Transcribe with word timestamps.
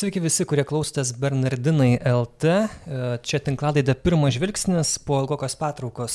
Sveiki 0.00 0.16
visi, 0.24 0.46
kurie 0.48 0.62
klausotės 0.64 1.10
Bernardinai 1.20 1.98
LT. 2.08 2.52
Čia 3.20 3.38
tinkladaidė 3.44 3.92
pirmas 4.00 4.32
žvilgsnis 4.32 4.94
po 5.04 5.18
ilgokos 5.20 5.58
patraukos. 5.60 6.14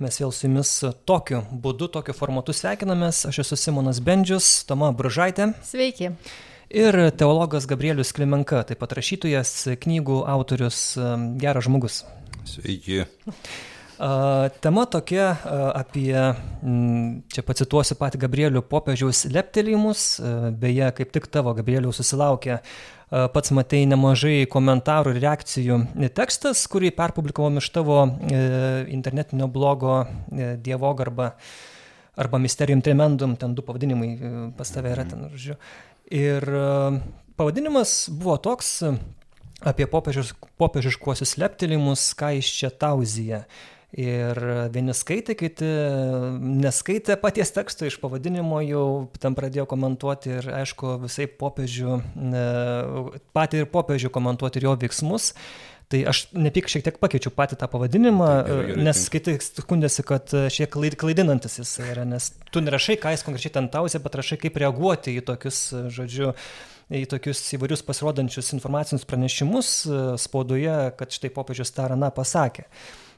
Mes 0.00 0.16
vėl 0.16 0.30
su 0.32 0.46
jumis 0.46 0.70
tokiu 1.04 1.42
būdu, 1.52 1.90
tokiu 1.92 2.14
formatu 2.16 2.54
sveikinamės. 2.56 3.26
Aš 3.28 3.42
esu 3.42 3.58
Simonas 3.60 4.00
Bendžius, 4.00 4.46
Toma 4.64 4.88
Bružaitė. 4.96 5.50
Sveiki. 5.68 6.14
Ir 6.72 6.98
teologas 7.20 7.66
Gabrielius 7.68 8.14
Klimenka, 8.16 8.62
taip 8.70 8.80
pat 8.80 8.96
rašytojas, 8.96 9.52
knygų 9.84 10.22
autorius, 10.32 10.80
geras 11.42 11.68
žmogus. 11.68 12.00
Sveiki. 12.48 13.02
Tema 14.64 14.86
tokia 14.88 15.28
apie, 15.76 16.16
čia 17.28 17.44
pacituosiu 17.44 17.98
patį 18.00 18.22
Gabrielių 18.24 18.64
popiežiaus 18.72 19.26
leptelėjimus, 19.36 20.08
beje, 20.64 20.88
kaip 20.96 21.12
tik 21.12 21.28
tavo 21.36 21.52
Gabrielių 21.60 21.92
susilaukė 21.94 22.62
pats 23.12 23.52
matei 23.52 23.84
nemažai 23.84 24.46
komentarų 24.48 25.12
ir 25.12 25.20
reakcijų. 25.20 25.78
Tekstas, 26.16 26.64
kurį 26.72 26.94
perpublikavom 26.96 27.60
iš 27.60 27.68
tavo 27.74 27.98
internetinio 28.88 29.50
blogo 29.52 30.06
Dievo 30.32 30.94
garba 30.96 31.34
arba 32.16 32.40
Mysterium 32.40 32.80
Tremendum, 32.84 33.36
ten 33.36 33.54
du 33.56 33.64
pavadinimai 33.64 34.52
pas 34.56 34.72
tave 34.72 34.92
yra 34.92 35.04
ten, 35.08 35.28
žodžiu. 35.32 35.58
Ir 36.12 36.44
pavadinimas 37.36 38.08
buvo 38.12 38.38
toks 38.40 38.80
apie 39.62 39.86
popiežiškuosius 39.86 41.36
leptelimus, 41.38 42.08
ką 42.18 42.32
iš 42.40 42.48
čia 42.58 42.72
tauzyje. 42.72 43.44
Ir 43.92 44.38
vieni 44.72 44.94
skaitė, 44.96 45.34
kiti 45.36 45.66
neskaitė 46.40 47.18
paties 47.20 47.50
teksto 47.52 47.84
iš 47.84 47.98
pavadinimo, 48.00 48.62
jau 48.64 48.84
tam 49.20 49.36
pradėjo 49.36 49.66
komentuoti 49.68 50.32
ir, 50.38 50.48
aišku, 50.62 50.94
visai 51.02 51.26
popiežių, 51.28 51.98
patį 53.36 53.60
ir 53.60 53.68
popiežių 53.74 54.12
komentuoti 54.14 54.62
ir 54.62 54.70
jo 54.70 54.72
veiksmus. 54.80 55.34
Tai 55.92 56.00
aš 56.08 56.22
nepyk 56.32 56.70
šiek 56.72 56.86
tiek 56.86 56.96
pakeičiau 56.96 57.34
patį 57.36 57.58
tą 57.60 57.68
pavadinimą, 57.68 58.30
gerai, 58.46 58.64
gerai, 58.70 58.84
nes 58.86 59.02
skaitai 59.10 59.34
skundėsi, 59.44 60.00
kad 60.08 60.32
šiek 60.32 60.72
tiek 60.80 60.96
klaidinantis 60.96 61.58
jis 61.60 61.74
yra, 61.84 62.06
nes 62.08 62.30
tu 62.48 62.64
nerašai, 62.64 62.96
ką 63.02 63.12
jis 63.12 63.26
konkrečiai 63.26 63.52
ten 63.58 63.68
tausė, 63.68 64.00
bet 64.00 64.16
rašai, 64.16 64.40
kaip 64.40 64.56
reaguoti 64.62 65.18
į 65.20 65.26
tokius, 65.28 65.60
žodžiu, 65.92 66.32
į 66.88 67.04
tokius 67.12 67.44
įvairius 67.58 67.84
pasirodančius 67.84 68.54
informacinius 68.56 69.04
pranešimus 69.04 69.74
spaudoje, 70.24 70.80
kad 70.96 71.12
štai 71.12 71.34
popiežius 71.36 71.76
tą 71.76 71.92
raną 71.92 72.08
pasakė. 72.16 72.70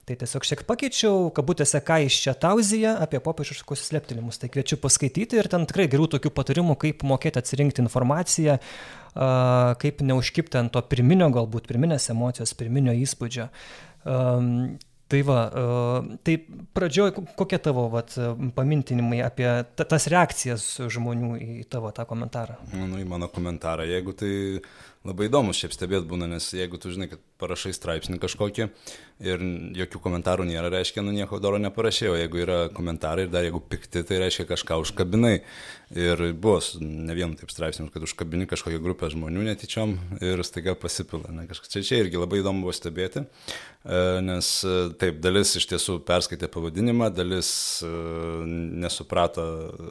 Tai 0.05 0.19
tiesiog 0.21 0.45
šiek 0.45 0.63
pakeičiau, 0.69 1.31
kabutėse, 1.33 1.81
ką 1.81 2.03
iš 2.05 2.19
čia 2.27 2.35
tauzyje 2.37 2.91
apie 3.01 3.23
popiežiškus 3.25 3.87
leptinimus. 3.97 4.37
Tai 4.41 4.51
kviečiu 4.53 4.77
paskaityti 4.83 5.39
ir 5.41 5.49
ten 5.49 5.65
tikrai 5.65 5.87
gerų 5.89 6.11
tokių 6.13 6.33
patarimų, 6.37 6.77
kaip 6.83 7.07
mokėti 7.09 7.41
atsirinkti 7.41 7.81
informaciją, 7.81 8.59
kaip 9.81 10.03
neužkipti 10.05 10.61
ant 10.61 10.75
to 10.77 10.83
pirminio, 10.91 11.31
galbūt 11.33 11.71
pirminės 11.71 12.11
emocijos, 12.13 12.53
pirminio 12.59 12.93
įspūdžio. 13.01 13.49
Tai 15.15 15.21
va, 15.29 15.41
tai 16.27 16.39
pradžioj, 16.77 17.11
kokie 17.39 17.59
tavo 17.63 17.87
vat, 17.93 18.13
pamintinimai 18.57 19.21
apie 19.25 19.49
tas 19.77 20.09
reakcijas 20.11 20.65
žmonių 20.91 21.37
į 21.39 21.67
tavo 21.71 21.93
tą 21.97 22.07
komentarą? 22.09 22.57
Nu, 22.73 22.99
į 23.01 23.05
mano 23.09 23.29
komentarą, 23.33 23.85
jeigu 23.89 24.17
tai 24.17 24.35
labai 25.05 25.29
įdomu 25.29 25.53
šiaip 25.57 25.75
stebėti 25.77 26.09
būna, 26.09 26.29
nes 26.31 26.47
jeigu 26.57 26.79
tu 26.81 26.93
žinai, 26.93 27.11
kad 27.11 27.21
parašai 27.41 27.75
straipsnį 27.77 28.17
kažkokį 28.23 28.69
ir 29.25 29.43
jokių 29.77 30.01
komentarų 30.03 30.47
nėra, 30.49 30.71
reiškia, 30.73 31.05
nu 31.05 31.13
nieko 31.15 31.39
doro 31.43 31.61
neparašiau, 31.61 32.17
jeigu 32.19 32.41
yra 32.41 32.59
komentarai 32.75 33.27
ir 33.27 33.33
dar 33.33 33.45
jeigu 33.45 33.61
pikti, 33.61 34.03
tai 34.07 34.23
reiškia 34.23 34.49
kažką 34.49 34.81
užkabinai. 34.83 35.37
Ir 35.95 36.19
buvo 36.41 36.59
ne 36.81 37.15
vien 37.15 37.35
taip 37.39 37.53
straipsnis, 37.53 37.93
kad 37.95 38.03
užkabini 38.03 38.49
kažkokią 38.51 38.81
grupę 38.83 39.11
žmonių 39.13 39.45
netyčiom 39.51 39.93
ir 40.25 40.41
staiga 40.47 40.73
pasipila. 40.75 41.31
Ne, 41.31 41.45
kažkas. 41.47 41.71
Čia, 41.71 41.85
čia 41.87 42.01
irgi 42.03 42.19
labai 42.19 42.41
įdomu 42.41 42.65
buvo 42.65 42.75
stebėti, 42.75 43.23
e, 43.23 44.01
nes 44.25 44.49
e, 44.67 44.75
taip, 44.99 45.21
dalis 45.23 45.55
iš 45.61 45.69
tiesų 45.71 46.01
perskaitė 46.09 46.49
pavadinimą, 46.51 47.13
dalis 47.15 47.53
e, 47.85 47.93
nesuprato 48.83 49.45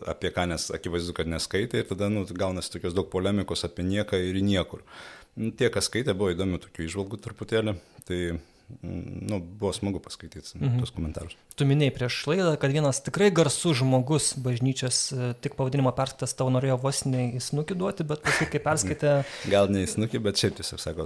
apie 0.10 0.34
ką, 0.34 0.50
nes 0.52 0.68
akivaizdu, 0.76 1.16
kad 1.16 1.30
neskaitė 1.32 1.84
ir 1.84 1.90
tada 1.94 2.10
nu, 2.12 2.26
gaunasi 2.28 2.74
tokios 2.74 2.98
daug 2.98 3.08
polemikos 3.14 3.64
apie 3.70 3.86
nieką 3.88 4.20
ir 4.20 4.42
į 4.42 4.44
niekur. 4.50 4.84
Nu, 4.84 5.03
tie, 5.36 5.70
kas 5.74 5.90
skaitė, 5.90 6.16
buvo 6.18 6.34
įdomių 6.34 6.62
tokių 6.66 6.88
išvalgų 6.88 7.20
truputėlį. 7.24 7.76
Tai 8.08 8.20
nu, 8.82 9.40
buvo 9.40 9.74
smagu 9.76 10.02
paskaityti 10.04 10.58
mhm. 10.60 10.82
tos 10.84 10.94
komentarus. 10.96 11.38
Tu 11.54 11.68
minėjai 11.70 11.94
prieš 11.94 12.16
laidą, 12.26 12.56
kad 12.58 12.72
vienas 12.74 12.98
tikrai 13.06 13.28
garsus 13.30 13.78
žmogus 13.78 14.32
bažnyčios, 14.42 15.00
e, 15.14 15.28
tik 15.38 15.54
pavadinimą 15.54 15.92
perskaitas 15.94 16.32
tau 16.34 16.48
norėjo 16.50 16.80
vos 16.82 17.04
ne 17.06 17.28
į 17.38 17.42
snukį 17.46 17.76
duoti, 17.78 18.06
bet 18.10 18.24
paskui 18.26 18.48
kai 18.50 18.62
perskaitė... 18.64 19.12
Gal 19.54 19.70
ne 19.70 19.84
į 19.86 19.90
snukį, 19.92 20.22
bet 20.26 20.42
šiaip 20.42 20.56
tiesiog 20.58 20.82
sako, 20.82 21.06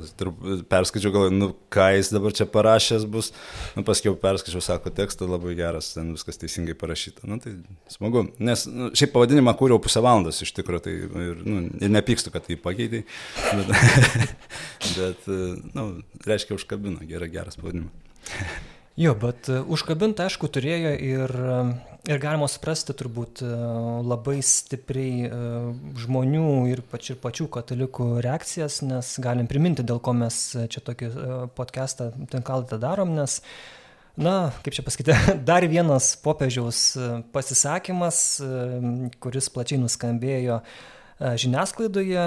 perskaičiau, 0.71 1.11
gal, 1.11 1.27
nu 1.35 1.49
ką 1.73 1.89
jis 1.97 2.11
dabar 2.15 2.35
čia 2.37 2.47
parašęs 2.53 3.03
bus, 3.11 3.33
nu 3.75 3.83
paskui 3.87 4.13
perskaičiau, 4.21 4.63
sako, 4.63 4.93
tekstas 4.95 5.27
labai 5.27 5.57
geras, 5.59 5.91
ten 5.97 6.13
viskas 6.15 6.39
teisingai 6.39 6.77
parašyta. 6.79 7.27
Nu 7.27 7.41
tai 7.43 7.57
smagu, 7.91 8.29
nes 8.39 8.63
nu, 8.71 8.93
šiaip 8.95 9.11
pavadinimą 9.17 9.51
kūriau 9.59 9.83
pusę 9.83 10.05
valandos 10.05 10.39
iš 10.47 10.55
tikrųjų, 10.61 10.85
tai 10.87 10.95
ir, 10.95 11.43
nu, 11.43 11.65
ir 11.75 11.91
nepykstu, 11.91 12.31
kad 12.31 12.47
tai 12.47 12.55
pakeitai, 12.55 13.03
bet, 13.51 14.33
bet 15.01 15.29
nu, 15.75 15.89
reiškia 16.23 16.55
užkabino, 16.55 17.03
gerai, 17.11 17.31
geras 17.35 17.59
pavadinimas. 17.59 18.71
Jo, 18.97 19.13
bet 19.13 19.45
e, 19.45 19.59
užkabinti, 19.61 20.23
aišku, 20.25 20.47
turėjo 20.49 20.91
ir, 21.05 21.29
e, 21.29 21.57
ir 22.09 22.21
galima 22.21 22.47
suprasti 22.49 22.95
turbūt 22.97 23.43
e, 23.45 23.49
labai 24.01 24.39
stipriai 24.41 25.29
žmonių 26.01 26.47
ir 26.71 26.81
pačių, 26.89 27.19
pačių 27.21 27.45
katalikų 27.53 28.07
reakcijas, 28.25 28.79
nes 28.89 29.11
galim 29.21 29.49
priminti, 29.51 29.85
dėl 29.85 30.01
ko 30.01 30.15
mes 30.17 30.39
čia 30.73 30.81
tokį 30.81 31.11
podcastą 31.57 32.11
tinkaldą 32.33 32.81
darom, 32.81 33.15
nes 33.17 33.41
Na, 34.17 34.47
kaip 34.65 34.73
čia 34.73 34.81
pasakyti, 34.81 35.13
dar 35.45 35.61
vienas 35.69 36.15
popiežiaus 36.17 36.79
pasisakymas, 37.35 38.21
kuris 39.21 39.49
plačiai 39.53 39.77
nuskambėjo 39.77 40.55
žiniasklaidoje 41.17 42.23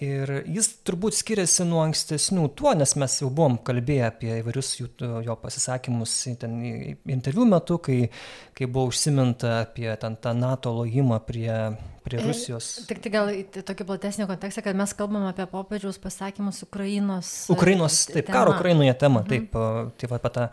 ir 0.00 0.30
jis 0.48 0.70
turbūt 0.86 1.18
skiriasi 1.18 1.66
nuo 1.68 1.82
ankstesnių 1.84 2.46
tuo, 2.56 2.72
nes 2.78 2.94
mes 2.96 3.18
jau 3.20 3.28
buvom 3.28 3.58
kalbėję 3.66 4.06
apie 4.08 4.30
įvairius 4.38 4.70
jų, 4.78 4.88
jo 5.26 5.36
pasisakymus 5.42 6.14
ten 6.40 6.56
interviu 7.12 7.44
metu, 7.48 7.76
kai, 7.82 8.06
kai 8.56 8.70
buvo 8.70 8.88
užsiminta 8.92 9.60
apie 9.66 9.90
ten, 10.00 10.16
tą 10.16 10.32
NATO 10.36 10.72
lojimą 10.78 11.20
prie, 11.28 11.52
prie 12.08 12.24
Rusijos. 12.24 12.72
Tik 12.88 13.04
tai 13.04 13.12
gal 13.12 13.32
tokį 13.60 13.88
platesnį 13.92 14.30
kontekstą, 14.32 14.64
kad 14.64 14.80
mes 14.80 14.96
kalbam 14.96 15.28
apie 15.28 15.44
popiežiaus 15.52 16.00
pasakymus 16.00 16.64
Ukrainos. 16.64 17.36
Ukrainos, 17.52 18.06
taip, 18.08 18.24
tema. 18.24 18.38
karo 18.40 18.56
Ukrainoje 18.56 18.96
tema, 18.96 19.26
mhm. 19.26 19.28
taip, 19.28 19.96
tai 20.00 20.12
va, 20.12 20.22
apie 20.22 20.36
tą 20.40 20.50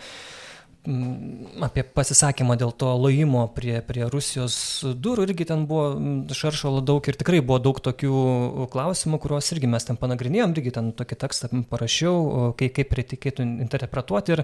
apie 1.64 1.84
pasisakymą 1.96 2.58
dėl 2.60 2.74
to 2.76 2.90
lojimo 3.00 3.46
prie, 3.56 3.78
prie 3.88 4.04
Rusijos 4.12 4.56
durų 4.84 5.30
irgi 5.30 5.48
ten 5.48 5.64
buvo 5.70 6.34
šaršalo 6.36 6.82
daug 6.84 7.08
ir 7.08 7.16
tikrai 7.20 7.40
buvo 7.40 7.62
daug 7.64 7.80
tokių 7.84 8.68
klausimų, 8.74 9.20
kuriuos 9.24 9.52
irgi 9.56 9.70
mes 9.72 9.88
ten 9.88 10.00
panagrinėjom, 10.00 10.56
irgi 10.58 10.74
ten 10.76 10.92
tokį 10.98 11.20
tekstą 11.24 11.52
parašiau, 11.72 12.52
kaip, 12.60 12.76
kaip 12.76 12.98
reikėtų 13.00 13.48
interpretuoti. 13.64 14.36
Ir 14.36 14.44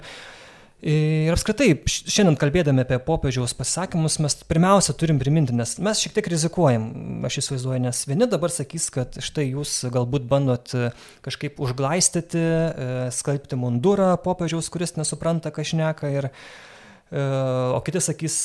Ir 0.80 1.34
apskritai, 1.34 1.74
šiandien 1.84 2.38
kalbėdami 2.40 2.86
apie 2.86 3.02
popiežiaus 3.04 3.52
pasisakymus, 3.58 4.16
mes 4.24 4.38
pirmiausia 4.48 4.94
turim 4.96 5.18
priminti, 5.20 5.52
nes 5.52 5.74
mes 5.84 6.00
šiek 6.00 6.14
tiek 6.16 6.30
rizikuojam, 6.32 6.86
aš 7.28 7.42
įsivaizduoju, 7.42 7.82
nes 7.84 8.00
vieni 8.08 8.30
dabar 8.32 8.54
sakys, 8.56 8.86
kad 8.96 9.20
štai 9.20 9.50
jūs 9.50 9.74
galbūt 9.92 10.30
bandot 10.32 10.72
e, 10.80 10.94
kažkaip 11.26 11.60
užglaistyti, 11.60 12.40
e, 12.40 12.88
skalbti 13.12 13.60
mundurą 13.60 14.14
popiežiaus, 14.24 14.72
kuris 14.72 14.96
nesupranta, 14.96 15.52
ką 15.52 15.68
šneka 15.68 16.16
ir 16.16 16.32
E, 16.32 16.69
o 17.10 17.80
kiti 17.82 18.02
sakys, 18.06 18.36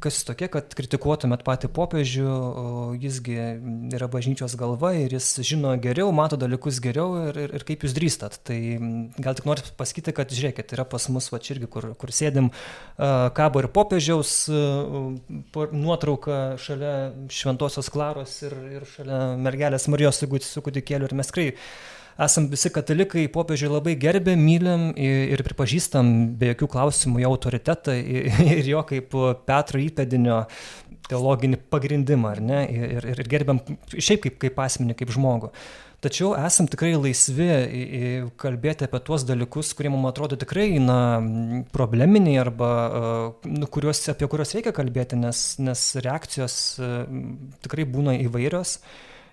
kas 0.00 0.22
tokie, 0.24 0.46
kad 0.52 0.72
kritikuotumėt 0.76 1.42
patį 1.44 1.68
popiežių, 1.76 2.36
jisgi 3.02 3.36
yra 3.96 4.08
bažnyčios 4.08 4.54
galva 4.56 4.94
ir 4.96 5.12
jis 5.12 5.28
žino 5.44 5.74
geriau, 5.80 6.08
mato 6.16 6.38
dalykus 6.40 6.80
geriau 6.84 7.26
ir, 7.26 7.40
ir, 7.44 7.52
ir 7.58 7.66
kaip 7.68 7.84
jūs 7.84 7.96
drįstat. 7.96 8.38
Tai 8.48 8.58
gal 9.20 9.36
tik 9.36 9.48
noriu 9.48 9.66
pasakyti, 9.76 10.14
kad 10.16 10.32
žiūrėkit, 10.32 10.72
yra 10.76 10.86
pas 10.88 11.08
mus 11.12 11.28
va 11.32 11.40
čia 11.44 11.56
irgi, 11.56 11.68
kur, 11.72 11.90
kur 12.00 12.14
sėdim, 12.14 12.48
e, 12.48 13.10
kabo 13.36 13.60
ir 13.60 13.68
popiežiaus 13.74 14.32
e, 14.48 14.62
nuotrauka 15.76 16.40
šalia 16.62 16.94
Šventosios 17.32 17.92
Klaros 17.92 18.38
ir, 18.48 18.56
ir 18.78 18.88
šalia 18.96 19.20
mergelės 19.44 19.90
Marijos 19.92 20.24
su 20.24 20.64
kūdikėliu 20.64 21.10
ir 21.10 21.16
mes 21.20 21.32
tikrai 21.32 21.50
esam 22.24 22.48
visi 22.52 22.72
katalikai 22.72 23.26
popiežių 23.32 23.72
labai 23.74 23.96
gerbėm, 24.00 24.40
mylim 24.40 24.88
ir 24.96 25.42
pripažįstam 25.46 26.12
be 26.40 26.52
jokių 26.52 26.70
klausimų 26.76 27.22
jo 27.24 27.32
autoritetą 27.34 27.96
ir 28.58 28.72
jo 28.72 28.82
kaip 28.88 29.16
Petro 29.48 29.82
įpėdinio 29.82 30.44
teologinį 31.06 31.60
pagrindimą, 31.70 32.34
ar 32.34 32.40
ne, 32.42 32.62
ir, 32.72 32.94
ir, 32.98 33.20
ir 33.22 33.28
gerbiam 33.30 33.60
šiaip 33.92 34.24
kaip, 34.26 34.40
kaip 34.42 34.64
asmenį, 34.64 34.96
kaip 34.98 35.12
žmogų. 35.14 35.52
Tačiau 36.04 36.34
esam 36.36 36.66
tikrai 36.68 36.92
laisvi 36.92 37.46
kalbėti 38.38 38.84
apie 38.84 39.00
tuos 39.06 39.24
dalykus, 39.26 39.72
kurie 39.74 39.90
mums 39.90 40.10
atrodo 40.10 40.36
tikrai 40.38 40.68
na, 40.82 40.98
probleminiai 41.72 42.36
arba 42.42 42.70
nu, 43.48 43.66
kuriuos, 43.72 44.02
apie 44.12 44.28
kuriuos 44.30 44.52
reikia 44.58 44.74
kalbėti, 44.76 45.16
nes, 45.18 45.44
nes 45.62 45.86
reakcijos 46.04 46.58
tikrai 47.64 47.88
būna 47.88 48.18
įvairios. 48.26 48.76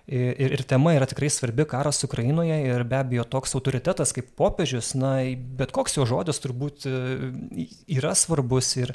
Ir, 0.04 0.52
ir 0.52 0.62
tema 0.68 0.92
yra 0.92 1.06
tikrai 1.08 1.30
svarbi 1.32 1.64
karas 1.64 2.02
Ukrainoje 2.04 2.58
ir 2.66 2.82
be 2.84 2.98
abejo 2.98 3.24
toks 3.24 3.54
autoritetas 3.56 4.12
kaip 4.12 4.34
popiežius, 4.36 4.90
na, 5.00 5.14
bet 5.56 5.72
koks 5.72 5.96
jo 5.96 6.04
žodis 6.04 6.42
turbūt 6.44 6.84
e, 6.84 6.98
yra 7.96 8.12
svarbus 8.12 8.74
ir, 8.76 8.92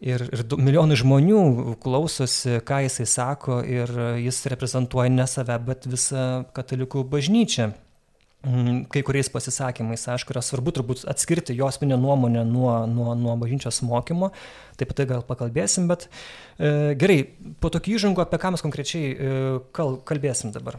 ir, 0.00 0.24
ir 0.32 0.44
milijonai 0.56 0.96
žmonių 0.96 1.42
klausosi, 1.84 2.62
ką 2.64 2.86
jisai 2.86 3.04
sako 3.04 3.60
ir 3.68 3.92
jis 4.24 4.40
reprezentuoja 4.48 5.12
ne 5.12 5.28
save, 5.28 5.60
bet 5.68 5.84
visą 5.92 6.46
katalikų 6.56 7.04
bažnyčią. 7.12 7.74
Mm, 8.46 8.84
kai 8.92 9.00
kuriais 9.02 9.26
pasisakymais, 9.32 10.04
aišku, 10.12 10.30
yra 10.30 10.42
svarbu 10.44 10.70
turbūt 10.76 11.00
atskirti 11.10 11.56
jo 11.58 11.66
asmeninę 11.66 11.96
nuomonę 11.98 12.44
nuo, 12.46 12.74
nuo, 12.86 13.14
nuo 13.18 13.34
bažnyčios 13.40 13.80
mokymo, 13.82 14.28
taip 14.78 14.92
pat 14.92 15.00
tai 15.00 15.06
gal 15.10 15.24
pakalbėsim, 15.26 15.88
bet 15.90 16.06
e, 16.06 16.94
gerai, 17.00 17.18
po 17.58 17.72
tokį 17.74 17.96
įžangų, 17.96 18.22
apie 18.22 18.38
ką 18.44 18.52
mes 18.54 18.62
konkrečiai 18.62 19.08
e, 19.10 19.32
kal, 19.74 19.98
kalbėsim 20.06 20.54
dabar. 20.54 20.78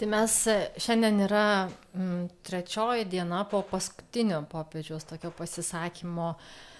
Tai 0.00 0.10
mes 0.10 0.34
e, 0.50 0.58
šiandien 0.82 1.22
yra 1.28 1.46
m, 1.94 2.26
trečioji 2.50 3.06
diena 3.14 3.44
po 3.46 3.62
paskutinio 3.70 4.42
popiežiaus 4.50 5.06
tokio 5.06 5.30
pasisakymo 5.38 6.32
e, 6.34 6.71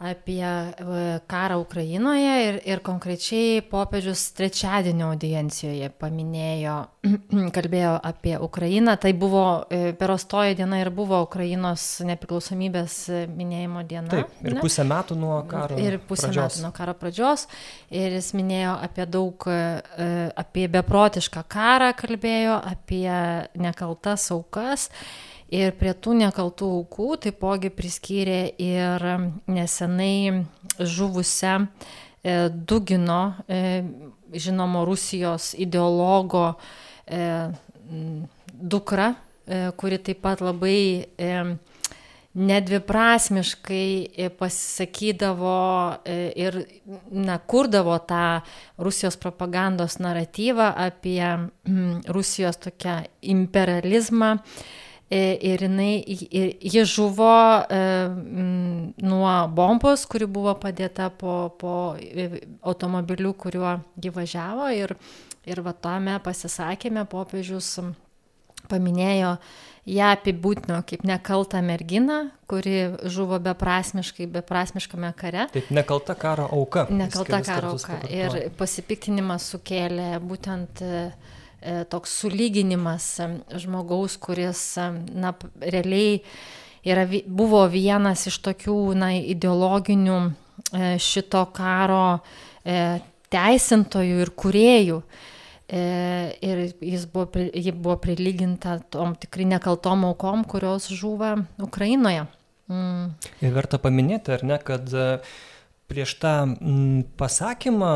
apie 0.00 0.44
e, 0.44 1.20
karą 1.28 1.58
Ukrainoje 1.60 2.32
ir, 2.48 2.56
ir 2.64 2.80
konkrečiai 2.80 3.60
popiežius 3.68 4.22
trečiadienio 4.32 5.10
audiencijoje 5.12 5.90
paminėjo, 6.00 6.76
kalbėjo 7.56 7.92
apie 8.08 8.38
Ukrainą. 8.40 8.96
Tai 8.96 9.12
buvo 9.20 9.44
e, 9.68 9.92
perostojo 10.00 10.56
diena 10.56 10.80
ir 10.80 10.88
buvo 10.94 11.20
Ukrainos 11.26 11.84
nepriklausomybės 12.08 12.96
minėjimo 13.28 13.84
diena. 13.84 14.08
Taip, 14.08 14.32
ir 14.40 14.56
ne? 14.56 14.64
pusę 14.64 14.88
metų 14.88 15.20
nuo 15.20 15.36
karo. 15.50 15.76
Ir 15.76 16.00
pusę 16.00 16.30
pradžios. 16.30 16.56
metų 16.56 16.64
nuo 16.64 16.74
karo 16.80 16.96
pradžios. 16.96 17.44
Ir 17.92 18.16
jis 18.16 18.32
minėjo 18.38 18.78
apie 18.80 19.04
daug, 19.04 19.50
e, 19.52 20.12
apie 20.40 20.64
beprotišką 20.80 21.44
karą, 21.44 21.92
kalbėjo 22.00 22.56
apie 22.72 23.10
nekaltas 23.60 24.30
aukas. 24.32 24.88
Ir 25.50 25.72
prie 25.74 25.90
tų 25.98 26.14
nekaltų 26.20 26.66
aukų 26.78 27.16
taipogi 27.24 27.72
priskyrė 27.74 28.52
ir 28.62 29.02
nesenai 29.50 30.46
žuvusią 30.78 31.54
e, 31.66 32.34
Dugino, 32.54 33.34
e, 33.50 33.82
žinomo 34.30 34.84
Rusijos 34.86 35.50
ideologo 35.58 36.52
e, 37.06 37.50
dukra, 38.54 39.14
kuri 39.74 39.96
taip 39.98 40.20
pat 40.22 40.38
labai 40.44 41.00
nedviprasmiškai 42.38 44.28
pasisakydavo 44.38 45.54
ir 46.38 46.58
na, 47.10 47.40
kurdavo 47.50 47.96
tą 48.06 48.44
Rusijos 48.78 49.18
propagandos 49.18 49.98
naratyvą 49.98 50.68
apie 50.84 51.32
Rusijos 52.14 52.60
tokią 52.62 52.94
imperializmą 53.34 54.36
ir 55.10 55.64
jinai, 55.66 56.02
ir 56.06 56.52
ji 56.62 56.84
žuvo 56.86 57.30
e, 57.66 57.80
nuo 59.02 59.32
bombos, 59.50 60.04
kuri 60.06 60.28
buvo 60.30 60.54
padėta 60.62 61.08
po, 61.10 61.50
po 61.58 61.72
e, 61.98 62.44
automobiliu, 62.62 63.32
kuriuo 63.34 63.80
ji 64.00 64.12
važiavo. 64.14 64.68
Ir, 64.76 64.94
ir 65.50 65.62
va 65.66 65.74
tame 65.74 66.14
pasisakėme, 66.22 67.08
popiežius 67.10 67.72
paminėjo 68.70 69.34
ją 69.90 70.12
apibūtino 70.14 70.78
kaip 70.86 71.02
nekaltą 71.08 71.58
merginą, 71.64 72.20
kuri 72.50 72.92
žuvo 73.10 73.40
beprasmiškai, 73.42 74.28
beprasmiškame 74.30 75.10
kare. 75.18 75.48
Taip, 75.56 75.72
nekalta 75.74 76.14
karo 76.14 76.46
auka. 76.54 76.86
Nekalta 76.92 77.42
karo 77.42 77.74
auka. 77.74 77.98
Ir 78.06 78.52
pasipiktinimas 78.60 79.48
sukėlė 79.56 80.12
būtent 80.22 80.84
uh, 80.86 81.36
toks 81.88 82.14
sulyginimas 82.22 83.06
e, 83.20 83.28
žmogaus, 83.60 84.16
kuris, 84.20 84.62
e, 84.80 84.86
na, 85.12 85.34
realiai 85.60 86.20
yra, 86.86 87.04
buvo 87.26 87.62
vienas 87.68 88.26
iš 88.30 88.40
tokių, 88.46 88.78
na, 88.98 89.12
ideologinių 89.18 90.20
šito 91.00 91.40
karo 91.56 92.20
teisintojų 93.32 94.18
ir 94.22 94.30
kuriejų. 94.36 94.98
Ir 95.70 96.60
jis 96.84 97.06
buvo, 97.10 97.40
ji 97.48 97.72
buvo 97.72 97.96
prilyginta 98.02 98.76
tom 98.92 99.14
tikrai 99.18 99.46
nekaltom 99.48 100.04
aukom, 100.10 100.44
kurios 100.44 100.90
žuva 100.92 101.32
Ukrainoje. 101.64 102.26
Mm. 102.68 103.08
Ir 103.40 103.56
verta 103.56 103.80
paminėti, 103.82 104.34
ar 104.36 104.44
ne, 104.46 104.60
kad 104.60 104.92
prieš 105.90 106.14
tą 106.20 106.34
pasakymą 107.18 107.94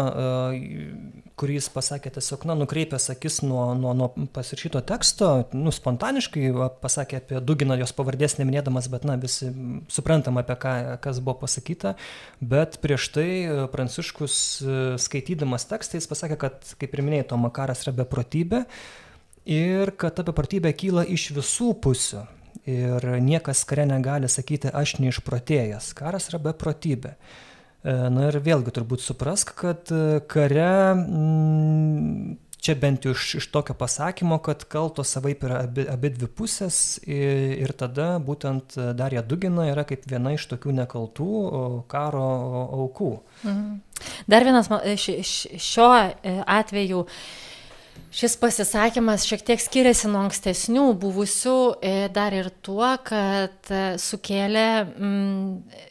kurį 1.39 1.57
jis 1.59 1.69
pasakė 1.75 2.13
tiesiog, 2.15 2.45
na, 2.47 2.55
nukreipęs 2.59 3.09
akis 3.11 3.41
nuo, 3.43 3.63
nuo, 3.79 3.93
nuo 3.99 4.09
pasirašyto 4.35 4.85
teksto, 4.87 5.31
nu, 5.57 5.73
spontaniškai 5.75 6.53
pasakė 6.83 7.19
apie 7.19 7.41
Duginą, 7.43 7.77
jos 7.81 7.95
pavardės 7.97 8.37
neminėdamas, 8.39 8.87
bet, 8.93 9.07
na, 9.09 9.17
visi 9.21 9.51
suprantam, 9.91 10.39
apie 10.39 10.57
ką, 10.63 10.75
kas 11.03 11.19
buvo 11.25 11.41
pasakyta, 11.43 11.97
bet 12.39 12.79
prieš 12.85 13.09
tai 13.17 13.29
e, 13.43 13.57
Pranciškus 13.73 14.37
e, 14.63 14.77
skaitydamas 15.03 15.67
tekstą 15.71 15.99
jis 15.99 16.11
pasakė, 16.11 16.39
kad, 16.47 16.61
kaip 16.79 16.95
ir 16.95 17.03
minėjai, 17.07 17.31
to 17.33 17.41
makaras 17.43 17.83
yra 17.87 17.97
beprotybė 18.05 18.63
ir 19.51 19.93
kad 19.99 20.15
ta 20.17 20.27
beprotybė 20.27 20.71
kyla 20.79 21.05
iš 21.11 21.33
visų 21.37 21.75
pusių. 21.83 22.23
Ir 22.71 23.05
niekas 23.21 23.61
kare 23.69 23.85
negali 23.85 24.29
sakyti, 24.31 24.71
aš 24.73 24.95
neišprotėjęs. 25.03 25.91
Karas 25.99 26.31
yra 26.31 26.39
beprotybė. 26.47 27.17
E, 27.85 27.93
na 28.09 28.31
ir 28.31 28.41
vėlgi 28.41 28.73
turbūt 28.73 29.05
suprask, 29.05 29.53
kad 29.61 29.91
e, 29.93 30.23
kare, 30.31 30.69
mm, 30.97 32.37
čia 32.65 32.77
bent 32.81 33.05
jau 33.05 33.13
iš, 33.13 33.27
iš 33.43 33.49
tokio 33.53 33.77
pasakymo, 33.77 34.39
kad 34.45 34.65
kaltos 34.73 35.13
savaip 35.13 35.45
yra 35.45 35.61
abi, 35.67 35.85
abi 35.93 36.11
dvi 36.15 36.31
pusės 36.33 36.79
ir, 37.05 37.59
ir 37.61 37.75
tada 37.77 38.15
būtent 38.25 38.79
Darija 38.97 39.21
Dugina 39.21 39.69
yra 39.69 39.85
kaip 39.89 40.07
viena 40.09 40.33
iš 40.33 40.49
tokių 40.55 40.73
nekaltų 40.81 41.31
karo 41.93 42.29
aukų. 42.81 43.11
Mhm. 43.45 43.75
Dar 44.33 44.49
vienas 44.49 44.73
e, 44.73 46.39
atveju 46.57 47.05
Šis 48.15 48.37
pasisakymas 48.39 49.25
šiek 49.27 49.41
tiek 49.43 49.59
skiriasi 49.59 50.07
nuo 50.07 50.21
ankstesnių 50.23 50.85
buvusių 51.03 51.55
e, 51.83 51.95
dar 52.15 52.31
ir 52.37 52.47
tuo, 52.63 52.87
kad 53.03 53.71
e, 53.75 53.81
sukėlė 53.99 54.67
mm, 54.85 55.49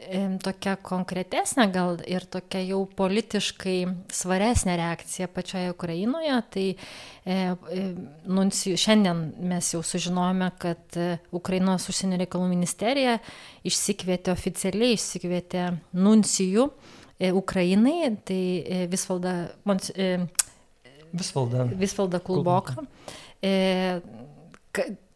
e, 0.08 0.22
tokią 0.46 0.78
konkretesnę 0.88 1.66
gal 1.74 1.98
ir 2.08 2.24
tokią 2.32 2.62
jau 2.64 2.78
politiškai 2.96 3.76
svaresnę 4.08 4.78
reakciją 4.80 5.28
pačioje 5.36 5.74
Ukrainoje. 5.74 6.38
Tai 6.56 6.66
e, 6.72 7.42
nuncijų, 8.40 8.80
šiandien 8.80 9.26
mes 9.52 9.74
jau 9.76 9.84
sužinojome, 9.84 10.48
kad 10.64 11.00
Ukrainos 11.36 11.90
užsienio 11.92 12.22
reikalų 12.24 12.48
ministerija 12.54 13.18
išsikvietė 13.68 14.32
oficialiai, 14.32 14.96
išsikvietė 14.96 15.74
nuncijų 15.92 16.70
Ukrainai, 17.36 18.16
tai 18.24 18.88
Visvalda 18.92 19.42
Visvaldą. 21.14 21.68
Visvaldą 21.78 22.20
Kulboką. 22.24 22.86
E, 23.44 23.54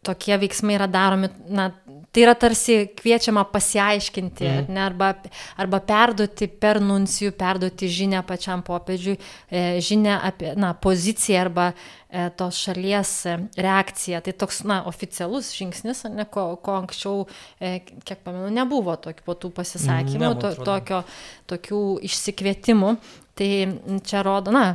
tokie 0.07 0.37
veiksmai 0.39 0.77
yra 0.77 0.87
daromi, 0.87 1.29
na, 1.51 1.67
tai 2.15 2.23
yra 2.23 2.33
tarsi 2.39 2.79
kviečiama 2.97 3.43
pasiaiškinti, 3.51 4.47
mm. 4.47 4.71
ne, 4.73 4.81
arba, 4.85 5.11
arba 5.59 5.81
perduoti 5.83 6.47
per 6.47 6.79
nuncijų, 6.83 7.33
perduoti 7.37 7.89
žinę 7.91 8.21
pačiam 8.27 8.63
popiežiui, 8.65 9.17
e, 9.49 9.65
žinę 9.83 10.15
apie, 10.29 10.53
na, 10.59 10.71
poziciją 10.87 11.43
arba 11.47 11.67
e, 11.73 12.27
tos 12.39 12.61
šalies 12.63 13.13
e, 13.27 13.37
reakciją. 13.67 14.23
Tai 14.25 14.35
toks, 14.45 14.63
na, 14.69 14.81
oficialus 14.89 15.51
žingsnis, 15.57 16.05
ne, 16.13 16.27
ko, 16.31 16.49
ko 16.63 16.79
anksčiau, 16.83 17.27
kiek 17.59 18.23
pamenu, 18.23 18.49
nebuvo 18.53 18.95
tokių 19.01 19.27
po 19.27 19.37
tų 19.37 19.53
pasisakymų, 19.59 20.31
mm, 20.31 20.41
to, 20.43 20.53
tokio, 20.67 21.03
tokių 21.51 21.85
išsikvietimų. 22.07 22.97
Tai 23.37 23.49
čia 24.01 24.23
rodo, 24.25 24.51
na, 24.51 24.71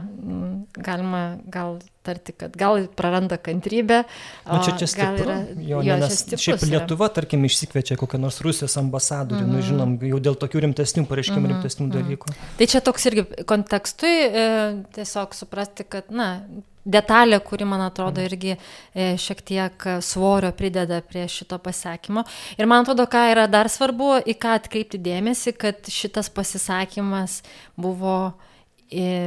galima 0.79 1.23
gal 1.51 1.81
tarti, 2.03 2.33
kad 2.33 2.57
gal 2.57 2.87
praranda 2.97 3.37
kantrybę. 3.37 4.05
O 4.47 4.57
nu, 4.57 4.63
čia 4.65 4.77
čia 4.79 4.87
stipru. 4.87 5.27
Yra, 5.27 5.37
jo, 5.59 5.83
jo, 5.83 5.97
nes 5.99 6.19
stiprus, 6.19 6.45
šiaip 6.45 6.65
Lietuva, 6.67 7.09
yra. 7.09 7.15
tarkim, 7.19 7.47
išsikviečia 7.47 7.97
kokią 7.99 8.21
nors 8.23 8.41
Rusijos 8.43 8.77
ambasadorių, 8.79 9.41
mm 9.41 9.47
-hmm. 9.47 9.53
nu, 9.53 9.59
mhm. 9.59 9.69
žinom, 9.69 9.97
jau 10.11 10.21
dėl 10.27 10.39
tokių 10.39 10.67
rimtesnių 10.67 11.07
pareiškimų, 11.07 11.41
mm 11.41 11.47
-hmm. 11.47 11.55
rimtesnių 11.55 11.87
mhm. 11.87 11.95
dalykų. 11.99 12.27
Mm 12.29 12.35
-hmm. 12.35 12.59
Tai 12.59 12.67
čia 12.67 12.81
toks 12.81 13.07
irgi 13.07 13.25
kontekstui 13.47 14.17
e, 14.27 14.85
tiesiog 14.95 15.35
suprasti, 15.35 15.85
kad, 15.85 16.11
na, 16.11 16.29
detalė, 16.85 17.39
kuri, 17.41 17.65
man 17.65 17.81
atrodo, 17.81 18.21
mhm. 18.21 18.27
irgi 18.27 18.57
e, 18.95 19.17
šiek 19.17 19.43
tiek 19.43 19.85
svorio 20.01 20.53
prideda 20.53 21.01
prie 21.01 21.29
šito 21.29 21.59
pasakymo. 21.59 22.25
Ir 22.59 22.67
man 22.67 22.83
atrodo, 22.83 23.07
ką 23.07 23.31
yra 23.33 23.47
dar 23.47 23.69
svarbu, 23.69 24.23
į 24.27 24.35
ką 24.35 24.55
atkreipti 24.59 24.99
dėmesį, 24.99 25.53
kad 25.53 25.75
šitas 25.89 26.31
pasisakymas 26.31 27.43
buvo 27.77 28.33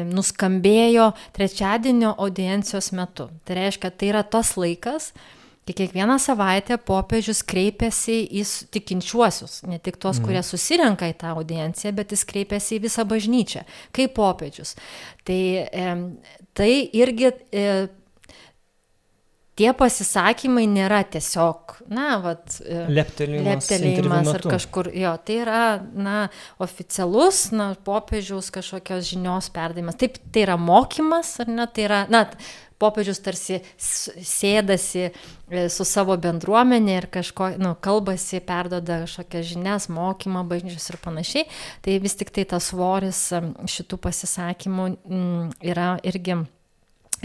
nuskambėjo 0.10 1.12
trečiadienio 1.36 2.14
audiencijos 2.18 2.92
metu. 2.96 3.30
Tai 3.46 3.58
reiškia, 3.60 3.92
tai 3.92 4.12
yra 4.12 4.22
tas 4.24 4.54
laikas, 4.60 5.12
kai 5.66 5.74
kiekvieną 5.74 6.20
savaitę 6.22 6.78
popiežius 6.86 7.42
kreipiasi 7.48 8.20
į 8.38 8.44
tikinčiuosius, 8.76 9.64
ne 9.66 9.80
tik 9.82 9.98
tuos, 9.98 10.20
kurie 10.22 10.40
mhm. 10.40 10.48
susirenka 10.48 11.10
į 11.10 11.18
tą 11.24 11.34
audienciją, 11.34 11.94
bet 11.98 12.14
jis 12.14 12.26
kreipiasi 12.30 12.78
į 12.78 12.84
visą 12.86 13.06
bažnyčią, 13.10 13.66
kaip 13.96 14.14
popiežius. 14.18 14.76
Tai, 15.26 15.42
tai 16.54 16.72
irgi 16.94 17.32
e, 17.34 17.66
tie 19.60 19.72
pasisakymai 19.76 20.66
nėra 20.68 21.02
tiesiog, 21.08 21.78
na, 21.92 22.16
vat, 22.24 22.58
leptelėjimas, 22.66 23.70
leptelėjimas 23.70 24.30
ar 24.34 24.46
kažkur, 24.56 24.90
jo, 24.96 25.14
tai 25.28 25.40
yra, 25.46 25.64
na, 25.96 26.18
oficialus, 26.64 27.48
na, 27.56 27.72
popiežiaus 27.88 28.52
kažkokios 28.56 29.08
žinios 29.14 29.50
perdavimas. 29.56 29.98
Taip, 30.02 30.20
tai 30.36 30.46
yra 30.48 30.60
mokymas, 30.60 31.38
ar 31.44 31.52
ne, 31.52 31.68
tai 31.72 31.88
yra, 31.88 32.04
na, 32.12 32.26
popiežius 32.82 33.22
tarsi 33.24 33.62
sėdasi 33.80 35.06
e, 35.08 35.12
su 35.72 35.86
savo 35.88 36.18
bendruomenė 36.20 36.98
ir 37.00 37.08
kažko, 37.14 37.54
nu, 37.62 37.72
kalbasi, 37.80 38.42
perdoda 38.44 39.06
kažkokias 39.06 39.48
žinias, 39.54 39.88
mokymą, 39.94 40.44
bažnyčius 40.50 40.92
ir 40.92 41.00
panašiai, 41.04 41.48
tai 41.86 41.96
vis 42.04 42.18
tik 42.20 42.34
tai 42.36 42.44
tas 42.52 42.72
svoris 42.74 43.30
šitų 43.72 44.02
pasisakymų 44.04 44.90
yra 45.64 45.96
irgi 46.04 46.42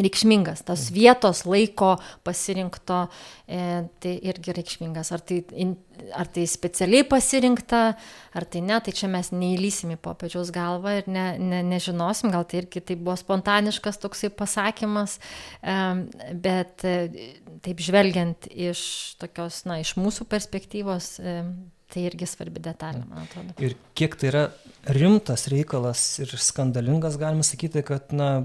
reikšmingas, 0.05 0.65
tas 0.69 0.89
vietos 0.95 1.45
laiko 1.49 1.95
pasirinkto, 2.27 3.05
e, 3.47 3.63
tai 4.03 4.15
irgi 4.31 4.55
reikšmingas. 4.57 5.13
Ar 5.15 5.25
tai, 5.27 5.41
ar 6.17 6.31
tai 6.33 6.47
specialiai 6.51 7.07
pasirinkta, 7.09 7.83
ar 8.37 8.47
tai 8.51 8.63
ne, 8.67 8.79
tai 8.85 8.95
čia 8.97 9.11
mes 9.13 9.33
neįlysim 9.35 9.95
į 9.95 9.99
popiežiaus 10.03 10.53
galvą 10.55 10.97
ir 11.01 11.11
ne, 11.11 11.27
ne, 11.39 11.63
nežinosim, 11.73 12.33
gal 12.35 12.47
tai 12.49 12.63
irgi 12.65 12.83
tai 12.91 12.99
buvo 13.01 13.17
spontaniškas 13.21 14.01
toksai 14.03 14.33
pasakymas, 14.35 15.19
e, 15.63 15.77
bet 16.47 16.87
e, 16.89 16.97
taip 17.65 17.83
žvelgiant 17.85 18.49
iš 18.51 18.81
tokios, 19.21 19.65
na, 19.69 19.81
iš 19.85 19.97
mūsų 20.01 20.29
perspektyvos, 20.31 21.13
e, 21.21 21.43
Tai 21.91 22.05
irgi 22.07 22.29
svarbi 22.31 22.63
detalė, 22.63 23.03
man 23.09 23.25
atrodo. 23.25 23.57
Ir 23.59 23.75
kiek 23.99 24.15
tai 24.21 24.31
yra 24.31 24.43
rimtas 24.95 25.49
reikalas 25.51 26.05
ir 26.23 26.31
skandalingas, 26.39 27.19
galima 27.19 27.43
sakyti, 27.47 27.83
kad, 27.87 28.15
na, 28.15 28.37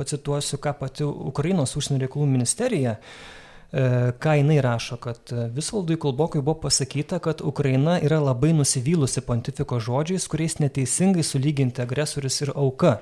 pacituosiu, 0.00 0.56
ką 0.62 0.72
pati 0.78 1.04
Ukrainos 1.04 1.76
užsienio 1.76 2.00
reikalų 2.06 2.30
ministerija 2.32 2.96
uh, 2.96 3.43
ką 3.74 4.34
jinai 4.38 4.60
rašo, 4.62 4.96
kad 5.02 5.32
Visvaldui 5.50 5.96
Kulbokui 5.98 6.42
buvo 6.42 6.60
pasakyta, 6.62 7.18
kad 7.18 7.40
Ukraina 7.42 7.96
yra 7.98 8.20
labai 8.22 8.52
nusivylusi 8.54 9.24
pontifiko 9.26 9.80
žodžiais, 9.82 10.28
kuriais 10.30 10.60
neteisingai 10.62 11.24
sulyginti 11.26 11.82
agresorius 11.82 12.38
ir 12.44 12.52
auka. 12.54 13.00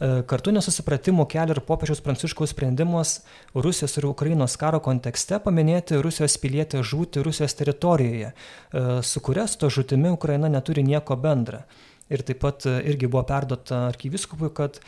E, 0.00 0.22
kartu 0.30 0.54
nesusipratimų 0.56 1.26
kelia 1.28 1.58
ir 1.58 1.60
popiežiaus 1.68 2.00
pranciškaus 2.06 2.54
sprendimas 2.54 3.18
Rusijos 3.52 3.98
ir 4.00 4.08
Ukrainos 4.08 4.56
karo 4.60 4.80
kontekste 4.80 5.42
paminėti 5.44 6.00
Rusijos 6.00 6.38
pilietę 6.40 6.80
žūti 6.80 7.22
Rusijos 7.26 7.58
teritorijoje, 7.60 8.32
e, 8.32 8.84
su 9.02 9.20
kuria 9.20 9.44
su 9.46 9.60
to 9.60 9.68
žūtimi 9.68 10.14
Ukraina 10.14 10.48
neturi 10.48 10.86
nieko 10.86 11.20
bendra. 11.20 11.66
Ir 12.08 12.24
taip 12.24 12.40
pat 12.40 12.64
irgi 12.64 13.08
buvo 13.08 13.22
perduota 13.28 13.86
arkiviskupui, 13.90 14.50
kad 14.56 14.80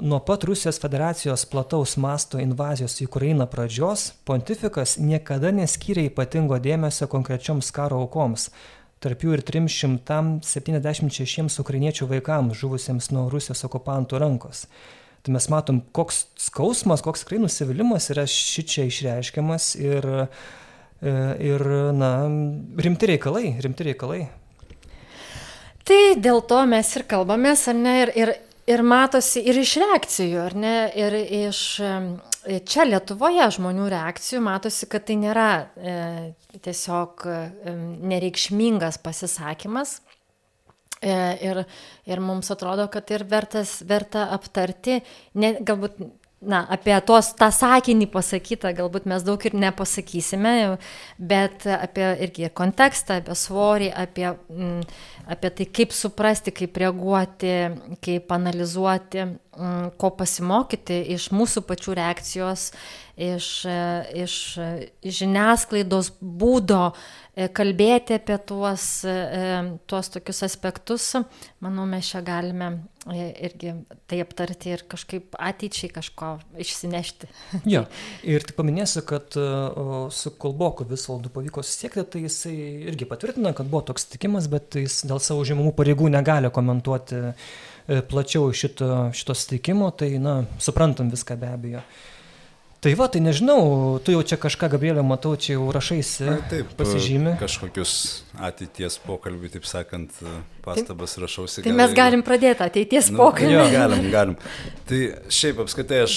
Nuo 0.00 0.20
pat 0.20 0.44
Rusijos 0.44 0.80
federacijos 0.80 1.44
plataus 1.44 1.96
masto 2.00 2.38
invazijos 2.40 2.94
į 3.02 3.04
Ukrainą 3.10 3.44
pradžios, 3.52 4.14
pontifikas 4.24 4.96
niekada 4.96 5.50
neskyrė 5.52 6.06
ypatingo 6.08 6.56
dėmesio 6.56 7.04
konkrečioms 7.12 7.68
karo 7.76 8.00
aukoms, 8.06 8.48
tarp 9.04 9.20
jų 9.26 9.36
ir 9.36 9.42
376 9.44 11.60
ukrainiečių 11.60 12.08
vaikams 12.14 12.56
žuvusiems 12.62 13.10
nuo 13.12 13.28
Rusijos 13.28 13.60
okupantų 13.68 14.14
rankos. 14.24 14.64
Tai 15.20 15.36
mes 15.36 15.44
matom, 15.52 15.84
koks 15.92 16.32
skausmas, 16.48 17.04
koks 17.04 17.20
tikrai 17.26 17.44
nusivylimas 17.44 18.08
yra 18.14 18.24
šičia 18.24 18.88
išreiškiamas 18.88 19.76
ir, 19.84 20.02
e, 21.04 21.12
ir 21.44 21.60
na, 21.92 22.24
rimti 22.80 23.04
reikalai, 23.12 23.60
rimti 23.60 23.92
reikalai. 23.92 24.32
Tai 25.84 26.16
dėl 26.16 26.40
to 26.48 26.64
mes 26.70 26.88
ir 26.96 27.04
kalbamės, 27.10 27.68
ar 27.68 27.76
ne, 27.76 28.00
ir, 28.06 28.10
ir 28.16 28.30
ir 28.70 28.82
matosi 28.86 29.42
ir 29.50 29.58
iš 29.60 29.76
reakcijų, 29.82 30.42
ar 30.46 30.56
ne, 30.58 30.74
ir 30.98 31.16
iš 31.20 31.62
čia 32.40 32.86
Lietuvoje 32.88 33.48
žmonių 33.56 33.88
reakcijų 33.92 34.40
matosi, 34.44 34.88
kad 34.90 35.04
tai 35.08 35.16
nėra 35.20 35.48
e, 35.60 35.96
tiesiog 36.64 37.26
e, 37.28 37.40
nereikšmingas 38.12 39.00
pasisakymas. 39.04 39.98
E, 41.00 41.12
ir, 41.44 41.62
ir 42.08 42.20
mums 42.24 42.50
atrodo, 42.52 42.86
kad 42.92 43.08
ir 43.12 43.24
vertas, 43.28 43.78
verta 43.88 44.26
aptarti, 44.34 45.00
ne, 45.40 45.54
galbūt 45.64 46.00
na, 46.40 46.62
apie 46.72 46.94
tos, 47.04 47.34
tą 47.36 47.50
sakinį 47.52 48.06
pasakytą 48.14 48.72
galbūt 48.78 49.06
mes 49.10 49.24
daug 49.26 49.42
ir 49.44 49.56
nepasakysime, 49.60 50.54
bet 51.18 51.66
apie 51.68 52.06
irgi 52.24 52.48
kontekstą, 52.56 53.18
apie 53.20 53.36
svorį, 53.36 53.90
apie, 53.92 54.26
mm, 54.48 54.80
apie 55.36 55.50
tai, 55.58 55.68
kaip 55.80 55.92
suprasti, 55.92 56.54
kaip 56.56 56.80
reaguoti, 56.80 57.54
kaip 58.00 58.32
analizuoti, 58.32 59.26
mm, 59.28 59.92
ko 60.00 60.12
pasimokyti 60.16 61.02
iš 61.16 61.28
mūsų 61.36 61.64
pačių 61.68 61.98
reakcijos, 62.00 62.70
iš, 63.20 63.48
iš 64.16 64.34
žiniasklaidos 65.04 66.14
būdo 66.20 66.94
kalbėti 67.56 68.16
apie 68.18 68.36
tuos, 68.46 68.84
e, 69.08 69.60
tuos 69.88 70.10
tokius 70.12 70.42
aspektus, 70.46 71.06
manau, 71.64 71.86
mes 71.88 72.10
čia 72.10 72.20
galime 72.26 72.68
e, 73.06 73.30
irgi 73.48 73.74
tai 74.10 74.20
aptarti 74.24 74.74
ir 74.74 74.84
kažkaip 74.90 75.38
ateičiai 75.38 75.92
kažko 75.94 76.34
išsinešti. 76.60 77.30
Ja, 77.70 77.86
ir 78.26 78.44
tik 78.46 78.58
paminėsiu, 78.58 79.04
kad 79.08 79.36
su 80.14 80.34
Kolboku 80.40 80.86
Visvaldu 80.88 81.32
pavyko 81.32 81.64
susiekti, 81.66 82.04
tai 82.12 82.24
jisai 82.26 82.54
irgi 82.90 83.08
patvirtina, 83.08 83.54
kad 83.56 83.70
buvo 83.70 83.84
toks 83.90 84.08
tikimas, 84.12 84.48
bet 84.50 84.78
jis 84.80 85.02
dėl 85.08 85.22
savo 85.22 85.44
žemumų 85.48 85.74
pareigų 85.78 86.10
negali 86.12 86.50
komentuoti 86.52 87.24
plačiau 88.10 88.52
šito, 88.54 89.10
šito 89.16 89.34
sutikimo, 89.36 89.90
tai, 89.96 90.14
na, 90.22 90.40
suprantam 90.62 91.10
viską 91.12 91.38
be 91.40 91.50
abejo. 91.50 91.84
Tai 92.80 92.94
va, 92.96 93.10
tai 93.12 93.20
nežinau, 93.20 93.98
tu 94.00 94.14
jau 94.14 94.22
čia 94.24 94.38
kažką, 94.40 94.70
Gabrielė, 94.72 95.02
matau, 95.04 95.34
čia 95.36 95.58
jau 95.58 95.66
rašaisi, 95.74 96.24
Na, 96.24 96.38
taip, 96.48 96.70
pasižymi. 96.78 97.34
Kažkokius 97.36 97.90
ateities 98.40 98.94
pokalbį, 99.04 99.50
taip 99.52 99.66
sakant, 99.68 100.14
pastabas 100.64 101.12
taip. 101.12 101.26
rašausi. 101.26 101.60
Tai 101.60 101.74
gal, 101.74 101.76
mes 101.76 101.92
galim 101.98 102.22
pradėti 102.24 102.64
ateities 102.64 103.10
nu, 103.12 103.18
pokalbį. 103.20 103.52
Jo, 103.52 103.64
galim, 103.74 104.06
galim. 104.14 104.36
Tai 104.88 105.00
šiaip 105.28 105.60
apskaitai 105.60 105.98
aš 106.06 106.14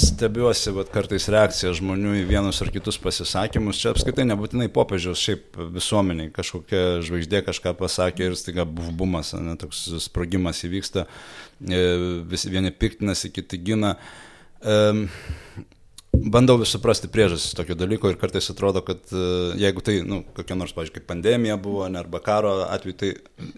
stebiuosi, 0.00 0.72
bet 0.78 0.92
kartais 0.94 1.28
reakcija 1.34 1.74
žmonių 1.76 2.14
į 2.22 2.22
vienus 2.30 2.62
ar 2.64 2.72
kitus 2.72 2.96
pasisakymus. 3.02 3.82
Čia 3.82 3.92
apskaitai 3.92 4.24
nebūtinai 4.30 4.70
popiežiaus, 4.72 5.20
šiaip 5.26 5.58
visuomeniai 5.74 6.30
kažkokia 6.38 7.02
žvaigždė 7.04 7.42
kažką 7.50 7.74
pasakė 7.76 8.30
ir 8.30 8.38
staiga 8.40 8.64
bumas, 8.64 9.34
ne, 9.36 9.58
toks 9.60 9.84
sprogimas 10.06 10.64
įvyksta, 10.64 11.04
e, 11.68 11.84
visi 12.32 12.54
vieni 12.56 12.72
piktinasi, 12.72 13.28
kiti 13.36 13.60
gina. 13.68 13.98
Um, 14.58 15.04
bandau 16.12 16.58
suprasti 16.66 17.10
priežastis 17.12 17.54
tokio 17.54 17.76
dalyko 17.78 18.10
ir 18.10 18.18
kartais 18.18 18.50
atrodo, 18.50 18.82
kad 18.86 19.00
uh, 19.14 19.54
jeigu 19.58 19.84
tai, 19.84 20.00
nu, 20.06 20.24
kokia 20.36 20.56
nors, 20.58 20.74
pavyzdžiui, 20.74 20.98
kaip 20.98 21.08
pandemija 21.10 21.58
buvo, 21.62 21.86
ne, 21.88 22.00
arba 22.00 22.20
karo 22.24 22.56
atveju, 22.66 22.98
tai 22.98 23.12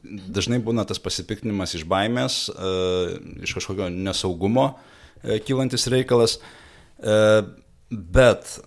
dažnai 0.05 0.61
būna 0.65 0.85
tas 0.89 1.01
pasipiktinimas 1.03 1.77
iš 1.79 1.87
baimės, 1.89 2.43
uh, 2.53 3.17
iš 3.41 3.57
kažkokio 3.57 3.89
nesaugumo 3.95 4.73
uh, 4.73 4.99
kylantis 5.47 5.89
reikalas, 5.93 6.39
bet 7.91 8.59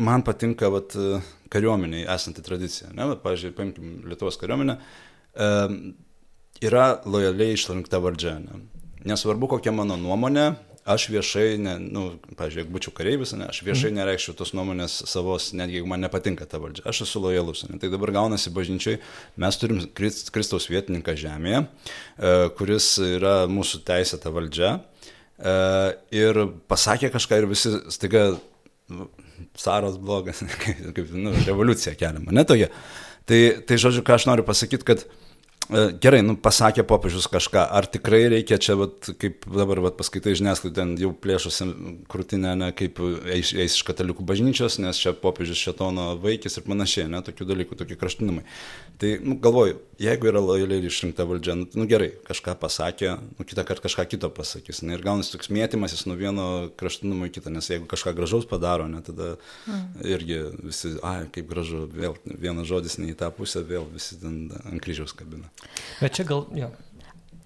man 0.00 0.22
patinka 0.24 0.70
vat, 0.72 0.94
kariuomeniai 1.52 2.06
esanti 2.14 2.42
tradicija. 2.44 2.90
Ne, 2.96 3.06
vat, 3.10 3.22
pavyzdžiui, 3.24 3.54
paimkim 3.56 3.96
Lietuvos 4.08 4.38
kariuomenę, 4.40 4.78
yra 6.64 6.86
lojaliai 7.04 7.56
išrinkta 7.58 8.00
valdžia. 8.02 8.38
Ne. 8.42 8.62
Nesvarbu, 9.04 9.50
kokia 9.52 9.74
mano 9.76 9.98
nuomonė, 10.00 10.54
aš 10.84 11.06
viešai, 11.08 11.56
ne, 11.60 11.74
nu, 11.80 12.02
jeigu 12.36 12.72
būčiau 12.74 12.92
kareivis, 12.96 13.32
ne, 13.38 13.48
aš 13.48 13.62
viešai 13.64 13.90
mm. 13.90 13.98
nereikščiau 13.98 14.36
tos 14.36 14.52
nuomonės 14.56 14.98
savos, 15.08 15.48
netgi 15.56 15.78
jeigu 15.78 15.88
man 15.88 16.04
nepatinka 16.04 16.46
ta 16.48 16.60
valdžia. 16.60 16.84
Aš 16.90 17.04
esu 17.06 17.22
lojalus. 17.24 17.64
Ne. 17.68 17.78
Tai 17.80 17.88
dabar 17.92 18.12
gaunasi 18.14 18.52
bažnyčiai, 18.54 19.00
mes 19.40 19.60
turim 19.60 19.80
Kristaus 19.96 20.68
vietininką 20.72 21.16
žemėje, 21.20 21.64
e, 21.64 22.34
kuris 22.58 22.90
yra 23.06 23.36
mūsų 23.50 23.80
teisėta 23.88 24.32
valdžia. 24.34 24.76
E, 25.40 25.56
ir 26.20 26.44
pasakė 26.70 27.12
kažką 27.16 27.40
ir 27.40 27.50
visi 27.50 27.72
staiga, 27.94 28.26
nu, 28.92 29.08
caras 29.60 29.96
blogas, 30.00 30.44
kaip, 30.96 31.04
nu, 31.16 31.32
revoliucija 31.48 31.96
keliama, 31.96 32.36
ne 32.36 32.44
tokia. 32.48 32.68
Tai, 33.24 33.40
tai 33.64 33.80
žodžiu, 33.80 34.04
ką 34.04 34.18
aš 34.18 34.28
noriu 34.28 34.44
pasakyti, 34.44 34.84
kad 34.84 35.08
E, 35.08 35.23
gerai, 35.72 36.20
nu, 36.24 36.34
pasakė 36.40 36.84
popiežius 36.88 37.26
kažką, 37.32 37.62
ar 37.72 37.86
tikrai 37.88 38.24
reikia 38.32 38.58
čia, 38.60 38.76
vat, 38.76 39.08
kaip 39.20 39.46
dabar 39.48 39.80
vat, 39.86 39.96
paskaitai 39.96 40.34
žiniasklaidai, 40.36 40.76
ten 40.76 40.92
jau 41.00 41.12
plėšosi 41.16 41.68
krūtinę, 42.10 42.52
ne, 42.60 42.68
kaip 42.76 43.00
eis, 43.32 43.54
eis 43.56 43.78
iš 43.78 43.84
katalikų 43.88 44.26
bažnyčios, 44.28 44.76
nes 44.82 45.00
čia 45.00 45.14
popiežius 45.16 45.62
šetono 45.64 46.12
vaikis 46.20 46.60
ir 46.60 46.66
panašiai, 46.68 47.08
ne, 47.08 47.22
tokių 47.24 47.48
dalykų, 47.48 47.78
tokie 47.80 47.96
kraštinumai. 48.00 48.44
Tai 49.00 49.14
nu, 49.24 49.38
galvoju, 49.42 49.78
jeigu 50.04 50.28
yra 50.30 50.42
lojaliai 50.44 50.84
išrinkta 50.84 51.26
valdžia, 51.28 51.56
nu, 51.58 51.68
nu 51.80 51.88
gerai, 51.90 52.10
kažką 52.28 52.56
pasakė, 52.60 53.14
nu, 53.38 53.48
kitą 53.48 53.64
kartą 53.66 53.86
kažką 53.88 54.06
kito 54.12 54.30
pasakys. 54.36 54.82
Ne, 54.84 54.98
ir 54.98 55.04
gaunasi 55.06 55.32
toks 55.34 55.50
mėtymasis 55.54 56.04
nuo 56.10 56.18
vieno 56.20 56.46
kraštinumo 56.78 57.30
į 57.30 57.34
kitą, 57.38 57.52
nes 57.54 57.70
jeigu 57.72 57.88
kažką 57.90 58.14
gražaus 58.18 58.46
padaro, 58.50 58.86
ne, 58.90 59.00
tada 59.06 59.34
mm. 59.64 59.82
irgi 60.12 60.40
visi, 60.60 60.94
ai, 61.06 61.24
kaip 61.34 61.48
gražu, 61.50 61.86
vėl 61.90 62.18
vienas 62.28 62.68
žodis 62.70 63.00
ne 63.00 63.10
į 63.14 63.18
tą 63.24 63.32
pusę, 63.34 63.64
vėl 63.66 63.88
visi 63.90 64.20
ten 64.20 64.44
ant 64.62 64.82
kryžiaus 64.84 65.16
kabina. 65.16 65.53
Bet 66.00 66.18
čia 66.18 66.26
gal, 66.28 66.46
jo. 66.56 66.70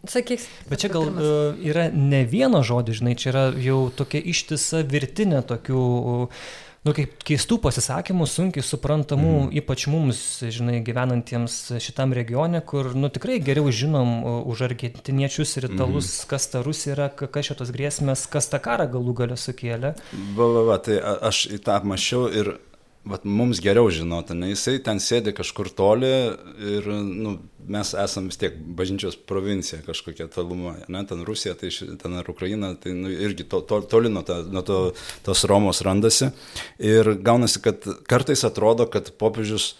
Sakyk. 0.08 0.44
Bet 0.70 0.84
čia 0.84 0.92
gal 0.94 1.10
uh, 1.10 1.58
yra 1.58 1.88
ne 1.92 2.22
vieno 2.28 2.62
žodžio, 2.64 3.00
žinai, 3.00 3.18
čia 3.18 3.32
yra 3.32 3.44
jau 3.60 3.80
tokia 3.94 4.22
ištisa 4.32 4.84
virtinė 4.86 5.42
tokių 5.46 5.84
uh, 5.98 6.48
nu, 6.86 6.94
kaip 6.96 7.16
keistų 7.26 7.58
pasisakymų, 7.62 8.26
sunkiai 8.30 8.64
suprantamų, 8.64 9.32
mm. 9.34 9.48
ypač 9.60 9.86
mums, 9.90 10.20
žinai, 10.54 10.78
gyvenantiems 10.86 11.56
šitam 11.82 12.14
regione, 12.16 12.60
kur, 12.64 12.92
nu, 12.98 13.10
tikrai 13.12 13.38
geriau 13.44 13.72
žinom 13.74 14.14
už 14.48 14.64
argentiniečius 14.68 15.56
ir 15.60 15.68
italus, 15.72 16.12
mm. 16.12 16.28
kas 16.30 16.48
ta 16.52 16.62
Rusija 16.64 16.94
yra, 16.96 17.10
kas 17.10 17.50
šitos 17.50 17.74
grėsmės, 17.74 18.26
kas 18.30 18.50
tą 18.52 18.62
karą 18.64 18.88
galų 18.94 19.16
galę 19.22 19.38
sukėlė. 19.40 19.94
Va, 20.38 20.48
va, 20.56 20.64
va, 20.72 20.80
tai 20.82 21.00
aš 21.02 21.46
į 21.58 21.60
tą 21.66 21.78
apmašiau 21.80 22.28
ir 22.30 22.54
vat, 23.05 23.25
mums 23.25 23.61
geriau 23.62 23.90
žinoti, 23.93 24.37
ne 24.38 24.50
jisai 24.52 24.78
ten 24.85 25.00
sėdi 25.02 25.35
kažkur 25.37 25.71
toli 25.76 26.11
ir 26.73 26.88
nu, 26.90 27.37
mes 27.69 27.93
esame 27.95 28.33
vis 28.33 28.40
tiek 28.40 28.57
bažnyčios 28.78 29.19
provincija 29.28 29.81
kažkokia 29.87 30.28
toluma, 30.33 30.75
ne, 30.88 31.02
ten 31.09 31.25
Rusija, 31.28 31.55
tai 31.59 31.71
ten 31.71 32.17
ar 32.21 32.31
Ukraina, 32.31 32.73
tai 32.81 32.95
nu, 32.97 33.11
irgi 33.12 33.47
to, 33.49 33.61
to, 33.69 33.81
toli 33.90 34.12
nuo, 34.12 34.25
ta, 34.26 34.40
nuo 34.43 34.64
to, 34.67 34.78
tos 35.26 35.45
Romos 35.49 35.83
randasi. 35.85 36.33
Ir 36.78 37.14
gaunasi, 37.25 37.62
kad 37.64 37.85
kartais 38.09 38.45
atrodo, 38.49 38.88
kad 38.90 39.12
popiežius 39.21 39.75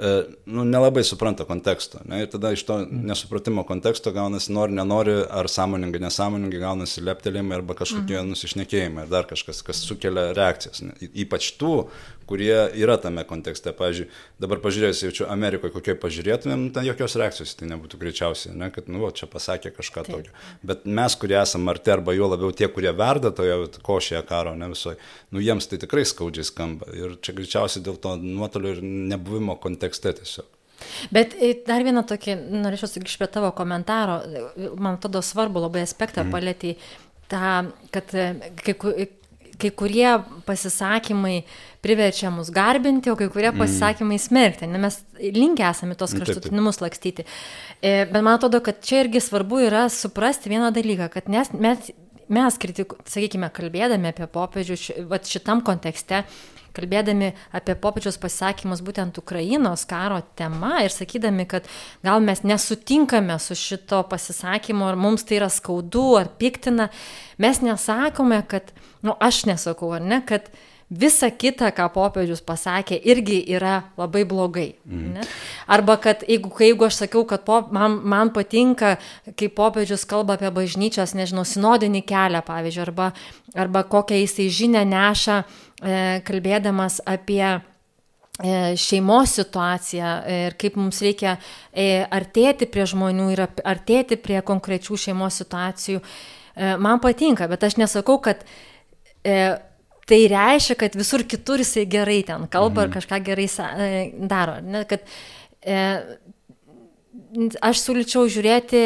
E, 0.00 0.24
nu, 0.44 0.64
nelabai 0.64 1.02
supranta 1.04 1.44
konteksto. 1.44 1.98
Ne? 2.08 2.22
Ir 2.22 2.28
tada 2.32 2.54
iš 2.54 2.62
to 2.64 2.78
nesupratimo 2.88 3.66
konteksto 3.68 4.12
gaunasi 4.16 4.52
nori, 4.54 4.72
nenori, 4.72 5.16
ar 5.28 5.48
sąmoningai, 5.50 6.00
nesąmoningai 6.06 6.60
gaunasi 6.62 7.02
leptelėjimai 7.04 7.58
arba 7.58 7.76
kažkokie 7.82 8.16
mhm. 8.16 8.30
nusišnekėjimai 8.32 9.04
ir 9.04 9.10
dar 9.12 9.28
kažkas, 9.28 9.60
kas 9.66 9.82
sukelia 9.84 10.30
reakcijas. 10.36 10.80
Ne? 10.86 10.96
Ypač 11.26 11.50
tų, 11.60 11.74
kurie 12.30 12.54
yra 12.78 12.94
tame 13.02 13.24
kontekste. 13.26 13.72
Pavyzdžiui, 13.76 14.06
dabar 14.42 14.60
pažiūrėjus, 14.62 15.02
jaučiu 15.08 15.26
Amerikoje, 15.30 15.74
kokie 15.74 15.96
pažiūrėtumėm, 15.98 16.68
ten 16.76 16.86
jokios 16.86 17.16
reakcijos 17.18 17.56
tai 17.58 17.70
nebūtų 17.72 17.98
greičiausiai, 18.00 18.54
ne? 18.58 18.70
kad, 18.74 18.86
nu, 18.92 19.02
čia 19.16 19.26
pasakė 19.30 19.74
kažką 19.74 20.06
Taip. 20.06 20.14
tokio. 20.14 20.36
Bet 20.66 20.86
mes, 20.86 21.16
kurie 21.18 21.40
esame 21.40 21.74
arti 21.74 21.94
arba 21.94 22.14
jo 22.14 22.30
labiau 22.30 22.54
tie, 22.54 22.70
kurie 22.70 22.92
verda 22.96 23.34
toje 23.34 23.58
košėje 23.86 24.22
karo, 24.30 24.54
ne 24.58 24.70
visoje, 24.70 25.00
nu, 25.34 25.42
jiems 25.42 25.66
tai 25.70 25.80
tikrai 25.82 26.06
skaudžiai 26.06 26.46
skamba. 26.46 26.88
Ir 26.94 27.18
čia 27.18 27.34
greičiausiai 27.36 27.84
dėl 27.86 27.98
to 28.00 28.14
nuotolio 28.22 28.76
ir 28.76 28.82
nebuvimo 28.86 29.58
kontekste 29.62 30.14
tiesiog. 30.20 30.48
Bet 31.12 31.34
e, 31.36 31.52
dar 31.66 31.84
vieną 31.84 32.06
tokį, 32.08 32.36
norėčiau 32.62 32.88
sugrįžti 32.88 33.20
prie 33.20 33.30
tavo 33.34 33.50
komentaro, 33.56 34.20
man 34.80 34.96
atrodo 34.96 35.20
svarbu 35.24 35.66
labai 35.66 35.84
aspektą 35.84 36.24
mm. 36.24 36.32
palėti 36.32 36.76
tą, 37.30 37.70
kad 37.94 38.14
e, 38.16 38.30
kai, 38.62 38.76
kai 39.60 39.70
kurie 39.76 40.08
pasisakymai 40.46 41.40
priverčia 41.84 42.30
mus 42.32 42.50
garbinti, 42.52 43.10
o 43.12 43.16
kai 43.18 43.30
kurie 43.32 43.50
mm. 43.50 43.62
pasisakymai 43.62 44.18
smerkti. 44.20 44.68
Ne, 44.70 44.80
mes 44.82 45.00
linkę 45.20 45.64
esame 45.70 45.96
tos 45.98 46.14
kraštutinumus 46.16 46.82
lakstyti. 46.82 47.24
E, 47.80 48.04
bet 48.10 48.20
man 48.20 48.36
atrodo, 48.36 48.60
kad 48.64 48.82
čia 48.84 49.04
irgi 49.04 49.22
svarbu 49.24 49.64
yra 49.70 49.86
suprasti 49.92 50.52
vieną 50.52 50.72
dalyką, 50.76 51.10
kad 51.14 51.28
mes, 51.32 51.52
mes, 51.56 51.90
mes 52.28 52.60
kritiku, 52.60 53.00
sakykime, 53.08 53.48
kalbėdami 53.56 54.12
apie 54.12 54.28
popiežių 54.30 54.80
šitam 55.30 55.64
kontekste, 55.66 56.24
kalbėdami 56.76 57.32
apie 57.56 57.74
popiežiaus 57.78 58.18
pasisakymus 58.20 58.82
būtent 58.84 59.18
Ukrainos 59.20 59.86
karo 59.90 60.20
tema 60.38 60.80
ir 60.84 60.94
sakydami, 60.94 61.46
kad 61.50 61.66
gal 62.06 62.22
mes 62.24 62.44
nesutinkame 62.46 63.38
su 63.42 63.56
šito 63.58 64.02
pasisakymu, 64.10 64.86
ar 64.86 65.00
mums 65.00 65.26
tai 65.26 65.40
yra 65.40 65.50
skaudu, 65.52 66.06
ar 66.20 66.30
piktina, 66.40 66.90
mes 67.42 67.62
nesakome, 67.64 68.42
kad, 68.50 68.70
nu, 69.06 69.16
aš 69.20 69.44
nesakau, 69.50 69.92
ar 69.96 70.04
ne, 70.04 70.20
kad 70.26 70.50
visa 70.90 71.28
kita, 71.30 71.68
ką 71.70 71.86
popiežius 71.94 72.40
pasakė, 72.42 72.98
irgi 73.12 73.38
yra 73.54 73.76
labai 73.98 74.24
blogai. 74.26 74.72
Mm. 74.88 75.12
Ne? 75.14 75.26
Arba 75.70 75.94
kad 76.02 76.24
jeigu, 76.26 76.50
jeigu 76.50 76.88
aš 76.88 77.04
sakiau, 77.04 77.22
kad 77.30 77.44
pop, 77.46 77.70
man, 77.74 78.00
man 78.02 78.32
patinka, 78.34 78.96
kai 79.38 79.48
popiežius 79.54 80.02
kalba 80.10 80.34
apie 80.34 80.50
bažnyčios, 80.50 81.14
nežinau, 81.14 81.46
sinodinį 81.46 82.02
kelią, 82.10 82.42
pavyzdžiui, 82.48 82.86
arba, 82.88 83.12
arba 83.54 83.84
kokią 83.86 84.18
jisai 84.24 84.50
žinę 84.50 84.82
neša 84.90 85.44
E, 85.80 86.20
kalbėdamas 86.28 86.98
apie 87.08 87.44
e, 87.48 87.60
šeimos 88.76 89.32
situaciją 89.38 90.10
ir 90.28 90.56
kaip 90.60 90.76
mums 90.76 91.00
reikia 91.00 91.38
e, 91.72 92.02
artėti 92.04 92.68
prie 92.68 92.84
žmonių 92.90 93.30
ir 93.32 93.46
artėti 93.48 94.18
prie 94.20 94.42
konkrečių 94.44 95.00
šeimos 95.08 95.40
situacijų. 95.40 96.04
Man 96.82 96.98
patinka, 97.00 97.46
bet 97.48 97.62
aš 97.64 97.78
nesakau, 97.80 98.18
kad 98.20 98.42
tai 99.22 100.20
reiškia, 100.32 100.76
kad 100.80 100.96
visur 100.98 101.24
kitur 101.28 101.62
jisai 101.62 101.86
gerai 101.90 102.22
ten 102.26 102.46
kalba 102.50 102.86
mhm. 102.86 102.88
ar 102.88 102.94
kažką 102.96 103.20
gerai 103.26 103.48
daro. 104.30 104.60
Ne, 104.64 104.84
kad, 104.88 105.04
aš 107.60 107.84
siūlyčiau 107.84 108.30
žiūrėti 108.32 108.84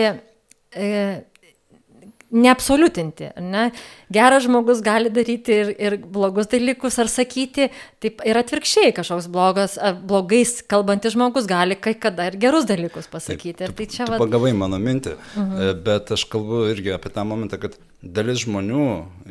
neabsoliutinti, 2.35 3.29
ne? 3.38 3.68
Geras 4.12 4.44
žmogus 4.47 4.81
gali 4.85 5.11
daryti 5.14 5.55
ir, 5.55 5.70
ir 5.79 5.97
blogus 6.03 6.49
dalykus 6.51 6.97
ar 7.03 7.11
sakyti, 7.11 7.68
taip 8.03 8.23
ir 8.27 8.38
atvirkščiai 8.40 8.94
kažkoks 8.97 9.29
blogas, 9.33 9.77
blogais 10.03 10.57
kalbantis 10.70 11.14
žmogus 11.14 11.47
gali 11.51 11.79
kai 11.79 11.94
kada 12.01 12.27
ir 12.31 12.38
gerus 12.42 12.66
dalykus 12.68 13.07
pasakyti. 13.12 13.55
Taip, 13.61 13.75
tu, 13.75 13.79
tai 13.79 13.88
čia 13.90 14.09
va... 14.11 14.18
Pagavai 14.23 14.55
mano 14.57 14.81
mintį, 14.83 15.14
mhm. 15.14 15.55
-huh. 15.55 15.83
bet 15.87 16.14
aš 16.16 16.27
kalbu 16.33 16.64
irgi 16.75 16.94
apie 16.97 17.14
tą 17.14 17.27
momentą, 17.29 17.61
kad 17.62 17.79
dalis 18.05 18.45
žmonių, 18.45 18.87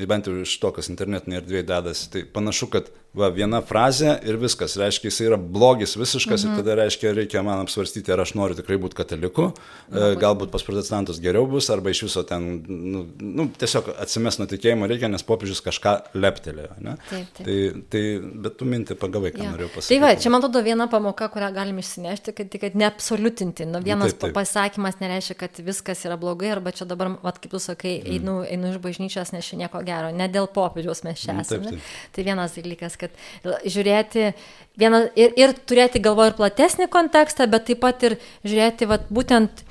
bent 0.09 0.27
jau 0.27 0.35
iš 0.41 0.55
to, 0.61 0.71
kas 0.75 0.89
internetinėje 0.91 1.43
erdvėje 1.43 1.65
dedasi, 1.69 2.09
tai 2.13 2.23
panašu, 2.25 2.69
kad 2.73 2.89
va, 3.17 3.29
viena 3.33 3.61
frazė 3.65 4.15
ir 4.25 4.37
viskas, 4.41 4.75
reiškia, 4.79 5.09
jis 5.09 5.19
yra 5.27 5.37
blogis 5.37 5.95
visiškas 5.99 6.45
mhm. 6.45 6.53
ir 6.53 6.61
tada 6.61 6.77
reiškia, 6.81 7.13
reikia 7.17 7.43
man 7.45 7.61
apsvarstyti, 7.63 8.11
ar 8.13 8.23
aš 8.23 8.33
noriu 8.37 8.57
tikrai 8.57 8.79
būti 8.81 8.97
kataliku, 8.97 9.49
Labai. 9.93 10.13
galbūt 10.21 10.53
pas 10.53 10.65
protestantus 10.65 11.21
geriau 11.23 11.45
bus, 11.49 11.69
arba 11.73 11.93
iš 11.93 12.03
viso 12.07 12.23
ten, 12.27 12.47
nu, 12.67 13.05
nu, 13.21 13.47
tiesiog 13.59 13.91
atsimest 14.01 14.41
nuo 14.41 14.47
tikėjimo 14.49 14.89
reikia, 14.89 15.11
nes 15.13 15.25
popiežius 15.27 15.61
kažką 15.65 15.95
leptelėjo. 16.17 16.73
Taip, 16.83 17.29
taip. 17.37 17.43
Tai, 17.45 17.57
tai, 17.93 18.03
bet 18.45 18.57
tu 18.59 18.67
minti 18.69 18.97
pagavai, 18.99 19.33
ką 19.35 19.45
ja. 19.45 19.53
norėjau 19.53 19.73
pasakyti. 19.75 19.93
Tai 19.93 19.99
va, 20.03 20.11
čia 20.19 20.33
man 20.33 20.41
atrodo 20.41 20.63
viena 20.65 20.89
pamoka, 20.91 21.29
kurią 21.33 21.51
galim 21.55 21.79
išsinešti, 21.83 22.35
kad, 22.37 22.57
kad 22.63 22.77
neabsoliutinti. 22.81 23.67
Nu, 23.69 23.81
vienas 23.85 24.15
taip, 24.15 24.27
taip. 24.27 24.35
pasakymas 24.39 24.99
nereiškia, 25.03 25.37
kad 25.43 25.61
viskas 25.65 26.03
yra 26.07 26.17
blogai, 26.21 26.51
arba 26.55 26.73
čia 26.75 26.87
dabar, 26.89 27.13
vat, 27.23 27.39
kaip 27.43 27.53
tu 27.53 27.61
sakai, 27.61 27.95
mm. 27.99 28.17
einu, 28.17 28.37
einu 28.47 28.73
iš 28.73 28.81
bažnyčios, 28.83 29.33
nes 29.35 29.47
čia 29.47 29.61
nieko 29.61 29.83
gero, 29.85 30.11
ne 30.15 30.27
dėl 30.31 30.49
popiežiaus 30.53 31.03
mes 31.05 31.21
čia 31.21 31.37
esame. 31.43 31.73
Taip, 31.73 31.77
taip. 31.77 31.93
Tai 32.15 32.27
vienas 32.27 32.57
dalykas, 32.57 32.97
kad 33.03 33.21
žiūrėti 33.43 34.31
vieną, 34.79 35.05
ir, 35.19 35.35
ir 35.39 35.53
turėti 35.67 36.01
galvoje 36.03 36.33
ir 36.33 36.39
platesnį 36.39 36.89
kontekstą, 36.93 37.47
bet 37.51 37.69
taip 37.69 37.83
pat 37.83 38.03
ir 38.07 38.17
žiūrėti 38.45 38.89
vat, 38.89 39.05
būtent 39.13 39.63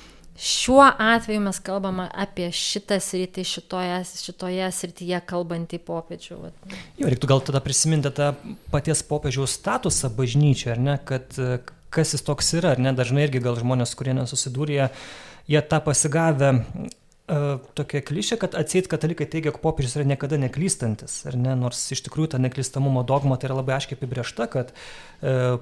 šiuo 0.42 0.84
atveju 0.84 1.42
mes 1.44 1.58
kalbame 1.64 2.06
apie 2.08 2.48
šitą 2.54 2.98
sritį, 3.02 3.44
šitoje, 3.46 3.98
šitoje 4.22 4.70
srityje 4.74 5.20
kalbantį 5.28 5.82
popiežių. 5.86 6.38
Jo, 6.98 7.10
reiktų 7.10 7.30
gal 7.30 7.44
tada 7.44 7.60
prisiminti 7.64 8.12
tą 8.14 8.32
paties 8.72 9.04
popiežiaus 9.06 9.58
statusą 9.58 10.10
bažnyčioje, 10.16 10.74
ar 10.76 10.82
ne, 10.82 10.96
kad 11.04 11.36
kas 11.92 12.16
jis 12.16 12.24
toks 12.24 12.54
yra, 12.56 12.72
ar 12.74 12.80
ne, 12.82 12.94
dažnai 12.96 13.26
irgi 13.26 13.42
gal 13.44 13.58
žmonės, 13.60 13.92
kurie 13.98 14.16
nesusidūrė, 14.16 14.88
jie 15.50 15.62
tą 15.68 15.82
pasigavę 15.84 16.54
tokia 17.26 18.02
klišė, 18.02 18.36
kad 18.42 18.56
atseit 18.58 18.88
katalikai 18.90 19.28
teigia, 19.30 19.52
kad 19.54 19.62
popiežius 19.62 19.94
yra 19.98 20.06
niekada 20.10 20.38
neklystantis, 20.42 21.20
ar 21.30 21.36
ne, 21.38 21.54
nors 21.58 21.78
iš 21.94 22.02
tikrųjų 22.08 22.32
ta 22.34 22.40
neklystamumo 22.42 23.04
dogma 23.06 23.38
tai 23.38 23.48
yra 23.50 23.60
labai 23.60 23.76
aiškiai 23.76 23.98
apibriešta, 23.98 24.48
kad 24.50 24.72
e, 24.74 24.74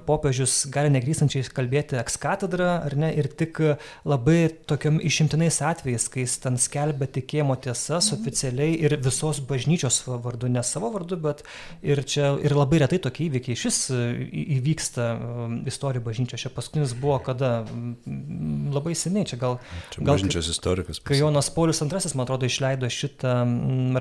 popiežius 0.07 0.65
gali 0.73 0.89
neklystančiai 0.93 1.45
kalbėti 1.53 1.99
ekskatedrą, 2.01 2.69
ar 2.87 2.95
ne, 2.97 3.11
ir 3.13 3.29
tik 3.37 3.59
labai 4.07 4.49
tokiam 4.69 4.97
išimtinais 4.97 5.61
atvejais, 5.65 6.07
kai 6.11 6.25
jis 6.25 6.37
ten 6.41 6.57
skelbia 6.61 7.09
tikėjimo 7.17 7.57
tiesas 7.61 8.11
mhm. 8.11 8.21
oficialiai 8.21 8.77
ir 8.87 8.97
visos 9.01 9.41
bažnyčios 9.45 10.01
vardu, 10.07 10.49
ne 10.51 10.63
savo 10.65 10.91
vardu, 10.95 11.19
bet 11.21 11.43
ir 11.85 12.01
čia 12.07 12.33
ir 12.41 12.55
labai 12.57 12.81
retai 12.83 13.01
tokie 13.03 13.27
įvykiai 13.29 13.59
šis 13.59 13.79
įvyksta 13.91 15.07
istorijų 15.69 16.05
bažnyčioje. 16.07 16.45
Čia 16.45 16.53
paskutinis 16.55 16.95
buvo 16.97 17.19
kada 17.23 17.61
labai 18.05 18.95
seniai, 18.97 19.27
čia 19.29 19.37
gal... 19.41 19.59
Čia 19.93 20.01
gal 20.01 20.15
bažnyčios 20.15 20.49
istorikas. 20.53 21.01
Kai 21.05 21.19
Jonas 21.19 21.51
Paulius 21.53 21.81
II, 21.83 22.01
man 22.15 22.25
atrodo, 22.25 22.49
išleido 22.49 22.89
šitą 22.91 23.35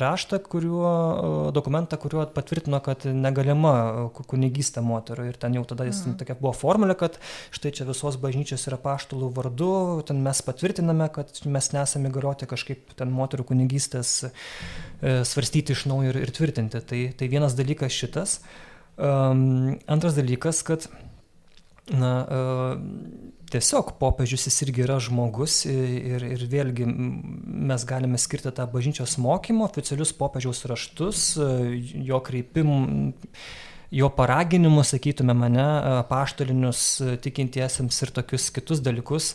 raštą, 0.01 0.41
kuriuo, 0.51 1.51
dokumentą, 1.57 1.99
kuriuo 2.01 2.27
patvirtino, 2.35 2.81
kad 2.85 3.05
negalima 3.05 3.75
kunigystė 4.17 4.85
moterų. 4.85 5.31
Ir 5.31 5.41
ten 5.41 5.50
jau 5.57 5.65
tada 5.73 5.87
jis 5.89 6.03
mhm. 6.05 6.17
tokia 6.21 6.37
buvo 6.39 6.53
formulė, 6.57 6.97
kad 6.99 7.19
štai 7.55 7.73
čia 7.77 7.87
visos 7.89 8.19
bažnyčios 8.21 8.67
yra 8.71 8.79
paštulų 8.81 9.31
vardu, 9.37 9.73
ten 10.09 10.23
mes 10.25 10.43
patvirtiname, 10.47 11.11
kad 11.15 11.43
mes 11.45 11.71
nesame 11.77 12.11
įgalioti 12.13 12.49
kažkaip 12.51 12.97
ten 12.99 13.13
moterų 13.15 13.49
kunigystės 13.53 14.15
e, 14.29 14.33
svarstyti 15.27 15.77
iš 15.77 15.87
naujo 15.91 16.15
ir, 16.15 16.23
ir 16.25 16.35
tvirtinti. 16.37 16.83
Tai, 16.87 17.03
tai 17.17 17.31
vienas 17.33 17.57
dalykas 17.59 17.95
šitas. 17.95 18.41
Um, 19.01 19.79
antras 19.89 20.17
dalykas, 20.19 20.61
kad 20.67 20.85
na, 21.91 22.11
uh, 22.29 23.31
tiesiog 23.51 23.95
popiežius 24.01 24.47
jis 24.49 24.61
irgi 24.67 24.85
yra 24.85 24.99
žmogus 25.03 25.65
ir, 25.69 26.25
ir 26.37 26.45
vėlgi 26.51 26.87
mes 26.87 27.87
galime 27.89 28.21
skirti 28.21 28.53
tą 28.55 28.67
bažnyčios 28.71 29.17
mokymą, 29.23 29.67
oficialius 29.67 30.13
popiežiaus 30.17 30.63
raštus, 30.71 31.25
jo 32.11 32.21
kreipimų 32.27 32.81
jo 33.91 34.09
paraginimus, 34.15 34.93
sakytume 34.95 35.35
mane, 35.35 35.67
paštolinius 36.11 36.85
tikintiesiems 37.25 37.97
ir 38.05 38.13
tokius 38.15 38.51
kitus 38.55 38.83
dalykus, 38.87 39.33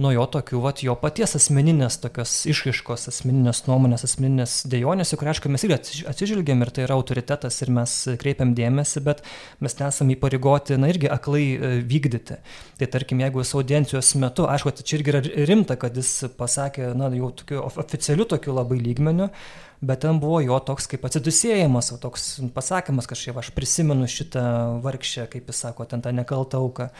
nuo 0.00 0.10
jo 0.12 0.24
tokių, 0.28 0.58
vat, 0.64 0.82
jo 0.84 0.94
paties 0.98 1.36
asmeninės 1.38 1.96
tokios 2.02 2.32
išraiškos, 2.50 3.06
asmeninės 3.12 3.62
nuomonės, 3.68 4.04
asmeninės 4.08 4.56
dėjonės, 4.70 5.14
į 5.14 5.18
kurią, 5.20 5.34
aišku, 5.34 5.52
mes 5.54 5.64
irgi 5.66 6.04
atsižvelgiam 6.10 6.64
ir 6.64 6.72
tai 6.74 6.84
yra 6.88 6.98
autoritetas 6.98 7.60
ir 7.62 7.72
mes 7.74 7.96
kreipiam 8.20 8.52
dėmesį, 8.58 9.04
bet 9.06 9.22
mes 9.64 9.78
nesame 9.80 10.16
įpareigoti, 10.18 10.78
na 10.82 10.90
irgi 10.92 11.08
aklai 11.14 11.44
e, 11.54 11.72
vykdyti. 11.86 12.40
Tai 12.80 12.90
tarkim, 12.96 13.22
jeigu 13.24 13.44
jis 13.44 13.54
audiencijos 13.60 14.14
metu, 14.20 14.48
aišku, 14.50 14.74
tai 14.74 14.88
čia 14.88 14.98
irgi 14.98 15.14
yra 15.14 15.22
rimta, 15.48 15.78
kad 15.80 15.96
jis 15.96 16.12
pasakė, 16.36 16.90
na, 16.98 17.12
jau 17.14 17.30
tokiu 17.40 17.62
oficialiu 17.70 18.26
tokiu 18.28 18.56
labai 18.58 18.82
lygmeniu, 18.82 19.30
bet 19.80 20.02
ten 20.04 20.20
buvo 20.22 20.40
jo 20.44 20.58
toks 20.62 20.88
kaip 20.90 21.04
atsidusėjimas, 21.08 21.92
o 21.94 22.00
toks 22.00 22.26
pasakymas 22.54 23.08
kažkaip, 23.10 23.38
aš 23.40 23.52
prisimenu 23.56 24.08
šitą 24.10 24.44
vargšę, 24.84 25.28
kaip 25.32 25.48
jis 25.50 25.64
sako, 25.66 25.86
ten 25.88 26.04
tą 26.04 26.14
nekaltą 26.14 26.60
auką. 26.62 26.90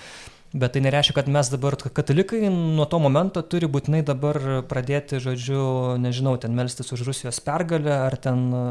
Bet 0.54 0.76
tai 0.76 0.84
nereiškia, 0.84 1.16
kad 1.16 1.28
mes 1.34 1.48
dabar 1.50 1.74
katalikai 1.74 2.46
nuo 2.46 2.84
to 2.87 3.00
momento 3.02 3.42
turi 3.42 3.66
būtinai 3.66 4.04
dabar 4.06 4.38
pradėti, 4.70 5.18
žodžiu, 5.22 5.62
nežinau, 5.98 6.37
ten 6.38 6.54
melstis 6.54 6.94
už 6.94 7.02
Rusijos 7.08 7.42
pergalę 7.42 7.90
ar 8.04 8.14
ten 8.14 8.44
e, 8.54 8.62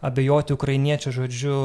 abejoti 0.00 0.56
ukrainiečių, 0.56 1.12
žodžiu, 1.18 1.58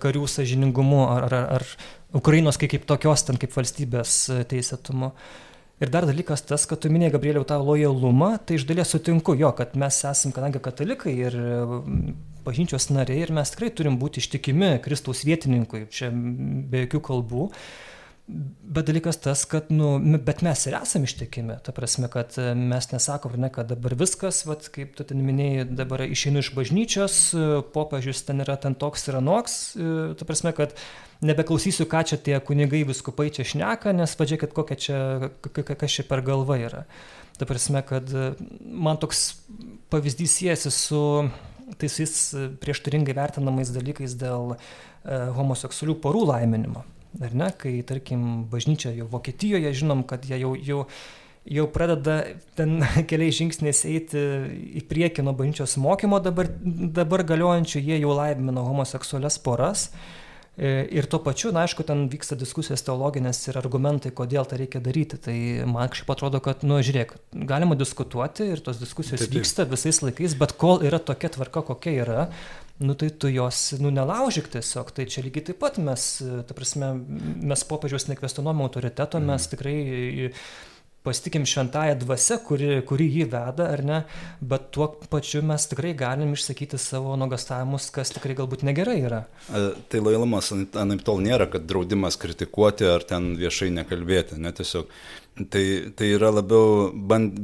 karių 0.00 0.26
sažiningumu 0.28 1.04
ar, 1.08 1.28
ar, 1.28 1.36
ar 1.60 1.68
Ukrainos 2.16 2.58
kaip, 2.60 2.72
kaip 2.74 2.88
tokios 2.88 3.24
ten 3.24 3.38
kaip 3.40 3.54
valstybės 3.56 4.16
teisėtumu. 4.50 5.12
Uh, 5.12 5.49
Ir 5.80 5.88
dar 5.88 6.04
dalykas 6.04 6.42
tas, 6.44 6.66
kad 6.68 6.82
tu 6.82 6.90
minėjai, 6.92 7.14
Gabrieliau, 7.14 7.44
tą 7.48 7.56
lojalumą, 7.64 8.34
tai 8.44 8.58
iš 8.58 8.66
dalies 8.68 8.90
sutinku 8.92 9.32
jo, 9.40 9.48
kad 9.56 9.72
mes 9.80 9.96
esame, 10.04 10.34
kadangi 10.36 10.60
katalikai 10.60 11.14
ir 11.16 11.36
bažnyčios 12.44 12.90
nariai, 12.92 13.22
ir 13.24 13.32
mes 13.32 13.52
tikrai 13.54 13.70
turim 13.72 13.96
būti 14.00 14.20
ištikimi 14.20 14.74
Kristaus 14.84 15.24
vietininkui, 15.24 15.86
čia 15.88 16.10
be 16.12 16.84
jokių 16.84 17.00
kalbų. 17.08 17.48
Bet 18.30 18.86
dalykas 18.86 19.18
tas, 19.18 19.42
kad, 19.50 19.72
nu, 19.74 19.96
bet 20.22 20.44
mes 20.46 20.60
ir 20.68 20.76
esame 20.78 21.08
ištikimi, 21.08 21.56
ta 21.66 21.72
prasme, 21.74 22.06
kad 22.12 22.36
mes 22.54 22.86
nesakom, 22.92 23.32
ne, 23.42 23.48
kad 23.50 23.66
dabar 23.72 23.96
viskas, 23.98 24.44
vat, 24.46 24.68
kaip 24.70 24.92
tu 24.98 25.06
ten 25.08 25.22
minėjai, 25.26 25.64
dabar 25.80 26.04
išeinu 26.06 26.44
iš 26.44 26.52
bažnyčios, 26.54 27.16
popiežius 27.74 28.22
ten 28.28 28.44
yra 28.44 28.54
ten 28.62 28.76
toks 28.78 29.08
ir 29.10 29.18
anoks, 29.18 29.56
ta 30.20 30.28
prasme, 30.28 30.52
kad 30.54 30.76
nebeklausysiu, 31.26 31.88
ką 31.90 32.04
čia 32.12 32.20
tie 32.20 32.38
kunigai 32.44 32.84
viskupai 32.88 33.32
čia 33.34 33.48
šneka, 33.48 33.96
nes 33.96 34.14
pažiūrėkit, 34.16 34.54
kokia 34.56 34.78
čia, 34.78 35.00
kas 35.42 35.98
čia 35.98 36.06
per 36.06 36.22
galva 36.26 36.60
yra. 36.60 36.84
Ta 37.40 37.48
prasme, 37.48 37.82
kad 37.86 38.08
e, 38.12 38.30
man 38.60 39.00
toks 39.00 39.40
pavyzdys 39.92 40.38
siejasi 40.38 40.72
su 40.74 41.02
tais 41.80 42.16
prieštaringai 42.60 43.14
vertinamais 43.16 43.70
dalykais 43.72 44.16
dėl 44.20 44.54
e, 44.54 44.56
homoseksualių 45.36 45.96
porų 46.04 46.26
laiminimo. 46.32 46.84
Ar 47.18 47.32
ne, 47.34 47.50
kai, 47.58 47.80
tarkim, 47.86 48.44
bažnyčia 48.50 48.92
jau 48.94 49.08
Vokietijoje 49.10 49.72
žinom, 49.82 50.04
kad 50.06 50.22
jie 50.28 50.38
jau, 50.38 50.52
jau, 50.54 50.84
jau 51.50 51.66
pradeda 51.74 52.20
ten 52.58 52.78
keliais 53.10 53.34
žingsniais 53.40 53.82
eiti 53.90 54.22
į 54.78 54.84
priekį 54.90 55.26
nuo 55.26 55.34
bažnyčios 55.34 55.74
mokymo 55.82 56.22
dabar, 56.22 56.52
dabar 57.00 57.26
galiojančių, 57.26 57.82
jie 57.82 58.00
jau 58.04 58.14
laimino 58.14 58.62
homoseksualias 58.68 59.40
poras. 59.42 59.90
E, 59.90 60.19
ir 60.60 61.06
tuo 61.08 61.20
pačiu, 61.24 61.54
na, 61.56 61.64
aišku, 61.64 61.84
ten 61.88 62.04
vyksta 62.12 62.36
diskusijos 62.36 62.82
teologinės 62.84 63.38
ir 63.48 63.56
argumentai, 63.56 64.12
kodėl 64.12 64.44
tai 64.48 64.58
reikia 64.60 64.82
daryti. 64.84 65.16
Tai 65.24 65.36
man 65.70 65.88
kažkaip 65.92 66.12
atrodo, 66.12 66.40
kad, 66.44 66.64
nu, 66.68 66.82
žiūrėk, 66.84 67.14
galima 67.48 67.78
diskutuoti 67.80 68.50
ir 68.52 68.60
tos 68.64 68.80
diskusijos 68.82 69.22
taip, 69.22 69.30
taip. 69.30 69.38
vyksta 69.40 69.66
visais 69.70 70.02
laikais, 70.04 70.36
bet 70.40 70.52
kol 70.60 70.84
yra 70.84 71.00
tokia 71.00 71.32
tvarka, 71.32 71.64
kokia 71.70 71.94
yra, 72.04 72.26
nu 72.84 72.96
tai 72.98 73.08
tu 73.10 73.30
jos, 73.32 73.62
nu, 73.80 73.92
nelaužyk 73.94 74.50
tiesiog. 74.52 74.92
Tai 74.96 75.08
čia 75.08 75.24
lygiai 75.24 75.48
taip 75.48 75.60
pat 75.64 75.80
mes, 75.80 76.08
ta 76.48 76.56
prasme, 76.56 76.92
mes 77.40 77.64
popiežiaus 77.68 78.10
nekvestionuojam 78.12 78.60
autoriteto, 78.66 79.20
mm. 79.20 79.32
mes 79.32 79.48
tikrai 79.54 79.78
pasitikim 81.02 81.46
šventąją 81.46 81.94
dvasę, 81.98 82.36
kuri, 82.44 82.68
kuri 82.88 83.06
jį 83.08 83.24
veda, 83.32 83.70
ar 83.72 83.82
ne, 83.84 84.00
bet 84.44 84.68
tuo 84.74 84.90
pačiu 85.12 85.40
mes 85.46 85.64
tikrai 85.70 85.94
galim 85.96 86.34
išsakyti 86.36 86.80
savo 86.80 87.14
nuogastavimus, 87.20 87.88
kas 87.94 88.12
tikrai 88.12 88.36
galbūt 88.36 88.66
negerai 88.68 88.98
yra. 89.06 89.22
Tai 89.48 90.02
lojalumas 90.04 90.52
anaip 90.52 91.04
tol 91.06 91.22
nėra, 91.24 91.48
kad 91.52 91.64
draudimas 91.68 92.20
kritikuoti 92.20 92.88
ar 92.90 93.06
ten 93.08 93.32
viešai 93.40 93.70
nekalbėti, 93.80 94.40
ne 94.44 94.52
tiesiog. 94.52 94.92
Tai, 95.40 95.64
tai 95.96 96.12
yra 96.18 96.34
labiau 96.36 96.90
band, 96.92 97.36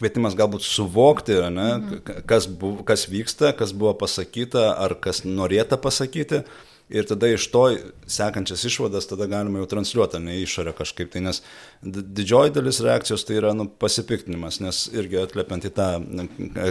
kvietimas 0.00 0.34
galbūt 0.34 0.66
suvokti, 0.66 1.36
ne, 1.54 1.70
mhm. 1.78 2.22
kas, 2.26 2.48
buvo, 2.50 2.82
kas 2.88 3.06
vyksta, 3.06 3.52
kas 3.54 3.76
buvo 3.76 3.94
pasakyta 4.02 4.72
ar 4.82 4.96
kas 4.98 5.22
norėta 5.22 5.78
pasakyti 5.78 6.42
ir 6.88 7.06
tada 7.08 7.28
iš 7.32 7.46
to 7.52 7.64
sekančias 8.10 8.64
išvadas 8.68 9.08
tada 9.08 9.26
galima 9.30 9.62
jau 9.62 9.68
transliuoti, 9.74 10.20
ne 10.20 10.38
išorę 10.42 10.74
kažkaip 10.76 11.12
tai, 11.14 11.24
nes 11.24 11.40
didžioji 11.82 12.52
dalis 12.56 12.82
reakcijos 12.84 13.24
tai 13.24 13.38
yra 13.40 13.54
nu, 13.56 13.68
pasipiktinimas, 13.68 14.60
nes 14.64 14.84
irgi 14.92 15.22
atliepiant 15.22 15.64
į 15.64 15.72
tą 15.76 15.88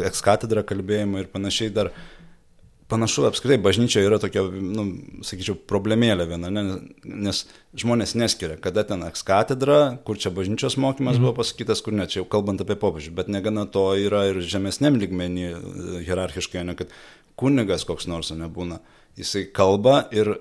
ekskatedrą 0.10 0.65
kalbėjimą 0.69 1.23
ir 1.23 1.32
panašiai 1.34 1.73
dar 1.73 1.93
panašu 2.93 3.26
apskritai 3.26 3.58
bažnyčia 3.63 4.04
yra 4.06 4.19
tokia, 4.21 4.43
nu, 4.45 4.86
sakyčiau, 5.26 5.56
problemėlė 5.69 6.28
viena, 6.30 6.52
ne, 6.54 6.63
nes 7.04 7.43
žmonės 7.80 8.13
neskiria, 8.19 8.60
kada 8.62 8.84
ten 8.86 9.06
ekskatedra, 9.08 9.80
kur 10.06 10.19
čia 10.21 10.34
bažnyčios 10.36 10.78
mokymas 10.78 11.17
mhm. 11.17 11.26
buvo 11.26 11.39
pasakytas, 11.41 11.82
kur 11.82 11.95
ne, 11.97 12.06
čia 12.12 12.21
jau 12.21 12.30
kalbant 12.30 12.62
apie 12.62 12.78
popiežių, 12.80 13.15
bet 13.17 13.32
negana 13.34 13.65
to 13.65 13.88
yra 13.97 14.28
ir 14.30 14.43
žemesniam 14.45 14.99
lygmenį 15.02 15.47
hierarchiškai, 16.06 16.65
ne 16.67 16.78
kad 16.78 16.93
kunigas 17.39 17.88
koks 17.89 18.06
nors 18.12 18.30
nebūna 18.36 18.84
jisai 19.19 19.47
kalba 19.54 20.04
ir 20.12 20.36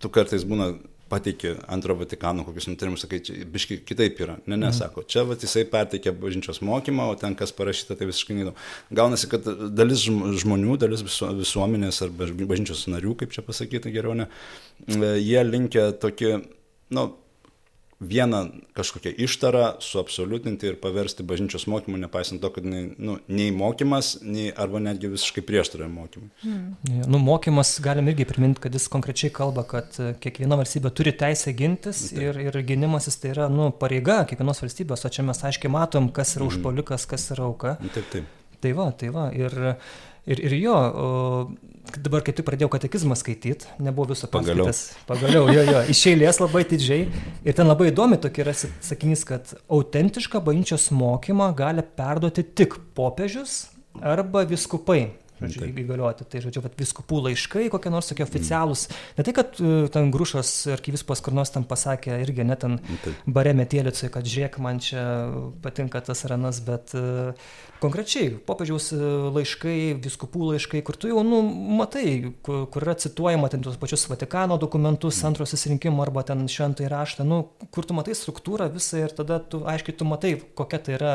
tu 0.00 0.10
kartais 0.12 0.44
būna 0.46 0.74
pateikė 1.10 1.52
antro 1.70 1.94
Vatikano 1.98 2.42
kokius 2.46 2.66
nutarimus, 2.66 3.04
sakai, 3.04 3.20
čia 3.22 3.44
biški 3.50 3.78
kitaip 3.86 4.18
yra. 4.24 4.36
Ne, 4.50 4.58
nesako. 4.58 5.04
Mhm. 5.04 5.10
Čia 5.12 5.22
vat, 5.28 5.44
jisai 5.46 5.62
perteikė 5.70 6.12
bažnyčios 6.18 6.58
mokymą, 6.66 7.10
o 7.12 7.18
ten 7.20 7.36
kas 7.38 7.54
parašyta, 7.56 7.94
tai 7.98 8.08
visiškai 8.10 8.38
neįdomu. 8.38 8.56
Gaunasi, 8.98 9.28
kad 9.30 9.46
dalis 9.76 10.02
žmonių, 10.42 10.78
dalis 10.82 11.04
visuomenės 11.06 12.02
ar 12.06 12.14
bažnyčios 12.16 12.88
narių, 12.90 13.14
kaip 13.22 13.36
čia 13.36 13.46
pasakyti 13.46 13.94
geriau, 13.94 14.16
ne, 14.18 14.26
jie 15.22 15.46
linkia 15.46 15.92
tokį, 16.02 16.32
na, 16.90 17.06
nu, 17.06 17.06
vieną 18.00 18.50
kažkokią 18.76 19.10
ištarą 19.24 19.80
suabsoliutinti 19.80 20.68
ir 20.68 20.76
paversti 20.80 21.24
bažnyčios 21.24 21.64
mokymu, 21.66 21.96
nepaisant 21.96 22.42
to, 22.42 22.50
kad 22.52 22.64
nei, 22.64 22.90
nu, 22.98 23.16
nei 23.28 23.48
mokymas, 23.56 24.18
nei 24.22 24.50
arba 24.52 24.82
netgi 24.84 25.08
visiškai 25.14 25.44
prieštarauja 25.48 25.88
mokymui. 25.92 26.28
Hmm. 26.42 26.74
Nu, 27.08 27.18
mokymas 27.18 27.78
galim 27.84 28.10
irgi 28.12 28.28
priminti, 28.28 28.60
kad 28.66 28.76
jis 28.76 28.90
konkrečiai 28.92 29.32
kalba, 29.32 29.64
kad 29.68 29.96
e, 29.96 30.10
kiekviena 30.20 30.58
valstybė 30.60 30.92
turi 30.92 31.14
teisę 31.16 31.54
gintis 31.56 32.10
Taip. 32.10 32.20
ir, 32.20 32.40
ir 32.50 32.60
gynimasis 32.68 33.16
tai 33.22 33.32
yra 33.32 33.48
nu, 33.52 33.70
pareiga 33.80 34.22
kiekvienos 34.28 34.60
valstybės, 34.64 35.06
o 35.08 35.12
čia 35.16 35.24
mes 35.24 35.40
aiškiai 35.48 35.72
matom, 35.72 36.10
kas 36.12 36.36
yra 36.36 36.44
mhm. 36.44 36.52
užpolikas, 36.52 37.08
kas 37.08 37.30
yra 37.32 37.48
auka. 37.48 37.78
Taip, 37.96 38.12
taip. 38.12 38.28
Tai 38.60 38.76
va, 38.76 38.90
tai 38.92 39.08
va. 39.14 39.30
Ir, 39.36 39.56
ir, 40.28 40.44
ir 40.50 40.60
jo, 40.60 40.76
dabar 42.02 42.24
kaip 42.26 42.36
tik 42.38 42.46
pradėjau 42.46 42.70
katekizmą 42.72 43.16
skaityti, 43.18 43.68
nebuvo 43.82 44.14
viso 44.14 44.28
paskaitas. 44.30 44.82
Pagaliau. 45.08 45.48
Jo, 45.52 45.64
jo, 45.66 45.82
iš 45.92 46.02
eilės 46.12 46.40
labai 46.42 46.64
didžiai. 46.68 47.06
Ir 47.46 47.56
ten 47.56 47.68
labai 47.68 47.90
įdomi 47.92 48.18
tokia 48.22 48.46
yra 48.46 48.56
sakinys, 48.56 49.24
kad 49.28 49.54
autentišką 49.72 50.42
bažnyčios 50.46 50.88
mokymą 50.94 51.52
gali 51.58 51.84
perduoti 51.98 52.46
tik 52.46 52.78
popiežius 52.98 53.66
arba 54.02 54.44
viskupai 54.48 55.14
žodžiu, 55.40 55.68
įgalioti. 55.82 56.26
Tai, 56.30 56.42
žodžiu, 56.46 56.62
vat, 56.64 56.76
viskupų 56.80 57.20
laiškai, 57.28 57.66
kokie 57.72 57.92
nors 57.92 58.10
tokie 58.10 58.24
oficialūs. 58.26 58.86
Mm. 58.88 59.04
Ne 59.18 59.26
tai, 59.28 59.36
kad 59.36 59.60
uh, 59.62 59.86
ten 59.92 60.10
grušas 60.14 60.52
arkivispas 60.76 61.22
kur 61.24 61.36
nors 61.36 61.52
tam 61.54 61.66
pasakė 61.68 62.20
irgi 62.24 62.46
net 62.46 62.64
ten 62.64 62.78
Taip. 63.04 63.24
bare 63.38 63.54
metėlicui, 63.56 64.10
kad 64.12 64.26
žiūrėk, 64.26 64.60
man 64.64 64.82
čia 64.84 65.02
patinka 65.64 66.02
tas 66.06 66.24
ranas, 66.30 66.62
bet 66.64 66.96
uh, 66.98 67.34
konkrečiai 67.82 68.30
popiežiaus 68.46 68.90
e, 68.94 69.00
laiškai, 69.34 69.78
viskupų 70.04 70.52
laiškai, 70.52 70.82
kur 70.86 70.98
tu 70.98 71.10
jau, 71.10 71.22
nu, 71.26 71.40
matai, 71.80 72.32
kur, 72.46 72.64
kur 72.72 72.86
yra 72.86 72.96
cituojama 73.00 73.50
ten 73.52 73.64
tuos 73.64 73.78
pačius 73.80 74.06
Vatikano 74.10 74.58
dokumentus, 74.60 75.20
mm. 75.20 75.28
antros 75.30 75.52
susirinkimo 75.54 76.04
arba 76.04 76.24
ten 76.26 76.46
šventąjį 76.50 76.90
raštą, 76.92 77.26
nu, 77.28 77.42
kur 77.74 77.88
tu 77.88 77.96
matai 77.96 78.16
struktūrą 78.16 78.70
visą 78.72 79.04
ir 79.04 79.14
tada 79.16 79.40
tu 79.40 79.62
aiškiai 79.68 79.98
tu 79.98 80.08
matai, 80.08 80.36
kokia 80.58 80.82
tai 80.82 80.96
yra 80.98 81.14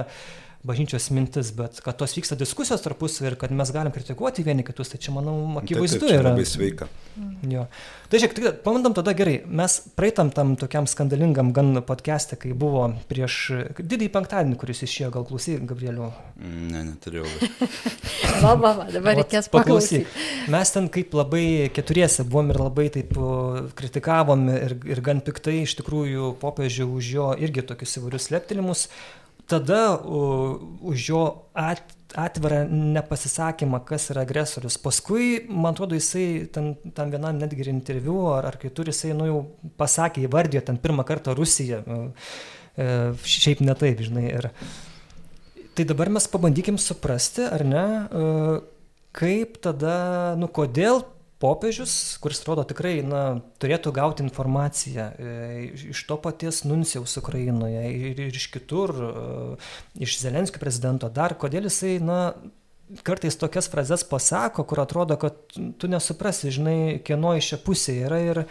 bažnyčios 0.67 1.09
mintis, 1.09 1.49
bet 1.57 1.79
kad 1.81 1.97
tos 1.97 2.13
vyksta 2.13 2.37
diskusijos 2.37 2.83
tarpusavį 2.85 3.31
ir 3.31 3.37
kad 3.41 3.53
mes 3.55 3.71
galim 3.73 3.93
kritikuoti 3.93 4.45
vieni 4.45 4.65
kitus, 4.65 4.91
tai 4.93 4.99
čia, 5.01 5.13
manau, 5.15 5.35
akivaizdu 5.61 6.03
taip, 6.03 6.11
taip, 6.11 6.19
yra. 6.19 6.33
Labai 6.35 6.45
sveika. 6.45 6.87
Jo. 7.49 7.65
Tai 8.11 8.19
žiūrėk, 8.21 8.35
tai, 8.37 8.51
pamandam 8.65 8.93
tada 8.95 9.15
gerai, 9.17 9.39
mes 9.47 9.77
praeitam 9.97 10.29
tam 10.35 10.53
tokiam 10.59 10.85
skandalingam 10.89 11.49
gan 11.55 11.81
podcast'e, 11.87 12.37
kai 12.39 12.53
buvo 12.57 12.83
prieš 13.09 13.37
didįjį 13.79 14.11
penktadienį, 14.13 14.57
kuris 14.61 14.83
išėjo, 14.85 15.09
gal 15.15 15.25
klausy, 15.29 15.57
Gabrieliu. 15.65 16.11
Mm, 16.37 16.67
ne, 16.75 16.83
neturėjau. 16.91 17.25
va, 18.43 18.53
va, 18.53 18.73
va, 18.83 18.87
dabar 18.93 19.17
reikės 19.21 19.49
paklausyti. 19.53 20.05
Mes 20.51 20.75
ten 20.75 20.91
kaip 20.93 21.15
labai 21.17 21.45
keturiese 21.73 22.27
buvom 22.27 22.53
ir 22.53 22.61
labai 22.61 22.87
taip 22.93 23.17
kritikavom 23.79 24.45
ir, 24.53 24.77
ir 24.93 25.01
gan 25.05 25.23
piktai 25.25 25.63
iš 25.63 25.79
tikrųjų 25.81 26.35
popiežių 26.41 26.87
už 26.99 27.11
jo 27.15 27.31
irgi 27.41 27.65
tokius 27.65 27.97
įvairius 28.01 28.29
leptelimus 28.35 28.87
tada 29.51 29.81
už 30.01 31.07
jo 31.11 31.23
at, 31.57 31.83
atvirą 32.15 32.63
nepasisakymą, 32.69 33.81
kas 33.87 34.09
yra 34.13 34.25
agresorius. 34.25 34.77
Paskui, 34.81 35.45
man 35.47 35.75
atrodo, 35.75 35.95
jisai 35.99 36.47
ten, 36.53 36.73
tam 36.95 37.11
vienam 37.13 37.39
netgi 37.39 37.67
interviu 37.71 38.17
ar, 38.33 38.49
ar 38.51 38.59
kitur 38.61 38.91
jisai, 38.91 39.13
nu, 39.17 39.27
jau 39.29 39.39
pasakė, 39.79 40.25
įvardijo 40.27 40.63
ten 40.67 40.79
pirmą 40.81 41.05
kartą 41.07 41.35
Rusiją. 41.37 41.83
E, 41.85 42.89
šiaip 43.27 43.63
ne 43.63 43.75
taip, 43.79 44.03
žinai. 44.03 44.27
Ir, 44.31 44.49
tai 45.75 45.87
dabar 45.87 46.11
mes 46.11 46.27
pabandykim 46.31 46.79
suprasti, 46.81 47.47
ar 47.47 47.65
ne, 47.67 47.85
kaip 49.15 49.59
tada, 49.63 49.97
nu, 50.39 50.51
kodėl 50.51 51.03
popiežius, 51.41 51.93
kuris 52.21 52.41
atrodo 52.43 52.65
tikrai 52.69 52.99
na, 53.05 53.23
turėtų 53.61 53.93
gauti 53.95 54.25
informaciją 54.25 55.07
e, 55.11 55.35
iš 55.91 56.05
to 56.09 56.17
paties 56.21 56.63
Nuncijaus 56.69 57.17
Ukrainoje 57.21 57.83
ir, 57.89 58.21
ir 58.29 58.37
iš 58.37 58.47
kitur, 58.53 58.93
e, 58.93 59.13
iš 60.05 60.19
Zelenskio 60.21 60.61
prezidento, 60.61 61.09
dar 61.09 61.35
kodėl 61.41 61.67
jisai, 61.69 61.97
na, 62.05 62.21
kartais 63.07 63.39
tokias 63.39 63.69
frazes 63.71 64.03
pasako, 64.07 64.65
kur 64.67 64.83
atrodo, 64.83 65.17
kad 65.17 65.37
tu 65.51 65.89
nesuprasi, 65.91 66.53
žinai, 66.53 66.79
kieno 67.05 67.35
iš 67.39 67.53
čia 67.53 67.61
pusė 67.65 67.97
yra 68.05 68.21
ir, 68.21 68.43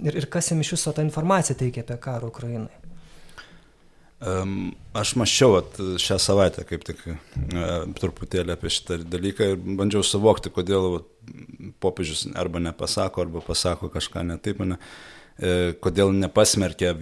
ir, 0.00 0.20
ir 0.22 0.28
kas 0.32 0.52
jam 0.52 0.62
iš 0.64 0.76
viso 0.78 0.94
tą 0.96 1.04
informaciją 1.06 1.58
teikia 1.60 1.84
apie 1.84 1.98
karą 2.00 2.30
Ukrainai. 2.30 2.79
Um, 4.20 4.74
aš 4.92 5.14
mačiau 5.16 5.54
at, 5.56 5.78
šią 5.96 6.18
savaitę 6.20 6.66
kaip 6.68 6.82
tik 6.84 6.98
uh, 7.08 7.86
truputėlį 7.96 8.52
apie 8.52 8.68
šitą 8.68 8.98
dalyką 9.08 9.46
ir 9.54 9.62
bandžiau 9.78 10.04
suvokti, 10.04 10.52
kodėl 10.52 10.98
popiežius 11.80 12.26
arba 12.36 12.60
nepasako, 12.60 13.24
arba 13.24 13.40
pasako 13.46 13.88
kažką 13.94 14.26
netaip, 14.28 14.60
ne, 14.68 14.76
uh, 14.76 15.72
kodėl 15.80 16.12
nepasmerkė 16.18 16.92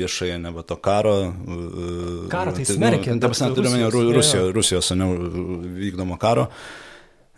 viešai 0.00 0.32
neva 0.42 0.66
to 0.66 0.74
karo. 0.82 1.14
Uh, 1.30 2.26
karo 2.32 2.56
tai 2.56 2.66
smerkė. 2.66 3.14
Nu, 3.14 3.22
Dabar 3.22 3.54
turiu 3.54 3.74
menį 3.76 3.92
Rusijos, 4.18 4.50
Rusijos 4.58 4.90
ne, 4.98 5.12
vykdomo 5.78 6.18
karo. 6.18 6.48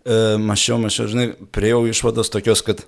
Uh, 0.01 0.41
mačiau, 0.41 0.81
mačiau, 0.81 1.11
žinai, 1.13 1.35
priejau 1.53 1.85
išvados 1.93 2.33
tokios, 2.33 2.65
kad 2.65 2.87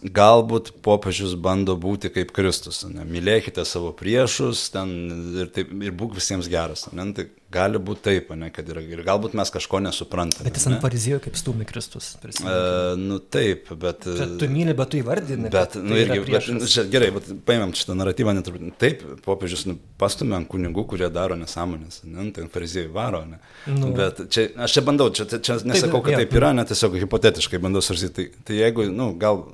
galbūt 0.00 0.72
popiežius 0.84 1.34
bando 1.36 1.74
būti 1.76 2.10
kaip 2.12 2.32
Kristus, 2.36 2.82
ne? 2.88 3.04
mylėkite 3.04 3.64
savo 3.68 3.92
priešus 3.96 4.70
ten, 4.72 4.94
ir, 5.42 5.50
taip, 5.52 5.72
ir 5.76 5.92
būk 5.96 6.16
visiems 6.16 6.48
geras. 6.50 6.86
Ne? 6.94 7.04
Nu, 7.04 7.16
tai 7.16 7.26
gali 7.52 7.80
būti 7.82 8.04
taip, 8.06 8.30
ne? 8.38 8.48
kad 8.54 8.68
yra, 8.72 8.80
ir 8.80 9.02
galbūt 9.04 9.34
mes 9.36 9.52
kažko 9.52 9.82
nesuprantame. 9.84 10.46
Bet 10.48 10.56
jis 10.56 10.68
ant 10.70 10.80
parizėjo 10.82 11.20
kaip 11.26 11.36
stūmi 11.36 11.66
Kristus. 11.68 12.14
Uh, 12.22 12.96
nu 13.00 13.18
taip, 13.20 13.68
bet... 13.82 14.06
Čia 14.06 14.28
tu 14.40 14.48
myli, 14.52 14.74
bet 14.78 14.92
tu 14.94 15.00
įvardini. 15.02 15.50
Bet, 15.52 15.76
nu, 15.76 15.92
tai 15.92 16.02
irgi, 16.06 16.20
bet, 16.30 16.50
nu, 16.56 16.70
čia, 16.70 16.86
gerai, 16.90 17.12
bet 17.18 17.30
paimam 17.48 17.76
šitą 17.76 17.98
naratyvą, 17.98 18.36
neturbūt. 18.38 18.72
Taip, 18.80 19.04
popiežius 19.26 19.66
nu, 19.68 19.76
pastumė 20.00 20.38
ant 20.40 20.50
kunigų, 20.50 20.86
kurie 20.94 21.10
daro 21.12 21.36
nesąmonės. 21.40 22.04
Ne? 22.06 22.30
Nu, 22.30 22.34
tai 22.36 22.48
farizėjai 22.54 22.92
varo. 22.94 23.24
Ne? 23.28 23.40
Nu. 23.68 23.92
Bet 23.96 24.24
čia, 24.32 24.48
aš 24.64 24.78
čia 24.78 24.86
bandau, 24.86 25.10
čia, 25.12 25.28
čia 25.28 25.60
nesakau, 25.68 26.00
kad 26.06 26.22
taip 26.22 26.36
yra, 26.40 26.54
net 26.56 26.72
tiesiog 26.72 26.96
hipotetiškai 27.04 27.60
bandau 27.60 27.84
svarstyti. 27.84 28.30
Tai, 28.30 28.46
tai 28.46 28.62
jeigu, 28.62 28.88
nu, 28.94 29.10
gal 29.20 29.44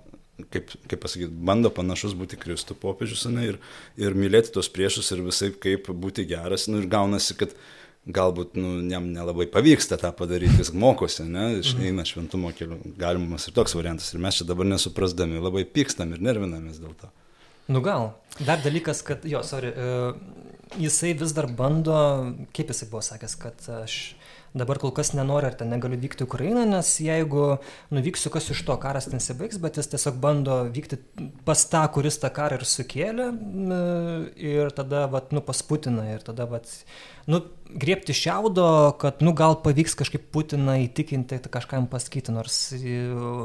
kaip, 0.52 0.70
kaip 0.90 1.00
pasakyti, 1.02 1.32
bando 1.48 1.70
panašus 1.72 2.14
būti 2.18 2.38
Kristų 2.40 2.76
popiežius, 2.80 3.26
ne, 3.32 3.48
ir, 3.52 3.58
ir 4.00 4.16
mylėti 4.18 4.52
tos 4.54 4.68
priešus 4.72 5.10
ir 5.14 5.24
visai 5.26 5.50
kaip 5.52 5.90
būti 5.90 6.26
geras, 6.28 6.68
nu, 6.70 6.82
ir 6.82 6.88
gaunasi, 6.92 7.36
kad 7.40 7.54
galbūt 8.06 8.54
nu, 8.58 8.76
jam 8.92 9.08
nelabai 9.10 9.48
pavyksta 9.50 9.98
tą 9.98 10.12
padaryti, 10.14 10.60
jis 10.60 10.70
mokosi, 10.76 11.24
ne, 11.26 11.48
mhm. 11.58 11.86
eina 11.88 12.06
šventumo 12.06 12.52
keliu, 12.56 12.78
galimas 13.00 13.48
ir 13.48 13.56
toks 13.56 13.74
variantas, 13.78 14.12
ir 14.14 14.22
mes 14.22 14.38
čia 14.38 14.46
dabar 14.48 14.68
nesuprasdami 14.68 15.42
labai 15.42 15.66
pykstam 15.66 16.14
ir 16.14 16.22
nervinamės 16.22 16.80
dėl 16.82 16.94
to. 17.00 17.10
Nu 17.72 17.82
gal, 17.82 18.12
dar 18.38 18.60
dalykas, 18.62 19.02
kad, 19.02 19.24
jo, 19.26 19.40
sorry, 19.42 19.72
uh, 19.74 20.14
jisai 20.78 21.16
vis 21.18 21.34
dar 21.34 21.48
bando, 21.50 21.96
kaip 22.54 22.70
jisai 22.70 22.86
buvo 22.92 23.02
sakęs, 23.02 23.34
kad 23.42 23.66
aš 23.80 23.96
uh, 24.12 24.25
dabar 24.54 24.78
kol 24.82 24.92
kas 24.94 25.12
nenoriu 25.16 25.50
ar 25.50 25.56
ten 25.58 25.70
negaliu 25.72 25.98
vykti 26.00 26.24
į 26.24 26.28
Ukrainą, 26.28 26.64
nes 26.68 26.90
jeigu 27.02 27.58
nuvyksiu, 27.94 28.30
kas 28.34 28.50
iš 28.54 28.62
to 28.68 28.76
karas 28.82 29.08
nesibaigs, 29.12 29.58
bet 29.62 29.80
jis 29.80 29.90
tiesiog 29.92 30.18
bando 30.22 30.60
vykti 30.72 31.00
pas 31.48 31.64
tą, 31.70 31.82
kuris 31.94 32.20
tą 32.22 32.30
karą 32.34 32.60
ir 32.60 32.66
sukėlė 32.68 33.28
ir 34.40 34.72
tada, 34.76 35.06
vat, 35.12 35.32
nu, 35.36 35.42
pas 35.44 35.62
Putiną 35.66 36.06
ir 36.14 36.24
tada, 36.26 36.46
vat, 36.50 36.70
nu, 37.30 37.42
griebti 37.70 38.14
šiaudo, 38.16 38.68
kad, 39.00 39.24
nu, 39.24 39.34
gal 39.36 39.58
pavyks 39.64 39.96
kažkaip 39.98 40.28
Putiną 40.34 40.78
įtikinti, 40.84 41.40
kažkam 41.52 41.88
pasakyti, 41.90 42.34
nors, 42.34 42.60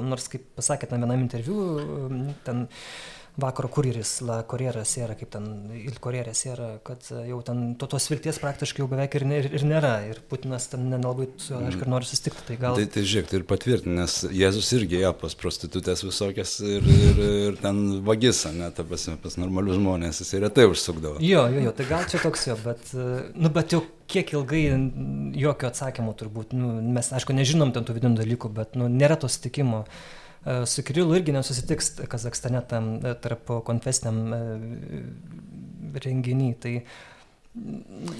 nors 0.05 0.29
kaip 0.31 0.45
pasakė 0.59 0.91
tam 0.91 1.05
vienam 1.05 1.25
interviu, 1.25 2.29
ten 2.45 2.67
vakaro 3.41 3.69
kurjeris, 3.71 4.13
La 4.25 4.41
Korjeras 4.47 4.93
yra, 4.99 5.15
kaip 5.17 5.31
ten 5.33 5.45
Il 5.77 5.97
Korjeras 6.01 6.43
yra, 6.47 6.69
kad 6.85 7.05
jau 7.09 7.39
ten 7.45 7.73
to, 7.79 7.89
tos 7.91 8.07
vilties 8.11 8.39
praktiškai 8.41 8.83
jau 8.83 8.87
beveik 8.91 9.17
ir, 9.19 9.25
ir, 9.39 9.49
ir 9.57 9.65
nėra. 9.67 9.93
Ir 10.09 10.21
Putinas 10.29 10.67
ten 10.71 10.87
nelabai 10.91 11.27
su 11.41 11.53
juo, 11.53 11.61
aišku, 11.67 11.87
nori 11.91 12.07
susitikti. 12.09 12.45
Tai, 12.51 12.57
gal... 12.61 12.77
tai, 12.79 12.87
tai 12.93 13.05
žiūrėk, 13.07 13.29
tai 13.31 13.39
ir 13.41 13.47
patvirtinti, 13.49 13.95
nes 13.97 14.17
Jėzus 14.41 14.71
irgi 14.77 15.01
ėjo 15.01 15.13
pas 15.23 15.37
prostitutės 15.41 16.05
visokias 16.05 16.57
ir, 16.63 16.85
ir, 17.07 17.23
ir 17.47 17.59
ten 17.61 17.81
vagis, 18.07 18.43
ne, 18.55 18.69
ta 18.75 18.85
prasme, 18.87 19.17
pas 19.21 19.37
normalius 19.41 19.79
žmonės 19.79 20.23
jis 20.23 20.37
retai 20.45 20.69
užsukdavo. 20.71 21.19
Jo, 21.25 21.47
jo, 21.51 21.65
jo, 21.67 21.75
tai 21.77 21.89
gal 21.89 22.07
čia 22.11 22.21
toks 22.23 22.47
jo, 22.51 22.57
bet, 22.63 22.95
nu, 22.95 23.51
bet 23.53 23.75
jau 23.75 23.83
kiek 24.11 24.33
ilgai 24.35 24.63
jokio 25.39 25.69
atsakymo 25.71 26.15
turbūt, 26.19 26.55
nu, 26.57 26.73
mes 26.95 27.13
aišku 27.15 27.35
nežinom 27.35 27.71
ten 27.75 27.87
tų 27.87 27.99
vidinių 27.99 28.19
dalykų, 28.23 28.51
bet 28.55 28.75
nu, 28.79 28.91
nėra 28.91 29.17
to 29.19 29.31
sutikimo. 29.31 29.85
Uh, 29.85 30.20
su 30.65 30.83
Kirilu 30.83 31.15
irgi 31.15 31.33
nesusitiks 31.35 31.91
Kazakstane 32.09 32.61
tam 32.67 32.93
e, 33.05 33.13
tarp 33.21 33.51
konfesiniam 33.65 34.33
e, 34.33 34.39
renginiui. 36.05 36.55
Tai, 36.61 36.75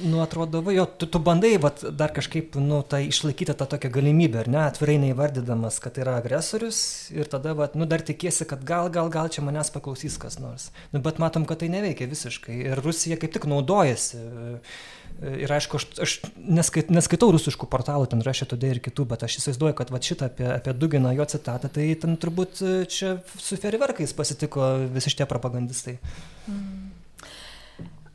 nu, 0.03 0.19
atrodo, 0.21 0.59
va, 0.61 0.73
jo, 0.75 0.85
tu, 0.85 1.07
tu 1.07 1.19
bandai 1.23 1.53
vat, 1.61 1.83
dar 1.95 2.11
kažkaip, 2.11 2.57
nu, 2.59 2.81
tai 2.83 3.05
išlaikyti 3.07 3.55
tą 3.55 3.67
tokią 3.73 3.91
galimybę, 3.93 4.41
ar 4.43 4.49
ne, 4.51 4.61
atvirai 4.65 4.97
neįvardydamas, 5.05 5.79
kad 5.83 5.99
yra 6.03 6.17
agresorius 6.19 6.81
ir 7.15 7.29
tada, 7.31 7.55
vat, 7.57 7.77
nu, 7.79 7.87
dar 7.87 8.03
tikiesi, 8.03 8.47
kad 8.49 8.65
gal, 8.67 8.91
gal, 8.91 9.11
gal 9.13 9.31
čia 9.31 9.45
manęs 9.45 9.71
paklausys 9.71 10.19
kas 10.21 10.39
nors. 10.43 10.69
Nu, 10.91 10.99
bet 11.03 11.21
matom, 11.23 11.47
kad 11.47 11.63
tai 11.63 11.71
neveikia 11.71 12.11
visiškai 12.11 12.57
ir 12.65 12.83
Rusija 12.83 13.19
kaip 13.21 13.37
tik 13.37 13.47
naudojasi. 13.51 14.25
Uh, 14.25 14.81
Ir 15.21 15.51
aišku, 15.53 15.77
aš, 15.77 15.83
aš 16.01 16.13
neskait, 16.49 16.87
neskaitau 16.89 17.27
rusiškų 17.35 17.67
portalų, 17.69 18.07
ten 18.09 18.23
rašė 18.25 18.47
tada 18.55 18.71
ir 18.71 18.79
kitų, 18.81 19.05
bet 19.11 19.25
aš 19.27 19.35
įsivaizduoju, 19.37 19.75
kad 19.77 19.91
va 19.93 19.99
šitą 20.01 20.31
apie, 20.31 20.47
apie 20.49 20.73
Duginą 20.73 21.11
jo 21.13 21.27
citatą, 21.29 21.69
tai 21.69 21.91
ten 22.01 22.15
turbūt 22.17 22.63
čia 22.89 23.11
su 23.35 23.59
feriverkais 23.61 24.15
pasitiko 24.17 24.71
visi 24.95 25.13
šitie 25.13 25.27
propagandistai. 25.29 25.99
Mm. 26.47 26.80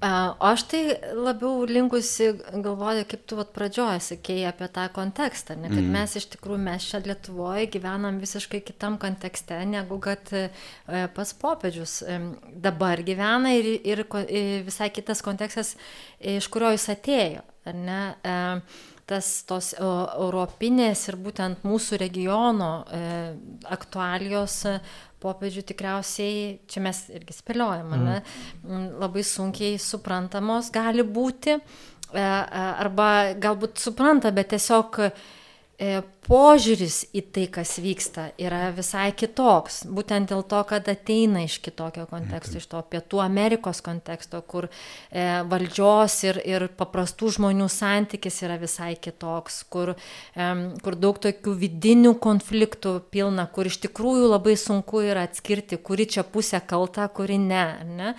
O 0.05 0.09
aš 0.45 0.63
tai 0.69 0.81
labiau 1.17 1.65
linkusi 1.65 2.27
galvoti, 2.53 3.07
kaip 3.09 3.23
tu 3.25 3.39
vat 3.39 3.49
pradžioje 3.55 4.03
sakėjai 4.11 4.51
apie 4.51 4.67
tą 4.75 4.85
kontekstą, 4.93 5.57
ne, 5.57 5.71
kad 5.71 5.81
mm. 5.81 5.95
mes 5.95 6.17
iš 6.21 6.27
tikrųjų, 6.35 6.59
mes 6.67 6.89
čia 6.91 7.01
Lietuvoje 7.01 7.65
gyvenam 7.73 8.19
visiškai 8.21 8.61
kitam 8.67 8.99
kontekste, 9.01 9.57
negu 9.65 9.97
kad 10.05 10.29
e, 10.37 10.51
pas 11.17 11.33
popiežius 11.41 12.03
dabar 12.53 13.01
gyvena 13.09 13.55
ir, 13.57 13.71
ir, 13.89 14.05
ir 14.29 14.67
visai 14.69 14.91
kitas 14.93 15.25
kontekstas, 15.25 15.73
iš 16.21 16.51
kurio 16.53 16.75
jis 16.77 16.91
atėjo. 16.93 17.47
Ne, 17.73 18.03
tas 19.07 19.27
tos 19.47 19.73
europinės 19.79 21.05
ir 21.11 21.17
būtent 21.23 21.63
mūsų 21.67 21.99
regiono 22.03 22.71
e, 22.83 23.01
aktualijos 23.71 24.59
popiežių 25.23 25.65
tikriausiai, 25.71 26.59
čia 26.69 26.83
mes 26.85 27.03
irgi 27.15 27.37
spėliojam, 27.37 27.93
mm. 27.93 28.05
ne, 28.07 28.87
labai 29.01 29.25
sunkiai 29.27 29.79
suprantamos 29.81 30.71
gali 30.75 31.05
būti, 31.07 31.57
e, 31.57 31.61
e, 32.21 32.27
arba 32.85 33.09
galbūt 33.41 33.81
supranta, 33.83 34.33
bet 34.37 34.53
tiesiog 34.55 35.01
požiūris 35.77 37.03
į 37.13 37.23
tai, 37.37 37.45
kas 37.53 37.75
vyksta, 37.85 38.31
yra 38.41 38.71
visai 38.73 39.11
kitoks. 39.13 39.83
Būtent 39.93 40.33
dėl 40.33 40.41
to, 40.49 40.63
kad 40.69 40.89
ateina 40.89 41.43
iš 41.45 41.59
kitokio 41.65 42.07
konteksto, 42.09 42.57
iš 42.57 42.67
to 42.71 42.81
Pietų 42.81 43.21
Amerikos 43.21 43.83
konteksto, 43.85 44.41
kur 44.41 44.71
e, 44.71 45.27
valdžios 45.45 46.17
ir, 46.25 46.41
ir 46.49 46.67
paprastų 46.81 47.35
žmonių 47.37 47.69
santykis 47.73 48.41
yra 48.49 48.57
visai 48.63 48.95
kitoks, 48.97 49.63
kur, 49.69 49.93
e, 50.33 50.51
kur 50.81 50.97
daug 50.97 51.21
tokių 51.21 51.57
vidinių 51.61 52.17
konfliktų 52.25 52.97
pilna, 53.13 53.45
kur 53.53 53.69
iš 53.69 53.83
tikrųjų 53.85 54.33
labai 54.33 54.57
sunku 54.57 55.05
yra 55.05 55.29
atskirti, 55.29 55.77
kuri 55.77 56.09
čia 56.17 56.25
pusė 56.25 56.65
kalta, 56.65 57.11
kuri 57.13 57.37
ne. 57.43 57.67
ne? 57.85 58.15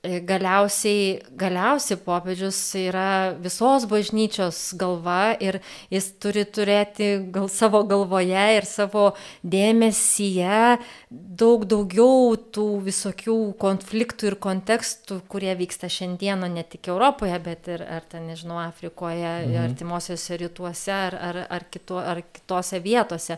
E, 0.00 0.16
galiausiai, 0.24 1.18
galiausiai 1.36 1.98
popiežius 2.00 2.56
yra 2.80 3.34
visos 3.36 3.84
bažnyčios 3.84 4.60
galva 4.80 5.34
ir 5.44 5.58
jis 5.92 6.06
turi 6.16 6.46
turėti 6.48 7.08
gal 7.34 7.50
savo 7.52 7.82
galvoje 7.84 8.46
ir 8.54 8.64
savo 8.64 9.02
dėmesyje 9.44 10.78
daug 11.10 11.68
daugiau 11.68 12.32
tų 12.56 12.66
visokių 12.88 13.36
konfliktų 13.60 14.30
ir 14.32 14.38
kontekstų, 14.40 15.20
kurie 15.28 15.52
vyksta 15.60 15.92
šiandieną 15.92 16.48
ne 16.48 16.64
tik 16.64 16.88
Europoje, 16.88 17.36
bet 17.44 17.68
ir, 17.68 17.84
ar 17.84 18.08
ten, 18.08 18.24
nežinau, 18.32 18.56
Afrikoje, 18.64 19.36
mhm. 19.44 19.60
artimuosiuose 19.68 20.40
rytuose 20.46 20.96
ar, 20.96 21.20
ar, 21.28 21.44
ar, 21.44 21.68
kito, 21.68 22.00
ar 22.00 22.24
kitose 22.24 22.80
vietose. 22.80 23.36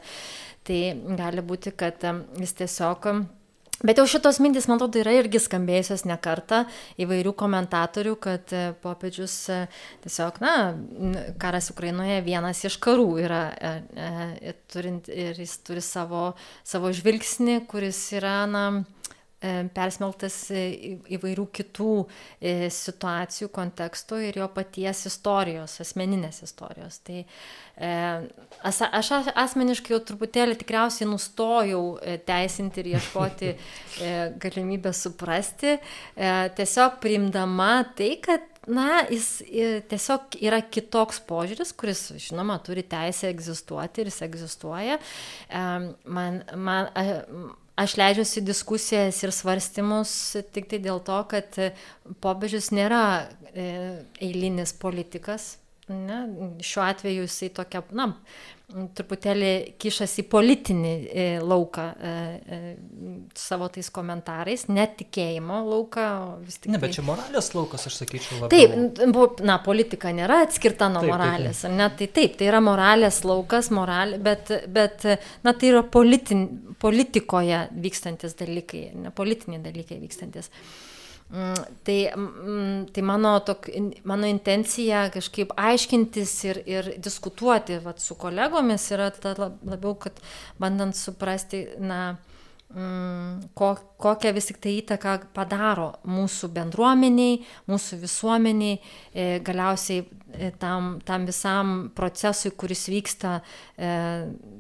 Tai 0.62 0.82
gali 1.18 1.42
būti, 1.42 1.74
kad 1.74 2.06
jis 2.38 2.60
tiesiog 2.62 3.16
Bet 3.82 3.98
jau 3.98 4.06
šitos 4.06 4.38
mintys, 4.42 4.68
man 4.70 4.78
atrodo, 4.78 5.00
yra 5.02 5.14
irgi 5.18 5.40
skambėjusios 5.42 6.04
ne 6.06 6.14
kartą 6.22 6.62
įvairių 7.02 7.32
komentatorių, 7.38 8.14
kad 8.22 8.54
e, 8.54 8.62
popiežius 8.82 9.34
e, 9.50 9.58
tiesiog, 10.04 10.38
na, 10.44 10.54
karas 11.42 11.72
Ukrainoje 11.74 12.20
vienas 12.22 12.62
iš 12.68 12.78
karų 12.82 13.08
yra, 13.24 13.42
e, 13.50 13.72
e, 13.98 14.54
turint, 14.70 15.10
ir 15.10 15.38
jis 15.42 15.56
turi 15.66 15.82
savo, 15.82 16.28
savo 16.62 16.94
žvilgsnį, 16.94 17.64
kuris 17.70 18.04
yra, 18.14 18.36
na, 18.46 18.64
persmelktas 19.74 20.36
įvairių 20.52 21.46
kitų 21.58 21.94
situacijų, 22.76 23.48
kontekstų 23.54 24.20
ir 24.28 24.38
jo 24.42 24.48
paties 24.54 25.06
istorijos, 25.10 25.78
asmeninės 25.82 26.42
istorijos. 26.46 27.00
Tai 27.06 27.24
aš 28.62 29.10
asmeniškai 29.34 29.96
jau 29.96 30.00
truputėlį 30.12 30.60
tikriausiai 30.60 31.10
nustojau 31.10 31.82
teisinti 32.28 32.82
ir 32.84 32.92
ieškoti 32.94 33.52
galimybę 34.42 34.94
suprasti, 34.96 35.78
tiesiog 36.58 37.00
priimdama 37.02 37.74
tai, 37.98 38.14
kad 38.22 38.48
na, 38.70 39.02
jis 39.10 39.40
tiesiog 39.90 40.36
yra 40.42 40.60
kitoks 40.62 41.18
požiūris, 41.26 41.72
kuris, 41.78 42.04
žinoma, 42.22 42.60
turi 42.62 42.84
teisę 42.86 43.30
egzistuoti 43.32 44.04
ir 44.04 44.12
jis 44.12 44.20
egzistuoja. 44.28 45.00
Man, 45.50 46.42
man, 46.54 46.92
aš 47.76 47.96
leidžiuosi 47.96 48.44
diskusijas 48.44 49.22
ir 49.24 49.32
svarstymus 49.34 50.12
tik 50.52 50.68
tai 50.70 50.80
dėl 50.84 51.00
to, 51.04 51.18
kad 51.30 51.58
popiežius 52.24 52.70
nėra 52.74 53.02
e, 53.52 53.66
eilinis 54.20 54.74
politikas. 54.76 55.56
Ne? 55.92 56.22
Šiuo 56.62 56.84
atveju 56.86 57.26
jisai 57.26 57.50
tokia, 57.56 57.82
na, 57.90 58.12
truputėlį 58.96 59.50
kišasi 59.80 60.22
į 60.22 60.26
politinį 60.32 60.92
e, 60.92 61.24
lauką 61.44 61.86
e, 61.92 62.12
e, 62.12 62.60
savo 63.38 63.68
tais 63.72 63.88
komentarais, 63.94 64.66
netikėjimo 64.72 65.62
lauką. 65.68 66.06
Tik 66.48 66.70
ne, 66.72 66.80
bet 66.82 66.90
tai... 66.90 66.98
čia 66.98 67.06
moralės 67.06 67.52
laukas, 67.56 67.86
aš 67.90 67.98
sakyčiau, 68.02 68.42
labiau. 68.44 68.86
Taip, 69.02 69.42
na, 69.46 69.58
politika 69.64 70.12
nėra 70.14 70.42
atskirta 70.46 70.90
nuo 70.92 71.04
taip, 71.04 71.14
moralės, 71.14 71.64
taip, 71.64 71.68
taip. 71.70 71.78
Ne, 71.80 71.90
tai 71.98 72.10
taip, 72.20 72.38
tai 72.40 72.48
yra 72.52 72.62
moralės 72.64 73.22
laukas, 73.28 73.72
moralė, 73.74 74.20
bet, 74.22 74.54
bet, 74.72 75.08
na, 75.46 75.56
tai 75.56 75.74
yra 75.74 75.84
politin, 75.84 76.46
politikoje 76.82 77.66
vykstantis 77.82 78.38
dalykai, 78.38 78.88
ne 79.04 79.14
politiniai 79.14 79.62
dalykai 79.62 80.00
vykstantis. 80.02 80.50
Uh, 80.52 80.91
tai, 81.82 82.12
mm, 82.16 82.92
tai 82.92 83.02
mano, 83.02 83.38
tok, 83.40 83.68
mano 84.04 84.28
intencija 84.28 85.06
kažkaip 85.14 85.54
aiškintis 85.56 86.34
ir, 86.44 86.60
ir 86.68 86.90
diskutuoti 87.00 87.78
vat, 87.80 88.02
su 88.04 88.18
kolegomis 88.20 88.90
yra 88.92 89.08
labiau, 89.24 89.94
kad 89.96 90.20
bandant 90.60 90.96
suprasti, 90.96 91.64
na, 91.80 92.18
mm, 92.74 93.48
ko, 93.56 93.72
kokią 93.96 94.34
vis 94.36 94.50
tik 94.50 94.60
tai 94.60 94.76
įtaką 94.82 95.16
padaro 95.32 95.88
mūsų 96.04 96.52
bendruomeniai, 96.52 97.40
mūsų 97.70 98.02
visuomeniai, 98.04 98.76
e, 99.14 99.26
galiausiai 99.40 100.04
e, 100.04 100.52
tam, 100.60 100.98
tam 101.00 101.24
visam 101.24 101.76
procesui, 101.96 102.52
kuris 102.52 102.90
vyksta 102.92 103.38
e, 103.40 103.92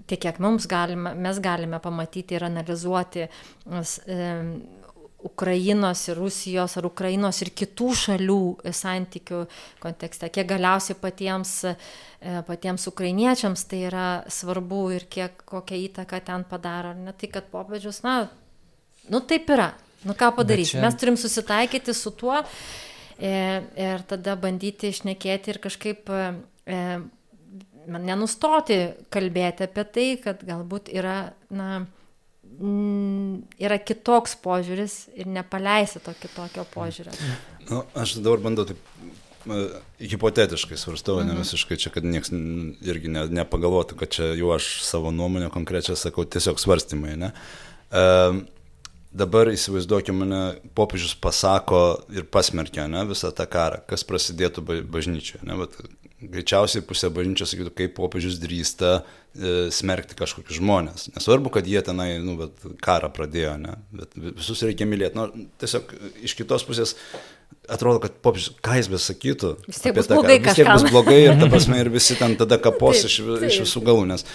tiek, 0.08 0.24
kiek 0.24 0.40
mums 0.40 0.64
galime, 0.70 1.12
mes 1.20 1.40
galime 1.44 1.84
pamatyti 1.84 2.40
ir 2.40 2.48
analizuoti 2.48 3.28
Ukrainos 5.24 6.02
ir 6.08 6.18
Rusijos 6.18 6.76
ar 6.78 6.86
Ukrainos 6.88 7.38
ir 7.44 7.52
kitų 7.54 7.88
šalių 8.02 8.40
santykių 8.74 9.44
kontekste, 9.82 10.30
kiek 10.34 10.48
galiausiai 10.50 10.98
patiems, 10.98 11.54
e, 11.68 11.76
patiems 12.48 12.86
ukrainiečiams 12.90 13.64
tai 13.70 13.84
yra 13.88 14.06
svarbu 14.26 14.82
ir 14.98 15.06
kiek 15.10 15.44
kokią 15.48 15.80
įtaką 15.88 16.22
ten 16.26 16.44
padaro. 16.48 16.92
Ne 16.98 17.14
tai, 17.14 17.30
kad 17.32 17.48
popiežius, 17.52 18.02
na, 18.06 18.28
nu 19.10 19.22
taip 19.22 19.50
yra, 19.50 19.72
nu 20.04 20.18
ką 20.18 20.32
padaryti, 20.36 20.76
čia... 20.76 20.84
mes 20.84 20.98
turim 20.98 21.18
susitaikyti 21.20 21.94
su 21.94 22.14
tuo 22.18 22.42
e, 23.18 23.34
ir 23.62 24.06
tada 24.10 24.36
bandyti 24.36 24.90
išnekėti 24.90 25.54
ir 25.54 25.62
kažkaip 25.62 26.10
e, 26.10 26.86
nenustoti 27.86 28.78
kalbėti 29.12 29.66
apie 29.66 29.84
tai, 29.94 30.06
kad 30.22 30.42
galbūt 30.46 30.90
yra, 30.94 31.32
na, 31.50 31.84
yra 32.62 33.78
kitoks 33.82 34.36
požiūris 34.44 34.96
ir 35.18 35.26
nepaleisi 35.30 36.02
to 36.04 36.14
kitokio 36.20 36.64
požiūrio. 36.74 37.14
Nu, 37.70 37.82
aš 37.98 38.16
dabar 38.20 38.42
bandau 38.44 38.66
taip 38.68 38.78
hipotetiškai 39.98 40.78
svarstau, 40.78 41.18
mhm. 41.18 41.32
ne 41.32 41.40
visiškai 41.40 41.78
čia, 41.80 41.90
kad 41.94 42.06
niekas 42.06 42.30
irgi 42.86 43.10
ne, 43.10 43.26
nepagalvotų, 43.42 43.98
kad 43.98 44.14
čia 44.14 44.32
jau 44.38 44.52
aš 44.54 44.76
savo 44.86 45.10
nuomonę 45.14 45.50
konkrečią 45.54 45.96
sakau, 45.98 46.24
tiesiog 46.24 46.60
svarstymai, 46.62 47.16
ne. 47.18 47.32
E, 47.90 48.04
dabar 49.12 49.50
įsivaizduokime, 49.52 50.24
mane 50.24 50.42
popiežius 50.78 51.16
pasako 51.18 51.82
ir 52.14 52.28
pasmerkia 52.30 52.86
ne, 52.90 53.02
visą 53.10 53.32
tą 53.34 53.48
karą, 53.50 53.82
kas 53.90 54.06
prasidėtų 54.08 54.64
bažnyčioje. 54.86 55.42
Ne, 55.48 55.58
bet 55.64 55.80
greičiausiai 56.30 56.84
pusė 56.86 57.10
bažnyčios 57.14 57.52
sakytų, 57.52 57.72
kaip 57.78 57.94
popiežius 57.96 58.38
drįsta 58.42 58.92
e, 59.00 59.52
smerkti 59.74 60.16
kažkokius 60.18 60.60
žmonės. 60.60 61.10
Nesvarbu, 61.16 61.52
kad 61.54 61.68
jie 61.68 61.82
tenai, 61.84 62.14
nu, 62.22 62.36
bet 62.40 62.66
karą 62.84 63.10
pradėjo, 63.14 63.56
ne, 63.62 63.76
bet 63.96 64.14
visus 64.16 64.62
reikia 64.66 64.88
mylėti. 64.88 65.18
Nu, 65.18 65.48
tiesiog 65.62 65.94
iš 66.28 66.36
kitos 66.38 66.66
pusės 66.68 66.96
atrodo, 67.70 68.00
kad 68.02 68.14
popiežius, 68.24 68.56
ką 68.64 68.76
jis 68.78 68.88
besakytų, 68.90 69.50
vis 69.68 69.82
tiek 69.82 69.94
bus 69.96 70.08
blogai, 70.10 70.38
vis 70.42 70.58
tiek 70.58 70.70
bus 70.70 70.86
blogai 70.88 71.18
ir 71.24 71.36
ta 71.38 71.48
prasme 71.52 71.78
ir 71.82 71.90
visi 71.94 72.16
ten 72.18 72.34
tada 72.40 72.58
kapos 72.62 73.02
taip, 73.02 73.10
iš, 73.10 73.18
taip. 73.26 73.48
iš 73.48 73.58
visų 73.64 73.82
galų, 73.86 74.06
nes 74.10 74.26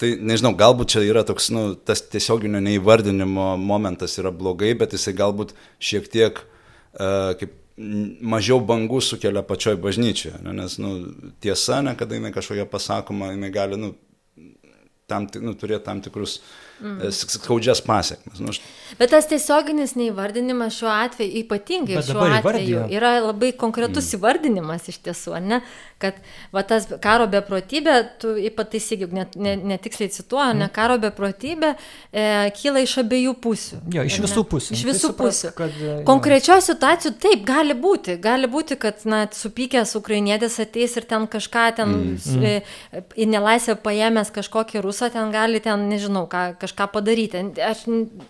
tai 0.00 0.14
nežinau, 0.18 0.54
galbūt 0.58 0.94
čia 0.96 1.04
yra 1.06 1.24
toks, 1.26 1.50
nu, 1.54 1.66
tas 1.76 2.02
tiesioginio 2.02 2.62
neįvardinimo 2.64 3.54
momentas 3.60 4.18
yra 4.22 4.34
blogai, 4.34 4.72
bet 4.78 4.96
jisai 4.96 5.14
galbūt 5.18 5.54
šiek 5.82 6.08
tiek 6.10 6.40
uh, 6.42 7.34
kaip 7.38 7.54
mažiau 7.76 8.60
bangų 8.62 9.00
sukelia 9.02 9.42
pačioj 9.46 9.76
bažnyčioje, 9.82 10.40
ne, 10.46 10.52
nes 10.60 10.76
nu, 10.78 10.94
tiesa, 11.42 11.80
ne, 11.82 11.96
kada 11.98 12.18
jinai 12.18 12.30
kažkokia 12.34 12.68
pasakoma, 12.70 13.32
jinai 13.34 13.50
gali 13.54 13.78
nu, 13.80 13.94
tam, 15.10 15.26
nu, 15.42 15.56
turėti 15.58 15.84
tam 15.88 16.02
tikrus 16.04 16.38
uh, 16.38 16.52
mm. 16.80 17.00
skaudžias 17.10 17.82
pasiekmes. 17.84 18.40
Nu, 18.42 18.52
aš... 18.54 18.60
Bet 18.98 19.12
tas 19.14 19.28
tiesioginis 19.30 19.96
neįvardinimas 19.98 20.76
šiuo 20.78 20.92
atveju, 20.92 21.44
ypatingai 21.44 22.02
šiuo 22.02 22.22
atveju, 22.22 22.40
įvardėjo. 22.40 22.84
yra 22.94 23.16
labai 23.24 23.52
konkretus 23.58 24.10
mm. 24.10 24.18
įvardinimas 24.18 24.88
iš 24.92 25.00
tiesų, 25.06 25.38
ne? 25.44 25.62
kad 26.04 26.18
va, 26.52 26.62
tas 26.66 26.86
karo 27.02 27.26
beprotybė, 27.30 27.94
tu 28.20 28.34
pataisyk, 28.56 29.06
net 29.14 29.36
ne, 29.40 29.54
netiksliai 29.72 30.12
cituoju, 30.12 30.52
mm. 30.52 30.62
ne 30.64 30.68
karo 30.74 30.98
beprotybė 31.02 31.70
e, 31.74 32.24
kyla 32.58 32.82
iš 32.84 32.96
abiejų 33.04 33.34
pusių. 33.44 33.80
Jo, 33.94 34.04
iš 34.08 34.18
visų 34.24 34.44
pusių. 34.50 34.76
Iš 34.76 34.84
visų 34.88 35.12
tai 35.12 35.18
pusių. 35.20 35.52
Kad, 35.58 35.78
e, 35.78 35.96
Konkrečioje 36.08 36.66
situacijoje 36.68 37.16
taip 37.24 37.44
gali 37.48 37.76
būti. 37.78 38.18
Gali 38.22 38.50
būti, 38.50 38.78
kad 38.80 39.04
na, 39.08 39.24
supykęs 39.34 39.94
ukrainietis 40.00 40.58
ateis 40.62 40.98
ir 40.98 41.08
ten 41.08 41.28
kažką 41.30 41.64
ten 41.78 41.94
mm. 41.94 42.44
e, 42.44 43.04
į 43.24 43.28
nelaisvę 43.30 43.78
paėmęs 43.84 44.32
kažkokį 44.34 44.84
rusą, 44.84 45.10
ten 45.14 45.32
gali 45.34 45.62
ten, 45.64 45.88
nežinau, 45.90 46.26
ką, 46.30 46.46
kažką 46.64 46.90
padaryti. 46.96 47.44
Aš, 47.62 47.86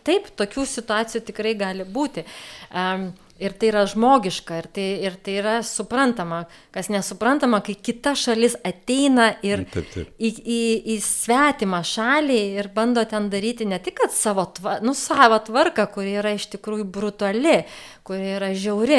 taip, 0.06 0.30
tokių 0.38 0.66
situacijų 0.68 1.24
tikrai 1.30 1.54
gali 1.58 1.86
būti. 1.88 2.26
Um, 2.74 3.12
Ir 3.42 3.50
tai 3.58 3.72
yra 3.72 3.80
žmogiška, 3.90 4.60
ir 4.60 4.66
tai, 4.70 4.84
ir 5.02 5.14
tai 5.26 5.32
yra 5.40 5.54
suprantama, 5.66 6.44
kas 6.70 6.86
nesuprantama, 6.86 7.58
kai 7.66 7.74
kita 7.74 8.12
šalis 8.14 8.54
ateina 8.62 9.32
ir 9.42 9.64
taip, 9.72 9.88
taip. 9.90 10.12
Į, 10.22 10.30
į, 10.38 10.60
į 10.94 10.96
svetimą 11.02 11.80
šalį 11.82 12.38
ir 12.60 12.68
bando 12.76 13.02
ten 13.10 13.26
daryti 13.32 13.66
ne 13.66 13.80
tik 13.82 14.04
savo, 14.14 14.46
tva, 14.54 14.76
nu, 14.86 14.94
savo 14.94 15.40
tvarką, 15.48 15.88
kuri 15.96 16.14
yra 16.22 16.36
iš 16.38 16.46
tikrųjų 16.54 16.86
brutali, 16.94 17.56
kuri 18.04 18.34
yra 18.36 18.50
žiauri 18.52 18.98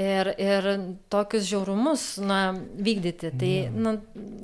ir, 0.00 0.30
ir 0.40 0.66
tokius 1.12 1.44
žiaurumus 1.44 2.04
na, 2.24 2.54
vykdyti. 2.56 3.28
Tai, 3.36 3.50
na, 3.76 3.92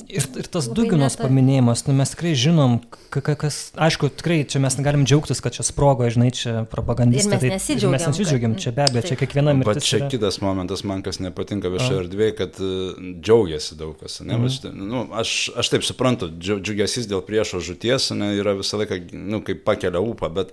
ir, 0.04 0.26
ir 0.36 0.48
tas 0.52 0.68
Duginos 0.68 1.16
neta... 1.16 1.24
paminėjimas, 1.24 1.86
nu, 1.86 1.94
mes 1.96 2.12
tikrai 2.12 2.34
žinom, 2.36 2.76
kas, 3.08 3.62
aišku, 3.72 4.10
tikrai 4.20 4.42
čia 4.44 4.60
mes 4.60 4.76
negalim 4.76 5.06
džiaugtis, 5.08 5.40
kad 5.44 5.56
čia 5.56 5.64
sprogo, 5.64 6.04
žinai, 6.12 6.28
čia 6.36 6.52
propagandistai. 6.68 7.38
Ir 7.40 7.54
mes 7.54 7.56
nesidžiaugiam. 7.56 7.96
Mes 7.96 8.04
nesidžiaugiam, 8.10 8.56
čia 8.60 8.74
be 8.76 8.84
abejo, 8.84 9.04
čia 9.08 9.18
kiekviena 9.22 9.56
mirtis. 9.56 9.80
Bet 9.80 9.88
čia 9.88 10.02
yra... 10.02 10.10
kitas 10.12 10.38
momentas, 10.44 10.84
man 10.92 11.00
kas 11.06 11.20
nepatinka 11.24 11.72
viešoje 11.72 12.04
erdvėje, 12.04 12.36
kad 12.42 12.60
uh, 12.60 13.00
džiaugiasi 13.16 13.80
daug 13.80 13.96
kas. 13.96 14.18
Ne? 14.20 14.36
Mhm. 14.36 14.44
Bet, 14.44 14.76
nu, 14.76 15.06
aš, 15.22 15.34
aš 15.56 15.72
taip 15.72 15.88
suprantu, 15.88 16.28
džiaugiasis 16.36 17.08
dėl 17.08 17.24
priešo 17.24 17.62
žuties 17.64 18.10
ne, 18.12 18.34
yra 18.36 18.52
visą 18.60 18.82
laiką, 18.84 19.00
nu, 19.16 19.40
kaip 19.46 19.64
pakelia 19.64 20.04
upą, 20.04 20.28
bet, 20.36 20.52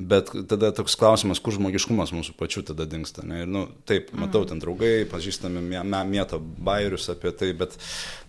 bet 0.00 0.32
tada 0.48 0.72
toks 0.72 0.96
klausimas, 0.96 1.44
kur 1.44 1.52
žmogiškumas 1.60 2.16
mūsų 2.16 2.36
pačių 2.40 2.64
tada 2.72 2.88
dinksta. 2.94 3.26
Ne? 3.26 3.42
Ir, 3.44 3.50
nu, 3.50 3.66
taip, 3.88 4.12
matau 4.16 4.44
mhm. 4.44 4.52
ten 4.52 4.62
draugai, 4.62 4.94
pažįstami 5.10 5.62
mėto 6.08 6.40
bairius 6.40 7.10
apie 7.12 7.34
tai, 7.36 7.52
bet 7.58 7.76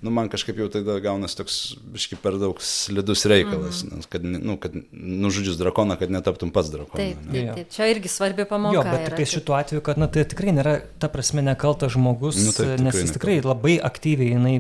nu, 0.04 0.12
man 0.14 0.30
kažkaip 0.32 0.60
jau 0.60 0.68
tada 0.74 0.98
gaunasi 1.04 1.40
toks 1.40 1.60
biški 1.96 2.20
per 2.22 2.40
daug 2.42 2.60
slidus 2.62 3.26
reikalas, 3.30 3.84
mhm. 3.86 4.02
nes, 4.02 4.10
kad, 4.12 4.26
nu, 4.26 4.58
kad 4.62 4.76
nužudžius 4.92 5.60
drakoną, 5.62 5.98
kad 6.02 6.14
netaptum 6.14 6.52
pats 6.56 6.72
drakoną. 6.74 7.02
Taip, 7.02 7.24
taip, 7.32 7.52
taip, 7.60 7.72
čia 7.74 7.90
irgi 7.94 8.12
svarbi 8.12 8.48
pamoka. 8.50 8.78
Jo, 8.78 8.86
bet 8.90 9.08
tik 9.10 9.20
tai 9.22 9.30
šituo 9.30 9.58
atveju, 9.58 9.86
kad 9.86 10.02
na, 10.02 10.10
tai 10.12 10.26
tikrai 10.30 10.54
nėra 10.56 10.78
ta 11.02 11.10
prasme 11.12 11.46
nekaltas 11.46 11.96
žmogus, 11.96 12.38
Nu, 12.42 12.52
taip, 12.54 12.76
tikrai 12.76 12.86
nes 12.86 13.00
jis 13.00 13.16
tikrai 13.16 13.38
nekaltas. 13.40 13.52
labai 13.54 13.76
aktyviai 13.90 14.36
jinai 14.36 14.56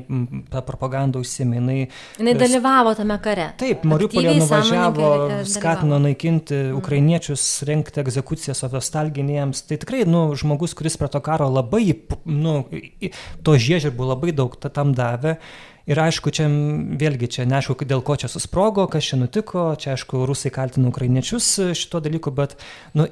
tą 0.51 0.64
propagandą 0.66 1.22
užsėmė. 1.24 1.60
Jinai, 1.60 1.78
Jinai 2.20 2.36
dalyvavo 2.39 2.95
tame 2.97 3.18
kare. 3.24 3.47
Taip, 3.60 3.86
Mariupolė 3.88 4.36
nuvažiavo, 4.39 5.10
e, 5.30 5.39
skatino 5.49 5.99
naikinti 6.03 6.60
ukrainiečius, 6.76 7.43
rengti 7.68 8.01
egzekucijas 8.03 8.64
autostalginėjams. 8.68 9.64
Tai 9.70 9.80
tikrai, 9.82 9.95
nu, 10.04 10.28
žmogus, 10.36 10.76
kuris 10.76 10.98
prie 11.00 11.10
to 11.12 11.22
karo 11.24 11.48
labai, 11.48 11.86
nu, 12.28 12.66
to 13.46 13.56
žiežirbų 13.56 14.12
labai 14.12 14.36
daug 14.36 14.58
ta- 14.60 14.74
tam 14.74 14.91
davė. 14.98 15.38
Ir 15.86 16.00
aišku, 16.02 16.32
čia 16.34 16.48
vėlgi, 16.50 17.30
čia 17.30 17.43
neaišku, 17.46 17.86
dėl 17.86 18.02
ko 18.02 18.16
čia 18.18 18.26
susprogo, 18.32 18.88
kas 18.89 19.06
čia 19.06 19.20
nutiko, 19.22 19.68
čia 19.78 19.93
aišku, 19.93 20.26
rusai 20.26 20.50
kaltina 20.50 20.89
ukrainiečius 20.89 21.50
e, 21.62 21.68
šito 21.78 22.02
dalyku, 22.02 22.34
bet, 22.34 22.58
nu, 22.98 23.08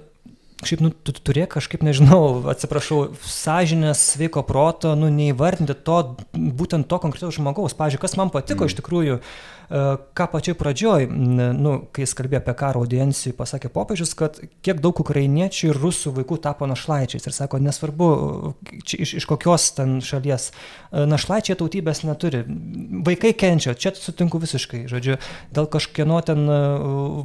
Šiaip, 0.64 0.80
nu, 0.80 0.90
tu 0.96 1.12
tu 1.12 1.20
turėk 1.28 1.58
kažkaip, 1.58 1.82
nežinau, 1.84 2.44
atsiprašau, 2.48 3.18
sąžinės, 3.28 4.00
sveiko 4.14 4.46
proto, 4.48 4.94
nu, 4.96 5.10
neįvardinti 5.12 5.76
to, 5.84 5.98
būtent 6.32 6.88
to 6.88 7.00
konkretaus 7.04 7.36
žmogaus. 7.36 7.76
Pavyzdžiui, 7.76 8.00
kas 8.00 8.16
man 8.20 8.32
patiko 8.32 8.64
mm. 8.64 8.72
iš 8.72 8.78
tikrųjų, 8.80 9.18
e, 9.20 9.24
ką 10.14 10.28
pačioj 10.30 10.56
pradžioj, 10.60 11.08
nu, 11.10 11.72
kai 11.96 12.04
jis 12.06 12.14
kalbėjo 12.18 12.44
apie 12.44 12.54
karo 12.60 12.84
audiencijų, 12.84 13.34
pasakė 13.38 13.72
popiežius, 13.74 14.12
kad 14.18 14.38
kiek 14.66 14.82
daug 14.84 15.00
ukrainiečių 15.02 15.72
ir 15.72 15.80
rusų 15.82 16.14
vaikų 16.20 16.38
tapo 16.44 16.68
našlaičiais. 16.70 17.26
Ir 17.26 17.34
sako, 17.34 17.58
nesvarbu, 17.64 18.10
čia, 18.86 19.00
iš, 19.06 19.16
iš 19.22 19.28
kokios 19.30 19.72
ten 19.80 19.98
šalies, 20.06 20.52
e, 20.52 21.08
našlaičiai 21.10 21.58
tautybės 21.58 22.04
neturi. 22.06 22.44
Vaikai 23.08 23.34
kenčia, 23.34 23.74
čia 23.74 23.96
sutinku 23.98 24.42
visiškai, 24.44 24.86
žodžiu, 24.92 25.18
dėl 25.56 25.70
kažkieno 25.74 26.22
ten 26.28 26.46
e, 26.46 26.62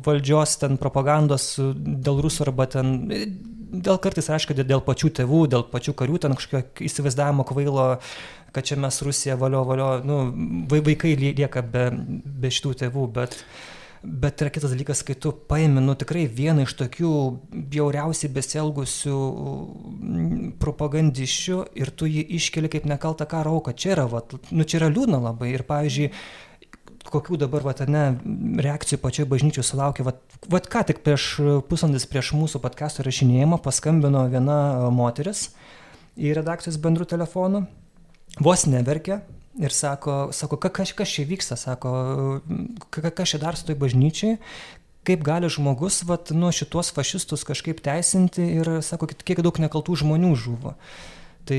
valdžios, 0.09 0.57
ten 0.65 0.81
propagandos, 0.81 1.53
e, 1.61 1.71
dėl 1.77 2.23
rusų 2.25 2.49
arba 2.49 2.69
ten, 2.73 2.97
e, 3.13 3.27
dėl 3.69 4.01
kartais, 4.01 4.31
aišku, 4.33 4.57
dėl- 4.57 4.85
pačių 4.89 5.13
tėvų, 5.21 5.43
dėl 5.53 5.69
pačių 5.69 5.93
karių, 5.93 6.19
ten 6.25 6.35
kažkokio 6.39 6.87
įsivaizdavimo 6.89 7.45
kvailo, 7.45 7.99
kad 8.53 8.65
čia 8.69 8.79
mes 8.81 9.03
Rusija 9.05 9.37
valio, 9.41 9.65
valio, 9.69 9.89
nu, 10.05 10.21
vai- 10.71 10.85
vaikai 10.85 11.17
lie- 11.21 11.35
lieka 11.39 11.63
be, 11.63 11.89
be 12.25 12.53
šitų 12.55 12.77
tėvų, 12.85 13.11
bet... 13.19 13.43
Bet 13.99 14.39
yra 14.39 14.51
kitas 14.55 14.71
dalykas, 14.71 15.01
kai 15.03 15.17
tu 15.19 15.33
paimi, 15.51 15.81
nu 15.83 15.97
tikrai 15.99 16.29
vieną 16.31 16.63
iš 16.69 16.77
tokių 16.79 17.09
bjauriausiai 17.73 18.29
besielgusių 18.31 19.17
mm, 19.19 20.53
propagandiščių 20.63 21.57
ir 21.83 21.91
tu 21.91 22.07
jį 22.07 22.23
iškeli 22.39 22.71
kaip 22.71 22.87
nekaltą 22.87 23.27
karo 23.27 23.57
auką. 23.59 23.75
Čia 23.75 23.97
yra, 23.97 24.05
vat, 24.13 24.37
nu 24.55 24.63
čia 24.63 24.79
yra 24.79 24.93
liūdna 24.95 25.19
labai. 25.25 25.51
Ir 25.51 25.67
pavyzdžiui, 25.67 26.13
kokių 27.11 27.41
dabar, 27.43 27.67
vat, 27.67 27.83
ne, 27.91 28.05
reakcijų 28.63 29.01
pačioj 29.03 29.27
bažnyčių 29.35 29.67
sulaukė. 29.67 30.07
Vat, 30.07 30.23
vat 30.47 30.71
ką 30.71 30.85
tik 30.93 31.03
prieš 31.03 31.27
pusvalandis 31.67 32.07
prieš 32.07 32.31
mūsų 32.39 32.63
podcast'o 32.63 33.03
rašinėjimą 33.03 33.59
paskambino 33.67 34.23
viena 34.31 34.61
moteris 34.95 35.49
į 36.15 36.37
redakcijos 36.39 36.79
bendrų 36.87 37.11
telefonų, 37.17 37.67
vos 38.37 38.67
neverkė 38.69 39.21
ir 39.59 39.75
sako, 39.75 40.29
sako 40.37 40.59
ka, 40.63 40.71
kas, 40.71 40.93
kas 40.95 41.11
čia 41.11 41.25
vyksta, 41.27 41.57
sako, 41.59 41.93
ka, 42.91 43.03
ka- 43.03 43.15
kas 43.23 43.33
čia 43.35 43.41
dar 43.43 43.57
su 43.59 43.67
toj 43.67 43.79
bažnyčiai, 43.81 44.37
kaip 45.09 45.25
gali 45.25 45.49
žmogus, 45.51 46.03
vat, 46.07 46.31
nu, 46.37 46.51
šituos 46.53 46.93
fašistus 46.95 47.47
kažkaip 47.49 47.81
teisinti 47.83 48.45
ir 48.61 48.69
sako, 48.85 49.09
kiek 49.09 49.41
daug 49.43 49.57
nekaltų 49.63 49.97
žmonių 50.05 50.35
žuvo. 50.37 50.75
Tai 51.49 51.59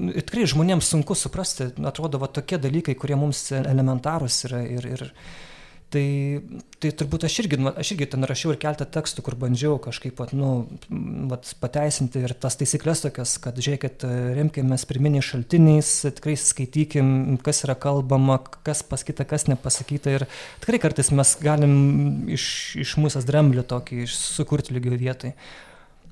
nu, 0.00 0.14
ir 0.16 0.24
tikrai 0.24 0.46
žmonėms 0.48 0.88
sunku 0.94 1.12
suprasti, 1.18 1.68
atrodo, 1.84 2.18
va 2.22 2.30
tokie 2.32 2.56
dalykai, 2.56 2.96
kurie 2.96 3.18
mums 3.20 3.42
elementarūs 3.52 4.38
yra 4.48 4.62
ir, 4.64 4.86
ir 4.96 5.02
tai, 5.92 6.06
tai 6.82 6.90
turbūt 6.96 7.24
aš 7.26 7.36
irgi, 7.42 7.58
nu, 7.60 7.70
aš 7.82 7.92
irgi 7.94 8.08
ten 8.12 8.26
rašiau 8.28 8.52
ir 8.54 8.58
keltą 8.62 8.86
tekstų, 8.96 9.24
kur 9.26 9.36
bandžiau 9.40 9.78
kažkaip, 9.82 10.18
vat, 10.20 10.34
nu, 10.36 10.50
vat, 11.30 11.50
pateisinti 11.62 12.22
ir 12.24 12.34
tas 12.38 12.58
taisyklės 12.60 13.04
tokias, 13.04 13.36
kad 13.42 13.58
žiūrėkit, 13.60 14.06
remkimės 14.38 14.86
pirminiais 14.90 15.26
šaltiniais, 15.26 15.92
tikrai 16.18 16.36
skaitykim, 16.40 17.40
kas 17.46 17.64
yra 17.66 17.76
kalbama, 17.78 18.40
kas 18.66 18.84
pasakyta, 18.86 19.26
kas 19.28 19.48
nepasakyta 19.50 20.14
ir 20.18 20.26
tikrai 20.62 20.82
kartais 20.82 21.10
mes 21.14 21.34
galim 21.42 21.74
iš, 22.30 22.46
iš 22.86 22.94
mūsų 23.00 23.24
dramblio 23.28 23.66
tokį 23.66 24.06
sukurti 24.10 24.76
lygio 24.76 24.96
vietai. 25.00 25.34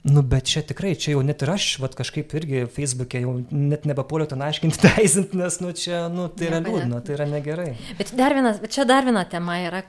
Nu, 0.08 0.22
bet 0.22 0.48
čia 0.48 0.62
tikrai, 0.64 0.94
čia 0.98 1.12
jau 1.14 1.22
net 1.26 1.42
ir 1.44 1.52
aš, 1.52 1.66
vat, 1.82 1.94
kažkaip 1.98 2.32
irgi 2.38 2.64
Facebook'e 2.72 3.22
jau 3.24 3.34
net 3.50 3.84
nebepuoliau 3.88 4.30
ten 4.30 4.42
aiškinti, 4.46 4.80
teisinti, 4.86 5.38
nes, 5.38 5.58
nu, 5.64 5.72
čia, 5.76 6.06
nu, 6.12 6.28
tai 6.32 6.48
yra 6.50 6.60
liūdna, 6.64 7.00
tai 7.04 7.16
yra 7.18 7.28
negerai. 7.28 7.70
Bet 7.98 8.14
dar 8.18 8.36
vienas, 8.36 8.60
bet 8.62 8.72
čia 8.74 8.86
dar 8.88 9.06
viena 9.08 9.24
tema 9.28 9.58
yra, 9.66 9.82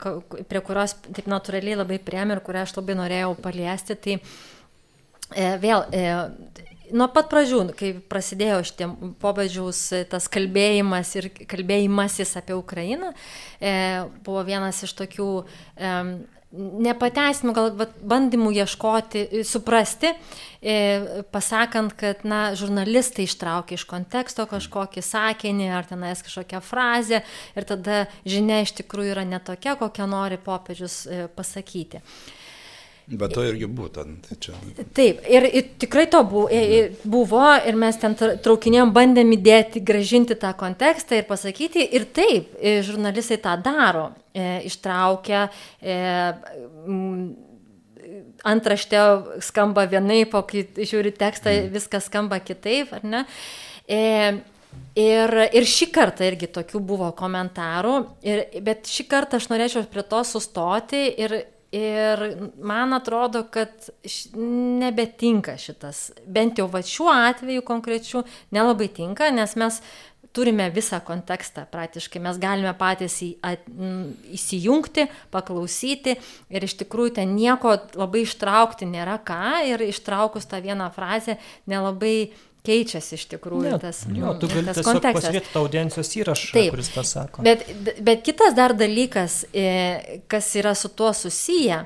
prie 0.50 0.64
kurios 0.66 0.96
taip 1.08 1.30
natūraliai 1.30 1.80
labai 1.80 2.00
priem 2.04 2.34
ir 2.34 2.42
kurią 2.44 2.66
aš 2.66 2.76
labai 2.78 2.98
norėjau 3.00 3.36
paliesti. 3.40 3.96
Tai 4.00 4.18
e, 4.18 5.46
vėl, 5.62 5.86
e, 5.94 6.66
nuo 6.96 7.06
pat 7.12 7.30
pradžių, 7.30 7.62
kai 7.78 7.92
prasidėjo 8.10 8.60
šitie 8.66 8.88
pobedžiaus 9.22 9.80
e, 9.94 10.02
tas 10.10 10.26
kalbėjimas 10.32 11.14
ir 11.18 11.30
kalbėjimasis 11.50 12.36
apie 12.40 12.56
Ukrainą, 12.58 13.12
e, 13.60 13.72
buvo 14.26 14.44
vienas 14.46 14.82
iš 14.86 14.94
tokių 14.98 15.30
e, 15.40 15.94
nepateisinimų, 16.50 17.54
gal 17.54 17.70
bandymų 18.10 18.50
ieškoti, 18.64 19.44
suprasti, 19.46 20.10
e, 20.58 21.22
pasakant, 21.30 21.94
kad, 21.98 22.24
na, 22.26 22.56
žurnalistai 22.58 23.28
ištraukia 23.28 23.78
iš 23.78 23.86
konteksto 23.90 24.48
kažkokį 24.50 25.04
sakinį 25.06 25.70
ar 25.76 25.86
tenais 25.86 26.24
kažkokią 26.26 26.62
frazę 26.64 27.22
ir 27.54 27.68
tada 27.68 28.02
žinia 28.26 28.64
iš 28.64 28.74
tikrųjų 28.82 29.14
yra 29.14 29.26
netokia, 29.28 29.76
kokią 29.78 30.10
nori 30.10 30.40
popiežius 30.42 31.04
e, 31.06 31.22
pasakyti. 31.36 32.02
Bet 33.10 33.32
to 33.34 33.42
irgi 33.42 33.66
būtent. 33.66 34.28
Tai 34.28 34.36
čia. 34.38 34.54
Taip, 34.94 35.24
ir, 35.26 35.46
ir 35.50 35.70
tikrai 35.82 36.04
to 36.10 36.20
buvo, 36.28 36.46
buvo 37.10 37.46
ir 37.66 37.78
mes 37.78 37.98
ten 37.98 38.14
tra- 38.18 38.36
traukinėjom, 38.38 38.92
bandėm 38.94 39.32
įdėti, 39.34 39.82
gražinti 39.82 40.36
tą 40.38 40.52
kontekstą 40.58 41.18
ir 41.18 41.26
pasakyti, 41.26 41.88
ir 41.96 42.06
taip, 42.14 42.54
žurnalistai 42.86 43.40
tą 43.42 43.56
daro, 43.64 44.10
e, 44.30 44.60
ištraukia. 44.70 45.48
E, 45.82 45.98
m, 46.86 47.32
antraštė 48.46 49.02
skamba 49.44 49.84
vienaip, 49.90 50.34
o 50.34 50.44
kai 50.46 50.64
žiūri 50.78 51.12
tekstą, 51.18 51.52
viskas 51.72 52.06
skamba 52.08 52.40
kitaip, 52.42 52.94
ar 52.96 53.04
ne? 53.06 53.24
E, 53.90 54.00
ir, 54.98 55.36
ir 55.50 55.68
šį 55.68 55.90
kartą 55.94 56.26
irgi 56.30 56.50
tokių 56.54 56.82
buvo 56.92 57.10
komentarų, 57.18 57.96
ir, 58.26 58.44
bet 58.64 58.90
šį 58.90 59.06
kartą 59.10 59.40
aš 59.40 59.50
norėčiau 59.52 59.86
prie 59.90 60.06
to 60.06 60.22
sustoti 60.26 61.08
ir, 61.20 61.40
ir 61.72 62.22
man 62.62 62.94
atrodo, 62.96 63.44
kad 63.52 63.90
nebetinka 64.34 65.56
šitas, 65.60 66.10
bent 66.26 66.58
jau 66.58 66.66
va 66.70 66.82
šiuo 66.82 67.10
atveju 67.14 67.62
konkrečiu, 67.66 68.24
nelabai 68.54 68.88
tinka, 68.94 69.30
nes 69.34 69.54
mes 69.60 69.80
turime 70.32 70.68
visą 70.70 71.00
kontekstą 71.02 71.64
praktiškai, 71.70 72.20
mes 72.22 72.38
galime 72.38 72.72
patys 72.78 73.16
į, 73.26 73.30
at, 73.46 73.64
m, 73.70 74.12
įsijungti, 74.36 75.08
paklausyti 75.34 76.16
ir 76.50 76.66
iš 76.66 76.76
tikrųjų 76.84 77.16
ten 77.18 77.34
nieko 77.34 77.74
labai 77.98 78.22
ištraukti 78.26 78.86
nėra 78.90 79.18
ką. 79.26 79.64
Ir 79.70 79.82
ištraukus 79.88 80.46
tą 80.50 80.62
vieną 80.62 80.90
frazę 80.94 81.38
nelabai 81.70 82.30
keičiasi 82.66 83.16
iš 83.16 83.26
tikrųjų 83.34 83.78
tas, 83.80 84.02
jo, 84.08 84.26
mm, 84.26 84.38
tu 84.40 84.50
gali 84.50 84.66
tas 84.68 84.80
kontekstas. 84.84 85.16
pasižiūrėti 85.16 85.52
tą 85.54 85.64
audiencijos 85.64 86.14
įrašą, 86.20 86.52
Taip. 86.56 86.70
kuris 86.74 86.90
tą 86.94 87.04
sako. 87.08 87.44
Bet, 87.46 87.64
bet 88.04 88.24
kitas 88.26 88.56
dar 88.56 88.74
dalykas, 88.76 89.44
e, 89.54 90.20
kas 90.30 90.50
yra 90.60 90.74
su 90.76 90.92
tuo 90.92 91.12
susiję, 91.16 91.84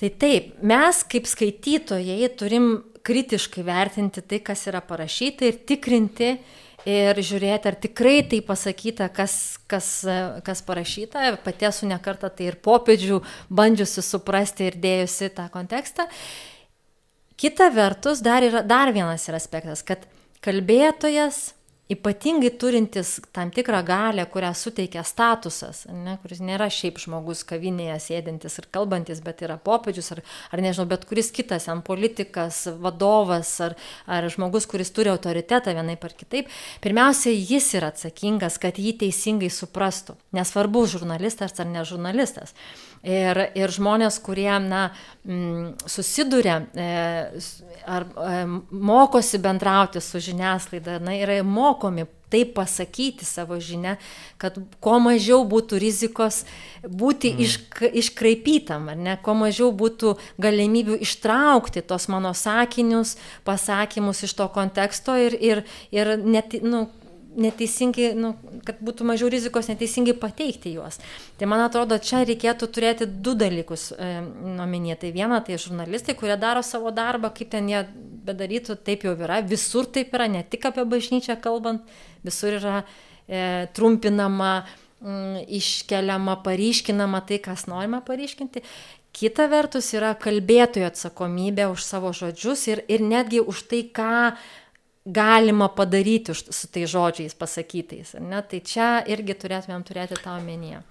tai 0.00 0.10
taip, 0.10 0.54
mes 0.62 1.02
kaip 1.10 1.28
skaitytojai 1.30 2.30
turim 2.38 2.72
kritiškai 3.06 3.64
vertinti 3.64 4.22
tai, 4.22 4.40
kas 4.44 4.66
yra 4.68 4.82
parašyta 4.84 5.46
ir 5.48 5.62
tikrinti 5.68 6.34
ir 6.88 7.18
žiūrėti, 7.20 7.68
ar 7.68 7.76
tikrai 7.80 8.20
tai 8.28 8.40
pasakyta, 8.44 9.10
kas, 9.12 9.58
kas, 9.70 9.88
kas 10.46 10.62
parašyta. 10.64 11.34
Pati 11.44 11.68
esu 11.68 11.88
nekartą 11.90 12.30
tai 12.32 12.50
ir 12.50 12.56
popėdžių 12.64 13.20
bandžiusi 13.52 14.04
suprasti 14.04 14.70
ir 14.70 14.78
dėjusi 14.80 15.30
tą 15.36 15.50
kontekstą. 15.52 16.08
Kita 17.40 17.70
vertus, 17.72 18.20
dar 18.20 18.44
yra 18.44 18.60
dar 18.60 18.92
vienas 18.92 19.24
yra 19.30 19.38
aspektas, 19.40 19.80
kad 19.86 20.04
kalbėtojas, 20.44 21.54
ypatingai 21.90 22.50
turintis 22.54 23.16
tam 23.32 23.50
tikrą 23.50 23.80
galę, 23.82 24.26
kurią 24.26 24.52
suteikia 24.54 25.02
statusas, 25.04 25.86
ne, 25.90 26.18
kuris 26.22 26.38
nėra 26.44 26.68
šiaip 26.70 27.00
žmogus 27.02 27.40
kavinėje 27.48 27.96
sėdintis 28.04 28.60
ir 28.60 28.68
kalbantis, 28.70 29.22
bet 29.24 29.42
yra 29.42 29.56
popiežius 29.58 30.12
ar, 30.14 30.20
ar 30.54 30.62
nežinau, 30.62 30.86
bet 30.92 31.08
kuris 31.10 31.32
kitas, 31.34 31.66
ten 31.66 31.82
politikas, 31.86 32.62
vadovas 32.84 33.50
ar, 33.66 33.74
ar 34.06 34.28
žmogus, 34.30 34.68
kuris 34.70 34.94
turi 34.94 35.10
autoritetą 35.10 35.74
vienai 35.74 35.96
par 35.98 36.14
kitaip, 36.14 36.52
pirmiausia, 36.84 37.34
jis 37.34 37.72
yra 37.80 37.90
atsakingas, 37.90 38.60
kad 38.62 38.78
jį 38.78 38.94
teisingai 39.02 39.50
suprastų. 39.50 40.14
Nesvarbu, 40.36 40.86
žurnalistas 40.94 41.58
ar 41.58 41.72
ne 41.72 41.82
žurnalistas. 41.88 42.54
Ir, 43.00 43.38
ir 43.56 43.72
žmonės, 43.72 44.18
kurie 44.20 44.52
na, 44.60 44.90
m, 45.24 45.70
susiduria 45.88 46.58
e, 46.76 46.88
ar 47.88 48.04
e, 48.04 48.40
mokosi 48.70 49.40
bendrauti 49.40 50.02
su 50.04 50.20
žiniasklaida, 50.20 50.98
na, 51.00 51.14
yra 51.16 51.38
mokomi 51.40 52.04
taip 52.30 52.52
pasakyti 52.54 53.24
savo 53.24 53.56
žinę, 53.60 53.96
kad 54.38 54.58
kuo 54.84 54.98
mažiau 55.02 55.42
būtų 55.48 55.80
rizikos 55.82 56.44
būti 56.84 57.32
mm. 57.32 57.42
išk, 57.46 57.82
iškraipytam, 58.02 58.90
ar 58.92 59.00
ne, 59.00 59.16
kuo 59.24 59.34
mažiau 59.38 59.72
būtų 59.74 60.14
galimybių 60.40 61.00
ištraukti 61.02 61.82
tos 61.82 62.06
mano 62.12 62.34
sakinius, 62.36 63.16
pasakymus 63.48 64.22
iš 64.28 64.36
to 64.38 64.46
konteksto 64.54 65.16
ir, 65.18 65.34
ir, 65.40 65.64
ir 65.90 66.14
net, 66.20 66.60
nu, 66.62 66.86
neteisingai, 67.38 68.10
nu, 68.18 68.32
kad 68.66 68.80
būtų 68.82 69.06
mažiau 69.06 69.30
rizikos 69.30 69.68
neteisingai 69.70 70.14
pateikti 70.18 70.74
juos. 70.74 70.98
Tai 71.38 71.48
man 71.50 71.62
atrodo, 71.64 71.98
čia 72.02 72.24
reikėtų 72.26 72.68
turėti 72.74 73.06
du 73.06 73.36
dalykus 73.38 73.90
e, 73.94 74.10
omenyje. 74.64 74.98
Tai 75.04 75.12
viena, 75.14 75.40
tai 75.44 75.58
žurnalistai, 75.60 76.16
kurie 76.18 76.36
daro 76.40 76.64
savo 76.66 76.92
darbą, 76.94 77.32
kaip 77.36 77.52
ten 77.54 77.70
jie 77.70 77.84
bedarytų, 78.26 78.76
taip 78.86 79.06
jau 79.06 79.14
yra, 79.14 79.40
visur 79.46 79.88
taip 79.88 80.14
yra, 80.16 80.28
ne 80.30 80.42
tik 80.42 80.66
apie 80.70 80.84
bažnyčią 80.88 81.38
kalbant, 81.42 81.86
visur 82.26 82.58
yra 82.58 82.78
e, 82.82 83.66
trumpinama, 83.76 84.54
m, 85.00 85.10
mm, 85.10 85.42
iškeliama, 85.60 86.40
paryškinama 86.44 87.22
tai, 87.28 87.40
kas 87.42 87.68
norima 87.70 88.02
paryškinti. 88.04 88.64
Kita 89.10 89.48
vertus 89.50 89.88
yra 89.96 90.12
kalbėtojo 90.14 90.86
atsakomybė 90.86 91.66
už 91.72 91.82
savo 91.82 92.12
žodžius 92.14 92.68
ir, 92.70 92.84
ir 92.86 93.02
netgi 93.02 93.40
už 93.42 93.64
tai, 93.66 93.80
ką 93.90 94.36
galima 95.12 95.68
padaryti 95.68 96.34
su 96.34 96.70
tai 96.72 96.86
žodžiais 96.90 97.34
pasakytais. 97.38 98.14
Ne? 98.20 98.42
Tai 98.42 98.62
čia 98.64 98.92
irgi 99.10 99.36
turėtumėm 99.42 99.84
turėti 99.86 100.18
tą 100.20 100.38
omenyje. 100.38 100.82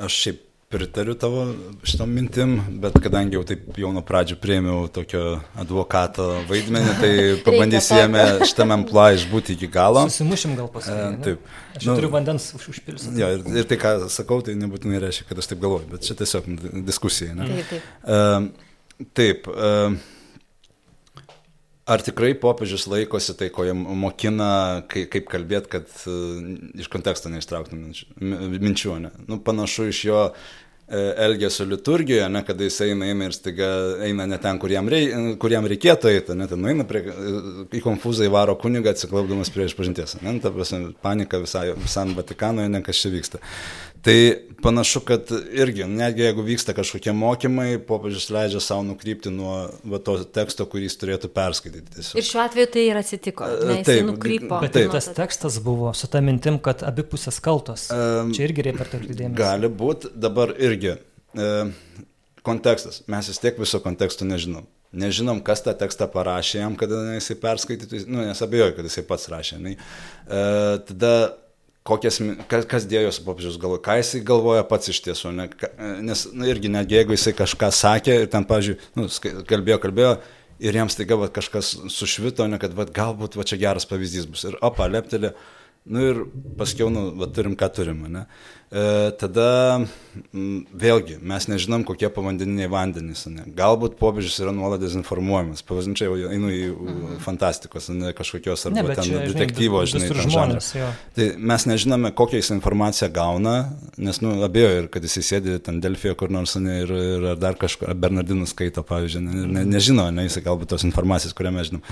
Aš 0.00 0.20
šiaip 0.24 0.42
pritariu 0.74 1.14
tavo 1.14 1.54
šitom 1.86 2.10
mintim, 2.10 2.54
bet 2.82 2.96
kadangi 3.02 3.36
jau 3.36 3.44
taip 3.46 3.76
jau 3.78 3.92
nuo 3.94 4.02
pradžių 4.06 4.36
prieimiau 4.42 4.88
tokio 4.90 5.36
advokato 5.60 6.26
vaidmenį, 6.48 6.94
tai 6.98 7.12
pabandysiu 7.46 8.00
jame 8.00 8.24
šitame 8.50 8.74
amplua 8.80 9.10
išbūti 9.14 9.54
iki 9.54 9.68
galo. 9.76 10.02
Susimušim 10.08 10.56
gal 10.58 10.70
paskui. 10.74 10.96
E, 10.96 11.12
taip. 11.26 11.52
Aš 11.76 11.86
nu, 11.86 11.94
turiu 11.94 12.10
vandens 12.14 12.48
už, 12.58 12.66
užpilsiu. 12.72 13.14
Jo, 13.20 13.30
ir, 13.36 13.44
ir 13.60 13.68
tai, 13.70 13.78
ką 13.84 13.94
sakau, 14.12 14.40
tai 14.46 14.56
nebūtinai 14.58 15.02
reiškia, 15.04 15.28
kad 15.30 15.44
aš 15.44 15.52
taip 15.52 15.62
galvoju, 15.62 15.92
bet 15.94 16.08
čia 16.08 16.18
tiesiog 16.18 16.50
diskusija. 16.88 17.36
Ne? 17.38 17.46
Taip, 17.52 17.70
taip. 17.70 17.86
Uh, 18.02 19.06
taip 19.20 19.48
uh, 19.52 20.00
Ar 21.84 22.00
tikrai 22.00 22.32
popiežius 22.40 22.86
laikosi 22.88 23.34
tai, 23.36 23.50
ko 23.52 23.66
jie 23.66 23.74
mokina, 23.76 24.50
kaip, 24.88 25.10
kaip 25.12 25.26
kalbėti, 25.28 25.68
kad 25.74 25.90
uh, 26.08 26.38
iš 26.80 26.88
konteksto 26.92 27.28
neištrauktų 27.28 27.76
minčių, 27.76 28.94
ne? 29.04 29.10
Nu, 29.28 29.36
panašu 29.44 29.90
iš 29.90 30.00
jo 30.08 30.20
uh, 30.30 30.46
elgesio 31.16 31.64
liturgijoje, 31.64 32.28
ne, 32.28 32.44
kada 32.44 32.64
jis 32.64 32.80
eina, 32.84 33.08
eina 33.08 33.28
ir 33.28 33.36
staiga 33.36 33.68
eina 34.04 34.26
ne 34.28 34.38
ten, 34.40 34.58
kur 34.60 34.72
jam, 34.72 34.88
rei, 34.88 35.06
kur 35.40 35.52
jam 35.52 35.68
reikėtų 35.70 36.10
eiti, 36.12 36.36
ne, 36.36 36.48
ten 36.48 36.60
nueina 36.60 36.84
prie, 36.88 37.04
į 37.72 37.80
konfūzą 37.84 38.28
įvaro 38.28 38.56
kunigą 38.60 38.92
atsiklaupdamas 38.92 39.52
prie 39.54 39.68
išpažinties, 39.70 40.18
ne, 40.20 40.36
ta 40.44 40.52
prasme, 40.52 40.92
panika 41.04 41.40
visai, 41.40 41.70
visam 41.80 42.12
Vatikanoje, 42.18 42.68
ne 42.72 42.82
kas 42.84 43.00
čia 43.00 43.12
vyksta. 43.14 43.40
Tai 44.04 44.16
panašu, 44.62 45.00
kad 45.00 45.30
irgi, 45.52 45.84
netgi 45.88 46.24
jeigu 46.24 46.42
vyksta 46.44 46.74
kažkokie 46.76 47.12
mokymai, 47.16 47.78
popiežius 47.88 48.26
leidžia 48.32 48.60
savo 48.60 48.84
nukrypti 48.84 49.32
nuo 49.32 49.54
va, 49.88 50.00
to 50.04 50.16
teksto, 50.36 50.66
kurį 50.68 50.88
jis 50.88 50.98
turėtų 51.00 51.30
perskaityti. 51.32 51.92
Tiesiog. 51.96 52.20
Ir 52.20 52.26
šiuo 52.28 52.42
atveju 52.44 52.70
tai 52.76 52.84
ir 52.90 53.00
atsitiko. 53.00 53.48
Ne, 53.70 53.78
taip, 53.86 54.02
nukrypo. 54.08 54.60
Bet 54.64 54.76
taip. 54.76 54.90
tas 54.92 55.08
tekstas 55.16 55.56
buvo 55.64 55.92
su 55.96 56.08
tą 56.12 56.20
mintim, 56.24 56.60
kad 56.64 56.84
abi 56.84 57.04
pusės 57.08 57.40
kaltos. 57.44 57.86
Um, 57.92 58.32
Čia 58.36 58.48
irgi 58.48 58.66
reikia 58.68 58.82
perkelti 58.82 59.16
dėmesį. 59.20 59.38
Gali 59.40 59.72
būti, 59.82 60.12
dabar 60.26 60.52
irgi. 60.56 60.98
Uh, 61.34 61.72
kontekstas. 62.44 63.02
Mes 63.10 63.28
vis 63.32 63.40
tiek 63.40 63.60
viso 63.60 63.80
konteksto 63.84 64.28
nežinom. 64.28 64.68
Nežinom, 64.94 65.40
kas 65.42 65.64
tą 65.64 65.72
tekstą 65.74 66.06
parašė 66.12 66.60
jam, 66.60 66.76
kada 66.78 67.00
jisai 67.16 67.34
perskaitytų, 67.42 68.04
nu, 68.06 68.20
nes 68.28 68.42
abejoju, 68.44 68.76
kad 68.76 68.86
jisai 68.86 69.02
pats 69.08 69.26
rašė. 69.32 69.58
Ne? 69.64 69.74
Uh, 70.28 70.76
tada 70.86 71.14
kokias, 71.84 72.18
kas, 72.48 72.64
kas 72.68 72.86
dėjo 72.88 73.10
su 73.12 73.24
popiežius 73.26 73.58
galvoje, 73.60 73.82
ką 73.84 73.98
jisai 74.00 74.22
galvoja 74.26 74.64
pats 74.68 74.88
iš 74.92 75.02
tiesų, 75.04 75.34
ne, 75.36 75.48
nes 76.06 76.24
na, 76.32 76.48
irgi 76.48 76.70
netgi 76.72 76.96
jeigu 76.98 77.16
jisai 77.16 77.34
kažką 77.36 77.68
sakė 77.76 78.22
ir 78.22 78.30
ten, 78.32 78.46
pažiūrėjau, 78.48 78.94
nu, 78.96 79.08
kalbėjo, 79.50 79.80
kalbėjo 79.82 80.14
ir 80.64 80.78
jiems 80.80 80.96
taiga 80.96 81.18
va, 81.20 81.28
kažkas 81.32 81.74
sušvito, 81.92 82.46
ne, 82.48 82.60
kad 82.62 82.76
va, 82.76 82.88
galbūt 82.88 83.36
va, 83.36 83.44
čia 83.48 83.60
geras 83.60 83.88
pavyzdys 83.90 84.28
bus 84.30 84.46
ir 84.48 84.56
opa, 84.64 84.88
leptelė, 84.88 85.34
nu 85.92 86.06
ir 86.08 86.22
paskiau, 86.56 86.88
nu, 86.92 87.10
va, 87.20 87.28
turim, 87.36 87.56
ką 87.60 87.68
turim, 87.76 88.06
ne. 88.14 88.24
E, 88.74 89.10
tada 89.20 89.48
vėlgi 90.34 91.16
mes 91.22 91.46
nežinom, 91.50 91.84
kokie 91.86 92.08
povandeniniai 92.12 92.68
vandenys. 92.70 93.24
Ne? 93.30 93.44
Galbūt 93.54 93.96
popiežius 94.00 94.40
yra 94.42 94.54
nuolat 94.54 94.82
dezinformuojamas. 94.82 95.62
Pavadinčiai, 95.66 96.08
jau 96.20 96.30
einu 96.34 96.50
į 96.50 96.62
mhm. 96.72 97.20
fantastikos, 97.24 97.88
ne 97.94 98.10
kažkokios 98.16 98.66
arba 98.70 98.82
ne, 98.82 98.96
ten 98.98 99.06
čia, 99.08 99.22
detektyvo, 99.30 99.82
žinai, 99.90 100.08
žinai 100.10 100.26
žmonės. 100.26 100.70
Tai 101.14 101.28
mes 101.52 101.66
nežinome, 101.70 102.12
kokią 102.18 102.40
jis 102.40 102.50
informaciją 102.56 103.10
gauna, 103.14 103.54
nes, 103.94 104.20
nu, 104.24 104.34
abejoju, 104.46 104.84
ir 104.84 104.90
kad 104.94 105.06
jis 105.06 105.18
sėdi 105.22 105.58
ten 105.64 105.78
Delfijoje 105.84 106.18
kur 106.18 106.34
nors, 106.34 106.56
ne, 106.62 106.80
ir, 106.82 106.94
ir 106.94 107.28
dar 107.40 107.58
kažkur, 107.60 107.94
Bernardinus 107.98 108.54
skaito, 108.54 108.82
pavyzdžiui, 108.86 109.22
ne, 109.24 109.46
ne, 109.58 109.64
nežino, 109.70 110.08
ne, 110.14 110.26
jis 110.28 110.40
galbūt 110.44 110.74
tos 110.74 110.86
informacijos, 110.86 111.34
kurią 111.36 111.54
mes 111.54 111.70
žinom. 111.70 111.84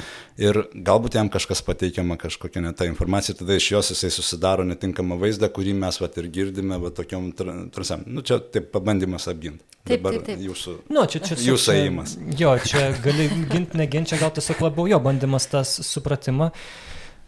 Ir 0.43 0.63
galbūt 0.75 1.19
jam 1.19 1.31
kažkas 1.33 1.63
pateikiama, 1.67 2.19
kažkokia 2.21 2.65
ne 2.67 2.75
ta 2.77 2.87
informacija, 2.91 3.37
tada 3.39 3.59
iš 3.59 3.71
jos 3.75 3.95
jisai 3.95 4.13
susidaro 4.15 4.67
netinkamą 4.67 5.19
vaizdą, 5.23 5.51
kurį 5.53 5.75
mes 5.79 5.99
vat 6.03 6.19
ir 6.21 6.31
girdime 6.33 6.72
sakykime, 6.73 6.81
va, 6.83 6.91
tokiom 6.91 7.71
trasam. 7.73 8.05
Nu, 8.07 8.23
čia 8.23 8.39
taip 8.39 8.73
pabandymas 8.73 9.29
apginti. 9.29 9.65
Taip, 9.83 9.99
Dabar 9.99 10.21
taip, 10.21 10.27
taip. 10.27 10.43
jūsų, 10.47 10.77
nu, 10.95 11.03
čia, 11.11 11.21
čia, 11.27 11.37
jūsų 11.43 11.75
įimas. 11.75 12.17
Jo, 12.39 12.55
čia 12.63 12.93
gali 13.03 13.27
ginti, 13.51 13.77
neginti, 13.77 14.13
čia 14.13 14.21
gal 14.21 14.31
tiesiog 14.31 14.61
labiau 14.63 14.87
jo 14.87 15.01
bandymas 15.03 15.49
tas 15.51 15.81
supratimą. 15.83 16.53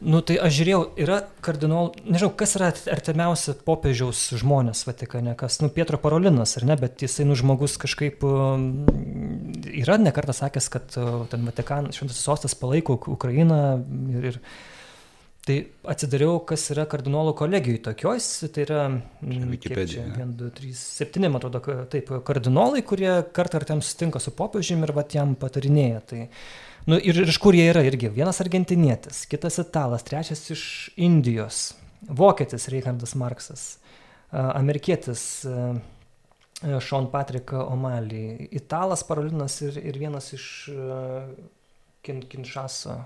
Nu, 0.05 0.21
tai 0.23 0.37
aš 0.39 0.53
žiūrėjau, 0.59 0.81
yra 1.01 1.17
kardinol, 1.43 1.93
nežinau, 2.05 2.31
kas 2.37 2.55
yra 2.59 2.69
artimiausia 2.93 3.55
popiežiaus 3.65 4.21
žmonės 4.39 4.85
Vatikane, 4.87 5.35
kas, 5.39 5.61
nu, 5.63 5.71
Pietro 5.73 5.99
Parolinas, 5.99 6.55
ar 6.59 6.67
ne, 6.69 6.77
bet 6.79 7.03
jisai, 7.03 7.27
nu, 7.27 7.35
žmogus 7.39 7.75
kažkaip 7.81 8.23
yra 9.75 9.99
nekartą 10.03 10.35
sakęs, 10.37 10.71
kad 10.71 10.99
ten 11.33 11.47
Vatikan, 11.49 11.91
šventasis 11.95 12.23
sostas 12.27 12.55
palaiko 12.59 13.01
Ukrainą 13.11 13.61
ir, 14.15 14.31
ir 14.35 14.41
Tai 15.45 15.59
atsidariau, 15.93 16.39
kas 16.49 16.63
yra 16.73 16.87
kardinolų 16.89 17.35
kolegijų 17.37 17.83
tokios, 17.85 18.27
tai 18.49 18.63
yra... 18.65 18.85
Wikipedija. 19.21 20.07
1, 20.17 20.31
2, 20.41 20.47
3, 20.57 20.71
7, 20.81 21.27
man 21.29 21.37
atrodo, 21.37 21.61
taip, 21.93 22.09
kardinolai, 22.25 22.81
kurie 22.87 23.11
kartą 23.37 23.59
ar 23.61 23.67
ten 23.69 23.83
sutinka 23.85 24.23
su 24.25 24.33
popiežiumi 24.33 24.87
ir 24.87 24.95
vat 24.97 25.13
jam 25.13 25.35
patarinėja. 25.37 25.99
Tai, 26.09 26.21
nu, 26.89 26.97
ir 26.97 27.21
iš 27.27 27.37
kur 27.45 27.57
jie 27.59 27.67
yra 27.69 27.83
irgi? 27.85 28.09
Vienas 28.15 28.41
argentinietis, 28.41 29.27
kitas 29.29 29.61
italas, 29.61 30.07
trečias 30.09 30.47
iš 30.55 30.63
Indijos, 31.05 31.75
vokietis 32.09 32.71
Reichardas 32.73 33.13
Marksas, 33.21 33.67
amerikietis 34.33 35.27
Sean 36.87 37.11
Patrick 37.13 37.53
O'Malley, 37.53 38.49
italas 38.49 39.05
Parolinas 39.05 39.59
ir, 39.67 39.77
ir 39.93 40.01
vienas 40.07 40.33
iš 40.39 40.49
Kin, 42.05 42.25
Kinšaso 42.33 42.97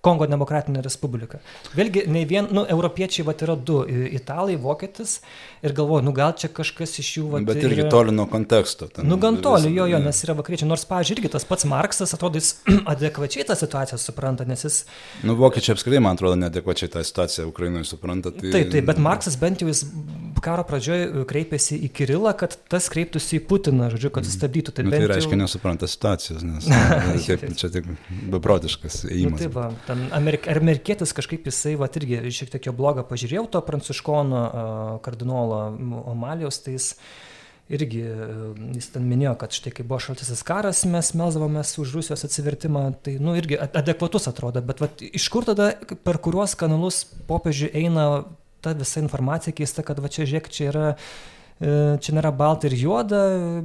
Kongo 0.00 0.26
demokratinė 0.30 0.82
respublika. 0.84 1.42
Vėlgi, 1.76 2.06
ne 2.08 2.24
vien, 2.28 2.48
nu, 2.56 2.64
europiečiai, 2.64 3.26
va, 3.26 3.34
yra 3.36 3.56
du- 3.56 3.82
italai, 4.20 4.56
vokietis 4.56 5.18
ir 5.62 5.74
galvoju, 5.76 6.04
nu, 6.04 6.12
gal 6.16 6.32
čia 6.38 6.48
kažkas 6.52 6.94
iš 7.02 7.10
jų, 7.18 7.24
va. 7.34 7.40
Bet 7.44 7.60
irgi 7.60 7.84
yra... 7.84 7.90
toli 7.92 8.14
nuo 8.16 8.24
konteksto. 8.30 8.88
Ten, 8.88 9.08
nu, 9.10 9.18
gan 9.20 9.36
toli, 9.44 9.72
jo, 9.74 9.84
jo, 9.90 10.00
nes 10.02 10.22
yra 10.24 10.36
vakariečiai. 10.38 10.68
Nors, 10.70 10.86
pažiūrėjau, 10.88 11.20
irgi 11.20 11.32
tas 11.34 11.44
pats 11.48 11.66
Marksas, 11.68 12.14
atrodo, 12.16 12.40
jis 12.40 12.54
adekvačiai 12.92 13.44
tą 13.48 13.56
situaciją 13.60 14.00
supranta, 14.00 14.46
nes 14.48 14.64
jis... 14.64 14.80
Nu, 15.26 15.36
vokiečiai 15.40 15.76
apskritai, 15.76 16.00
man 16.04 16.16
atrodo, 16.16 16.38
neadekvačiai 16.40 16.92
tą 16.96 17.04
situaciją 17.04 17.48
Ukrainoje 17.50 17.90
supranta. 17.92 18.32
Tai... 18.32 18.54
Taip, 18.56 18.72
taip, 18.72 18.88
bet 18.88 19.02
Marksas 19.02 19.36
bent 19.40 19.60
jau 19.60 19.68
jis 19.68 19.84
karo 20.40 20.64
pradžioje 20.64 21.26
kreipėsi 21.28 21.76
į 21.84 21.90
Kirilą, 21.92 22.32
kad 22.40 22.56
tas 22.72 22.88
kreiptųsi 22.92 23.36
į 23.36 23.42
Putiną, 23.50 23.90
žodžiu, 23.92 24.08
kad 24.14 24.24
mhm. 24.24 24.30
sustabdytų. 24.32 24.74
Tai, 24.76 24.86
nu, 24.86 24.94
tai 24.94 25.02
reiškia, 25.12 25.36
jau... 25.36 25.40
nesupranta 25.42 25.90
situacijos, 25.90 26.44
nes 26.46 26.70
taip, 27.28 27.44
čia 27.60 27.68
tik 27.74 27.90
beprotiškas 28.32 29.02
įėjimas. 29.10 29.36
Nu, 29.36 29.42
taip, 29.42 29.56
va, 29.58 29.68
ten 29.84 30.06
amerik, 30.16 30.48
amerikietis 30.48 31.12
kažkaip 31.16 31.48
jisai, 31.50 31.76
va, 31.80 31.90
irgi 32.00 32.22
šiek 32.32 32.54
tiek 32.54 32.70
jo 32.70 32.74
blogą 32.76 33.04
pažiūrėjau, 33.10 33.44
to 33.52 33.62
pranciškono 33.66 34.42
kardinolo 35.04 35.49
Omalijos, 36.10 36.60
tai 36.64 36.76
jis 36.76 36.92
irgi, 37.70 38.02
jis 38.74 38.88
ten 38.94 39.06
minėjo, 39.06 39.36
kad 39.38 39.54
štai 39.54 39.72
kai 39.74 39.86
buvo 39.86 40.00
šaltasis 40.02 40.42
karas, 40.46 40.82
mes 40.90 41.12
melzdavomės 41.14 41.76
už 41.78 41.94
Rusijos 42.00 42.26
atsivertimą, 42.26 42.86
tai, 43.06 43.14
nu, 43.22 43.36
irgi 43.38 43.60
adekvatus 43.62 44.26
atrodo, 44.30 44.62
bet 44.66 44.82
va, 44.82 44.90
iš 45.06 45.28
kur 45.30 45.46
tada, 45.46 45.72
per 46.06 46.18
kuriuos 46.22 46.56
kanalus 46.58 47.04
popiežiui 47.30 47.70
eina 47.84 48.08
ta 48.60 48.74
visa 48.76 49.00
informacija 49.00 49.54
keista, 49.56 49.86
kad 49.86 50.02
va 50.02 50.10
čia 50.10 50.26
žiūrėk, 50.26 50.50
čia 50.50 50.66
yra 50.72 50.88
E, 50.90 51.39
čia 51.60 52.14
nėra 52.16 52.30
balta 52.32 52.70
ir 52.70 52.74
juoda, 52.80 53.18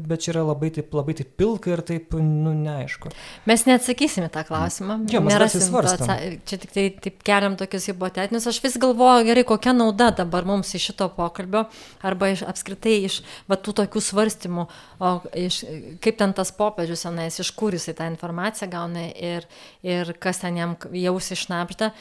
bet 0.03 0.25
čia 0.25 0.33
yra 0.33 0.41
labai 0.49 0.67
taip, 0.75 0.91
labai 0.95 1.13
taip 1.15 1.29
pilka 1.39 1.71
ir 1.71 1.81
taip, 1.87 2.15
nu, 2.19 2.51
neaišku. 2.51 3.11
Mes 3.47 3.61
neatsakysime 3.69 4.27
tą 4.33 4.43
klausimą. 4.47 4.97
Jo, 5.11 5.21
mes 5.23 5.55
svarstam. 5.63 6.11
Čia 6.43 6.59
tik 6.59 6.73
tai 6.75 6.85
taip 7.05 7.21
keliam 7.27 7.55
tokius 7.59 7.87
hipotetinius. 7.87 8.49
Aš 8.51 8.59
vis 8.65 8.75
galvoju, 8.83 9.23
gerai, 9.29 9.45
kokia 9.47 9.71
nauda 9.77 10.09
dabar 10.17 10.47
mums 10.47 10.73
iš 10.75 10.89
šito 10.89 11.07
pokalbio, 11.15 11.63
arba 12.03 12.33
iš, 12.33 12.43
apskritai 12.49 12.97
iš 13.07 13.21
va, 13.47 13.55
tų 13.55 13.77
tokių 13.79 14.03
svarstymų, 14.03 14.67
o 14.99 15.13
iš, 15.45 15.61
kaip 16.03 16.19
ten 16.19 16.35
tas 16.35 16.51
popiežius 16.55 17.05
senais, 17.07 17.39
iš 17.39 17.53
kur 17.55 17.77
jisai 17.77 17.95
tą 17.95 18.09
informaciją 18.11 18.67
gauna 18.75 19.07
ir, 19.15 19.47
ir 19.87 20.11
kas 20.19 20.43
ten 20.43 20.59
jam 20.59 20.75
jausi 20.91 21.37
išnapžda. 21.39 21.93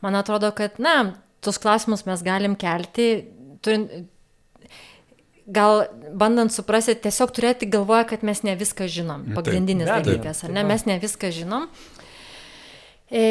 Man 0.00 0.16
atrodo, 0.16 0.48
kad, 0.56 0.80
na, 0.80 1.12
tos 1.44 1.60
klausimus 1.60 2.06
mes 2.08 2.24
galim 2.24 2.56
kelti, 2.56 3.10
turint, 3.62 3.92
gal 5.52 5.86
bandant 6.18 6.52
suprasti, 6.52 6.94
tiesiog 7.04 7.32
turėti 7.36 7.68
galvoje, 7.70 8.08
kad 8.12 8.24
mes 8.26 8.42
ne 8.46 8.56
viską 8.58 8.88
žinom. 8.90 9.28
Pagrindinis 9.36 9.90
Taip, 9.90 10.08
dalykas, 10.08 10.44
ar 10.46 10.54
ne? 10.56 10.64
Mes 10.68 10.86
ne 10.88 10.98
viską 11.02 11.32
žinom. 11.34 11.68
E, 13.12 13.24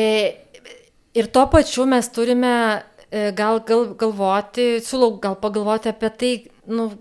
ir 1.17 1.29
tuo 1.33 1.47
pačiu 1.51 1.87
mes 1.89 2.09
turime 2.13 2.53
e, 3.09 3.29
gal, 3.37 3.61
gal 3.67 3.91
galvoti, 3.99 4.73
siūlau 4.85 5.15
gal 5.23 5.37
pagalvoti 5.41 5.91
apie 5.91 6.11
tai, 6.21 6.33
nu, 6.69 6.91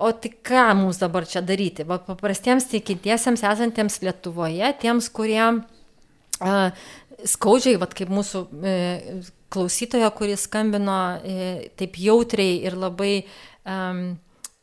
o 0.00 0.12
tai 0.16 0.32
ką 0.32 0.70
mums 0.78 1.00
dabar 1.00 1.26
čia 1.28 1.42
daryti? 1.44 1.84
Va, 1.88 2.00
paprastiems 2.04 2.68
tikintiesiems 2.70 3.44
esantiems 3.44 4.00
Lietuvoje, 4.04 4.72
tiems, 4.80 5.10
kurie 5.12 5.42
uh, 5.44 6.88
skaudžiai, 7.28 7.76
va, 7.80 7.88
kaip 7.92 8.10
mūsų 8.12 8.42
e, 8.64 8.74
klausytojo, 9.52 10.08
kuris 10.16 10.46
skambino 10.46 10.96
e, 11.20 11.70
taip 11.78 11.98
jautriai 12.00 12.60
ir 12.64 12.76
labai 12.78 13.12
um, 13.64 14.04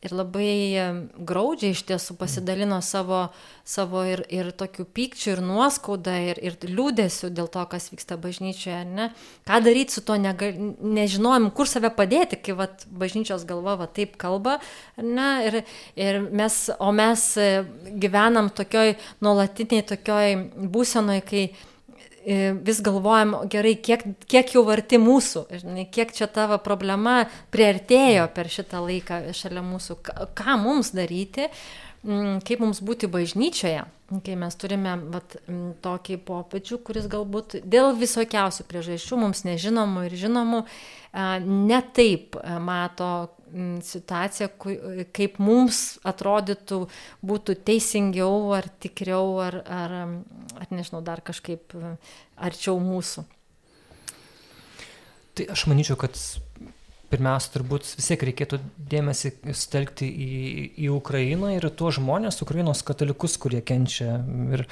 ir 0.06 0.14
labai 0.14 0.78
graudžiai 1.26 1.74
iš 1.74 1.82
tiesų 1.90 2.16
pasidalino 2.20 2.78
savo, 2.86 3.24
savo 3.66 4.04
ir, 4.06 4.22
ir 4.30 4.52
tokių 4.54 4.86
pykčių, 4.94 5.32
ir 5.34 5.40
nuoskaudą, 5.42 6.14
ir, 6.30 6.42
ir 6.46 6.58
liūdėsių 6.70 7.32
dėl 7.34 7.50
to, 7.50 7.64
kas 7.72 7.90
vyksta 7.90 8.20
bažnyčioje. 8.22 8.84
Ne? 8.86 9.08
Ką 9.50 9.58
daryti 9.66 9.98
su 9.98 10.04
to, 10.06 10.20
nega, 10.22 10.52
nežinojom, 10.54 11.50
kur 11.58 11.70
save 11.70 11.90
padėti, 11.98 12.38
kai 12.46 12.54
vat, 12.60 12.86
bažnyčios 12.94 13.48
galva 13.50 13.74
va, 13.82 13.88
taip 13.90 14.20
kalba. 14.22 14.60
Ne? 15.02 15.32
Ir, 15.50 15.60
ir 15.98 16.22
mes, 16.30 16.60
o 16.78 16.92
mes 16.94 17.26
e, 17.42 17.50
gyvenam 17.98 18.52
tokioj 18.54 18.94
nuolatiniai 19.26 19.88
tokioj 19.96 20.38
būsenoj, 20.78 21.24
kai 21.26 21.48
vis 22.68 22.82
galvojam, 22.84 23.36
gerai, 23.48 23.76
kiek, 23.80 24.04
kiek 24.28 24.54
jau 24.58 24.66
arti 24.74 25.00
mūsų, 25.00 25.46
kiek 25.96 26.12
čia 26.16 26.28
tavo 26.28 26.58
problema 26.60 27.22
priartėjo 27.56 28.28
per 28.36 28.50
šitą 28.52 28.82
laiką 28.84 29.22
šalia 29.38 29.64
mūsų, 29.64 30.00
ką 30.36 30.58
mums 30.60 30.92
daryti, 30.98 31.48
kaip 32.04 32.60
mums 32.64 32.82
būti 32.84 33.08
bažnyčioje, 33.12 33.86
kai 34.26 34.36
mes 34.40 34.60
turime 34.60 34.98
vat, 35.14 35.38
tokį 35.84 36.20
popiečių, 36.28 36.82
kuris 36.84 37.08
galbūt 37.12 37.62
dėl 37.64 37.94
visokiausių 37.96 38.68
priežasčių 38.68 39.24
mums 39.24 39.46
nežinomų 39.48 40.08
ir 40.10 40.20
žinomų 40.20 40.64
ne 41.48 41.82
taip 41.96 42.36
mato 42.64 43.12
situaciją, 43.84 44.50
kaip 45.16 45.40
mums 45.44 45.98
atrodytų 46.08 46.82
būtų 47.26 47.58
teisingiau 47.68 48.52
ar 48.58 48.68
tikriau, 48.84 49.38
ar, 49.44 49.62
ar, 49.66 49.96
ar 50.58 50.74
nežinau, 50.74 51.02
dar 51.06 51.24
kažkaip 51.26 51.76
arčiau 52.36 52.80
mūsų. 52.84 53.26
Tai 55.38 55.46
aš 55.54 55.68
manyčiau, 55.70 56.00
kad 56.02 56.18
pirmiausia, 57.12 57.52
turbūt 57.56 57.88
vis 57.98 58.10
tiek 58.12 58.24
reikėtų 58.30 58.60
dėmesį 58.92 59.34
sutelkti 59.56 60.08
į, 60.08 60.32
į 60.86 60.90
Ukrainą 60.96 61.54
ir 61.56 61.68
tuos 61.72 61.98
žmonės, 62.00 62.42
Ukrainos 62.46 62.84
katalikus, 62.88 63.38
kurie 63.42 63.62
kenčia. 63.66 64.20
Ir, 64.58 64.66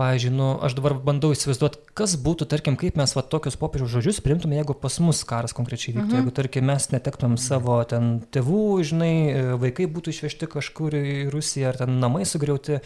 pavyzdžiui, 0.00 0.32
nu, 0.32 0.48
aš 0.64 0.74
dabar 0.78 0.94
bandau 1.04 1.32
įsivaizduoti, 1.34 1.82
kas 1.98 2.14
būtų, 2.20 2.46
tarkim, 2.48 2.76
kaip 2.80 2.96
mes 2.96 3.12
va, 3.16 3.24
tokius 3.26 3.58
popiežių 3.60 3.88
žodžius 3.96 4.22
priimtume, 4.24 4.56
jeigu 4.56 4.76
pas 4.80 4.96
mus 5.04 5.20
karas 5.28 5.52
konkrečiai 5.56 5.94
vyktų. 5.96 6.08
Mhm. 6.08 6.20
Jeigu, 6.20 6.34
tarkim, 6.36 6.66
mes 6.70 6.88
netektumėm 6.94 7.36
savo 7.40 7.76
ten 7.88 8.22
tėvų, 8.32 8.62
žinai, 8.92 9.14
vaikai 9.60 9.88
būtų 9.92 10.14
išvežti 10.14 10.48
kažkur 10.50 10.96
į 10.96 11.16
Rusiją 11.34 11.72
ar 11.72 11.82
ten 11.82 12.00
namai 12.00 12.24
sugriauti. 12.28 12.80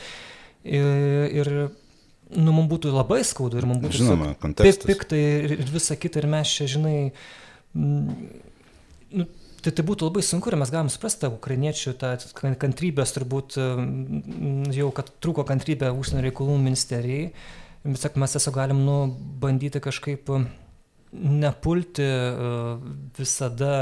Ir, 0.64 0.88
ir 1.28 1.53
nu, 2.32 2.51
mums 2.51 2.70
būtų 2.72 2.95
labai 2.95 3.20
skaudu 3.26 3.61
ir 3.61 3.68
mums 3.68 3.82
būtų 3.84 4.01
Žinoma, 4.01 4.32
kontekstas. 4.40 4.88
Piktai 4.88 5.20
ir, 5.45 5.57
ir 5.59 5.70
visa 5.70 5.97
kita 6.01 6.22
ir 6.22 6.28
mes 6.34 6.51
čia, 6.57 6.66
žinai, 6.76 6.97
nu, 9.15 9.27
tai 9.65 9.73
tai 9.73 9.85
būtų 9.87 10.09
labai 10.11 10.25
sunku 10.27 10.51
ir 10.51 10.59
mes 10.61 10.73
galim 10.73 10.91
suprasti 10.93 11.25
tą 11.25 11.33
ukrainiečių 11.35 11.95
tą 12.01 12.15
kantrybės 12.61 13.15
turbūt 13.17 13.59
jau, 14.77 14.91
kad 14.97 15.12
trūko 15.25 15.47
kantrybė 15.49 15.93
užsienio 15.95 16.27
reikalų 16.27 16.59
ministerijai. 16.61 17.31
Bet 17.85 18.17
mes 18.17 18.33
tiesiog 18.37 18.55
galim 18.57 18.79
nu, 18.85 18.99
bandyti 19.41 19.81
kažkaip 19.85 20.31
nepulti 21.15 22.03
e, 22.03 22.77
visada, 23.19 23.75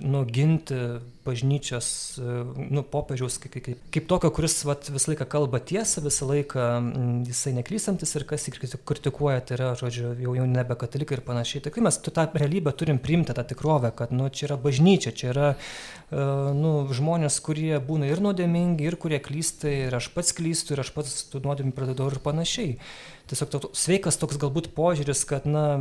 nu, 0.00 0.24
ginti 0.26 0.78
bažnyčios, 1.30 1.88
e, 2.18 2.36
nu, 2.74 2.82
popiežiaus 2.82 3.38
kaip, 3.42 3.56
kaip, 3.56 3.84
kaip 3.94 4.10
tokio, 4.10 4.32
kuris 4.34 4.58
vat, 4.68 4.90
visą 4.92 5.12
laiką 5.14 5.28
kalba 5.30 5.62
tiesą, 5.70 6.02
visą 6.04 6.28
laiką 6.28 6.66
jisai 7.28 7.54
neklystantis 7.56 8.14
ir 8.18 8.26
kas 8.28 8.48
jį 8.48 8.56
kritikuoja, 8.88 9.40
tai 9.46 9.56
yra, 9.58 9.70
žodžiu, 9.78 10.12
jau, 10.26 10.34
jau 10.40 10.48
nebe 10.50 10.76
katalikai 10.80 11.18
ir 11.18 11.24
panašiai. 11.26 11.64
Tai 11.64 11.86
mes 11.86 12.00
tą 12.04 12.26
realybę 12.34 12.74
turim 12.76 13.00
priimti, 13.02 13.36
tą 13.36 13.46
tikrovę, 13.54 13.94
kad, 13.96 14.12
nu, 14.14 14.28
čia 14.34 14.50
yra 14.50 14.58
bažnyčia, 14.60 15.14
čia 15.16 15.30
yra, 15.32 15.48
uh, 15.54 16.00
nu, 16.10 16.72
žmonės, 16.96 17.38
kurie 17.44 17.78
būna 17.84 18.10
ir 18.10 18.22
nuodėmingi, 18.24 18.88
ir 18.88 18.98
kurie 19.00 19.20
klysta, 19.22 19.70
ir 19.86 19.96
aš 19.96 20.10
pats 20.14 20.34
klystu, 20.36 20.74
ir 20.74 20.84
aš 20.84 20.92
pats 20.96 21.16
tų 21.30 21.44
nuodėmį 21.46 21.74
pradedu 21.76 22.10
ir 22.10 22.20
panašiai 22.24 22.76
tiesiog 23.30 23.50
to, 23.52 23.70
sveikas 23.78 24.18
toks 24.18 24.38
galbūt 24.40 24.70
požiūris, 24.74 25.22
kad, 25.28 25.46
na, 25.46 25.78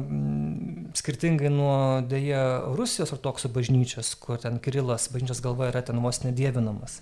skirtingai 0.98 1.50
nuo 1.54 1.76
dėja 2.06 2.44
Rusijos 2.78 3.14
ortodoksų 3.16 3.52
bažnyčios, 3.56 4.14
kur 4.22 4.40
ten 4.42 4.60
Kirilas 4.62 5.10
bažnyčios 5.14 5.39
galva 5.44 5.70
yra 5.72 5.82
ten 5.86 6.00
vos 6.04 6.22
nedėvinamas, 6.24 7.00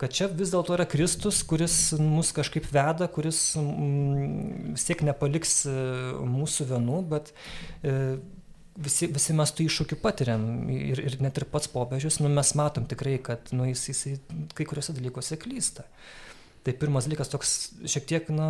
kad 0.00 0.14
čia 0.14 0.28
vis 0.32 0.52
dėlto 0.54 0.76
yra 0.76 0.86
Kristus, 0.88 1.42
kuris 1.46 1.76
mus 2.00 2.32
kažkaip 2.36 2.68
veda, 2.72 3.08
kuris 3.12 3.40
mm, 3.60 4.72
vis 4.74 4.86
tiek 4.88 5.04
nepaliks 5.06 5.58
e, 5.70 5.76
mūsų 6.36 6.68
vienų, 6.72 7.00
bet 7.12 7.32
e, 7.82 7.96
visi, 8.76 9.08
visi 9.12 9.36
mes 9.36 9.52
tų 9.56 9.66
iššūkių 9.70 9.98
patiriam 10.02 10.46
ir, 10.72 11.00
ir 11.00 11.18
net 11.24 11.40
ir 11.40 11.48
pats 11.50 11.70
popiežius, 11.72 12.20
nu, 12.22 12.30
mes 12.32 12.52
matom 12.58 12.86
tikrai, 12.88 13.16
kad 13.24 13.52
nu, 13.56 13.68
jis, 13.70 13.88
jis 13.92 14.04
kai 14.56 14.68
kuriuose 14.68 14.96
dalykuose 14.96 15.38
klysta. 15.40 15.86
Tai 16.66 16.72
pirmas 16.74 17.06
dalykas 17.06 17.28
toks 17.30 17.50
šiek 17.86 18.06
tiek, 18.10 18.30
na, 18.34 18.46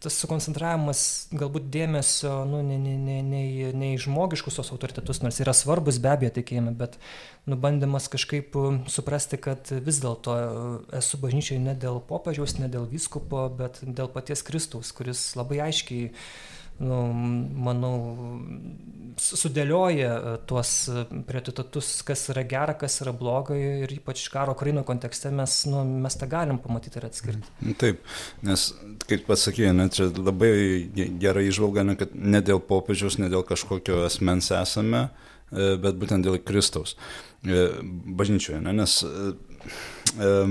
tas 0.00 0.14
sukoncentravimas 0.22 1.02
galbūt 1.36 1.66
dėmesio, 1.74 2.30
nu, 2.48 2.62
ne, 2.64 2.78
ne, 2.80 2.94
ne, 2.96 3.18
ne, 3.20 3.42
ne 3.76 3.90
į 3.92 3.98
žmogiškusios 4.06 4.70
autoritetus, 4.72 5.20
nors 5.20 5.40
yra 5.44 5.52
svarbus 5.52 5.98
be 6.00 6.08
abejo 6.14 6.32
tikėjime, 6.38 6.72
bet 6.78 6.96
nubandymas 7.44 8.08
kažkaip 8.08 8.56
suprasti, 8.88 9.36
kad 9.36 9.68
vis 9.84 10.00
dėlto 10.00 10.38
esu 10.96 11.20
bažnyčiai 11.20 11.60
ne 11.60 11.76
dėl 11.76 12.00
popiežiaus, 12.08 12.56
ne 12.56 12.72
dėl 12.72 12.88
vyskupo, 12.88 13.44
bet 13.60 13.82
dėl 13.84 14.08
paties 14.16 14.40
Kristaus, 14.48 14.94
kuris 14.96 15.34
labai 15.36 15.60
aiškiai 15.66 16.08
nu, 16.82 16.98
manau, 17.66 17.94
sudėlioja 19.22 20.12
e, 20.12 20.34
tuos 20.48 20.70
e, 20.90 21.04
prioritetus, 21.28 21.90
kas 22.06 22.24
yra 22.32 22.44
gera, 22.48 22.74
kas 22.78 22.98
yra 23.04 23.12
bloga 23.16 23.56
ir 23.58 23.92
ypač 23.94 24.24
karo 24.32 24.54
Ukraino 24.56 24.84
kontekste 24.88 25.32
mes, 25.34 25.58
nu, 25.70 25.82
mes 26.04 26.16
tą 26.18 26.28
galim 26.30 26.60
pamatyti 26.62 27.00
ir 27.00 27.08
atskirti. 27.08 27.52
Mm, 27.60 27.76
taip, 27.80 28.02
nes, 28.46 28.68
kaip 29.08 29.26
pasakėjai, 29.28 29.74
ne, 29.78 29.88
čia 29.94 30.08
labai 30.16 30.52
gerai 31.22 31.46
išvalga, 31.50 31.86
ne, 31.88 31.98
kad 32.00 32.16
ne 32.16 32.42
dėl 32.44 32.62
popiežiaus, 32.68 33.20
ne 33.22 33.30
dėl 33.32 33.44
kažkokio 33.48 34.02
asmens 34.08 34.50
esame, 34.58 35.06
e, 35.50 35.74
bet 35.82 36.00
būtent 36.00 36.26
dėl 36.26 36.40
Kristaus 36.42 36.96
bažnyčioje, 37.42 38.60
ne, 38.62 38.74
nes 38.82 39.00
e, 39.02 40.42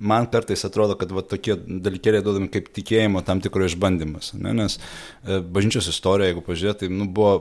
man 0.00 0.26
kartais 0.32 0.64
atrodo, 0.64 0.96
kad 0.98 1.12
va, 1.14 1.22
tokie 1.26 1.54
dalykėliai 1.56 2.24
duodami 2.24 2.50
kaip 2.52 2.70
tikėjimo 2.76 3.22
tam 3.26 3.42
tikro 3.44 3.68
išbandymas. 3.68 4.32
Ne? 4.40 4.54
Nes 4.56 4.78
e, 4.78 5.40
bažnyčios 5.44 5.90
istorija, 5.92 6.30
jeigu 6.30 6.44
pažiūrėtai, 6.46 6.90
nu, 6.92 7.06
buvo 7.12 7.34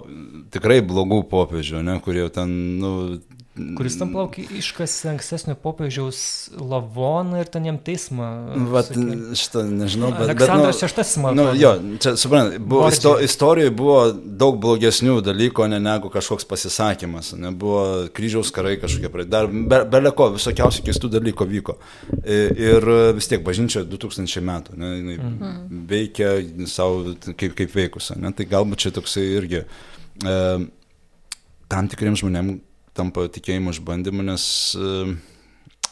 tikrai 0.53 0.82
blogų 0.86 1.24
popiežių, 1.32 1.84
ne? 1.88 1.99
kurie 2.03 2.28
ten 2.36 2.55
nu, 2.84 2.93
Kuris 3.78 3.95
tam 3.99 4.12
plaukė 4.14 4.43
iškasi 4.60 5.10
ankstesnio 5.12 5.55
popiežiaus 5.60 6.20
lavoną 6.55 7.41
ir 7.41 7.49
ten 7.51 7.66
jam 7.68 7.80
teismą. 7.82 8.28
Vat, 8.72 8.91
šitą 9.39 9.64
nežinau, 9.68 10.12
bet... 10.16 10.30
Aleksandras 10.30 10.82
VI, 10.84 11.03
nu, 11.05 11.24
man. 11.24 11.39
Nu, 11.39 11.45
jo, 11.60 11.72
čia, 12.01 12.14
suprant, 12.20 12.55
buvo, 12.60 12.88
isto, 12.93 13.16
istorijoje 13.24 13.74
buvo 13.80 13.97
daug 14.14 14.60
blogesnių 14.62 15.18
dalykų, 15.26 15.68
ne 15.74 15.82
negu 15.84 16.12
kažkoks 16.14 16.47
pasisakymas. 16.49 17.34
Ne, 17.39 17.51
buvo 17.51 17.84
kryžiaus 18.16 18.53
karai 18.55 18.78
kažkokie, 18.82 19.12
pradė, 19.14 19.32
dar 19.34 19.51
be, 19.51 19.82
beleko, 19.97 20.32
visokiausių 20.38 20.86
keistų 20.88 21.12
dalykų 21.18 21.49
vyko. 21.55 21.78
Ir 22.70 22.89
vis 23.18 23.30
tiek 23.32 23.43
bažnyčia 23.45 23.84
2000 23.89 24.45
metų, 24.51 24.80
ne, 24.80 24.93
mm. 25.18 25.84
veikia 25.89 26.38
savo 26.72 27.16
kaip, 27.34 27.57
kaip 27.57 27.76
veikusi. 27.76 28.18
Tai 28.39 28.49
galbūt 28.49 28.86
čia 28.86 28.95
toksai 28.95 29.26
irgi 29.36 29.62
e, 29.62 30.39
tam 31.70 31.89
tikriems 31.91 32.24
žmonėms 32.24 32.66
tampa 33.00 33.28
tikėjimo 33.32 33.74
išbandymu, 33.76 34.26
nes 34.28 34.43
e, 34.76 34.91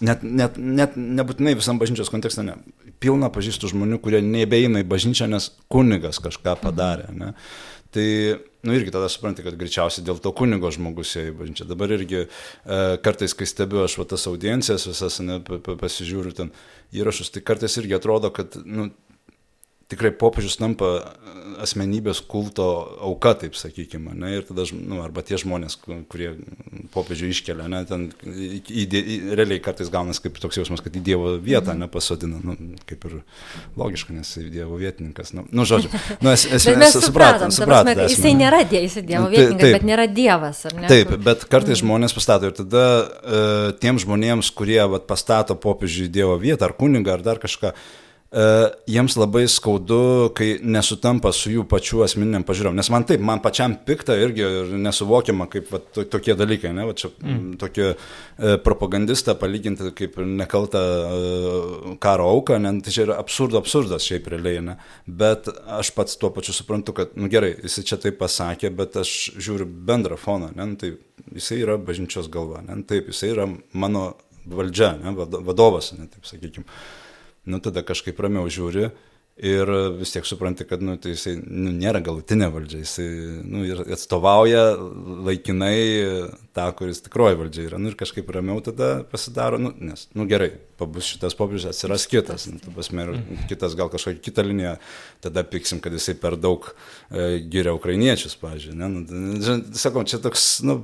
net, 0.04 0.24
net, 0.24 0.60
net 0.60 1.00
nebūtinai 1.00 1.56
visam 1.58 1.80
bažnyčios 1.82 2.12
kontekste, 2.14 2.46
ne, 2.46 2.58
pilna 3.04 3.32
pažįstų 3.34 3.72
žmonių, 3.74 4.02
kurie 4.04 4.22
nebeina 4.26 4.84
į 4.84 4.90
bažnyčią, 4.90 5.30
nes 5.32 5.52
kunigas 5.72 6.22
kažką 6.24 6.58
padarė. 6.62 7.10
Ne. 7.16 7.34
Tai, 7.96 8.06
nu 8.68 8.76
irgi 8.76 8.92
tada 8.92 9.08
supranti, 9.10 9.46
kad 9.46 9.56
greičiausiai 9.58 10.06
dėl 10.06 10.20
to 10.22 10.34
kunigo 10.36 10.70
žmogus 10.76 11.16
ėjo 11.18 11.32
į 11.32 11.36
bažnyčią. 11.40 11.68
Dabar 11.70 11.94
irgi 11.96 12.26
e, 12.26 12.28
kartais, 13.04 13.36
kai 13.38 13.48
stebiu 13.48 13.86
aš 13.86 13.96
va, 14.02 14.08
tas 14.12 14.28
audiencijas 14.30 14.90
visas, 14.90 15.22
ne, 15.24 15.40
pasižiūriu 15.42 16.36
ten 16.36 16.52
įrašus, 16.98 17.32
tai 17.34 17.46
kartais 17.48 17.80
irgi 17.80 17.96
atrodo, 17.98 18.34
kad 18.36 18.60
nu, 18.66 18.90
tikrai 19.92 20.12
popiežius 20.12 20.58
tampa 20.60 20.90
asmenybės 21.64 22.20
kulto 22.28 22.66
auka, 23.08 23.32
taip 23.42 23.56
sakykime, 23.58 24.12
ne, 24.20 24.34
ir 24.38 24.46
tada, 24.46 24.66
nu, 24.76 25.00
arba 25.02 25.24
tie 25.26 25.40
žmonės, 25.40 25.78
kurie 26.12 26.34
popiežių 26.94 27.30
iškelia, 27.32 27.70
ne, 27.72 27.80
ten 27.88 28.08
įdė, 28.28 29.02
realiai 29.38 29.62
kartais 29.64 29.90
gaunas 29.94 30.20
kaip 30.22 30.38
toks 30.42 30.60
jausmas, 30.60 30.84
kad 30.86 30.96
į 30.98 31.02
Dievo 31.08 31.34
vietą 31.40 31.72
mhm. 31.72 31.86
nepasodina, 31.86 32.42
nu, 32.44 32.58
kaip 32.90 33.08
ir 33.10 33.16
logiška, 33.80 34.16
nes 34.18 34.34
Dievo 34.54 34.78
vietininkas, 34.82 35.32
nu, 35.38 35.46
nu 35.50 35.66
žodžiu, 35.68 35.92
nu, 36.20 36.34
es, 36.34 36.44
es, 36.46 36.68
mes 36.78 36.98
supratom, 37.00 37.54
supratom. 37.56 37.94
Prasme, 37.94 38.10
jisai 38.12 38.34
nėra 38.38 38.64
Dievas, 38.68 38.90
jisai 38.92 39.06
Dievo 39.08 39.30
vietininkas, 39.32 39.64
taip, 39.64 39.78
bet 39.80 39.88
nėra 39.88 40.08
Dievas, 40.12 40.66
ar 40.68 40.76
ne? 40.82 40.90
Taip, 40.92 41.14
bet 41.16 41.48
kartais 41.48 41.78
mhm. 41.78 41.84
žmonės 41.86 42.18
pastato 42.18 42.52
ir 42.52 42.58
tada 42.60 42.84
uh, 42.98 43.70
tiem 43.80 44.02
žmonėms, 44.04 44.52
kurie 44.58 44.84
vat, 44.92 45.08
pastato 45.08 45.56
popiežių 45.56 46.10
į 46.10 46.12
Dievo 46.20 46.36
vietą, 46.44 46.68
ar 46.68 46.76
kunigą, 46.78 47.16
ar 47.16 47.26
dar 47.26 47.42
kažką, 47.42 47.72
Uh, 47.78 48.04
jiems 48.38 49.16
labai 49.18 49.46
skaudu, 49.50 50.30
kai 50.38 50.58
nesutampa 50.62 51.32
su 51.34 51.50
jų 51.54 51.64
pačių 51.70 52.04
asmeniniam 52.06 52.44
pažiūrom. 52.46 52.76
Nes 52.78 52.90
man 52.94 53.06
taip, 53.08 53.22
man 53.26 53.42
pačiam 53.42 53.74
pikta 53.88 54.18
irgi 54.20 54.44
ir 54.46 54.74
nesuvokiama, 54.84 55.48
kaip 55.52 55.72
va, 55.74 55.80
to, 55.96 56.04
tokie 56.12 56.36
dalykai, 56.38 56.74
ne, 56.76 56.86
va, 56.90 56.96
čia 56.98 57.10
mm. 57.14 57.56
tokie 57.62 57.88
uh, 57.94 58.58
propagandistą 58.66 59.38
palyginti 59.40 59.90
kaip 59.98 60.20
nekaltą 60.22 60.84
uh, 60.84 61.88
karo 62.04 62.28
auką, 62.36 62.60
ne, 62.62 62.76
tai 62.86 62.94
čia 62.94 63.08
yra 63.08 63.18
absurdo 63.24 63.62
absurdas 63.62 64.06
šiaip 64.06 64.30
realiai, 64.36 64.62
ne. 64.70 64.78
Bet 65.08 65.50
aš 65.80 65.94
pats 65.98 66.20
tuo 66.22 66.30
pačiu 66.36 66.54
suprantu, 66.58 66.94
kad, 67.00 67.18
nu, 67.18 67.32
gerai, 67.32 67.56
jis 67.64 67.80
čia 67.88 67.98
taip 68.04 68.20
pasakė, 68.22 68.74
bet 68.76 69.00
aš 69.02 69.16
žiūriu 69.40 69.66
bendrą 69.66 70.20
foną, 70.22 70.52
ne, 70.54 70.70
nu, 70.74 70.78
tai 70.78 70.94
jisai 71.34 71.64
yra 71.64 71.80
bažnyčios 71.82 72.30
galva, 72.34 72.62
ne, 72.68 72.82
taip, 72.88 73.10
jisai 73.14 73.34
yra 73.34 73.50
mano 73.74 74.12
valdžia, 74.48 74.94
ne, 75.02 75.18
vadovas, 75.18 75.94
ne, 75.98 76.06
taip 76.12 76.28
sakykime 76.28 76.68
nu 77.48 77.60
tada 77.64 77.84
kažkaip 77.88 78.20
ramiau 78.20 78.52
žiūri 78.52 78.92
ir 79.38 79.70
vis 80.00 80.12
tiek 80.14 80.26
supranti, 80.26 80.66
kad 80.66 80.82
nu, 80.82 80.96
tai 80.98 81.14
jisai 81.14 81.36
nu, 81.38 81.70
nėra 81.76 82.02
galutinė 82.02 82.50
valdžia, 82.54 82.82
jisai 82.82 83.08
nu, 83.46 83.64
atstovauja 83.94 84.64
laikinai 85.28 85.78
tą, 86.58 86.66
kuris 86.78 87.04
tikroji 87.06 87.38
valdžia 87.38 87.68
yra. 87.68 87.82
Nu, 87.82 87.92
ir 87.92 87.98
kažkaip 88.00 88.30
ramiau 88.34 88.64
tada 88.66 89.04
pasidaro, 89.12 89.60
nu, 89.62 89.74
nes, 89.78 90.08
nu 90.18 90.26
gerai, 90.30 90.50
pabus 90.80 91.12
šitas 91.12 91.38
popiežius, 91.38 91.70
atsiras 91.70 92.08
kitas, 92.10 92.48
nu, 92.50 92.74
pasme, 92.74 93.06
mhm. 93.06 93.44
kitas 93.52 93.76
gal 93.78 93.92
kažkokia 93.94 94.24
kita 94.26 94.46
linija, 94.46 94.74
tada 95.22 95.46
piksim, 95.46 95.82
kad 95.84 95.94
jisai 95.94 96.18
per 96.18 96.38
daug 96.42 96.66
e, 96.72 97.38
giria 97.46 97.76
ukrainiečius, 97.78 98.38
pažiūrėjau. 98.42 98.90
Nu, 98.90 99.60
sakau, 99.78 100.06
čia 100.10 100.22
toks, 100.24 100.48
nu, 100.66 100.80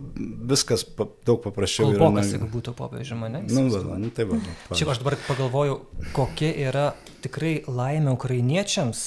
viskas 0.54 0.86
pa, 0.86 1.10
daug 1.26 1.42
paprasčiau. 1.46 1.90
Kolbokas, 1.90 2.30
yra, 2.30 2.38
jeigu 2.38 2.52
būtų 2.54 2.76
popiežius 2.78 3.18
mane. 3.18 3.42
Nu, 3.50 3.66
va, 3.74 3.98
nu, 3.98 4.14
tai 4.14 4.30
va. 4.30 4.38
Čia 4.74 4.92
aš 4.94 5.02
dabar 5.02 5.18
pagalvoju, 5.26 5.82
kokia 6.14 6.54
yra 6.70 6.88
tikrai 7.24 7.54
laimė 7.68 8.14
ukrainiečiams, 8.16 9.04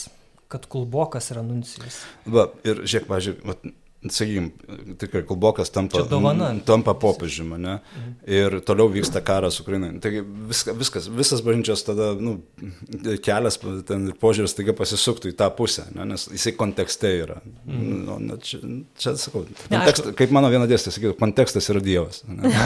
kad 0.53 0.69
Kulbokas 0.71 1.33
yra 1.35 1.43
nuncijus. 1.47 2.01
Va, 2.27 2.49
ir 2.67 2.85
žiūrėk, 2.87 3.09
pažiūrėk, 3.11 3.73
sakykime, 4.09 4.97
tikrai 5.01 5.23
Kulbokas 5.27 5.73
tampa, 5.75 6.05
tampa 6.67 6.95
popiežiumi, 6.95 7.59
ne? 7.59 7.77
Mhm. 7.79 8.15
Ir 8.39 8.59
toliau 8.67 8.89
vyksta 8.93 9.23
karas 9.27 9.61
Ukrainai. 9.61 9.93
Taigi 10.01 10.23
viska, 10.23 10.75
viskas, 10.77 11.11
visas 11.13 11.45
bažnyčios 11.45 11.85
tada, 11.87 12.13
nu, 12.15 12.39
kelias 13.25 13.61
ten 13.89 14.09
ir 14.11 14.17
požiūris 14.23 14.57
taiga 14.57 14.77
pasisuktų 14.77 15.33
į 15.33 15.37
tą 15.41 15.51
pusę, 15.57 15.89
ne? 15.97 16.09
nes 16.13 16.29
jisai 16.33 16.55
kontekste 16.57 17.13
yra. 17.25 17.41
Mhm. 17.67 18.01
Nu, 18.07 18.19
na, 18.31 18.41
čia, 18.41 18.63
čia 18.99 19.17
sakau, 19.21 19.45
kontekst, 19.67 20.11
ne, 20.11 20.17
kaip 20.19 20.35
mano 20.35 20.51
viena 20.53 20.71
dėstė, 20.71 20.95
sakytų, 20.95 21.17
kontekstas 21.21 21.71
yra 21.73 21.83
Dievas. 21.85 22.23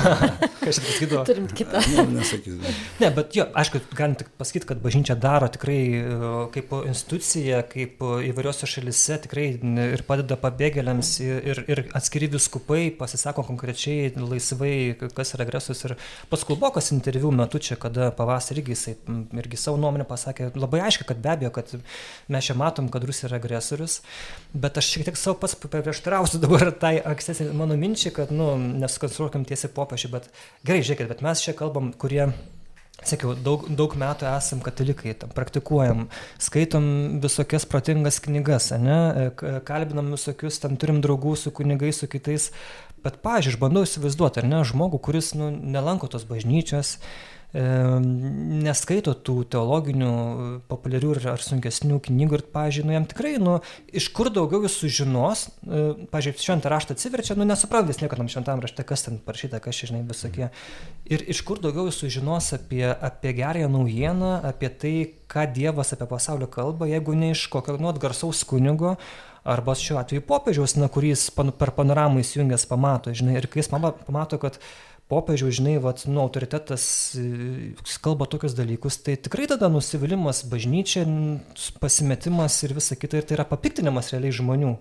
Kažkaip 0.60 1.00
pasakydavo. 1.00 1.24
Turim 1.24 1.46
kitą. 1.48 1.80
Ne, 1.96 2.04
nesakysiu. 2.18 2.74
Ne, 3.00 3.10
bet 3.14 3.36
jo, 3.36 3.46
aišku, 3.54 3.80
galim 3.96 4.16
tik 4.18 4.30
pasakyti, 4.38 4.66
kad 4.68 4.80
bažnyčia 4.82 5.16
daro 5.20 5.48
tikrai 5.52 5.78
e, 5.96 6.30
kaip 6.54 6.72
institucija, 6.80 7.62
kaip 7.70 8.02
įvairiose 8.30 8.68
šalise 8.70 9.20
tikrai 9.24 9.46
ir 9.86 10.04
padeda 10.08 10.38
pabėgėliams 10.40 11.12
ir, 11.24 11.29
ir 11.74 11.82
atskiri 11.96 12.30
viskupai 12.30 12.90
pasisako 12.98 13.44
konkrečiai, 13.48 14.12
laisvai, 14.16 14.74
kas 15.16 15.34
yra 15.36 15.46
agresorius. 15.46 15.84
Ir 15.88 15.96
pats 16.30 16.46
Kulbokas 16.48 16.90
interviu 16.94 17.32
metu 17.34 17.60
čia, 17.62 17.78
kada 17.80 18.10
pavasarį 18.16 18.60
irgi 18.60 18.74
jisai 18.74 18.94
irgi 19.40 19.60
savo 19.60 19.80
nuomonę 19.80 20.04
pasakė 20.08 20.50
labai 20.58 20.82
aiškiai, 20.86 21.08
kad 21.08 21.22
be 21.22 21.32
abejo, 21.32 21.52
kad 21.54 21.72
mes 22.28 22.46
čia 22.46 22.56
matom, 22.58 22.90
kad 22.92 23.04
Rusija 23.08 23.30
yra 23.30 23.40
agresorius, 23.40 24.00
bet 24.52 24.78
aš 24.80 24.92
šiek 24.92 25.08
tiek 25.08 25.20
savo 25.20 25.38
pats 25.40 25.56
prieštarausiu 25.60 26.40
dabar 26.44 26.70
tai 26.72 26.96
ankstesnį 27.00 27.50
mano 27.56 27.78
minčiai, 27.80 28.14
kad, 28.14 28.32
nu, 28.34 28.52
nesukonstruokim 28.84 29.46
tiesiai 29.48 29.72
popiežiui, 29.74 30.14
bet 30.16 30.30
gerai, 30.66 30.82
žiūrėkit, 30.84 31.10
bet 31.10 31.24
mes 31.26 31.44
čia 31.46 31.56
kalbam, 31.56 31.92
kurie 31.96 32.30
Sakiau, 33.01 33.32
daug, 33.32 33.64
daug 33.72 33.94
metų 33.96 34.26
esam 34.28 34.61
katalikai, 34.64 35.14
tam 35.16 35.30
praktikuojam, 35.32 36.03
skaitom 36.42 36.84
visokias 37.22 37.64
protingas 37.68 38.20
knygas, 38.20 38.68
ne, 38.76 39.30
kalbinam 39.64 40.12
visokius, 40.12 40.61
tam 40.61 40.76
turim 40.80 41.01
draugų 41.05 41.32
su 41.40 41.53
kunigais, 41.57 42.03
su 42.03 42.11
kitais, 42.12 42.51
bet, 43.01 43.16
pažiūrėjau, 43.24 43.57
aš 43.57 43.61
bandau 43.62 43.86
įsivaizduoti, 43.88 44.42
ar 44.42 44.51
ne, 44.53 44.61
žmogų, 44.68 45.01
kuris 45.09 45.32
nu, 45.38 45.48
nelanko 45.48 46.11
tos 46.12 46.28
bažnyčios, 46.28 46.98
neskaito 47.53 49.14
tų 49.26 49.42
teologinių, 49.51 50.11
populiarių 50.70 51.14
ar 51.32 51.42
sunkesnių 51.42 51.98
knygų 52.07 52.38
ir, 52.38 52.44
pažiūrėjau, 52.55 52.86
nu, 52.86 52.94
jam 52.94 53.07
tikrai, 53.11 53.32
nu, 53.42 53.57
iš 53.90 54.07
kur 54.14 54.30
daugiau 54.30 54.62
jis 54.62 54.76
sužinos, 54.78 55.48
e, 55.66 55.80
pažiūrėjau, 56.12 56.44
šventą 56.46 56.70
raštą 56.70 56.94
atsiverčia, 56.94 57.34
nu, 57.38 57.46
nesuprantis 57.48 57.98
nieko 58.03 58.18
tam 58.20 58.30
šventam 58.30 58.62
rašte, 58.62 58.86
kas 58.86 59.03
ten 59.09 59.18
parašyta, 59.24 59.59
kas 59.64 59.82
žinai, 59.82 60.05
visokie. 60.07 60.53
Ir 61.11 61.24
iš 61.26 61.42
kur 61.46 61.59
daugiau 61.62 61.88
jis 61.90 61.98
sužinos 62.05 62.53
apie, 62.55 62.84
apie 62.86 63.34
gerąją 63.40 63.72
naujieną, 63.72 64.36
apie 64.46 64.70
tai, 64.70 64.94
ką 65.30 65.48
Dievas 65.51 65.90
apie 65.94 66.07
pasaulio 66.11 66.46
kalba, 66.51 66.86
jeigu 66.90 67.18
ne 67.18 67.32
iš 67.34 67.48
kokio 67.51 67.74
nuot 67.82 67.98
garsaus 68.03 68.44
kunigo, 68.46 68.94
arba 69.44 69.74
šiuo 69.74 69.98
atveju 70.01 70.22
popiežiaus, 70.28 70.76
na, 70.78 70.90
kuris 70.92 71.26
per 71.32 71.72
panoramą 71.76 72.20
įsijungęs 72.22 72.66
pamato, 72.68 73.14
žinai, 73.16 73.38
ir 73.40 73.48
kai 73.51 73.62
jis 73.62 73.70
pamato, 73.72 74.38
kad 74.42 74.59
popiežiaus, 75.11 75.58
žinai, 75.58 75.76
vat, 75.82 76.04
nu, 76.06 76.22
autoritetas 76.22 76.84
e, 77.18 77.74
kalba 78.04 78.28
tokius 78.30 78.54
dalykus, 78.58 79.00
tai 79.04 79.16
tikrai 79.18 79.48
tada 79.50 79.68
nusivylimas 79.72 80.44
bažnyčia, 80.50 81.04
pasimetimas 81.82 82.61
ir 82.66 82.76
visa 82.78 82.98
kita, 82.98 83.20
ir 83.20 83.28
tai 83.28 83.40
yra 83.40 83.48
papiktinimas 83.50 84.12
realiai 84.14 84.38
žmonių. 84.38 84.76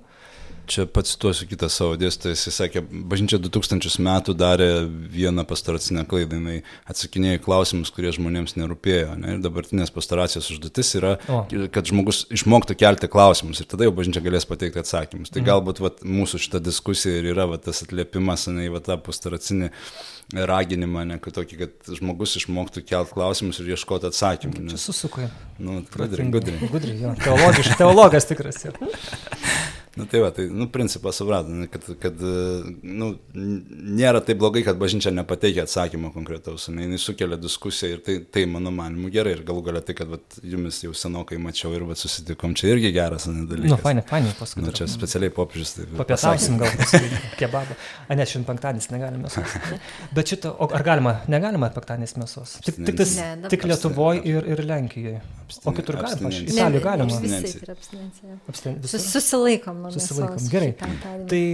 Čia 0.70 0.86
pats 0.86 1.16
tuosiu 1.18 1.48
kitą 1.50 1.66
savo 1.74 1.96
dėstytoją, 1.98 2.36
jis 2.38 2.58
sakė, 2.60 2.84
bažnyčia 3.10 3.40
2000 3.42 4.04
metų 4.06 4.36
darė 4.38 4.68
vieną 4.86 5.42
pastoracinę 5.50 6.04
klaidą, 6.10 6.38
jinai 6.38 6.60
atsakinėjo 6.92 7.40
klausimus, 7.42 7.90
kurie 7.96 8.12
žmonėms 8.14 8.54
nerūpėjo. 8.60 9.16
Ne? 9.18 9.34
Ir 9.36 9.42
dabartinės 9.42 9.90
pastoracijos 9.96 10.52
užduotis 10.54 10.94
yra, 11.00 11.16
o. 11.26 11.42
kad 11.74 11.90
žmogus 11.90 12.22
išmoktų 12.38 12.78
kelti 12.78 13.10
klausimus 13.10 13.64
ir 13.64 13.70
tada 13.72 13.88
jau 13.88 13.96
bažnyčia 13.98 14.22
galės 14.26 14.46
pateikti 14.50 14.84
atsakymus. 14.84 15.34
Tai 15.34 15.42
mhm. 15.42 15.50
galbūt 15.50 15.82
vat, 15.82 16.06
mūsų 16.06 16.44
šita 16.46 16.62
diskusija 16.62 17.18
ir 17.18 17.32
yra 17.34 17.50
vat, 17.50 17.66
tas 17.66 17.82
atliepimas, 17.88 18.46
ne, 18.54 18.70
vat, 18.70 18.86
tą 18.86 19.00
pastoracinį 19.10 19.72
raginimą, 20.46 21.08
ne, 21.10 21.18
kad, 21.18 21.34
tokį, 21.40 21.60
kad 21.64 21.92
žmogus 21.98 22.38
išmoktų 22.38 22.86
kelti 22.86 23.18
klausimus 23.18 23.64
ir 23.64 23.74
ieškoti 23.74 24.12
atsakymų. 24.12 24.68
Nes... 24.68 24.78
Čia 24.78 24.84
susukai. 24.92 25.32
Nu, 25.58 25.82
gudriai, 25.90 26.30
gudriai. 26.30 26.70
Gudriai, 26.70 27.02
jo. 27.02 27.18
Teologiš, 27.26 27.74
teologas 27.82 28.30
tikras. 28.30 28.62
Jau. 28.70 28.78
Nu 30.00 30.08
tai 30.10 30.22
va, 30.24 30.30
tai, 30.36 30.46
nu, 30.48 30.70
principą 30.72 31.12
supratom, 31.16 31.66
kad, 31.72 31.86
kad, 32.00 32.22
nu, 32.82 33.10
nėra 33.36 34.22
taip 34.26 34.40
blogai, 34.40 34.64
kad 34.64 34.80
bažnyčia 34.80 35.12
nepateikia 35.12 35.66
atsakymo 35.68 36.14
konkretaus, 36.16 36.70
ne, 36.72 36.86
jinai 36.86 37.00
sukelia 37.02 37.40
diskusiją 37.40 37.98
ir 37.98 38.04
tai, 38.06 38.16
tai 38.24 38.46
mano 38.50 38.72
manimu 38.76 39.12
gerai 39.14 39.36
ir 39.36 39.44
galų 39.48 39.66
galia 39.68 39.84
tai, 39.86 39.98
kad 39.98 40.12
vat, 40.12 40.40
jumis 40.54 40.80
jau 40.86 40.94
senokai 40.96 41.40
mačiau 41.42 41.74
ir 41.76 41.84
vat, 41.90 42.00
susitikom, 42.00 42.56
čia 42.60 42.72
irgi 42.74 42.94
geras 42.96 43.28
ne, 43.28 43.44
dalykas. 43.50 43.74
Nu, 43.74 43.80
fainai, 43.84 44.06
fainai, 44.08 44.32
paskui. 44.40 44.64
Nu, 44.64 44.74
čia 44.76 44.88
specialiai 44.92 45.34
popiežius. 45.36 45.76
Tai 45.76 45.90
Papietausim 46.00 46.62
gal 46.62 46.72
kebabą. 47.42 47.78
A, 48.08 48.16
ne, 48.16 48.24
šiandien 48.24 48.48
penktadienis 48.54 48.90
negalime 48.94 49.28
mėsos. 49.28 49.58
Bet 50.16 50.32
šitą, 50.32 50.54
o 50.56 50.70
ar 50.72 50.86
galima, 50.88 51.20
negalima 51.32 51.72
penktadienis 51.76 52.16
mėsos? 52.20 52.58
Tik, 52.64 52.80
tik, 52.80 52.96
tas, 53.04 53.18
ne, 53.20 53.52
tik 53.52 53.68
Lietuvoje 53.68 54.24
ir, 54.30 54.48
ir 54.56 54.64
Lenkijoje. 54.70 55.20
O 55.66 55.72
kitur 55.74 55.96
galima, 55.96 56.30
Italijoje 56.30 56.84
galima. 56.84 57.14
Susilaikom 58.98 59.82
nuo 59.82 59.92
susilaikom. 59.92 60.50
Gerai. 60.50 60.74
Tai 61.30 61.46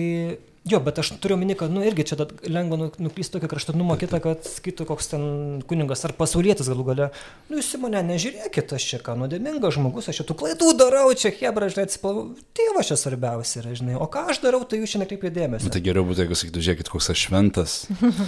Jo, 0.66 0.80
bet 0.82 0.98
aš 0.98 1.12
turiu 1.22 1.36
minį, 1.38 1.54
kad, 1.60 1.70
nu, 1.70 1.84
irgi 1.86 2.08
čia 2.10 2.16
lengva 2.50 2.78
nu, 2.80 2.88
nuklysti 2.98 3.36
tokio 3.36 3.46
kraštutinumo 3.52 3.94
kitą, 4.02 4.18
kad 4.18 4.48
skaitų 4.50 4.88
koks 4.90 5.12
ten 5.12 5.26
kuningas 5.70 6.02
ar 6.08 6.16
pasaulietis 6.18 6.72
galų 6.72 6.86
gale. 6.88 7.10
Nu, 7.52 7.60
jūs 7.60 7.68
į 7.78 7.84
mane 7.84 8.00
nežiūrėkit, 8.08 8.74
aš 8.74 8.88
čia 8.90 8.98
ką 9.06 9.14
nuodėmingas 9.20 9.76
žmogus, 9.78 10.10
aš 10.10 10.24
čia 10.24 10.26
tų 10.26 10.36
klaidų 10.40 10.72
darau, 10.80 11.04
čia 11.14 11.30
hebra, 11.38 11.68
žinai, 11.70 11.86
atsiplavau. 11.86 12.24
Tėvas 12.58 12.90
čia 12.90 12.98
svarbiausia 12.98 13.60
yra, 13.62 13.74
žinai, 13.78 14.00
o 14.02 14.08
ką 14.10 14.24
aš 14.34 14.40
darau, 14.42 14.64
tai 14.66 14.80
jūs 14.80 14.96
čia 14.96 15.04
nekreipėte 15.04 15.36
dėmesio. 15.36 15.70
Nu, 15.70 15.74
tai 15.76 15.84
geriau 15.86 16.08
būtų, 16.08 16.26
jeigu 16.26 16.40
sakytų, 16.42 16.66
žiūrėkit, 16.66 16.90
koks 16.96 17.12
aš 17.14 17.28
šventas. 17.28 17.78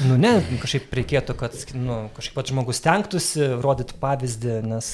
nu, 0.05 0.19
ne, 0.21 0.35
kažkaip 0.61 0.93
reikėtų, 1.01 1.37
kad, 1.41 1.57
nu, 1.73 1.97
kažkaip 2.19 2.37
pats 2.37 2.53
žmogus 2.53 2.83
tenktųsi 2.85 3.49
rodyti 3.65 3.97
pavyzdį, 3.97 4.59
nes 4.75 4.91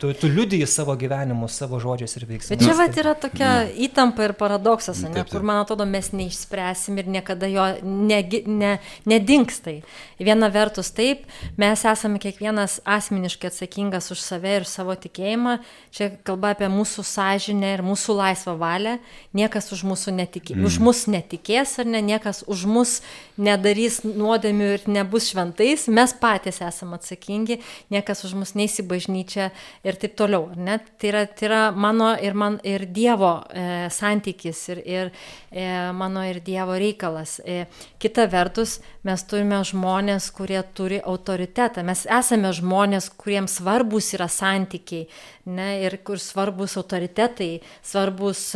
tu, 0.00 0.14
tu 0.16 0.32
liudiji 0.32 0.64
savo 0.70 0.96
gyvenimu, 0.96 1.52
savo 1.52 1.76
žodžiais 1.84 2.16
ir 2.16 2.28
veiksmais. 2.32 2.56
Bet 2.56 2.64
čia 2.64 2.80
vat 2.80 2.96
yra 3.04 3.12
tokia 3.20 3.52
įtampa 3.84 4.30
ir 4.30 4.36
paradoksas, 4.40 5.04
ne, 5.04 5.28
kur 5.28 5.44
man 5.44 5.60
atrodo 5.66 5.84
mes 5.88 6.08
neišsprendžiame 6.16 6.53
neišspręsim 6.54 6.98
ir 6.98 7.08
niekada 7.08 7.46
jo 7.46 7.64
negi, 7.82 8.44
ne, 8.46 8.78
nedingstai. 9.06 9.82
Viena 10.18 10.48
vertus 10.48 10.92
taip, 10.94 11.24
mes 11.56 11.84
esame 11.84 12.18
kiekvienas 12.18 12.80
asmeniškai 12.84 13.48
atsakingas 13.50 14.10
už 14.10 14.20
save 14.22 14.60
ir 14.60 14.64
savo 14.64 14.94
tikėjimą, 14.94 15.58
čia 15.90 16.10
kalba 16.24 16.54
apie 16.54 16.68
mūsų 16.68 17.04
sąžinę 17.04 17.74
ir 17.74 17.82
mūsų 17.82 18.16
laisvą 18.16 18.56
valią, 18.58 18.98
niekas 19.34 19.72
už, 19.72 19.84
netikė, 20.14 20.54
mm. 20.54 20.64
už 20.64 20.78
mus 20.78 21.06
netikės 21.06 21.78
ar 21.78 21.86
ne, 21.86 22.00
niekas 22.02 22.44
už 22.46 22.66
mus 22.66 23.00
nedarys 23.36 24.02
nuodėmių 24.04 24.70
ir 24.76 24.86
nebus 24.86 25.30
šventais, 25.32 25.88
mes 25.88 26.14
patys 26.14 26.60
esame 26.62 26.98
atsakingi, 26.98 27.60
niekas 27.90 28.24
už 28.24 28.36
mus 28.38 28.54
neįsibažnyčia 28.54 29.50
ir 29.84 29.98
taip 29.98 30.14
toliau. 30.18 30.52
Tai 30.54 31.10
yra, 31.10 31.24
tai 31.26 31.48
yra 31.48 31.62
mano 31.74 32.14
ir, 32.14 32.34
man, 32.38 32.60
ir 32.64 32.86
Dievo 32.94 33.42
e, 33.50 33.88
santykis 33.90 34.60
ir, 34.70 34.82
ir 34.84 35.10
e, 35.50 35.66
mano 35.96 36.22
ir 36.26 36.38
Dievo 36.44 36.76
reikalas. 36.80 37.38
E, 37.44 37.64
kita 38.02 38.26
vertus, 38.30 38.78
mes 39.06 39.24
turime 39.28 39.62
žmonės, 39.64 40.30
kurie 40.36 40.60
turi 40.76 41.00
autoritetą. 41.00 41.84
Mes 41.86 42.04
esame 42.06 42.52
žmonės, 42.54 43.10
kuriems 43.20 43.58
svarbus 43.60 44.12
yra 44.16 44.28
santykiai 44.28 45.08
ne, 45.46 45.70
ir 45.84 45.98
kur 46.04 46.20
svarbus 46.20 46.76
autoritetai, 46.80 47.58
svarbus. 47.82 48.50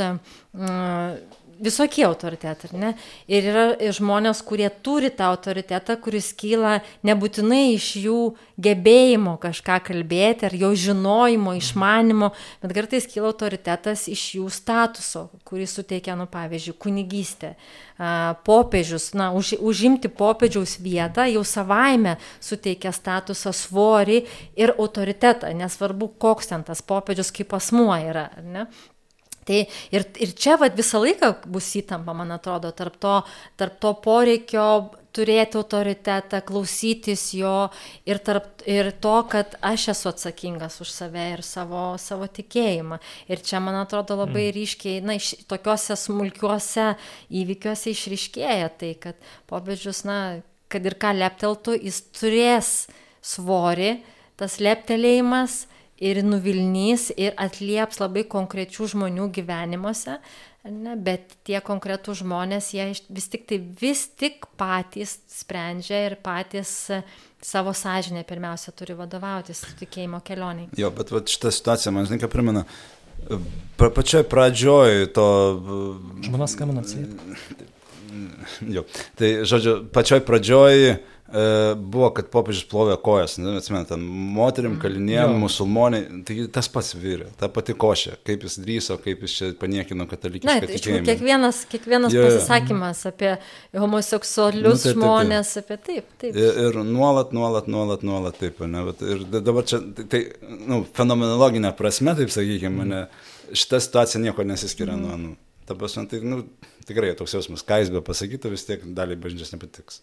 Mm, 0.56 1.37
visokie 1.60 2.04
autoritetai, 2.06 2.70
ar 2.70 2.78
ne? 2.78 2.90
Ir 3.30 3.46
yra 3.50 3.64
žmonės, 3.94 4.40
kurie 4.46 4.68
turi 4.84 5.10
tą 5.14 5.28
autoritetą, 5.32 5.98
kuris 6.02 6.30
kyla 6.38 6.78
nebūtinai 7.06 7.74
iš 7.74 7.88
jų 8.02 8.18
gebėjimo 8.60 9.36
kažką 9.42 9.78
kalbėti, 9.88 10.48
ar 10.48 10.56
jo 10.58 10.72
žinojimo, 10.74 11.54
išmanimo, 11.58 12.32
bet 12.62 12.74
kartais 12.76 13.08
kyla 13.10 13.32
autoritetas 13.32 14.06
iš 14.10 14.24
jų 14.38 14.48
statuso, 14.52 15.28
kurį 15.48 15.68
suteikia, 15.70 16.16
nu, 16.18 16.28
pavyzdžiui, 16.30 16.76
kunigystė. 16.78 17.54
Popiežius, 18.46 19.10
na, 19.18 19.32
už, 19.34 19.56
užimti 19.58 20.10
popiežiaus 20.12 20.76
vietą 20.82 21.26
jau 21.26 21.42
savaime 21.42 22.14
suteikia 22.38 22.92
statusą 22.94 23.50
svorį 23.50 24.20
ir 24.58 24.76
autoritetą, 24.76 25.50
nesvarbu, 25.58 26.12
koks 26.22 26.52
ten 26.52 26.62
tas 26.66 26.84
popiežius 26.84 27.34
kaip 27.34 27.58
asmuo 27.58 27.98
yra, 27.98 28.28
ne? 28.46 28.68
Tai 29.48 29.62
ir, 29.64 30.04
ir 30.20 30.32
čia 30.36 30.58
vat, 30.60 30.74
visą 30.76 31.00
laiką 31.00 31.32
bus 31.48 31.70
įtampa, 31.80 32.12
man 32.16 32.34
atrodo, 32.34 32.68
tarp 32.76 32.98
to, 33.00 33.14
tarp 33.56 33.78
to 33.80 33.94
poreikio 34.04 34.68
turėti 35.16 35.58
autoritetą, 35.58 36.40
klausytis 36.46 37.30
jo 37.36 37.54
ir, 38.08 38.20
tarp, 38.24 38.62
ir 38.68 38.90
to, 39.02 39.14
kad 39.32 39.56
aš 39.64 39.88
esu 39.94 40.10
atsakingas 40.12 40.78
už 40.84 40.92
save 40.92 41.24
ir 41.32 41.42
savo, 41.46 41.86
savo 42.00 42.28
tikėjimą. 42.28 43.00
Ir 43.32 43.42
čia, 43.44 43.62
man 43.64 43.80
atrodo, 43.80 44.18
labai 44.20 44.48
mm. 44.50 44.54
ryškiai, 44.58 45.00
na, 45.08 45.16
iš, 45.18 45.32
tokiuose 45.50 45.96
smulkiuose 45.98 46.90
įvykiuose 47.40 47.94
išryškėja 47.94 48.68
tai, 48.78 48.92
kad 49.00 49.32
popiežius, 49.50 50.04
na, 50.08 50.18
kad 50.68 50.86
ir 50.86 50.98
ką 51.00 51.14
lepteltų, 51.16 51.80
jis 51.88 52.02
turės 52.12 52.72
svorį, 53.24 53.96
tas 54.38 54.60
leptelėjimas 54.62 55.64
ir 55.98 56.20
nuvilnys 56.22 57.08
ir 57.16 57.34
atlieps 57.40 58.00
labai 58.00 58.24
konkrečių 58.30 58.88
žmonių 58.94 59.28
gyvenimuose, 59.34 60.18
ne, 60.68 60.94
bet 60.94 61.34
tie 61.46 61.60
konkretų 61.64 62.14
žmonės, 62.22 62.72
jie 62.76 62.90
vis 63.08 63.28
tik 63.32 63.48
tai 63.50 63.60
vis 63.80 64.06
tik 64.18 64.46
patys 64.60 65.18
sprendžia 65.32 66.04
ir 66.06 66.18
patys 66.22 66.72
e, 66.94 67.00
savo 67.44 67.74
sąžinę 67.76 68.24
pirmiausia 68.28 68.74
turi 68.76 68.96
vadovautis 68.98 69.64
tikėjimo 69.80 70.22
kelioniai. 70.26 70.70
Jo, 70.78 70.92
bet 70.94 71.12
va, 71.14 71.22
šitą 71.22 71.52
situaciją 71.54 71.94
man 71.94 72.08
žinai, 72.08 72.22
ką 72.22 72.30
primena. 72.32 72.64
Pa, 73.78 73.90
pačioj 73.90 74.22
pradžioj 74.30 75.08
to... 75.14 75.26
Žmonas 76.22 76.54
skambina 76.54 76.84
atsiliepti. 76.84 77.66
Jo, 78.72 78.86
tai 79.18 79.28
žodžiu, 79.46 79.74
pačioj 79.92 80.22
pradžioj 80.26 80.92
uh, 80.94 81.00
E, 81.00 81.17
buvo, 81.28 82.08
kad 82.16 82.30
popiežius 82.32 82.64
plovė 82.70 82.94
kojas, 83.04 83.34
neatsimenu, 83.36 83.98
moterim, 84.32 84.72
mm. 84.72 84.80
kalinėm, 84.80 85.34
musulmonai, 85.42 86.00
tai 86.24 86.46
tas 86.52 86.70
pats 86.72 86.94
vyrė, 86.96 87.26
ta 87.36 87.50
pati 87.52 87.74
košė, 87.76 88.14
kaip 88.24 88.46
jis 88.46 88.56
drįso, 88.62 88.96
kaip 89.04 89.26
jis 89.26 89.34
čia 89.36 89.48
paniekino 89.60 90.06
katalikišką 90.08 90.48
Na, 90.48 90.62
tai 90.62 90.70
tikėjimą. 90.70 91.04
Kiekvienas, 91.10 91.58
kiekvienas 91.68 92.16
ja. 92.16 92.22
pasisakymas 92.24 93.02
apie 93.10 93.34
homoseksualius 93.76 94.78
nu, 94.78 94.84
tai, 94.86 94.94
žmonės, 94.96 95.50
taip, 95.58 95.68
taip. 95.68 95.82
apie 95.82 95.90
taip, 95.90 96.14
taip. 96.22 96.38
Ir, 96.40 96.60
ir 96.70 96.78
nuolat, 96.88 97.34
nuolat, 97.36 97.68
nuolat, 97.68 98.06
nuolat 98.08 98.38
taip, 98.40 98.62
ne, 98.64 98.86
bet, 98.88 99.04
ir 99.04 99.26
dabar 99.34 99.68
čia, 99.68 99.82
tai, 99.98 100.06
tai 100.14 100.22
nu, 100.48 100.80
fenomenologinė 100.96 101.74
prasme, 101.76 102.14
taip 102.16 102.32
sakykime, 102.32 102.86
ne, 102.88 103.02
šita 103.52 103.82
situacija 103.84 104.22
nieko 104.24 104.48
nesiskiria 104.48 104.96
mm. 104.96 105.04
nuo, 105.04 105.20
nu, 105.26 105.60
ta 105.68 105.76
prasme, 105.76 106.06
tai, 106.08 106.22
nu, 106.24 106.40
tikrai 106.88 107.12
toks 107.20 107.36
jausmas, 107.36 107.66
ką 107.68 107.82
jis 107.82 107.92
be 107.92 108.00
pasakytų, 108.08 108.54
vis 108.56 108.64
tiek 108.64 108.88
daliai 108.96 109.20
bažnyčios 109.20 109.52
nepatiks. 109.52 110.00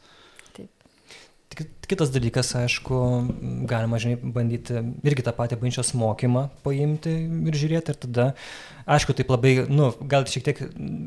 Kitas 1.86 2.10
dalykas, 2.10 2.50
aišku, 2.58 2.96
galima, 3.70 4.00
žinai, 4.02 4.18
bandyti 4.18 4.80
irgi 5.06 5.24
tą 5.24 5.32
patį 5.38 5.60
bažnyčios 5.62 5.92
mokymą 5.96 6.48
paimti 6.66 7.14
ir 7.52 7.58
žiūrėti 7.62 7.94
ir 7.94 8.00
tada, 8.02 8.26
aišku, 8.90 9.14
taip 9.16 9.30
labai, 9.30 9.54
nu, 9.70 9.92
gal 10.10 10.26
šiek 10.28 10.48
tiek 10.48 10.64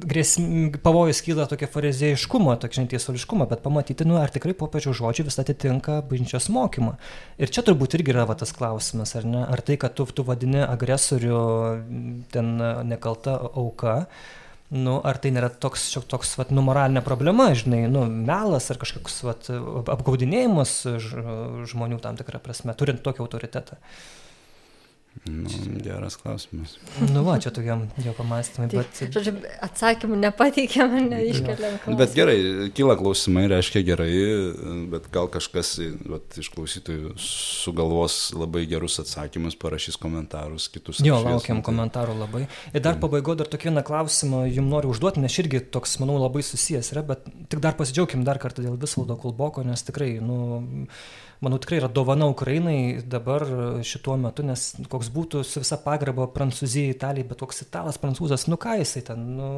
grėsm, 0.09 0.78
pavojus 0.84 1.20
kyla 1.26 1.49
tokia 1.51 1.68
farizėjiškumo, 1.74 2.55
tokia, 2.62 2.78
žinai, 2.78 2.93
tiesoliškumo, 2.95 3.49
bet 3.51 3.66
pamatyti, 3.66 4.07
nu, 4.09 4.20
ar 4.22 4.32
tikrai 4.32 4.55
popiežių 4.57 4.95
žodžiai 5.03 5.26
vis 5.26 5.43
atitinka 5.43 5.99
bažnyčios 6.09 6.47
mokymą. 6.55 6.95
Ir 7.43 7.53
čia 7.53 7.66
turbūt 7.66 7.99
irgi 7.99 8.14
yra 8.14 8.28
va, 8.30 8.39
tas 8.39 8.55
klausimas, 8.55 9.16
ar 9.18 9.26
ne, 9.28 9.43
ar 9.43 9.66
tai, 9.66 9.80
kad 9.82 9.99
tu, 9.99 10.07
tu 10.07 10.24
vadini 10.30 10.62
agresorių 10.62 11.43
ten 12.32 12.55
nekalta 12.86 13.34
auka, 13.51 14.05
Nu, 14.68 14.98
ar 15.00 15.16
tai 15.16 15.30
nėra 15.32 15.48
toks, 15.48 15.86
toks 16.12 16.34
vat, 16.36 16.50
nu, 16.52 16.60
moralinė 16.66 17.00
problema, 17.04 17.46
žinai, 17.56 17.86
nu, 17.88 18.02
melas 18.04 18.68
ar 18.68 18.76
kažkoks 18.80 19.14
vat, 19.24 19.48
apgaudinėjimas 19.94 20.74
žmonių 21.72 22.00
tam 22.04 22.18
tikrą 22.20 22.40
prasme, 22.44 22.74
turint 22.76 23.00
tokį 23.04 23.24
autoritetą? 23.24 23.78
Nu, 25.26 25.50
geras 25.82 26.16
klausimas. 26.16 26.76
Nu, 27.12 27.22
va, 27.26 27.38
čia 27.42 27.50
tokiam 27.54 27.86
jo 28.04 28.12
pamastymai, 28.16 28.68
bet... 28.70 29.00
Žodžiu, 29.14 29.34
atsakymų 29.64 30.18
nepateikėm, 30.22 30.94
neiškeliam. 31.10 31.78
Klausimą. 31.82 31.98
Bet 32.00 32.14
gerai, 32.16 32.36
kyla 32.76 32.96
klausimai, 33.00 33.46
reiškia 33.50 33.82
gerai, 33.86 34.10
bet 34.92 35.08
gal 35.14 35.30
kažkas 35.32 35.74
vat, 36.08 36.38
iš 36.40 36.50
klausytojų 36.54 37.14
sugalvos 37.22 38.18
labai 38.36 38.64
gerus 38.70 38.98
atsakymus, 39.02 39.58
parašys 39.60 39.98
komentarus, 40.00 40.70
kitus. 40.72 41.02
Jo, 41.04 41.18
apšvies, 41.18 41.38
laukiam 41.38 41.62
tai... 41.62 41.66
komentarų 41.70 42.18
labai. 42.22 42.44
Ir 42.72 42.84
dar 42.84 43.00
pabaigo 43.02 43.36
dar 43.38 43.50
tokį 43.50 43.72
vieną 43.72 43.84
klausimą 43.88 44.44
jums 44.48 44.72
noriu 44.72 44.92
užduoti, 44.94 45.22
nes 45.24 45.38
irgi 45.42 45.62
toks, 45.74 45.98
manau, 46.02 46.18
labai 46.22 46.44
susijęs 46.46 46.92
yra, 46.94 47.06
bet 47.12 47.26
tik 47.50 47.62
dar 47.64 47.78
pasidžiaugim 47.78 48.26
dar 48.28 48.40
kartą 48.42 48.64
dėl 48.64 48.78
Visvaldo 48.80 49.18
Kulboko, 49.20 49.66
nes 49.66 49.84
tikrai, 49.86 50.14
nu 50.22 50.68
manau, 51.45 51.59
tikrai 51.62 51.80
yra 51.82 51.89
dovana 51.93 52.28
Ukrainai 52.30 53.03
dabar 53.07 53.45
šituo 53.86 54.16
metu, 54.20 54.45
nes 54.47 54.70
koks 54.91 55.11
būtų 55.14 55.43
su 55.47 55.62
visa 55.62 55.78
pagarba 55.82 56.28
Prancūzijai, 56.34 56.95
Italijai, 56.97 57.28
bet 57.30 57.43
koks 57.45 57.62
italas, 57.66 58.01
prancūzas, 58.03 58.49
nu 58.51 58.59
ką 58.61 58.78
jisai 58.80 59.05
ten, 59.11 59.26
nu, 59.39 59.51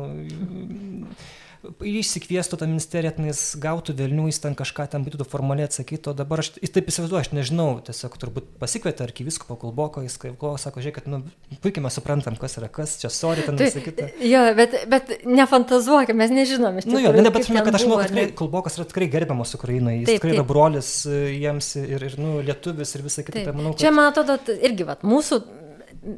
išsikviestų 1.62 2.56
tą 2.60 2.66
ministeriją, 2.68 3.12
jis 3.28 3.42
gautų 3.60 3.94
Vilnių, 3.98 4.28
jis 4.30 4.40
ten 4.42 4.54
kažką 4.56 4.86
ten 4.92 5.04
būtų 5.04 5.26
formaliai 5.28 5.68
atsakyti, 5.68 6.08
o 6.10 6.14
dabar 6.16 6.42
aš 6.42 6.54
taip 6.56 6.88
įsivaizduoju, 6.88 7.20
aš 7.20 7.30
nežinau, 7.36 7.68
tiesiog 7.84 8.16
turbūt 8.22 8.48
pasikvietė 8.62 9.04
arkivisko 9.04 9.56
Kulboko, 9.60 10.02
jis 10.04 10.16
kaip 10.22 10.38
ko, 10.40 10.54
sako, 10.60 10.82
žiūrėk, 10.84 11.00
kad 11.00 11.10
nu, 11.10 11.20
puikiai 11.64 11.84
mes 11.84 11.98
suprantam, 11.98 12.38
kas 12.40 12.56
yra 12.60 12.70
kas, 12.72 12.96
čia 13.02 13.12
sorry, 13.12 13.44
ten 13.46 13.60
visą 13.60 13.84
kitą. 13.84 14.08
Jo, 14.24 14.42
bet, 14.56 14.78
bet 14.90 15.14
nefantazuokime, 15.28 16.22
mes 16.22 16.34
nežinome. 16.34 16.84
Na, 16.86 16.94
nu, 16.96 17.04
jo, 17.04 17.14
ne, 17.16 17.28
bet 17.28 17.44
aš 17.44 17.52
manau, 17.52 17.66
kad 17.68 17.80
aš 17.80 17.86
manau, 17.88 18.00
kad 18.00 18.14
tikrai, 18.14 18.28
Kulbokas 18.40 18.80
yra 18.80 18.88
tikrai 18.88 19.10
gerbiamas 19.12 19.56
Ukrainoje, 19.58 20.02
jis 20.02 20.12
taip, 20.14 20.20
tikrai 20.20 20.34
taip. 20.34 20.40
yra 20.40 20.48
brolis 20.48 20.92
e, 21.04 21.22
jiems 21.36 21.72
ir, 21.82 22.08
ir 22.08 22.20
nu, 22.20 22.38
lietuvis 22.46 22.96
ir 22.96 23.04
visą 23.04 23.26
kitą. 23.26 23.44
Tai 23.50 23.56
manau, 23.58 23.74
kad... 23.74 23.84
Čia, 23.84 23.92
man 23.96 24.12
atrodo, 24.14 24.38
irgi, 24.56 24.88
vat, 24.88 25.04
mūsų 25.04 25.42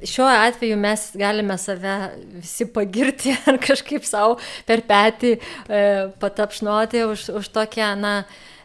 šiuo 0.04 0.26
atveju 0.26 0.76
mes 0.76 1.10
galime 1.14 1.58
save 1.58 1.96
visi 2.34 2.66
pagirti 2.72 3.34
ar 3.50 3.58
kažkaip 3.62 4.06
savo 4.06 4.38
per 4.66 4.84
petį 4.86 5.34
e, 5.34 5.82
patapšnoti 6.22 7.04
už, 7.10 7.28
už 7.42 7.52
tokią, 7.54 7.92
na, 7.98 8.16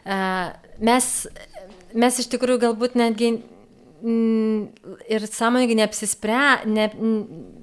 e, 0.06 0.18
mes, 0.78 1.12
mes 1.94 2.20
iš 2.22 2.30
tikrųjų 2.34 2.62
galbūt 2.68 2.98
netgi 2.98 3.38
ir 5.08 5.24
sąmoningai 5.26 5.74
neapsisprę, 5.74 6.66
ne, 6.70 6.84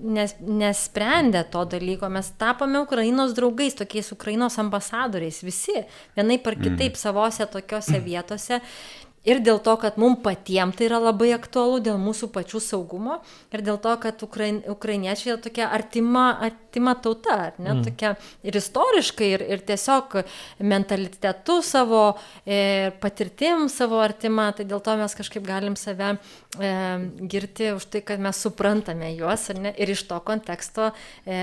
nes, 0.04 0.34
nesprendę 0.42 1.46
to 1.48 1.64
dalyko, 1.66 2.10
mes 2.12 2.34
tapome 2.38 2.82
Ukrainos 2.84 3.34
draugais, 3.34 3.76
tokiais 3.76 4.12
Ukrainos 4.12 4.60
ambasadoriais, 4.60 5.40
visi, 5.44 5.86
vienai 6.18 6.38
par 6.44 6.58
kitaip 6.60 6.92
mm. 6.92 7.00
savose 7.00 7.48
tokiose 7.48 8.02
vietose 8.04 8.60
ir 9.26 9.42
dėl 9.44 9.60
to, 9.64 9.76
kad 9.82 9.98
mums 10.02 10.22
patiems 10.24 10.78
tai 10.78 10.88
yra 10.90 11.00
labai 11.02 11.32
aktualu, 11.36 11.82
dėl 11.84 11.98
mūsų 12.02 12.30
pačių 12.34 12.62
saugumo 12.64 13.20
ir 13.54 13.64
dėl 13.66 13.80
to, 13.82 13.96
kad 14.02 14.22
ukrain, 14.26 14.62
ukrainiečiai 14.72 15.34
yra 15.34 15.42
tokia 15.42 15.70
artima, 15.74 16.26
artima 16.46 16.96
tauta, 17.02 17.52
ne, 17.58 17.74
mm. 17.74 17.84
tokia 17.90 18.14
ir 18.46 18.60
istoriškai, 18.60 19.30
ir, 19.38 19.46
ir 19.56 19.66
tiesiog 19.68 20.20
mentalitetu 20.64 21.60
savo, 21.66 22.04
e, 22.46 22.92
patirtim 23.02 23.68
savo 23.74 24.02
artima, 24.04 24.52
tai 24.56 24.68
dėl 24.70 24.84
to 24.86 24.96
mes 25.00 25.18
kažkaip 25.18 25.46
galim 25.48 25.78
save 25.80 26.16
e, 26.16 26.74
girti 27.32 27.74
už 27.76 27.90
tai, 27.92 28.04
kad 28.06 28.22
mes 28.24 28.42
suprantame 28.46 29.14
juos 29.16 29.50
ne, 29.58 29.74
ir 29.74 29.96
iš 29.96 30.06
to 30.10 30.20
konteksto 30.26 30.92
e, 31.26 31.40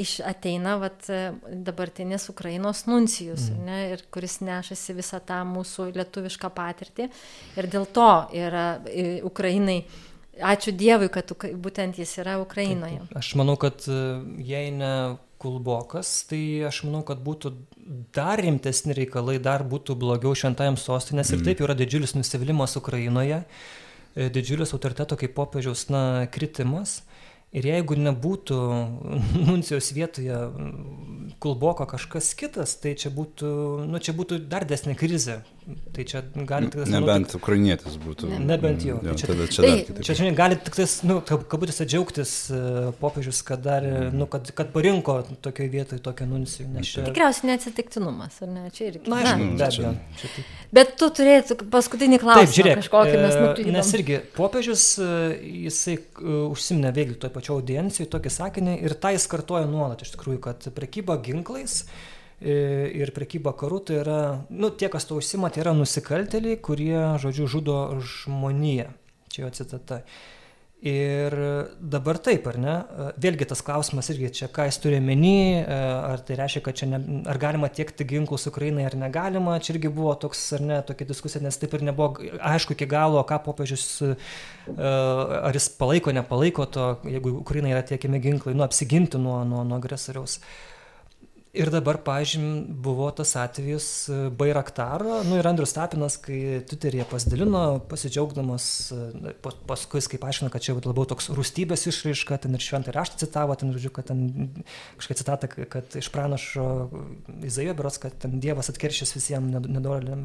iš 0.00 0.20
ateina 0.24 0.76
vat, 0.80 1.08
dabartinis 1.52 2.28
Ukrainos 2.32 2.84
nuncijus, 2.88 3.50
mm. 3.50 3.66
ne, 3.66 3.80
ir 3.96 4.06
kuris 4.14 4.38
nešasi 4.44 4.96
visą 4.96 5.20
tą 5.26 5.42
mūsų 5.48 5.90
lietuvišką 5.96 6.52
patirtį. 6.54 7.10
Ir 7.60 7.68
dėl 7.72 7.88
to 7.92 8.08
yra 8.36 8.66
Ukrainai 9.28 9.82
ačiū 10.40 10.72
Dievui, 10.76 11.10
kad 11.12 11.28
būtent 11.60 11.98
jis 12.00 12.14
yra 12.22 12.38
Ukrainoje. 12.42 13.02
Taip, 13.04 13.18
aš 13.20 13.34
manau, 13.40 13.58
kad 13.60 13.84
e, 13.88 14.00
jei 14.46 14.72
ne 14.74 15.18
Kulbokas, 15.42 16.10
tai 16.30 16.62
aš 16.68 16.84
manau, 16.86 17.02
kad 17.06 17.22
būtų 17.24 17.50
dar 18.14 18.40
rimtesni 18.40 18.94
reikalai, 18.94 19.40
dar 19.42 19.64
būtų 19.66 19.96
blogiau 19.98 20.36
šventajam 20.38 20.78
sostinės 20.78 21.32
mm. 21.32 21.38
ir 21.40 21.48
taip 21.48 21.64
yra 21.66 21.76
didžiulis 21.78 22.14
nusivylimas 22.14 22.78
Ukrainoje, 22.80 23.42
e, 24.14 24.28
didžiulis 24.32 24.72
autoriteto 24.76 25.18
kaip 25.20 25.34
popiežiaus 25.36 25.88
na, 25.92 26.04
kritimas. 26.32 27.00
Ir 27.52 27.68
jeigu 27.68 27.98
nebūtų 28.00 28.58
nuncijos 29.48 29.90
vietoje 29.92 30.38
kulboko 31.42 31.86
kažkas 31.88 32.32
kitas, 32.38 32.76
tai 32.80 32.94
čia 32.98 33.10
būtų, 33.12 33.48
nu, 33.88 34.00
čia 34.02 34.14
būtų 34.16 34.40
dar 34.48 34.66
desnė 34.68 34.94
krizė. 34.98 35.42
Tai 35.62 36.04
čia 36.08 36.22
gali 36.48 36.66
tik... 36.72 36.88
Nebent 36.90 37.28
tik, 37.30 37.38
ukrainietis 37.38 37.94
būtų. 38.02 38.26
Ne, 38.32 38.38
nebent 38.42 38.82
jau. 38.82 38.96
jo 38.98 39.12
tai 39.12 39.20
čia, 39.20 39.26
tada 39.28 39.44
čia, 39.46 39.62
tai, 39.62 39.74
čia, 39.86 40.04
čia 40.08 40.16
žinai, 40.18 40.32
gali 40.34 40.56
tik 40.58 40.74
tais, 40.74 40.94
nu, 41.06 41.20
kabutėse 41.22 41.86
džiaugtis 41.86 42.32
uh, 42.50 42.88
popiežius, 42.98 43.44
kad 43.46 43.62
dar, 43.62 43.86
mm. 43.86 44.16
nu, 44.18 44.26
kad, 44.32 44.50
kad 44.58 44.72
parinko 44.74 45.20
tokioje 45.44 45.70
vietoje 45.70 46.02
tokią 46.02 46.26
nuncijų. 46.32 46.66
Čia... 46.82 47.04
Tikriausiai 47.06 47.52
neatsitiktinumas, 47.52 48.40
ar 48.42 48.50
ne? 48.50 48.64
Čia 48.74 48.88
irgi. 48.88 49.04
Na, 49.12 49.20
aišku, 49.22 49.48
be 49.60 49.68
abejo. 49.68 50.46
Bet 50.74 50.94
tu 50.98 51.10
turėjai 51.14 51.58
paskutinį 51.76 52.18
klausimą. 52.24 52.48
Taip, 52.48 52.56
žiūrėk, 52.58 52.80
kažkokį 52.82 53.16
mes 53.20 53.36
e, 53.36 53.44
nuklydom. 53.44 53.76
Nes 53.76 53.92
irgi 54.00 54.18
popiežius, 54.34 54.86
e, 54.98 55.12
jisai 55.68 55.98
užsiminė 56.48 56.90
vėlgi 56.96 57.20
toj 57.22 57.32
pačioj 57.36 57.60
audiencijoje 57.60 58.10
tokį 58.16 58.34
sakinį 58.40 58.80
ir 58.82 58.96
tą 58.98 59.14
jis 59.14 59.28
kartoja 59.30 59.70
nuolat 59.70 60.02
iš 60.02 60.16
tikrųjų, 60.16 60.42
kad 60.48 60.66
prekyba 60.74 61.20
ginklais 61.22 61.84
ir 62.42 63.14
prekyba 63.14 63.54
karu 63.56 63.80
tai 63.86 64.00
yra, 64.02 64.20
nu, 64.50 64.72
tie, 64.74 64.90
kas 64.92 65.06
to 65.08 65.18
užsima, 65.20 65.52
tai 65.52 65.64
yra 65.64 65.76
nusikaltėliai, 65.78 66.58
kurie, 66.58 66.98
žodžiu, 67.22 67.48
žudo 67.50 67.78
žmoniją. 68.02 68.90
Čia 69.32 69.46
jo 69.46 69.50
citata. 69.62 70.02
Ir 70.82 71.30
dabar 71.78 72.18
taip, 72.18 72.48
ar 72.50 72.56
ne? 72.58 72.72
Vėlgi 73.22 73.46
tas 73.46 73.60
klausimas 73.62 74.08
irgi 74.10 74.32
čia, 74.40 74.48
ką 74.50 74.64
jis 74.66 74.80
turi 74.82 74.98
menį, 74.98 75.62
ar 75.70 76.24
tai 76.26 76.34
reiškia, 76.40 76.62
kad 76.66 76.80
čia, 76.80 76.88
ne, 76.90 76.98
ar 77.30 77.38
galima 77.38 77.70
tiekti 77.70 78.02
ginklus 78.10 78.48
Ukrainai 78.50 78.88
ar 78.88 78.96
negalima, 78.98 79.60
čia 79.62 79.76
irgi 79.76 79.92
buvo 79.94 80.16
toks, 80.18 80.40
ar 80.58 80.64
ne, 80.66 80.80
tokia 80.88 81.06
diskusija, 81.06 81.44
nes 81.46 81.60
taip 81.62 81.78
ir 81.78 81.86
nebuvo 81.86 82.26
aišku 82.50 82.74
iki 82.74 82.90
galo, 82.90 83.22
ką 83.22 83.38
popiežius, 83.46 83.86
ar 84.74 85.54
jis 85.54 85.70
palaiko, 85.78 86.10
nepalaiko 86.18 86.66
to, 86.66 86.90
jeigu 87.06 87.36
Ukrainai 87.44 87.76
yra 87.76 87.86
tiekiami 87.86 88.18
ginklai, 88.26 88.58
nu, 88.58 88.66
apsiginti 88.66 89.22
nuo, 89.22 89.38
nuo, 89.46 89.62
nuo 89.62 89.78
agresoriaus. 89.78 90.40
Ir 91.52 91.68
dabar, 91.68 91.98
pažym, 92.00 92.64
buvo 92.80 93.10
tas 93.12 93.34
atvejis 93.36 93.86
e, 94.08 94.14
Bairaktaro, 94.32 95.18
nu 95.28 95.36
ir 95.36 95.44
Andrius 95.44 95.74
Tapinas, 95.76 96.14
kai 96.16 96.62
Twitter'yje 96.64 97.04
pasidalino, 97.10 97.64
pasidžiaugdamas, 97.90 98.68
e, 98.96 99.34
paskui, 99.68 100.00
kaip 100.14 100.22
aiškina, 100.24 100.48
kad 100.48 100.64
čia 100.64 100.72
labiau 100.78 101.04
toks 101.10 101.28
rūstybės 101.36 101.84
išraiška, 101.90 102.38
ten 102.40 102.56
ir 102.56 102.64
šventą 102.64 102.94
raštą 102.96 103.20
citavo, 103.20 103.52
ten, 103.60 103.74
žodžiu, 103.76 103.92
kad 103.92 104.08
ten 104.08 104.22
kažkokia 104.96 105.18
citata, 105.20 105.50
kad 105.74 105.98
iš 106.00 106.08
pranašo 106.14 106.64
Izaijo 107.44 107.76
beros, 107.76 108.00
kad 108.00 108.16
ten 108.24 108.40
Dievas 108.40 108.72
atkeršys 108.72 109.12
visiems 109.18 109.52
nedorėliam. 109.52 110.24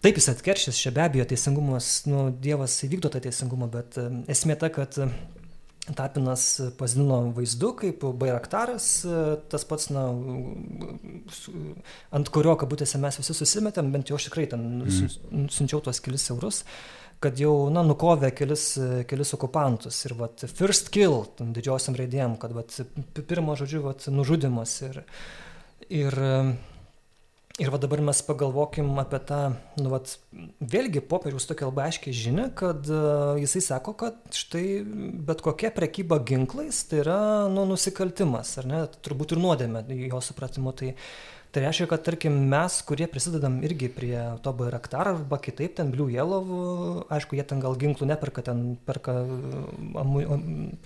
Taip 0.00 0.16
jis 0.16 0.30
atkeršys, 0.32 0.80
čia 0.80 0.94
be 0.96 1.04
abejo 1.04 1.28
teisingumas, 1.34 1.98
nu, 2.08 2.30
Dievas 2.32 2.78
įvykdo 2.88 3.12
tą 3.12 3.20
teisingumą, 3.28 3.68
bet 3.76 4.00
e, 4.00 4.08
esmė 4.32 4.56
ta, 4.56 4.72
kad 4.72 4.96
Tapinas 5.96 6.44
pasidino 6.78 7.18
vaizdu 7.34 7.72
kaip 7.78 8.04
Bairaktaras, 8.20 8.86
tas 9.50 9.64
pats, 9.66 9.88
na, 9.94 10.04
ant 12.14 12.30
kurio 12.30 12.54
kabutėse 12.60 13.00
mes 13.02 13.18
visi 13.18 13.34
susimetėm, 13.34 13.88
bent 13.94 14.12
jau 14.12 14.18
aš 14.20 14.28
tikrai 14.28 14.46
ten 14.52 14.66
mm. 14.84 15.48
siunčiau 15.50 15.80
tuos 15.82 16.02
kelis 16.04 16.28
eurus, 16.30 16.62
kad 17.24 17.40
jau, 17.40 17.54
na, 17.72 17.82
nukovė 17.86 18.30
kelis, 18.36 18.66
kelis 19.10 19.34
okupantus 19.36 19.98
ir, 20.06 20.14
vat, 20.20 20.44
first 20.52 20.92
kill, 20.94 21.24
didžiosiam 21.40 21.96
raidėjim, 21.98 22.36
kad, 22.40 22.54
vat, 22.56 22.76
pirmo 23.18 23.56
žodžiu, 23.58 23.82
vat, 23.88 24.06
nužudimas 24.12 24.76
ir, 24.86 25.02
ir 25.88 26.20
Ir 27.60 27.68
va 27.68 27.76
dabar 27.76 28.00
mes 28.00 28.20
pagalvokim 28.24 28.86
apie 29.02 29.18
tą, 29.28 29.38
nu, 29.76 29.90
vat, 29.92 30.14
vėlgi 30.72 31.02
popiežiaus 31.04 31.44
tokia 31.44 31.66
labai 31.68 31.90
aiškiai 31.90 32.14
žinia, 32.16 32.46
kad 32.56 32.86
uh, 32.88 33.36
jisai 33.36 33.60
sako, 33.66 33.92
kad 34.00 34.16
štai 34.32 34.62
bet 35.28 35.42
kokia 35.44 35.68
prekyba 35.76 36.22
ginklais 36.24 36.78
tai 36.88 37.02
yra 37.02 37.18
nu, 37.52 37.66
nusikaltimas, 37.68 38.54
ar 38.62 38.68
ne, 38.70 38.80
turbūt 39.04 39.34
ir 39.36 39.42
nuodėmė 39.44 39.82
jo 40.06 40.22
supratimu. 40.24 40.72
Tai, 40.78 40.94
tai 41.52 41.66
reiškia, 41.66 41.90
kad 41.90 42.06
tarkim 42.06 42.38
mes, 42.48 42.78
kurie 42.88 43.10
prisidedam 43.12 43.58
irgi 43.66 43.90
prie 43.92 44.16
to 44.40 44.54
Bairaktar 44.56 45.12
arba 45.12 45.40
kitaip, 45.44 45.76
ten 45.76 45.92
Blue 45.92 46.08
Yellow, 46.08 47.04
aišku, 47.12 47.36
jie 47.36 47.44
ten 47.44 47.60
gal 47.60 47.76
ginklų 47.76 48.08
neperka, 48.08 48.46
ten 48.46 48.78
perka 48.88 49.18
amu, 50.00 50.24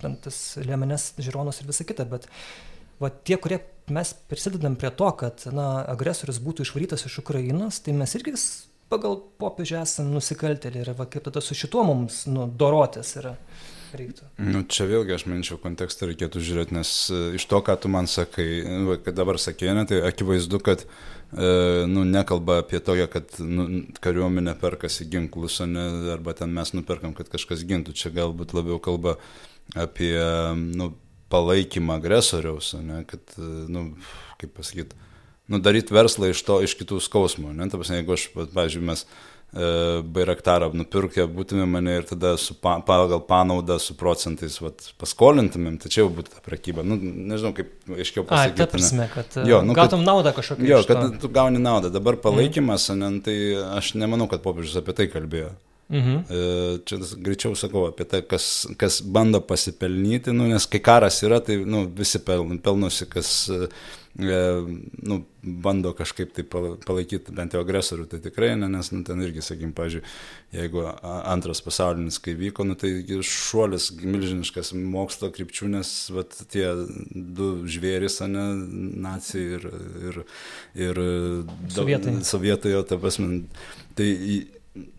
ten 0.02 0.18
tas 0.26 0.42
liemenes, 0.58 1.12
žiūronus 1.22 1.62
ir 1.62 1.70
visa 1.70 1.86
kita, 1.86 2.08
bet 2.16 2.26
va 2.98 3.14
tie, 3.14 3.38
kurie 3.38 3.62
mes 3.92 4.14
prisidedam 4.30 4.76
prie 4.80 4.90
to, 4.96 5.10
kad 5.20 5.44
na, 5.52 5.84
agresorius 5.92 6.40
būtų 6.44 6.64
išvarytas 6.64 7.04
iš 7.08 7.18
Ukrainos, 7.24 7.82
tai 7.84 7.96
mes 7.96 8.14
irgi 8.16 8.36
pagal 8.92 9.18
popiežių 9.40 9.80
esame 9.82 10.14
nusikaltėliai 10.14 10.84
ir 10.84 10.92
va, 10.98 11.06
kaip 11.10 11.26
tada 11.26 11.42
su 11.44 11.56
šituo 11.58 11.84
mums 11.88 12.24
nu, 12.30 12.48
dorotis 12.48 13.16
yra. 13.20 13.36
Reiktų. 13.94 14.24
Nu, 14.42 14.64
čia 14.66 14.88
vėlgi 14.90 15.14
aš 15.14 15.24
manyčiau 15.30 15.56
kontekstą 15.62 16.08
reikėtų 16.10 16.40
žiūrėti, 16.42 16.74
nes 16.74 16.88
e, 17.14 17.18
iš 17.38 17.44
to, 17.46 17.60
ką 17.62 17.76
tu 17.78 17.90
man 17.92 18.08
sakai, 18.10 18.46
va, 18.88 18.96
kad 18.98 19.14
dabar 19.14 19.38
sakė, 19.38 19.68
ne, 19.76 19.84
tai 19.86 20.00
akivaizdu, 20.08 20.58
kad 20.66 20.82
e, 20.82 20.88
nu, 21.86 22.02
nekalba 22.02 22.58
apie 22.64 22.80
tokią, 22.82 23.06
kad 23.12 23.38
nu, 23.38 23.68
kariuomenė 24.02 24.56
perkasi 24.58 25.06
ginklus, 25.12 25.60
ne, 25.70 25.86
arba 26.16 26.34
ten 26.34 26.50
mes 26.56 26.74
nuperkam, 26.74 27.14
kad 27.14 27.30
kažkas 27.30 27.62
gintų. 27.70 27.94
Čia 27.94 28.10
galbūt 28.18 28.56
labiau 28.58 28.80
kalba 28.82 29.14
apie 29.78 30.16
nu, 30.74 30.90
palaikymą 31.34 31.98
agresoriaus, 31.98 32.72
ne, 32.80 33.02
kad, 33.10 33.36
nu, 33.68 33.90
kaip 34.40 34.54
pasakyti, 34.56 35.04
nu, 35.50 35.60
daryti 35.60 35.94
verslą 35.94 36.32
iš 36.32 36.42
to, 36.46 36.58
iš 36.64 36.76
kitų 36.80 37.02
skausmų. 37.04 37.52
Ne, 37.56 37.68
ta 37.70 37.80
prasme, 37.80 38.00
jeigu 38.00 38.14
aš, 38.16 38.26
pavyzdžiui, 38.36 38.84
mes 38.88 39.04
e, 39.04 39.66
Bairaktarą 40.16 40.70
nupirkę 40.76 41.26
būtume 41.30 41.66
mane 41.68 41.98
ir 42.00 42.06
tada 42.08 42.34
su 42.40 42.56
pa, 42.56 42.78
pagal 42.86 43.20
panaudą 43.28 43.76
su 43.82 43.96
procentais 43.98 44.56
vat, 44.64 44.86
paskolintumėm, 45.00 45.76
tai 45.82 45.92
čia 45.92 46.02
jau 46.04 46.08
būtų 46.16 46.36
ta 46.36 46.42
prekyba. 46.46 46.86
Nu, 46.86 46.96
nežinau, 47.00 47.52
kaip 47.56 47.74
aiškiau 47.92 48.24
pasakyti. 48.30 48.62
Ta 48.62 48.70
prasme, 48.72 49.10
kad 49.12 49.38
jo, 49.44 49.60
nu, 49.66 49.76
gautum 49.76 50.00
kad, 50.00 50.08
naudą 50.08 50.34
kažkokią. 50.38 50.70
Jo, 50.70 50.80
kad 50.88 51.20
tu 51.20 51.32
gauni 51.34 51.62
naudą. 51.62 51.92
Dabar 51.92 52.18
palaikymas, 52.24 52.88
mm. 52.94 53.04
ne, 53.04 53.22
tai 53.26 53.38
aš 53.76 53.94
nemanau, 54.00 54.30
kad 54.32 54.44
popiežius 54.46 54.80
apie 54.80 54.96
tai 54.96 55.10
kalbėjo. 55.12 55.52
Mhm. 55.88 56.24
E, 56.30 56.78
čia 56.88 56.98
greičiau 57.20 57.56
sakau 57.58 57.88
apie 57.90 58.06
tai, 58.08 58.22
kas, 58.24 58.66
kas 58.80 59.02
bando 59.04 59.42
pasipelnyti, 59.44 60.32
nu, 60.32 60.48
nes 60.48 60.64
kai 60.70 60.80
karas 60.80 61.20
yra, 61.26 61.42
tai 61.44 61.58
nu, 61.68 61.84
visi 61.92 62.20
pelnosi, 62.24 63.04
kas 63.10 63.34
e, 63.52 63.68
nu, 65.04 65.18
bando 65.42 65.92
kažkaip 65.92 66.32
tai 66.32 66.46
palaikyti 66.48 67.34
bent 67.36 67.52
jau 67.52 67.60
agresorių, 67.60 68.06
tai 68.08 68.22
tikrai, 68.24 68.54
ne, 68.56 68.70
nes 68.72 68.88
nu, 68.94 69.02
ten 69.04 69.20
irgi, 69.26 69.44
sakykim, 69.44 69.74
pažiūrėjau, 69.76 70.14
jeigu 70.56 70.86
antras 71.04 71.60
pasaulinis, 71.66 72.20
kai 72.22 72.36
vyko, 72.38 72.64
nu, 72.64 72.78
tai 72.80 72.94
šuolis 73.28 73.90
milžiniškas 74.00 74.72
mokslo 74.78 75.28
krypčių, 75.36 75.70
nes 75.76 75.92
vat, 76.16 76.32
tie 76.54 76.70
du 77.12 77.52
žvėris, 77.68 78.22
ne, 78.32 78.48
nacijai 79.04 79.60
ir, 79.60 79.70
ir, 80.08 80.20
ir 80.88 81.06
sovietai. 81.76 82.20
Sovietai, 82.24 82.72
jo, 82.78 82.84
ta 82.88 83.02
prasme, 83.02 83.42
tai 83.98 84.12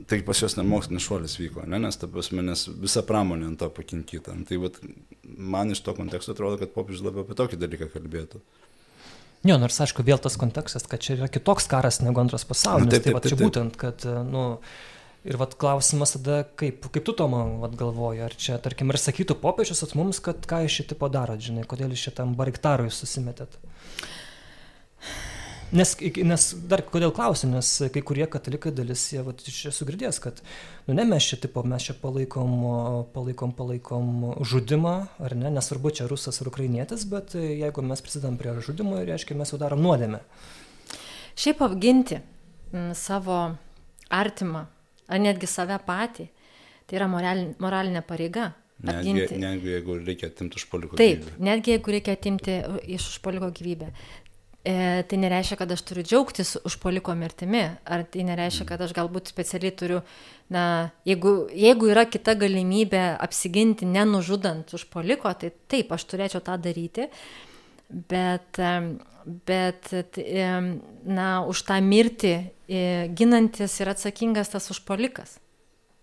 tai 0.08 0.22
pas 0.24 0.40
juos 0.40 0.56
nemokslinis 0.56 1.04
šuolis 1.04 1.36
vyko, 1.40 1.66
ne? 1.68 1.80
nes 1.84 2.00
ta 2.00 2.08
prasme, 2.12 2.44
nes 2.46 2.66
visa 2.82 3.04
pramonė 3.06 3.50
ant 3.52 3.60
to 3.60 3.70
pakinkyta. 3.76 4.36
Tai 4.48 4.60
vat, 4.64 4.80
man 5.24 5.76
iš 5.76 5.84
to 5.86 5.96
konteksto 5.98 6.36
atrodo, 6.36 6.60
kad 6.62 6.72
popiežius 6.76 7.04
labiau 7.06 7.26
apie 7.26 7.38
tokį 7.38 7.60
dalyką 7.60 7.92
kalbėtų. 7.94 8.42
Jo, 9.46 9.60
nors 9.62 9.78
aišku, 9.84 10.02
vėl 10.08 10.18
tas 10.22 10.40
kontekstas, 10.42 10.88
kad 10.90 11.04
čia 11.06 11.20
yra 11.20 11.30
kitoks 11.30 11.68
karas 11.70 12.00
negu 12.02 12.18
antras 12.24 12.48
pasaulinis. 12.50 12.90
Na, 12.90 12.98
taip, 12.98 13.04
taip, 13.04 13.12
tai 13.12 13.18
va, 13.18 13.22
čia 13.22 13.30
taip, 13.30 13.38
taip. 13.38 13.48
būtent, 13.50 13.80
kad, 13.82 14.08
nu, 14.26 14.46
Ir 15.26 15.40
vat 15.42 15.56
klausimas 15.58 16.12
tada, 16.14 16.44
kaip, 16.54 16.84
kaip 16.94 17.06
tu 17.06 17.14
to 17.18 17.26
man 17.26 17.56
vat, 17.64 17.72
galvoji, 17.80 18.20
ar 18.22 18.34
čia, 18.38 18.60
tarkim, 18.62 18.92
ir 18.94 19.00
sakytų 19.02 19.40
popiežius 19.42 19.82
at 19.82 19.96
mums, 19.98 20.20
kad 20.22 20.46
ką 20.46 20.60
iš 20.68 20.76
šito 20.84 20.98
padarot, 21.02 21.42
žinai, 21.42 21.64
kodėl 21.66 21.96
iš 21.96 22.04
šitam 22.12 22.36
bariktarui 22.38 22.92
susimetėt. 22.94 23.58
Nes, 25.74 25.96
nes 25.98 26.44
dar 26.70 26.84
kodėl 26.86 27.10
klausiu, 27.16 27.48
nes 27.50 27.70
kai 27.92 28.02
kurie 28.06 28.28
katalikai 28.30 28.70
dalis, 28.76 29.02
jie 29.12 29.24
vat, 29.26 29.42
iš 29.50 29.72
esu 29.72 29.88
girdėjęs, 29.90 30.20
kad, 30.22 30.42
nu 30.86 30.94
ne 30.94 31.06
mes 31.10 31.26
čia 31.26 31.40
tipo, 31.42 31.64
mes 31.66 31.88
čia 31.88 31.96
palaikom, 31.98 32.54
palaikom, 33.16 33.54
palaikom 33.58 34.12
žudimą, 34.46 34.94
ar 35.26 35.36
ne, 35.36 35.50
nesvarbu 35.58 35.92
čia 35.98 36.06
rusas 36.12 36.38
ar 36.44 36.52
ukrainietis, 36.52 37.08
bet 37.10 37.34
jeigu 37.40 37.84
mes 37.86 38.04
prisidam 38.06 38.38
prie 38.38 38.54
žudimo, 38.62 39.00
reiškia, 39.10 39.38
mes 39.40 39.52
jau 39.52 39.60
darom 39.62 39.82
nuodėmę. 39.84 40.22
Šiaip 41.36 41.64
apginti 41.66 42.22
m, 42.22 42.92
savo 42.96 43.40
artimą, 44.14 44.68
ar 45.10 45.24
netgi 45.24 45.50
save 45.50 45.80
patį, 45.88 46.30
tai 46.86 47.02
yra 47.02 47.10
moralinė, 47.12 47.58
moralinė 47.64 48.06
pareiga. 48.06 48.52
Netgi, 48.86 49.12
apginti. 49.16 49.38
netgi 49.40 49.70
jeigu 49.72 49.94
reikia 50.04 50.28
atimti 50.28 50.60
užpoliko 50.60 50.98
Taip, 51.00 51.22
gyvybę. 51.24 51.44
netgi 51.48 51.72
jeigu 51.72 51.94
reikia 51.96 52.16
atimti 52.18 52.58
iš 52.92 53.06
užpoliko 53.14 53.48
gyvybę. 53.56 53.88
E, 54.66 55.04
tai 55.06 55.18
nereiškia, 55.22 55.60
kad 55.60 55.70
aš 55.70 55.84
turiu 55.86 56.02
džiaugtis 56.02 56.56
užpoliko 56.66 57.14
mirtimi, 57.14 57.68
ar 57.86 58.02
tai 58.10 58.24
nereiškia, 58.26 58.66
kad 58.72 58.82
aš 58.82 58.96
galbūt 58.98 59.30
specialiai 59.30 59.74
turiu, 59.78 60.00
na, 60.50 60.64
jeigu, 61.06 61.34
jeigu 61.54 61.92
yra 61.94 62.08
kita 62.10 62.34
galimybė 62.42 63.04
apsiginti 63.22 63.86
nenužudant 63.86 64.72
užpoliko, 64.74 65.30
tai 65.38 65.52
taip, 65.70 65.92
aš 65.94 66.08
turėčiau 66.10 66.42
tą 66.48 66.56
daryti, 66.64 67.06
bet, 68.10 68.58
em, 68.58 68.88
bet 69.46 69.92
em, 69.94 70.72
na, 71.06 71.28
už 71.46 71.62
tą 71.68 71.78
mirtį 71.86 72.34
e, 72.34 72.82
ginantis 73.14 73.76
yra 73.86 73.94
atsakingas 73.94 74.50
tas 74.56 74.72
užpolikas. 74.74 75.36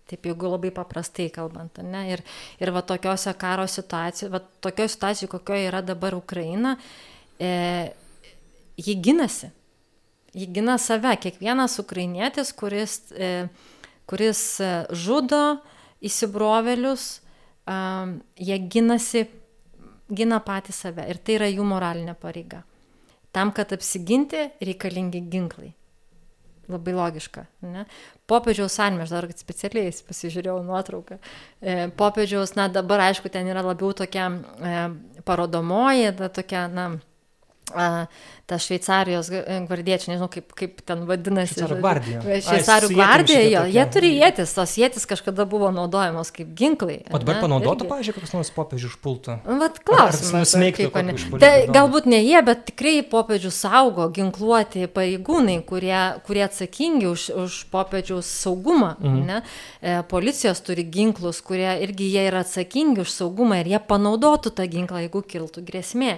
Taip, 0.07 0.29
jeigu 0.29 0.53
labai 0.53 0.71
paprastai 0.71 1.25
kalbant, 1.35 1.81
ne? 1.83 2.05
Ir, 2.15 2.23
ir 2.63 2.71
va 2.71 2.85
tokiuose 2.87 3.35
karo 3.39 3.67
situacijose, 3.67 4.31
va 4.31 4.39
tokioje 4.63 4.93
situacijoje, 4.95 5.31
kokioje 5.35 5.67
yra 5.67 5.83
dabar 5.83 6.15
Ukraina, 6.15 6.77
e, 7.35 7.51
ji 8.77 8.95
ginasi. 8.95 9.51
Ji 10.33 10.47
gina 10.53 10.77
save. 10.77 11.15
Kiekvienas 11.21 11.77
ukrainietis, 11.79 12.53
kuris, 12.57 12.99
e, 13.11 13.47
kuris 14.09 14.41
e, 14.59 14.71
žudo 14.89 15.43
įsibrovelius, 16.03 17.21
jie 18.35 18.57
ginasi, 18.67 19.27
gina 20.11 20.41
patį 20.43 20.75
save. 20.75 21.05
Ir 21.07 21.19
tai 21.23 21.37
yra 21.37 21.47
jų 21.47 21.63
moralinė 21.67 22.15
pareiga. 22.19 22.63
Tam, 23.33 23.53
kad 23.55 23.71
apsiginti, 23.73 24.49
reikalingi 24.61 25.23
ginklai. 25.31 25.71
Labai 26.71 26.93
logiška. 26.95 27.45
Ne? 27.67 27.85
Popiežiaus 28.29 28.75
anime, 28.79 29.03
aš 29.03 29.15
dar 29.15 29.25
specialiai 29.35 29.91
pasižiūrėjau 30.07 30.61
nuotrauką. 30.63 31.17
E, 31.59 31.87
popiežiaus, 31.97 32.53
na 32.55 32.69
dabar 32.71 33.07
aišku, 33.09 33.31
ten 33.33 33.49
yra 33.51 33.63
labiau 33.65 33.91
tokia 33.97 34.29
e, 34.31 34.75
parodomoji, 35.27 36.13
ta 36.19 36.29
tokia, 36.31 36.67
na, 36.71 36.85
ta 38.45 38.57
Šveicarijos 38.59 39.29
gvardiečiai, 39.67 40.13
nežinau 40.13 40.27
kaip, 40.31 40.51
kaip 40.57 40.81
ten 40.85 41.05
vadinasi. 41.07 41.55
Šveicarų 41.55 41.77
gvardija. 41.79 42.19
Šveicarų 42.43 42.89
gvardija, 42.91 43.43
jo, 43.47 43.61
jie 43.71 43.85
turi 43.93 44.11
jėtis, 44.17 44.51
tos 44.57 44.75
jėtis 44.77 45.07
kažkada 45.09 45.45
buvo 45.49 45.69
naudojamos 45.73 46.33
kaip 46.35 46.51
ginklai. 46.59 46.99
O 47.07 47.21
dabar 47.23 47.39
Irgi. 47.39 47.87
pavyzdžiui, 47.87 48.15
koks 48.19 48.35
nors 48.35 48.51
popiežių 48.53 48.91
užpultų. 48.91 49.37
Nu, 49.47 49.57
Vat 49.63 49.79
klausimas. 49.87 50.53
Tai 51.39 51.53
galbūt 51.71 52.11
ne 52.11 52.19
jie, 52.19 52.37
bet 52.45 52.67
tikrai 52.69 52.97
popiežių 53.07 53.53
saugo 53.55 54.09
ginkluoti 54.13 54.89
pareigūnai, 54.91 55.61
kurie, 55.67 55.97
kurie 56.27 56.43
atsakingi 56.45 57.07
už, 57.09 57.29
už 57.45 57.59
popiežiaus 57.73 58.27
saugumą. 58.43 58.97
Mhm. 58.99 59.23
Ne? 59.23 59.41
E, 59.79 59.97
policijos 60.11 60.59
turi 60.67 60.83
ginklus, 60.83 61.39
kurie 61.45 61.79
irgi 61.87 62.11
jie 62.11 62.27
yra 62.27 62.43
atsakingi 62.43 63.07
už 63.07 63.19
saugumą 63.21 63.63
ir 63.63 63.71
jie 63.71 63.79
panaudotų 63.87 64.51
tą 64.51 64.67
ginklą, 64.67 65.07
jeigu 65.07 65.23
kiltų 65.23 65.63
grėsmė. 65.63 66.17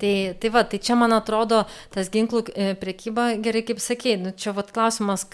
Tai, 0.00 0.12
tai 0.40 0.50
va, 0.52 0.64
tai 0.68 0.80
čia 0.82 0.96
man 0.98 1.14
atrodo, 1.16 1.62
tas 1.94 2.10
ginklų 2.12 2.42
e, 2.52 2.72
priekyba, 2.80 3.30
gerai 3.40 3.62
kaip 3.64 3.80
sakėjai, 3.80 4.18
nu, 4.20 4.32
čia 4.36 4.52
vat 4.56 4.72
klausimas, 4.76 5.24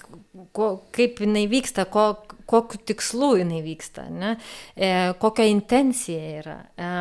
ko, 0.55 0.69
kaip 0.95 1.23
jinai 1.25 1.49
vyksta, 1.51 1.89
ko, 1.91 2.13
kokiu 2.51 2.79
tikslu 2.93 3.33
jinai 3.41 3.63
vyksta, 3.65 4.07
ne? 4.13 4.37
e, 4.77 4.93
kokia 5.23 5.49
intencija 5.51 6.37
yra. 6.43 6.59
E, 6.77 6.93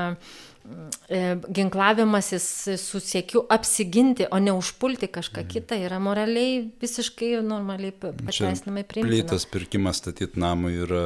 ginklavimasis 1.51 2.45
su 2.79 2.99
siekiu 3.03 3.43
apsiginti, 3.49 4.25
o 4.31 4.39
ne 4.39 4.53
užpulti 4.55 5.07
kažką 5.11 5.43
kitą 5.51 5.77
yra 5.85 5.99
moraliai 5.99 6.61
visiškai 6.81 7.31
normaliai 7.43 7.91
pa- 7.91 8.11
pateisinamai 8.13 8.83
priimtina. 8.87 9.11
Plytas 9.11 9.45
pirkimas 9.51 9.99
statyti 10.01 10.39
namui 10.39 10.73
yra 10.85 11.01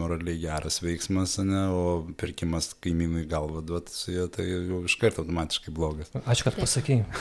moraliai 0.00 0.38
geras 0.42 0.80
veiksmas, 0.84 1.38
ne, 1.44 1.62
o 1.72 1.84
pirkimas 2.20 2.72
kaimynui 2.84 3.24
galvą 3.30 3.62
duoti 3.66 3.94
su 3.96 4.12
juo, 4.14 4.26
tai 4.28 4.46
jau 4.50 4.82
iš 4.88 4.96
karto 5.00 5.24
automatiškai 5.24 5.74
blogas. 5.74 6.12
Ačiū, 6.24 6.48
kad 6.50 6.60
pasakėjai. 6.60 7.04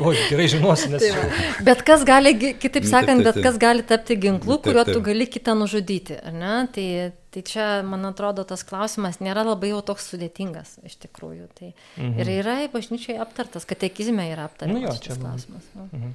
O, 0.00 0.12
gerai 0.30 0.46
žinosi, 0.50 0.88
nes 0.92 1.02
Tai 1.02 1.10
va. 1.16 1.24
Bet 1.66 1.82
kas 1.86 2.04
gali, 2.08 2.32
gi- 2.38 2.54
kitaip 2.60 2.84
Nu, 2.84 2.90
taip, 2.90 2.92
sakant, 2.92 3.20
taip, 3.20 3.26
bet 3.26 3.34
taip. 3.38 3.44
kas 3.46 3.58
gali 3.60 3.82
tapti 3.86 4.16
ginklu, 4.20 4.56
Taip, 4.56 4.64
kuriuo 4.68 4.84
tu 4.88 4.94
taip. 4.98 5.04
gali 5.06 5.26
kitą 5.30 5.54
nužudyti, 5.58 6.16
ar 6.24 6.32
ne? 6.36 6.54
Tai, 6.74 6.86
tai 7.30 7.42
čia, 7.46 7.66
man 7.86 8.04
atrodo, 8.08 8.44
tas 8.48 8.64
klausimas 8.66 9.20
nėra 9.22 9.44
labai 9.46 9.72
jau 9.72 9.80
toks 9.92 10.10
sudėtingas, 10.12 10.78
iš 10.86 10.98
tikrųjų. 11.06 11.48
Tai 11.58 11.72
mhm. 11.72 12.20
Ir 12.20 12.32
yra 12.40 12.56
bažnyčiai 12.72 13.20
aptartas, 13.22 13.68
katekizme 13.68 14.30
yra 14.32 14.48
aptartas 14.50 14.74
Nu 14.74 14.86
jo, 14.86 14.94
čia- 14.98 15.18
klausimas. 15.18 15.66
Nu. 15.74 16.14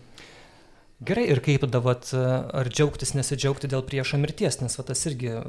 Gerai, 1.04 1.26
ir 1.28 1.42
kaip 1.44 1.60
tada, 1.66 1.82
vat, 1.84 2.08
ar 2.16 2.70
džiaugtis, 2.72 3.12
nesidžiaugti 3.18 3.68
dėl 3.68 3.84
priešo 3.84 4.16
mirties, 4.22 4.62
nes 4.62 4.78
vat, 4.80 4.88
tas 4.88 5.02
irgi 5.10 5.28
e, 5.34 5.42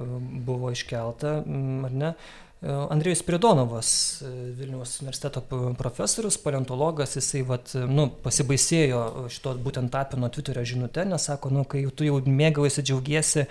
buvo 0.43 0.73
iškelta, 0.75 1.37
mm, 1.47 1.85
ar 1.87 1.95
ne? 1.95 2.11
E, 2.59 2.73
Andrėjus 2.75 3.23
Pridonovas, 3.29 3.91
e, 4.27 4.33
Vilniaus 4.59 4.97
universiteto 5.05 5.45
profesorius, 5.79 6.41
paleontologas, 6.43 7.15
jisai 7.21 7.45
vat, 7.47 7.77
nu, 7.87 8.09
pasibaisėjo 8.27 9.29
šito 9.31 9.55
būtent 9.63 9.95
tapino 9.95 10.33
Twitterio 10.35 10.67
žinutę, 10.67 11.07
nes 11.07 11.31
sako, 11.31 11.55
nu, 11.55 11.63
kai 11.63 11.87
tu 11.95 12.11
jau 12.11 12.19
mėgaujasi, 12.27 12.83
džiaugiesi, 12.91 13.47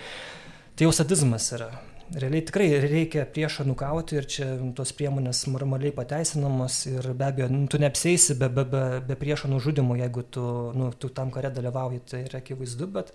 tai 0.76 0.90
jau 0.90 0.92
sadizmas 1.00 1.48
yra. 1.56 1.72
Realiai 2.14 2.44
tikrai 2.46 2.68
reikia 2.86 3.24
priešą 3.26 3.64
nukauti 3.66 4.14
ir 4.20 4.26
čia 4.30 4.46
tos 4.78 4.92
priemonės 4.94 5.40
normaliai 5.50 5.90
pateisinamos 5.94 6.76
ir 6.86 7.08
be 7.18 7.26
abejo, 7.26 7.48
nu, 7.50 7.64
tu 7.66 7.80
neapsėsi 7.82 8.36
be, 8.38 8.46
be, 8.52 8.62
be, 8.70 8.82
be 9.08 9.16
priešo 9.18 9.50
nužudimo, 9.50 9.96
jeigu 9.98 10.22
tu, 10.30 10.44
nu, 10.78 10.92
tu 10.94 11.10
tam 11.10 11.32
kare 11.34 11.50
dalyvauji, 11.50 12.04
tai 12.06 12.20
yra 12.28 12.38
akivaizdu, 12.38 12.86
bet 12.94 13.10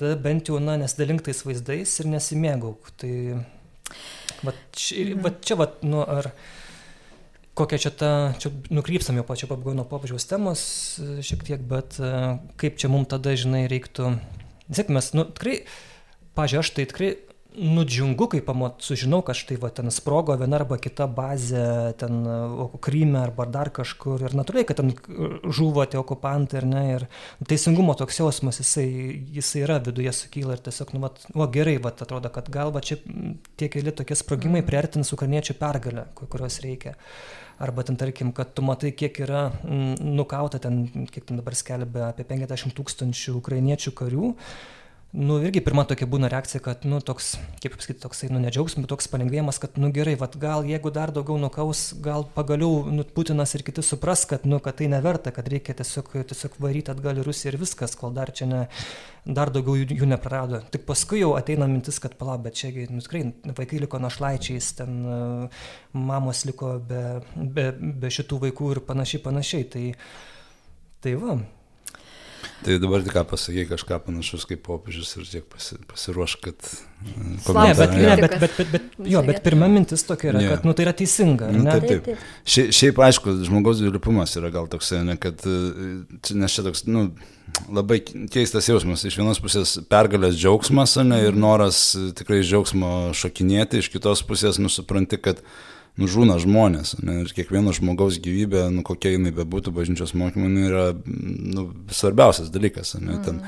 tada 0.00 0.16
bent 0.24 0.48
jau, 0.48 0.56
na, 0.56 0.78
nesidalink 0.80 1.20
tais 1.26 1.42
vaizdais 1.44 1.92
ir 2.00 2.08
nesimėgauk. 2.14 2.88
Tai 3.02 3.12
va 4.46 4.56
čia, 4.72 5.04
va 5.20 5.34
čia, 5.44 5.58
va, 5.60 5.68
nu, 5.84 6.00
ar 6.00 6.30
kokia 7.60 7.82
čia 7.84 7.92
ta, 7.92 8.10
čia 8.40 8.54
nukrypstam 8.72 9.20
jau 9.20 9.26
pačiu 9.28 9.50
pabaigoje 9.52 9.82
nuo 9.82 9.86
popiežiaus 9.90 10.24
temos 10.30 10.64
e, 10.96 11.20
šiek 11.20 11.44
tiek, 11.44 11.68
bet 11.70 12.00
e, 12.00 12.14
kaip 12.60 12.80
čia 12.80 12.88
mums 12.88 13.12
tada, 13.12 13.36
žinai, 13.36 13.66
reiktų, 13.70 14.16
mes, 14.88 15.12
nu, 15.12 15.28
tikrai, 15.28 15.60
pažiūrėjau, 16.40 16.64
aš 16.64 16.74
tai 16.80 16.88
tikrai 16.90 17.12
nudžiungu, 17.54 18.26
kai 18.32 18.40
pamat, 18.44 18.82
sužinau, 18.82 19.20
kad 19.26 19.36
štai 19.38 19.56
va, 19.62 19.70
ten 19.74 19.90
sprogo 19.94 20.34
viena 20.38 20.58
arba 20.58 20.78
kita 20.82 21.06
bazė, 21.10 21.94
ten 22.00 22.24
Kryme 22.84 23.20
arba 23.20 23.46
dar 23.46 23.70
kažkur 23.74 24.24
ir 24.26 24.34
natūraliai, 24.36 24.66
kad 24.68 24.80
ten 24.80 24.90
žuvo 25.54 25.84
tie 25.86 26.00
okupantai 26.00 26.60
ir 26.60 26.66
ne, 26.68 26.82
ir 26.96 27.06
teisingumo 27.46 27.94
toks 27.98 28.18
jausmas, 28.20 28.58
jisai, 28.62 28.88
jisai 29.38 29.64
yra 29.68 29.78
viduje 29.86 30.12
sukyla 30.16 30.58
ir 30.58 30.64
tiesiog, 30.66 30.94
nu, 30.96 31.04
vat, 31.06 31.22
o 31.34 31.48
gerai, 31.54 31.76
va, 31.82 31.94
atrodo, 31.94 32.32
kad 32.34 32.50
gal 32.52 32.74
va 32.74 32.82
čia 32.84 32.98
tie 33.60 33.70
keli 33.72 33.94
tokie 33.94 34.18
sprogimai 34.18 34.64
priartins 34.66 35.14
ukrainiečių 35.14 35.58
pergalę, 35.60 36.08
ku- 36.18 36.30
kurios 36.30 36.58
reikia. 36.64 36.96
Arba 37.62 37.84
ten, 37.86 37.94
tarkim, 37.94 38.32
kad 38.34 38.50
tu 38.54 38.64
matai, 38.66 38.90
kiek 38.98 39.20
yra 39.22 39.46
mm, 39.62 40.00
nukauta 40.18 40.58
ten, 40.58 40.88
kiek 41.06 41.28
ten 41.28 41.38
dabar 41.38 41.54
skelbia, 41.54 42.08
apie 42.10 42.26
50 42.26 42.74
tūkstančių 42.74 43.36
ukrainiečių 43.38 43.94
karių. 43.94 44.32
Nu, 45.14 45.36
irgi 45.46 45.60
pirma 45.62 45.84
tokia 45.86 46.08
būna 46.10 46.26
reakcija, 46.26 46.58
kad, 46.58 46.82
nu, 46.90 46.96
toks, 46.98 47.36
kaip 47.62 47.76
pasakyti, 47.76 48.00
toksai, 48.02 48.28
nu, 48.34 48.40
nedžiaugsmas, 48.42 48.82
bet 48.82 48.90
toks 48.90 49.06
palengvėjimas, 49.12 49.60
kad, 49.62 49.76
nu, 49.78 49.92
gerai, 49.94 50.16
vad 50.18 50.34
gal 50.42 50.66
jeigu 50.66 50.90
dar 50.90 51.12
daugiau 51.14 51.36
nukaus, 51.38 51.84
gal 52.02 52.26
pagaliau, 52.34 52.80
nu, 52.90 53.04
Putinas 53.14 53.54
ir 53.54 53.62
kiti 53.62 53.84
supras, 53.86 54.24
kad, 54.26 54.42
nu, 54.50 54.58
kad 54.64 54.80
tai 54.80 54.88
neverta, 54.90 55.30
kad 55.30 55.46
reikia 55.46 55.78
tiesiog, 55.78 56.10
tiesiog 56.32 56.58
varyti 56.58 56.90
atgal 56.90 57.22
į 57.22 57.28
Rusiją 57.28 57.52
ir 57.52 57.60
viskas, 57.62 57.94
kol 58.00 58.10
dar 58.18 58.34
čia 58.34 58.50
ne, 58.50 58.66
dar 59.22 59.54
daugiau 59.54 59.78
jų, 59.84 60.02
jų 60.02 60.10
neprarado. 60.16 60.64
Tik 60.74 60.82
paskui 60.90 61.22
jau 61.22 61.36
ateina 61.38 61.70
mintis, 61.70 62.02
kad 62.02 62.18
pala, 62.18 62.34
bet 62.42 62.58
čia, 62.58 62.74
nu, 62.90 62.98
tikrai, 63.06 63.28
vaikai 63.54 63.84
liko 63.86 64.02
našlaičiais, 64.02 64.74
ten 64.82 65.02
mamos 65.94 66.42
liko 66.50 66.80
be, 66.90 67.04
be, 67.38 67.70
be 68.02 68.16
šitų 68.18 68.48
vaikų 68.48 68.74
ir 68.74 68.86
panašiai, 68.90 69.22
panašiai. 69.30 69.74
Tai, 69.78 69.90
tai 71.06 71.20
va. 71.22 71.44
Tai 72.64 72.78
dabar 72.80 73.02
tik 73.04 73.12
ką 73.12 73.22
pasakai 73.28 73.66
kažką 73.68 73.98
panašus 74.06 74.46
kaip 74.48 74.62
popiežius 74.64 75.10
ir 75.18 75.26
tiek 75.28 75.44
pasi, 75.52 75.76
pasiruoš, 75.90 76.36
kad... 76.40 76.68
e, 77.04 77.52
Ne, 77.52 77.74
bet, 77.76 77.92
ne, 77.92 78.14
bet, 78.16 78.36
bet, 78.40 78.54
bet, 78.56 78.70
bet, 78.72 78.86
jo, 79.12 79.20
bet 79.26 79.42
pirma 79.44 79.68
mintis 79.68 80.06
tokia 80.08 80.30
yra, 80.32 80.40
Jo. 80.40 80.54
kad, 80.54 80.64
nu, 80.64 80.72
tai 80.72 80.86
yra 80.86 80.94
teisinga. 80.96 81.50
Nu, 81.52 81.66
ne? 81.66 81.74
taip, 81.76 81.84
Taip, 81.90 82.06
taip. 82.08 82.22
Šia, 82.48 82.64
šiaip 82.72 83.02
aišku, 83.04 83.34
žmogaus 83.44 83.82
dvilypumas 83.82 84.32
yra 84.40 84.48
gal 84.54 84.70
toksai, 84.72 85.02
ne, 85.04 85.18
kad, 85.20 85.44
e, 85.44 85.58
nes 86.40 86.56
čia 86.56 86.64
toks, 86.64 86.86
nu, 86.88 87.04
labai 87.68 88.00
keistas 88.32 88.70
jausmas. 88.72 89.04
Iš 89.04 89.20
vienos 89.20 89.42
pusės 89.44 89.76
pergalės 89.92 90.40
džiaugsmas, 90.40 90.96
ne, 91.04 91.20
ir 91.28 91.36
noras 91.36 91.82
e, 92.00 92.08
tikrai 92.16 92.40
džiaugsmo 92.40 92.94
šokinėti, 93.20 93.84
iš 93.84 93.92
kitos 93.92 94.24
pusės 94.24 94.56
nusipranti, 94.62 95.20
kad 95.20 95.44
nužūna 96.00 96.40
žmonės. 96.42 96.96
Ne, 97.04 97.20
ir 97.22 97.32
kiekvieno 97.36 97.74
žmogaus 97.76 98.18
gyvybė, 98.22 98.66
nu, 98.74 98.82
kokia 98.86 99.14
jinai 99.14 99.34
bebūtų 99.36 99.74
bažnyčios 99.76 100.14
mokymai, 100.18 100.50
jinai 100.50 100.68
yra 100.70 100.84
nu, 101.06 101.68
svarbiausias 101.94 102.52
dalykas. 102.54 102.96
Ne, 103.00 103.20
ten, 103.24 103.42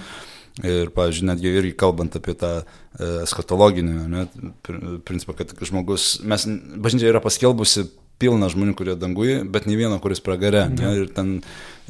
Ir, 0.65 0.89
pavyzdžiui, 0.97 1.27
netgi 1.29 1.51
irgi 1.53 1.75
kalbant 1.77 2.15
apie 2.17 2.33
tą 2.41 2.51
e, 2.63 3.09
eskatologinį 3.27 3.97
ne, 4.09 4.23
pr- 4.65 4.95
principą, 5.05 5.35
kad 5.37 5.53
žmogus, 5.69 6.15
mes, 6.25 6.47
bažnyčia 6.81 7.11
yra 7.11 7.21
paskelbusi 7.21 7.85
pilna 8.17 8.49
žmonių, 8.49 8.73
kurie 8.79 8.95
danguje, 8.97 9.43
bet 9.53 9.67
nei 9.69 9.77
vieno, 9.77 9.99
kuris 10.01 10.23
pragare. 10.25 10.63
Ne, 10.73 10.95
ir 11.03 11.11
ten, 11.13 11.35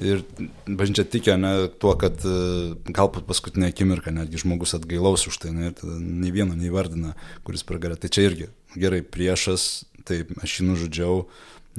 ir 0.02 0.24
bažnyčia 0.66 1.06
tikė 1.06 1.36
ne, 1.38 1.52
tuo, 1.78 1.94
kad 2.00 2.26
e, 2.26 2.74
galbūt 2.90 3.28
paskutinė 3.28 3.70
akimirka 3.70 4.10
netgi 4.14 4.42
žmogus 4.42 4.74
atgailaus 4.80 5.28
už 5.30 5.38
tai, 5.44 5.54
ne, 5.54 5.70
ir 5.70 5.98
nei 6.02 6.34
vieno 6.34 6.58
neįvardina, 6.58 7.14
kuris 7.46 7.62
pragare. 7.68 7.94
Tai 8.02 8.10
čia 8.10 8.26
irgi 8.26 8.50
gerai 8.74 9.04
priešas, 9.06 9.86
tai 10.08 10.22
aš 10.42 10.60
jį 10.60 10.68
nužudžiau. 10.70 11.24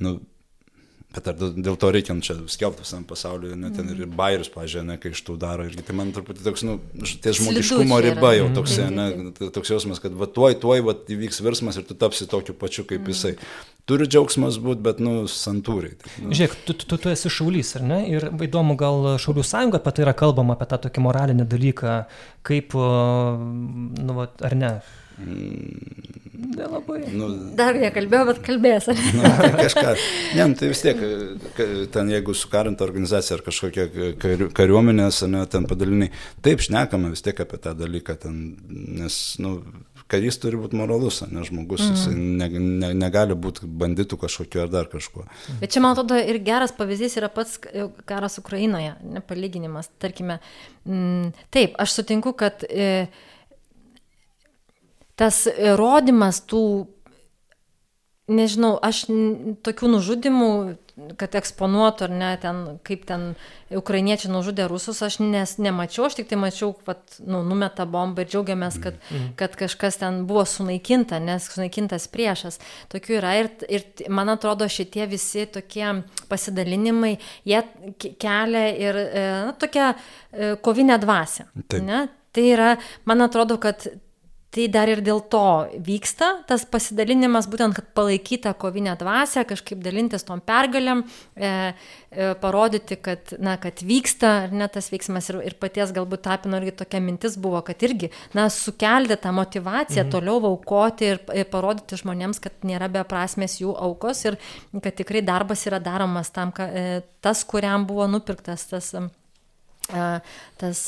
Nu, 0.04 0.18
Bet 1.18 1.30
ar 1.32 1.38
dėl 1.40 1.78
to 1.80 1.88
reikia 1.90 2.14
nu, 2.14 2.22
čia 2.22 2.36
skelbti 2.52 2.84
visam 2.84 3.06
pasauliu, 3.08 3.54
net 3.58 3.78
ten 3.80 3.88
ir 3.90 4.04
bairius, 4.12 4.50
pažiūrėjau, 4.54 4.86
ne, 4.86 4.98
kai 5.02 5.14
iš 5.16 5.22
tų 5.26 5.38
daro. 5.40 5.64
Irgi 5.66 5.86
tai 5.88 5.96
man 5.98 6.12
truputį 6.14 6.44
toks, 6.46 6.64
nu, 6.68 6.76
ties 7.24 7.40
žmogiškumo 7.40 7.98
riba 8.04 8.34
jau 8.36 8.50
toks, 8.54 8.76
ne, 8.94 9.08
toks 9.56 9.72
jausmas, 9.72 10.02
kad 10.04 10.14
va 10.20 10.28
tuoj, 10.30 10.60
tuoj, 10.62 10.84
va 10.86 10.94
įvyks 11.16 11.40
virsmas 11.46 11.80
ir 11.80 11.88
tu 11.88 11.98
tapsi 11.98 12.28
tokiu 12.30 12.54
pačiu 12.60 12.86
kaip 12.86 13.02
mm. 13.02 13.16
jisai. 13.16 13.34
Turi 13.88 14.06
džiaugsmas 14.12 14.60
būti, 14.62 14.84
bet, 14.84 15.00
nu, 15.02 15.16
santūriai. 15.32 15.96
Tai, 16.04 16.14
nu. 16.28 16.36
Žiūrėk, 16.36 16.60
tu, 16.68 16.76
tu, 16.84 17.00
tu 17.00 17.14
esi 17.14 17.32
šaulys, 17.32 17.72
ar 17.80 17.88
ne? 17.88 18.04
Ir 18.12 18.28
įdomu, 18.50 18.76
gal 18.78 19.14
Šaulių 19.24 19.48
sąjunga 19.48 19.80
apie 19.80 19.96
tai 19.96 20.06
yra 20.06 20.14
kalbama, 20.22 20.60
apie 20.60 20.68
tą 20.70 20.84
tokį 20.86 21.08
moralinį 21.08 21.48
dalyką, 21.50 21.98
kaip, 22.52 22.76
nu, 22.76 24.20
va, 24.20 24.28
ar 24.44 24.60
ne? 24.60 24.76
Nelabai. 25.18 27.00
Nu, 27.18 27.28
Dar 27.58 27.78
nekalbėjau, 27.82 28.28
bet 28.30 28.40
kalbės. 28.46 28.88
nu, 29.18 29.24
tai 29.42 29.50
kažką. 29.58 29.94
Ne, 30.38 30.46
nu, 30.52 30.58
tai 30.60 30.70
vis 30.70 30.84
tiek, 30.86 31.02
ten 31.94 32.12
jeigu 32.14 32.36
sukarinta 32.38 32.86
organizacija 32.86 33.40
ar 33.40 33.44
kažkokia 33.46 33.88
kariuomenės, 34.58 35.24
ne, 35.32 35.44
ten 35.50 35.66
padaliniai, 35.70 36.14
taip 36.46 36.62
šnekame 36.66 37.12
vis 37.14 37.26
tiek 37.26 37.42
apie 37.42 37.60
tą 37.64 37.74
dalyką, 37.78 38.18
ten, 38.22 38.42
nes, 38.70 39.20
nu, 39.42 39.58
karys 40.12 40.38
turi 40.40 40.60
būti 40.60 40.78
moralus, 40.80 41.20
ne 41.28 41.44
žmogus, 41.48 41.84
mm. 41.84 41.96
jis 41.96 42.06
ne, 42.16 42.48
ne, 42.84 42.92
negali 42.98 43.36
būti 43.38 43.68
banditų 43.68 44.20
kažkokiu 44.22 44.64
ar 44.64 44.72
dar 44.72 44.92
kažkuo. 44.92 45.26
Bet 45.62 45.74
čia, 45.74 45.82
man 45.84 45.96
atrodo, 45.96 46.20
ir 46.22 46.40
geras 46.46 46.74
pavyzdys 46.78 47.18
yra 47.20 47.32
pats 47.34 47.58
karas 48.08 48.38
Ukrainoje, 48.42 48.94
nepalyginimas. 49.18 49.90
Tarkime, 50.02 50.40
m, 50.88 51.34
taip, 51.54 51.76
aš 51.82 51.98
sutinku, 52.00 52.34
kad 52.38 52.64
e, 52.70 53.08
tas 55.18 55.46
įrodymas 55.50 56.44
tų, 56.48 56.64
nežinau, 58.28 58.76
aš 58.84 59.06
tokių 59.66 59.96
nužudimų, 59.96 60.52
kad 61.18 61.36
eksponuotų 61.38 62.08
ar 62.08 62.14
ne, 62.14 62.30
ten, 62.42 62.62
kaip 62.86 63.04
ten 63.10 63.26
ukrainiečiai 63.70 64.32
nužudė 64.34 64.66
rusus, 64.70 65.00
aš 65.06 65.20
nes, 65.22 65.56
nemačiau, 65.62 66.08
aš 66.08 66.18
tik 66.18 66.30
tai 66.32 66.40
mačiau, 66.42 66.72
kad 66.88 67.20
nu, 67.22 67.44
numeta 67.46 67.86
bombą 67.90 68.26
ir 68.26 68.32
džiaugiamės, 68.32 68.80
kad, 68.82 68.98
mm. 69.12 69.28
kad 69.40 69.58
kažkas 69.60 70.00
ten 70.02 70.24
buvo 70.30 70.46
sunaikinta, 70.50 71.22
nes 71.24 71.50
sunaikintas 71.54 72.10
priešas. 72.14 72.58
Tokių 72.94 73.20
yra 73.20 73.36
ir, 73.44 73.52
ir 73.70 73.86
man 74.10 74.34
atrodo 74.34 74.66
šitie 74.70 75.06
visi 75.12 75.46
tokie 75.54 75.86
pasidalinimai, 76.32 77.14
jie 77.48 77.62
kelia 78.02 78.66
ir 78.74 79.02
e, 79.06 79.30
na, 79.52 79.54
tokią 79.62 79.94
e, 79.94 80.52
kovinę 80.66 80.98
dvasę. 81.06 81.48
Tai 82.38 82.50
yra, 82.54 82.74
man 83.10 83.24
atrodo, 83.26 83.56
kad 83.62 83.86
Tai 84.58 84.64
dar 84.74 84.90
ir 84.90 85.04
dėl 85.06 85.20
to 85.30 85.40
vyksta 85.86 86.32
tas 86.50 86.64
pasidalinimas, 86.66 87.46
būtent, 87.46 87.76
kad 87.78 87.92
palaikyta 87.94 88.56
kovinė 88.58 88.96
dvasia, 88.98 89.44
kažkaip 89.46 89.84
dalintis 89.86 90.24
tom 90.26 90.40
pergalėm, 90.42 91.04
e, 91.38 91.52
e, 92.10 92.30
parodyti, 92.42 92.96
kad, 93.06 93.36
na, 93.38 93.54
kad 93.62 93.84
vyksta 93.86 94.32
ar 94.48 94.56
ne 94.58 94.66
tas 94.74 94.88
veiksmas 94.90 95.30
ir, 95.30 95.38
ir 95.46 95.56
paties 95.62 95.92
galbūt 95.94 96.24
tapino 96.26 96.58
irgi 96.58 96.74
tokia 96.80 97.02
mintis 97.06 97.36
buvo, 97.38 97.60
kad 97.68 97.86
irgi, 97.86 98.10
na, 98.34 98.48
sukelti 98.50 99.20
tą 99.22 99.36
motivaciją 99.38 100.08
mhm. 100.08 100.14
toliau 100.16 100.40
aukoti 100.50 101.12
ir, 101.12 101.22
ir 101.38 101.46
parodyti 101.52 102.00
žmonėms, 102.02 102.42
kad 102.42 102.66
nėra 102.66 102.88
beprasmės 102.96 103.60
jų 103.62 103.76
aukos 103.90 104.24
ir 104.26 104.40
kad 104.74 104.98
tikrai 104.98 105.22
darbas 105.28 105.68
yra 105.70 105.78
daromas 105.84 106.34
tam, 106.34 106.56
kad 106.56 106.74
e, 106.74 107.04
tas, 107.22 107.44
kuriam 107.46 107.86
buvo 107.86 108.10
nupirktas 108.10 108.66
tas, 108.72 108.90
e, 109.94 110.10
tas 110.58 110.82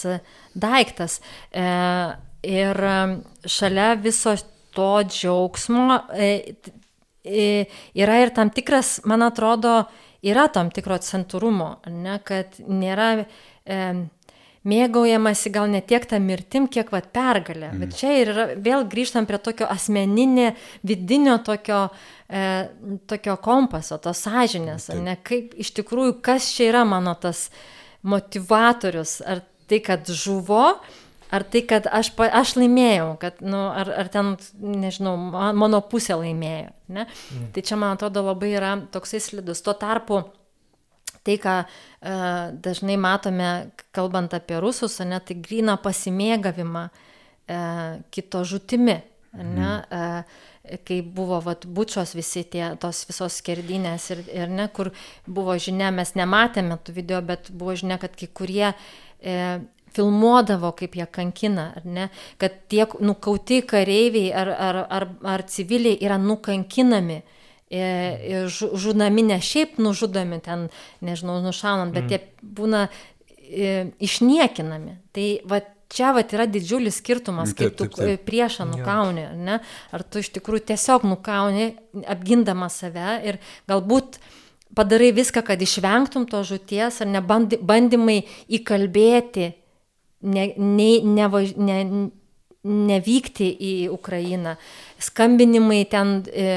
daiktas. 0.58 1.20
E, 1.54 1.70
Ir 2.44 2.78
šalia 3.46 3.94
viso 4.00 4.36
to 4.76 4.92
džiaugsmo 5.04 5.98
e, 6.14 6.30
e, 7.24 7.66
yra 8.00 8.20
ir 8.24 8.32
tam 8.36 8.52
tikras, 8.54 9.00
man 9.10 9.26
atrodo, 9.26 9.82
yra 10.24 10.48
tam 10.54 10.70
tikro 10.72 10.98
centrumo, 11.04 11.74
ne, 11.88 12.20
kad 12.24 12.60
nėra 12.64 13.10
e, 13.20 13.82
mėgaujamasi 14.70 15.52
gal 15.56 15.70
ne 15.72 15.82
tiek 15.86 16.06
tą 16.10 16.20
mirtim, 16.24 16.68
kiek 16.72 16.92
vat 16.92 17.10
pergalę. 17.16 17.72
Mm. 17.72 17.84
Bet 17.84 17.98
čia 18.00 18.14
ir 18.20 18.32
yra, 18.34 18.48
vėl 18.60 18.86
grįžtam 18.92 19.28
prie 19.30 19.40
tokio 19.44 19.70
asmeninio, 19.72 20.52
vidinio 20.88 21.38
tokio, 21.46 21.86
e, 22.28 22.46
tokio 23.10 23.38
kompaso, 23.44 24.00
tos 24.04 24.24
sąžinės, 24.28 24.90
ne, 25.00 25.16
kaip 25.24 25.56
iš 25.60 25.74
tikrųjų, 25.80 26.20
kas 26.26 26.52
čia 26.56 26.72
yra 26.74 26.86
mano 26.88 27.16
tas 27.20 27.48
motivatorius, 28.08 29.20
ar 29.28 29.44
tai, 29.70 29.82
kad 29.86 30.08
žuvo, 30.08 30.80
Ar 31.30 31.46
tai, 31.46 31.62
kad 31.70 31.86
aš, 31.94 32.12
aš 32.18 32.56
laimėjau, 32.58 33.12
kad, 33.22 33.44
nu, 33.46 33.60
ar, 33.70 33.92
ar 34.02 34.10
ten, 34.10 34.34
nežinau, 34.58 35.14
mano 35.54 35.82
pusė 35.86 36.18
laimėjo. 36.18 36.72
Ne? 36.90 37.06
Mm. 37.06 37.50
Tai 37.54 37.64
čia, 37.68 37.78
man 37.78 37.94
atrodo, 37.94 38.24
labai 38.26 38.50
yra 38.58 38.74
toksai 38.90 39.22
slidus. 39.22 39.62
Tuo 39.66 39.76
tarpu 39.78 40.24
tai, 41.28 41.38
ką 41.42 41.56
uh, 41.62 42.56
dažnai 42.66 42.98
matome, 42.98 43.50
kalbant 43.96 44.34
apie 44.34 44.58
rusus, 44.64 44.98
ne, 45.06 45.20
tai 45.22 45.38
grina 45.38 45.78
pasimėgavimą 45.82 46.88
uh, 46.90 48.00
kito 48.10 48.46
žutimi. 48.48 49.02
Ne, 49.30 49.74
uh, 49.94 50.48
kai 50.86 51.02
buvo 51.02 51.40
vat, 51.44 51.66
bučios 51.66 52.14
visi 52.18 52.44
tie, 52.50 52.64
tos 52.82 53.04
visos 53.10 53.40
skerdinės 53.42 54.10
ir, 54.14 54.24
ir 54.34 54.52
ne, 54.52 54.68
kur 54.74 54.92
buvo 55.28 55.56
žinia, 55.62 55.92
mes 55.96 56.14
nematėme 56.18 56.78
tų 56.84 56.96
video, 56.98 57.22
bet 57.26 57.50
buvo 57.54 57.76
žinia, 57.80 58.00
kad 58.02 58.16
kai 58.20 58.30
kurie 58.34 58.68
e, 58.70 59.38
filmuodavo, 59.96 60.72
kaip 60.78 60.96
jie 61.00 61.08
kankina, 61.12 61.70
ar 61.80 61.86
ne, 61.86 62.08
kad 62.42 62.56
tie 62.72 62.86
nukauti 63.02 63.62
kareiviai 63.68 64.32
ar, 64.36 64.54
ar, 64.54 64.82
ar, 64.90 65.08
ar 65.36 65.46
civiliai 65.50 66.00
yra 66.06 66.20
nukankinami. 66.22 67.22
Ir 67.70 68.48
žudami 68.50 69.22
ne 69.28 69.36
šiaip 69.46 69.76
nužudomi 69.78 70.40
ten, 70.42 70.64
nežinau, 71.06 71.36
nušaunant, 71.44 71.94
bet 71.94 72.08
mm. 72.08 72.16
jie 72.16 72.48
būna 72.58 72.88
e, 72.90 73.74
išniekinami. 74.02 74.96
Tai 75.14 75.28
va 75.52 75.60
čia 75.90 76.14
va 76.14 76.24
yra 76.24 76.46
didžiulis 76.50 77.00
skirtumas, 77.02 77.54
kaip 77.58 77.78
tu 77.78 77.88
taip, 77.88 77.98
taip. 77.98 78.26
priešą 78.28 78.68
nukauni, 78.70 79.26
ar 79.32 79.38
ne? 79.38 79.60
Ar 79.94 80.06
tu 80.06 80.22
iš 80.22 80.32
tikrųjų 80.38 80.68
tiesiog 80.72 81.06
nukauni, 81.10 81.72
apgindama 82.10 82.70
save 82.74 83.16
ir 83.26 83.40
galbūt 83.70 84.20
padarai 84.78 85.10
viską, 85.18 85.44
kad 85.46 85.62
išvengtum 85.62 86.28
to 86.30 86.44
žuties, 86.46 87.02
ar 87.02 87.10
ne 87.10 87.24
bandymai 87.26 88.22
įkalbėti 88.60 89.50
ne, 90.22 90.54
ne, 90.58 90.90
nevaž, 91.04 91.54
ne, 91.58 92.10
nevykti 92.64 93.50
į 93.56 93.74
Ukrainą. 93.94 94.58
Skambinimai 95.00 95.86
ten 95.88 96.10
e, 96.28 96.48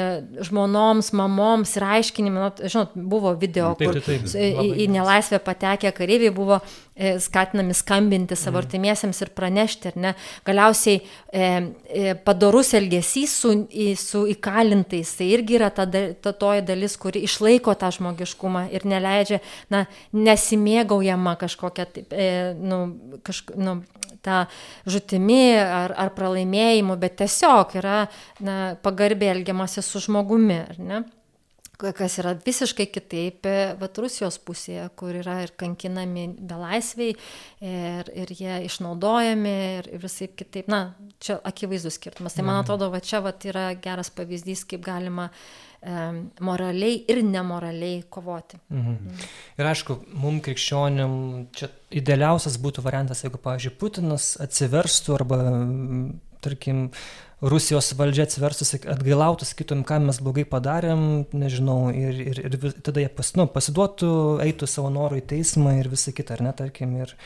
žmonoms, 0.42 1.12
mamoms 1.14 1.76
ir 1.78 1.84
aiškinimai, 1.86 2.42
nu, 2.42 2.68
žinot, 2.72 2.96
buvo 2.96 3.34
video, 3.38 3.72
taip, 3.78 3.92
taip, 4.00 4.06
taip, 4.06 4.24
kur 4.26 4.64
į, 4.66 4.72
į 4.82 4.88
nelaisvę 4.90 5.38
patekę 5.44 5.92
kareiviai 5.94 6.32
buvo 6.34 6.58
e, 6.58 7.14
skatinami 7.22 7.76
skambinti 7.78 8.34
savo 8.38 8.56
mm. 8.56 8.62
artimiesiems 8.64 9.22
ir 9.22 9.32
pranešti, 9.36 9.92
ar 9.92 10.00
ne. 10.04 10.14
Galiausiai 10.48 10.98
e, 10.98 11.46
e, 11.86 12.16
padorus 12.26 12.74
elgesys 12.78 13.36
su, 13.44 13.54
į, 13.70 13.92
su 14.00 14.24
įkalintais, 14.34 15.14
tai 15.20 15.30
irgi 15.36 15.60
yra 15.60 15.70
ta, 15.74 15.86
ta 15.86 16.34
toji 16.34 16.66
dalis, 16.66 16.98
kuri 16.98 17.22
išlaiko 17.28 17.76
tą 17.78 17.92
žmogiškumą 17.94 18.66
ir 18.74 18.88
neleidžia, 18.90 19.38
na, 19.70 19.86
nesimėgaujama 20.16 21.38
kažkokia, 21.40 21.88
e, 22.10 22.30
nu, 22.58 22.84
kažk, 23.22 23.54
nu, 23.54 23.80
tą 24.22 24.44
žutimi 24.86 25.58
ar, 25.58 25.94
ar 25.98 26.12
pralaimėjimu, 26.14 26.96
bet 27.00 27.18
tiesiog 27.20 27.74
yra 27.80 28.04
na, 28.40 28.76
pagarbiai 28.82 29.36
elgiamasi 29.36 29.82
su 29.84 30.00
žmogumi, 30.00 30.60
ar 30.62 30.78
ne? 30.78 31.02
kas 31.90 32.18
yra 32.20 32.34
visiškai 32.38 32.86
kitaip, 32.92 33.46
bet 33.80 33.98
Rusijos 33.98 34.38
pusėje, 34.46 34.84
kur 34.98 35.16
yra 35.18 35.40
ir 35.42 35.52
kankinami 35.58 36.28
belaisviai, 36.38 37.16
ir, 37.66 38.12
ir 38.22 38.32
jie 38.36 38.60
išnaudojami, 38.68 39.56
ir, 39.80 39.90
ir 39.96 40.04
visai 40.04 40.28
kitaip. 40.30 40.70
Na, 40.70 40.94
čia 41.22 41.40
akivaizdus 41.48 41.98
skirtumas. 41.98 42.36
Tai 42.36 42.46
man 42.46 42.60
mhm. 42.60 42.64
atrodo, 42.66 42.90
va 42.92 43.02
čia 43.02 43.22
va, 43.24 43.34
yra 43.48 43.72
geras 43.82 44.12
pavyzdys, 44.14 44.64
kaip 44.70 44.84
galima 44.86 45.28
e, 45.28 45.96
moraliai 46.44 47.02
ir 47.10 47.22
nemoraliai 47.26 48.04
kovoti. 48.12 48.62
Mhm. 48.70 48.94
Mhm. 49.00 49.26
Ir 49.58 49.72
aišku, 49.72 49.98
mums 50.22 50.46
krikščionim 50.46 51.18
čia 51.56 51.72
idealiausias 52.02 52.60
būtų 52.62 52.86
variantas, 52.86 53.24
jeigu, 53.26 53.42
pavyzdžiui, 53.42 53.76
Putinas 53.80 54.34
atsiverstų 54.42 55.18
arba, 55.18 55.42
tarkim, 56.42 56.88
Rusijos 57.42 57.90
valdžia 57.98 58.26
atsiverstų, 58.28 58.66
atgailautų, 58.92 59.46
sakytum, 59.48 59.82
ką 59.86 59.98
mes 60.04 60.20
blogai 60.22 60.44
padarėm, 60.46 61.24
nežinau, 61.34 61.88
ir, 61.90 62.20
ir, 62.30 62.40
ir 62.44 62.74
tada 62.86 63.02
jie 63.02 63.08
pas, 63.10 63.32
nu, 63.38 63.48
pasiduotų, 63.50 64.10
eitų 64.44 64.68
savo 64.70 64.92
norų 64.94 65.18
į 65.18 65.24
teismą 65.34 65.74
ir 65.80 65.90
visą 65.90 66.14
kitą, 66.14 66.36
ar 66.38 66.44
ne, 66.46 66.52
tarkim, 66.60 66.94
ir, 67.02 67.16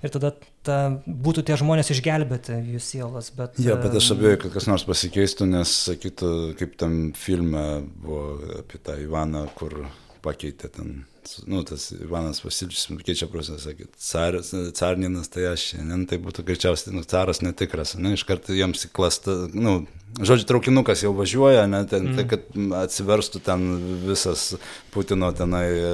ir 0.00 0.14
tada 0.14 0.32
ta, 0.64 0.78
būtų 1.04 1.44
tie 1.50 1.58
žmonės 1.60 1.92
išgelbėti 1.92 2.56
jų 2.72 2.80
sielos. 2.80 3.28
Bet, 3.36 3.60
ja, 3.60 3.76
bet 3.82 3.98
aš 4.00 4.14
abejoju, 4.16 4.40
kad 4.46 4.56
kas 4.56 4.70
nors 4.70 4.86
pasikeistų, 4.88 5.50
nes 5.52 5.76
sakytų, 5.90 6.32
kaip 6.62 6.80
tam 6.80 6.96
filme 7.18 7.66
buvo 8.00 8.38
apie 8.62 8.80
tą 8.80 8.96
Ivaną, 9.04 9.44
kur 9.60 9.82
pakeitė 10.24 10.72
ten 10.72 11.02
nu, 11.46 11.62
tas 11.66 11.88
Ivanas 11.94 12.42
Vasilius 12.44 12.86
keičia 13.04 13.28
procesą, 13.30 13.58
sakė, 13.62 13.88
caras, 14.02 14.52
carninas, 14.78 15.30
tai 15.32 15.48
aš 15.52 15.70
šiandien 15.72 16.06
tai 16.10 16.18
būtų 16.22 16.44
greičiausiai, 16.46 16.94
nu, 16.96 17.04
caras 17.08 17.42
netikras, 17.44 17.94
ne, 18.00 18.14
iš 18.16 18.24
karto 18.28 18.56
jiems 18.56 18.86
klasta, 18.96 19.34
nu, 19.54 19.78
žodžiu, 20.20 20.46
traukinukas 20.48 21.02
jau 21.04 21.12
važiuoja, 21.16 21.66
ne, 21.70 21.82
ten, 21.90 22.10
mm. 22.10 22.18
tai 22.18 22.26
kad 22.30 22.60
atsiverstų 22.82 23.42
ten 23.46 23.66
visas 24.06 24.46
Putino 24.94 25.32
tenai 25.36 25.64
e, 25.72 25.90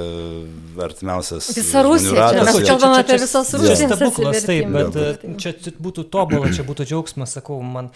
artimiausias. 0.85 1.49
Visa 1.57 1.83
Rusija, 1.85 2.29
čia 2.35 2.45
mes 2.47 2.61
kalbame 2.69 3.01
apie 3.01 3.19
visas 3.23 3.55
Rusijas. 3.57 3.83
Tai 3.83 3.97
stebuklas, 3.97 4.45
taip, 4.47 4.71
bet 4.77 5.01
e, 5.01 5.33
čia 5.41 5.55
būtų 5.81 6.07
tobulą, 6.13 6.53
čia 6.55 6.67
būtų 6.67 6.87
džiaugsmas, 6.91 7.35
sakau, 7.39 7.59
man, 7.65 7.91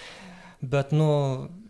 bet, 0.62 0.96
nu, 0.96 1.12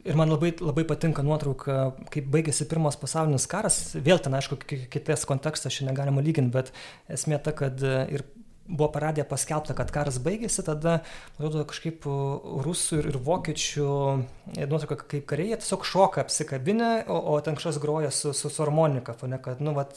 Ir 0.08 0.16
man 0.16 0.32
labai, 0.32 0.54
labai 0.64 0.86
patinka 0.88 1.24
nuotrauka, 1.26 1.92
kaip 2.14 2.30
baigėsi 2.32 2.68
pirmas 2.70 2.96
pasaulinis 3.00 3.48
karas. 3.52 3.80
Vėl 4.00 4.22
ten, 4.24 4.38
aišku, 4.38 4.60
kitas 4.94 5.28
kontekstas 5.28 5.76
šiandien 5.76 5.98
galima 5.98 6.24
lyginti, 6.24 6.54
bet 6.54 6.72
esmė 7.12 7.42
ta, 7.44 7.52
kad 7.56 7.84
e, 7.84 7.98
ir 8.16 8.24
buvo 8.68 8.90
paradė 8.92 9.24
paskelbta, 9.28 9.76
kad 9.78 9.92
karas 9.96 10.20
baigėsi, 10.24 10.64
tada, 10.68 11.02
atrodo, 11.36 11.64
kažkaip 11.68 12.08
rusų 12.66 13.02
ir, 13.02 13.10
ir 13.12 13.20
vokiečių, 13.28 13.90
e, 14.56 14.68
nuotrauka, 14.68 15.00
kaip 15.16 15.28
kariai, 15.30 15.60
tiesiog 15.60 15.86
šoka 15.88 16.24
apsikabinę, 16.24 16.92
o, 17.12 17.20
o 17.34 17.38
ten 17.44 17.60
kažkas 17.60 17.80
groja 17.84 18.12
su, 18.16 18.34
su, 18.38 18.52
su 18.52 18.64
harmonika, 18.64 19.16
ne, 19.28 19.40
kad, 19.44 19.64
nu, 19.64 19.76
vat, 19.78 19.96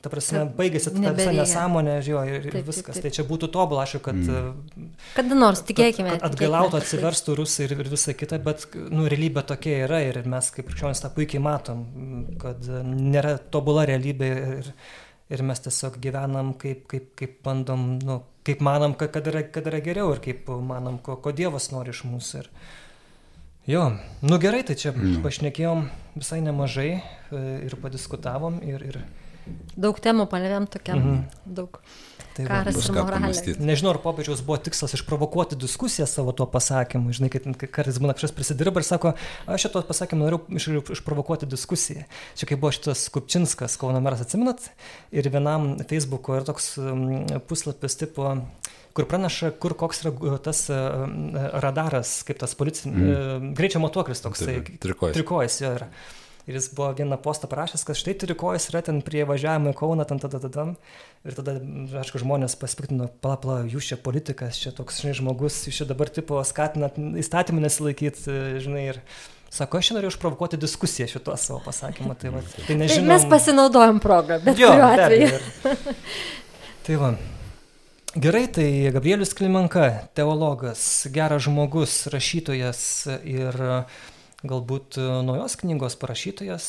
Ta 0.00 0.08
prasme, 0.08 0.46
baigėsi 0.56 0.94
ta 0.94 1.10
visa 1.12 1.32
nesąmonė 1.36 1.98
jo, 2.06 2.22
ir, 2.24 2.46
taip, 2.48 2.64
viskas. 2.70 2.96
Taip, 2.96 3.02
taip. 3.02 3.04
Tai 3.04 3.10
čia 3.18 3.24
būtų 3.28 3.50
tobulą, 3.52 3.82
aš, 3.84 3.98
kad... 4.04 4.16
Mm. 4.16 4.86
Kada 5.12 5.36
nors, 5.36 5.60
tikėkime. 5.68 6.14
Kad, 6.14 6.22
kad 6.22 6.30
atgailautų, 6.30 6.80
atsiverstų 6.80 7.36
rusai 7.42 7.66
ir, 7.66 7.74
ir 7.84 7.90
visa 7.92 8.14
kita, 8.16 8.38
bet, 8.46 8.64
nu, 8.88 9.04
realybė 9.12 9.44
tokia 9.52 9.82
yra 9.84 10.00
ir 10.06 10.22
mes 10.24 10.48
kaip 10.56 10.70
krikščionis 10.70 11.04
tą 11.04 11.12
puikiai 11.12 11.44
matom, 11.44 11.84
kad 12.40 12.64
nėra 12.88 13.36
tobula 13.52 13.84
realybė 13.90 14.32
ir, 14.56 14.72
ir 15.36 15.44
mes 15.52 15.64
tiesiog 15.68 16.00
gyvenam 16.00 16.54
kaip, 16.60 16.86
kaip, 16.88 17.12
kaip 17.20 17.36
bandom, 17.44 17.90
nu, 18.00 18.22
kaip 18.48 18.64
manom, 18.64 18.96
kad, 18.96 19.12
kad, 19.18 19.28
yra, 19.28 19.44
kad 19.52 19.68
yra 19.68 19.84
geriau 19.84 20.14
ir 20.16 20.24
kaip 20.24 20.48
manom, 20.48 20.96
ko, 21.04 21.20
ko 21.20 21.36
Dievas 21.36 21.68
nori 21.74 21.92
iš 21.92 22.06
mūsų. 22.08 22.40
Ir, 22.40 22.54
Jo, 23.68 23.92
nu 24.20 24.38
gerai, 24.40 24.62
tai 24.64 24.74
čia 24.80 24.90
mm. 24.90 25.20
pašnekėjom 25.22 25.82
visai 26.16 26.40
nemažai 26.42 26.88
e, 26.96 27.02
ir 27.68 27.76
padiskutavom 27.78 28.56
ir, 28.64 28.82
ir 28.88 28.96
Daug 29.80 29.98
temų 30.02 30.26
palėvėm 30.30 30.68
tokiam, 30.70 31.00
mhm. 31.00 31.50
daug. 31.58 31.80
Tai 32.36 32.44
Karas 32.46 32.76
ir 32.78 32.94
moralė. 32.94 33.54
Nežinau, 33.58 33.90
ar 33.90 33.98
popiežiaus 34.04 34.42
buvo 34.46 34.58
tikslas 34.62 34.94
išprovokuoti 34.94 35.58
diskusiją 35.58 36.06
savo 36.08 36.34
tuo 36.36 36.46
pasakymu. 36.50 37.10
Žinai, 37.16 37.30
kad 37.32 37.48
kartais 37.74 37.98
būna 38.00 38.14
kažkas 38.14 38.34
prisidirba 38.36 38.82
ir 38.82 38.86
sako, 38.86 39.14
aš 39.50 39.66
šito 39.66 39.82
pasakymu 39.88 40.22
noriu 40.22 40.38
iš, 40.54 40.68
išprovokuoti 40.94 41.48
diskusiją. 41.50 42.06
Čia 42.38 42.50
kaip 42.52 42.62
buvo 42.62 42.70
šitas 42.76 43.08
Kupčinskas, 43.12 43.74
Kauno 43.80 44.02
meras, 44.04 44.22
atsiminat, 44.22 44.70
ir 45.10 45.26
vienam 45.32 45.72
Facebook'o 45.90 46.38
yra 46.38 46.46
toks 46.46 46.76
puslapis 47.50 47.98
tipo 47.98 48.36
kur 48.94 49.06
praneša, 49.10 49.52
kur 49.62 49.74
koks 49.78 50.04
yra 50.04 50.38
tas 50.42 50.64
radaras, 51.64 52.20
kaip 52.26 52.40
tas 52.42 52.56
policinis, 52.58 52.96
mm. 52.98 53.52
greičio 53.58 53.82
matuoklis 53.82 54.22
toks. 54.24 54.42
Trikojas. 54.82 55.14
Trikojas 55.18 55.60
jo 55.62 55.74
yra. 55.78 55.90
Ir 56.50 56.56
jis 56.58 56.66
buvo 56.74 56.90
vieną 56.98 57.16
postą 57.22 57.46
parašęs, 57.50 57.84
kad 57.86 57.98
štai 57.98 58.16
turi 58.18 58.34
kojas 58.34 58.66
yra 58.72 58.80
ten 58.82 58.98
prie 59.06 59.22
važiavimo 59.28 59.70
į 59.70 59.76
Kauną, 59.78 60.06
tam, 60.08 60.18
tada, 60.18 60.40
tada. 60.42 60.64
Ir 61.22 61.36
tada, 61.36 61.54
aišku, 62.02 62.18
žmonės 62.22 62.56
pasipiktino, 62.58 63.06
pala, 63.22 63.36
pala, 63.38 63.58
jūs 63.70 63.92
čia 63.92 63.98
politikas, 64.00 64.58
čia 64.58 64.72
toks, 64.74 65.02
žinai, 65.04 65.14
žmogus, 65.20 65.62
jūs 65.68 65.82
čia 65.82 65.86
dabar 65.86 66.10
tipo 66.10 66.40
skatinat 66.46 66.98
įstatymų 66.98 67.62
nesilaikyti, 67.66 68.38
žinai, 68.64 68.84
ir 68.94 69.02
sako, 69.52 69.78
aš 69.78 69.92
noriu 69.94 70.10
išprovokuoti 70.10 70.58
diskusiją 70.58 71.06
šituo 71.14 71.36
savo 71.38 71.60
pasakymu. 71.64 72.18
Tai, 72.18 72.34
va, 72.34 72.44
tai, 72.56 72.78
nežinom... 72.80 73.06
tai 73.06 73.14
mes 73.14 73.28
pasinaudojam 73.30 74.00
progą, 74.02 74.40
bet 74.42 74.58
jo, 74.58 74.72
atveju. 74.74 75.28
Ir... 75.30 75.98
tai 76.88 77.02
va. 77.04 77.14
Gerai, 78.10 78.48
tai 78.50 78.70
Gabrielius 78.90 79.36
Klimenka, 79.38 79.84
teologas, 80.18 80.80
geras 81.14 81.44
žmogus, 81.46 82.08
rašytojas 82.10 82.80
ir 83.22 83.60
uh, 83.62 84.00
galbūt 84.46 84.96
e, 85.00 85.04
naujos 85.26 85.56
knygos 85.60 85.96
parašytojas, 86.00 86.66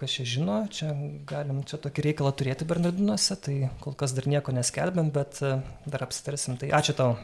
kas 0.00 0.16
čia 0.16 0.26
žino, 0.26 0.56
čia 0.74 0.90
galim 1.28 1.62
čia 1.68 1.78
tokį 1.82 2.06
reikalą 2.08 2.32
turėti 2.38 2.66
Bernardinuose, 2.68 3.36
tai 3.38 3.56
kol 3.84 3.94
kas 3.98 4.14
dar 4.16 4.26
nieko 4.30 4.54
neskelbėm, 4.54 5.12
bet 5.14 5.38
e, 5.44 5.54
dar 5.86 6.06
apsitarsim. 6.06 6.58
Tai 6.60 6.72
ačiū 6.80 6.96
tau. 6.98 7.16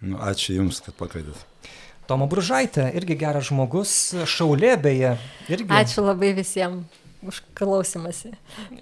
Nu, 0.00 0.20
ačiū 0.22 0.60
Jums, 0.60 0.80
kad 0.84 0.96
pakvietėt. 1.00 1.42
Tomo 2.10 2.26
Bružaitė, 2.30 2.88
irgi 2.98 3.18
geras 3.18 3.50
žmogus, 3.50 3.92
šaulė 4.26 4.74
beje. 4.82 5.14
Irgi. 5.52 5.70
Ačiū 5.74 6.06
labai 6.06 6.32
visiems 6.38 6.98
už 7.26 7.42
klausimąsi. 7.58 8.32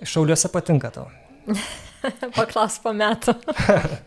Šauliuose 0.06 0.52
patinka 0.52 0.92
tau. 0.94 1.08
Paklaus 2.36 2.78
po 2.82 2.92
metų. 2.96 3.34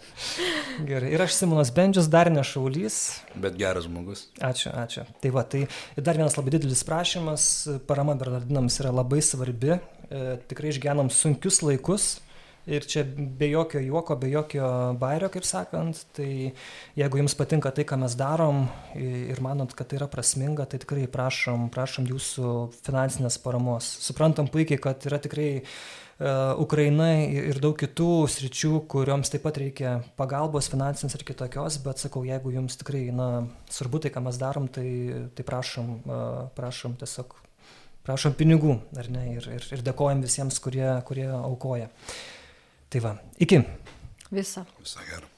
Gerai. 0.90 1.12
Ir 1.14 1.24
aš 1.26 1.36
Simonas 1.38 1.72
Bendžius, 1.76 2.10
dar 2.12 2.32
ne 2.32 2.44
šaulys. 2.46 2.98
Bet 3.36 3.58
geras 3.60 3.88
žmogus. 3.88 4.26
Ačiū, 4.40 4.72
ačiū. 4.84 5.06
Tai 5.24 5.34
va, 5.36 5.46
tai 5.48 5.66
dar 5.98 6.20
vienas 6.20 6.38
labai 6.40 6.56
didelis 6.56 6.84
prašymas. 6.88 7.46
Parama 7.90 8.16
Bernardinams 8.20 8.80
yra 8.84 8.94
labai 8.96 9.22
svarbi. 9.26 9.78
E, 9.78 10.26
tikrai 10.52 10.74
išgyvenam 10.74 11.12
sunkius 11.14 11.62
laikus. 11.66 12.12
Ir 12.70 12.86
čia 12.86 13.02
be 13.04 13.48
jokio 13.50 13.80
juoko, 13.82 14.14
be 14.22 14.28
jokio 14.30 14.68
bairio, 15.02 15.32
kaip 15.34 15.48
sakant, 15.50 16.04
tai 16.14 16.52
jeigu 16.94 17.18
jums 17.18 17.34
patinka 17.34 17.72
tai, 17.74 17.88
ką 17.90 17.98
mes 18.04 18.14
darom 18.14 18.68
ir 18.94 19.42
manot, 19.42 19.74
kad 19.74 19.90
tai 19.90 19.98
yra 19.98 20.06
prasminga, 20.12 20.68
tai 20.70 20.78
tikrai 20.84 21.08
prašom, 21.10 21.72
prašom 21.74 22.06
jūsų 22.12 22.52
finansinės 22.86 23.40
paramos. 23.42 23.90
Suprantam 24.06 24.46
puikiai, 24.54 24.78
kad 24.84 25.10
yra 25.10 25.18
tikrai 25.26 25.50
uh, 25.64 25.74
Ukraina 26.62 27.08
ir 27.26 27.58
daug 27.64 27.74
kitų 27.80 28.28
sričių, 28.30 28.84
kurioms 28.92 29.32
taip 29.34 29.42
pat 29.48 29.58
reikia 29.58 29.94
pagalbos 30.20 30.70
finansinės 30.70 31.16
ir 31.18 31.24
kitokios, 31.26 31.80
bet 31.82 32.04
sakau, 32.04 32.22
jeigu 32.28 32.54
jums 32.54 32.78
tikrai 32.78 33.08
na, 33.16 33.30
svarbu 33.74 34.04
tai, 34.04 34.12
ką 34.14 34.22
mes 34.28 34.38
darom, 34.42 34.68
tai, 34.70 34.86
tai 35.34 35.48
prašom, 35.48 35.90
e, 36.06 36.20
prašom 36.58 37.00
tiesiog, 37.02 37.34
prašom 38.06 38.38
pinigų, 38.38 38.78
ar 39.02 39.10
ne, 39.14 39.26
ir, 39.34 39.50
ir, 39.58 39.68
ir 39.74 39.86
dėkojam 39.88 40.22
visiems, 40.22 40.62
kurie, 40.62 40.88
kurie 41.10 41.30
aukoja. 41.34 41.90
Tai 42.92 43.06
va, 43.08 43.18
iki. 43.42 43.64
Visą. 44.30 44.68
Visą 44.84 45.10
gerą. 45.10 45.31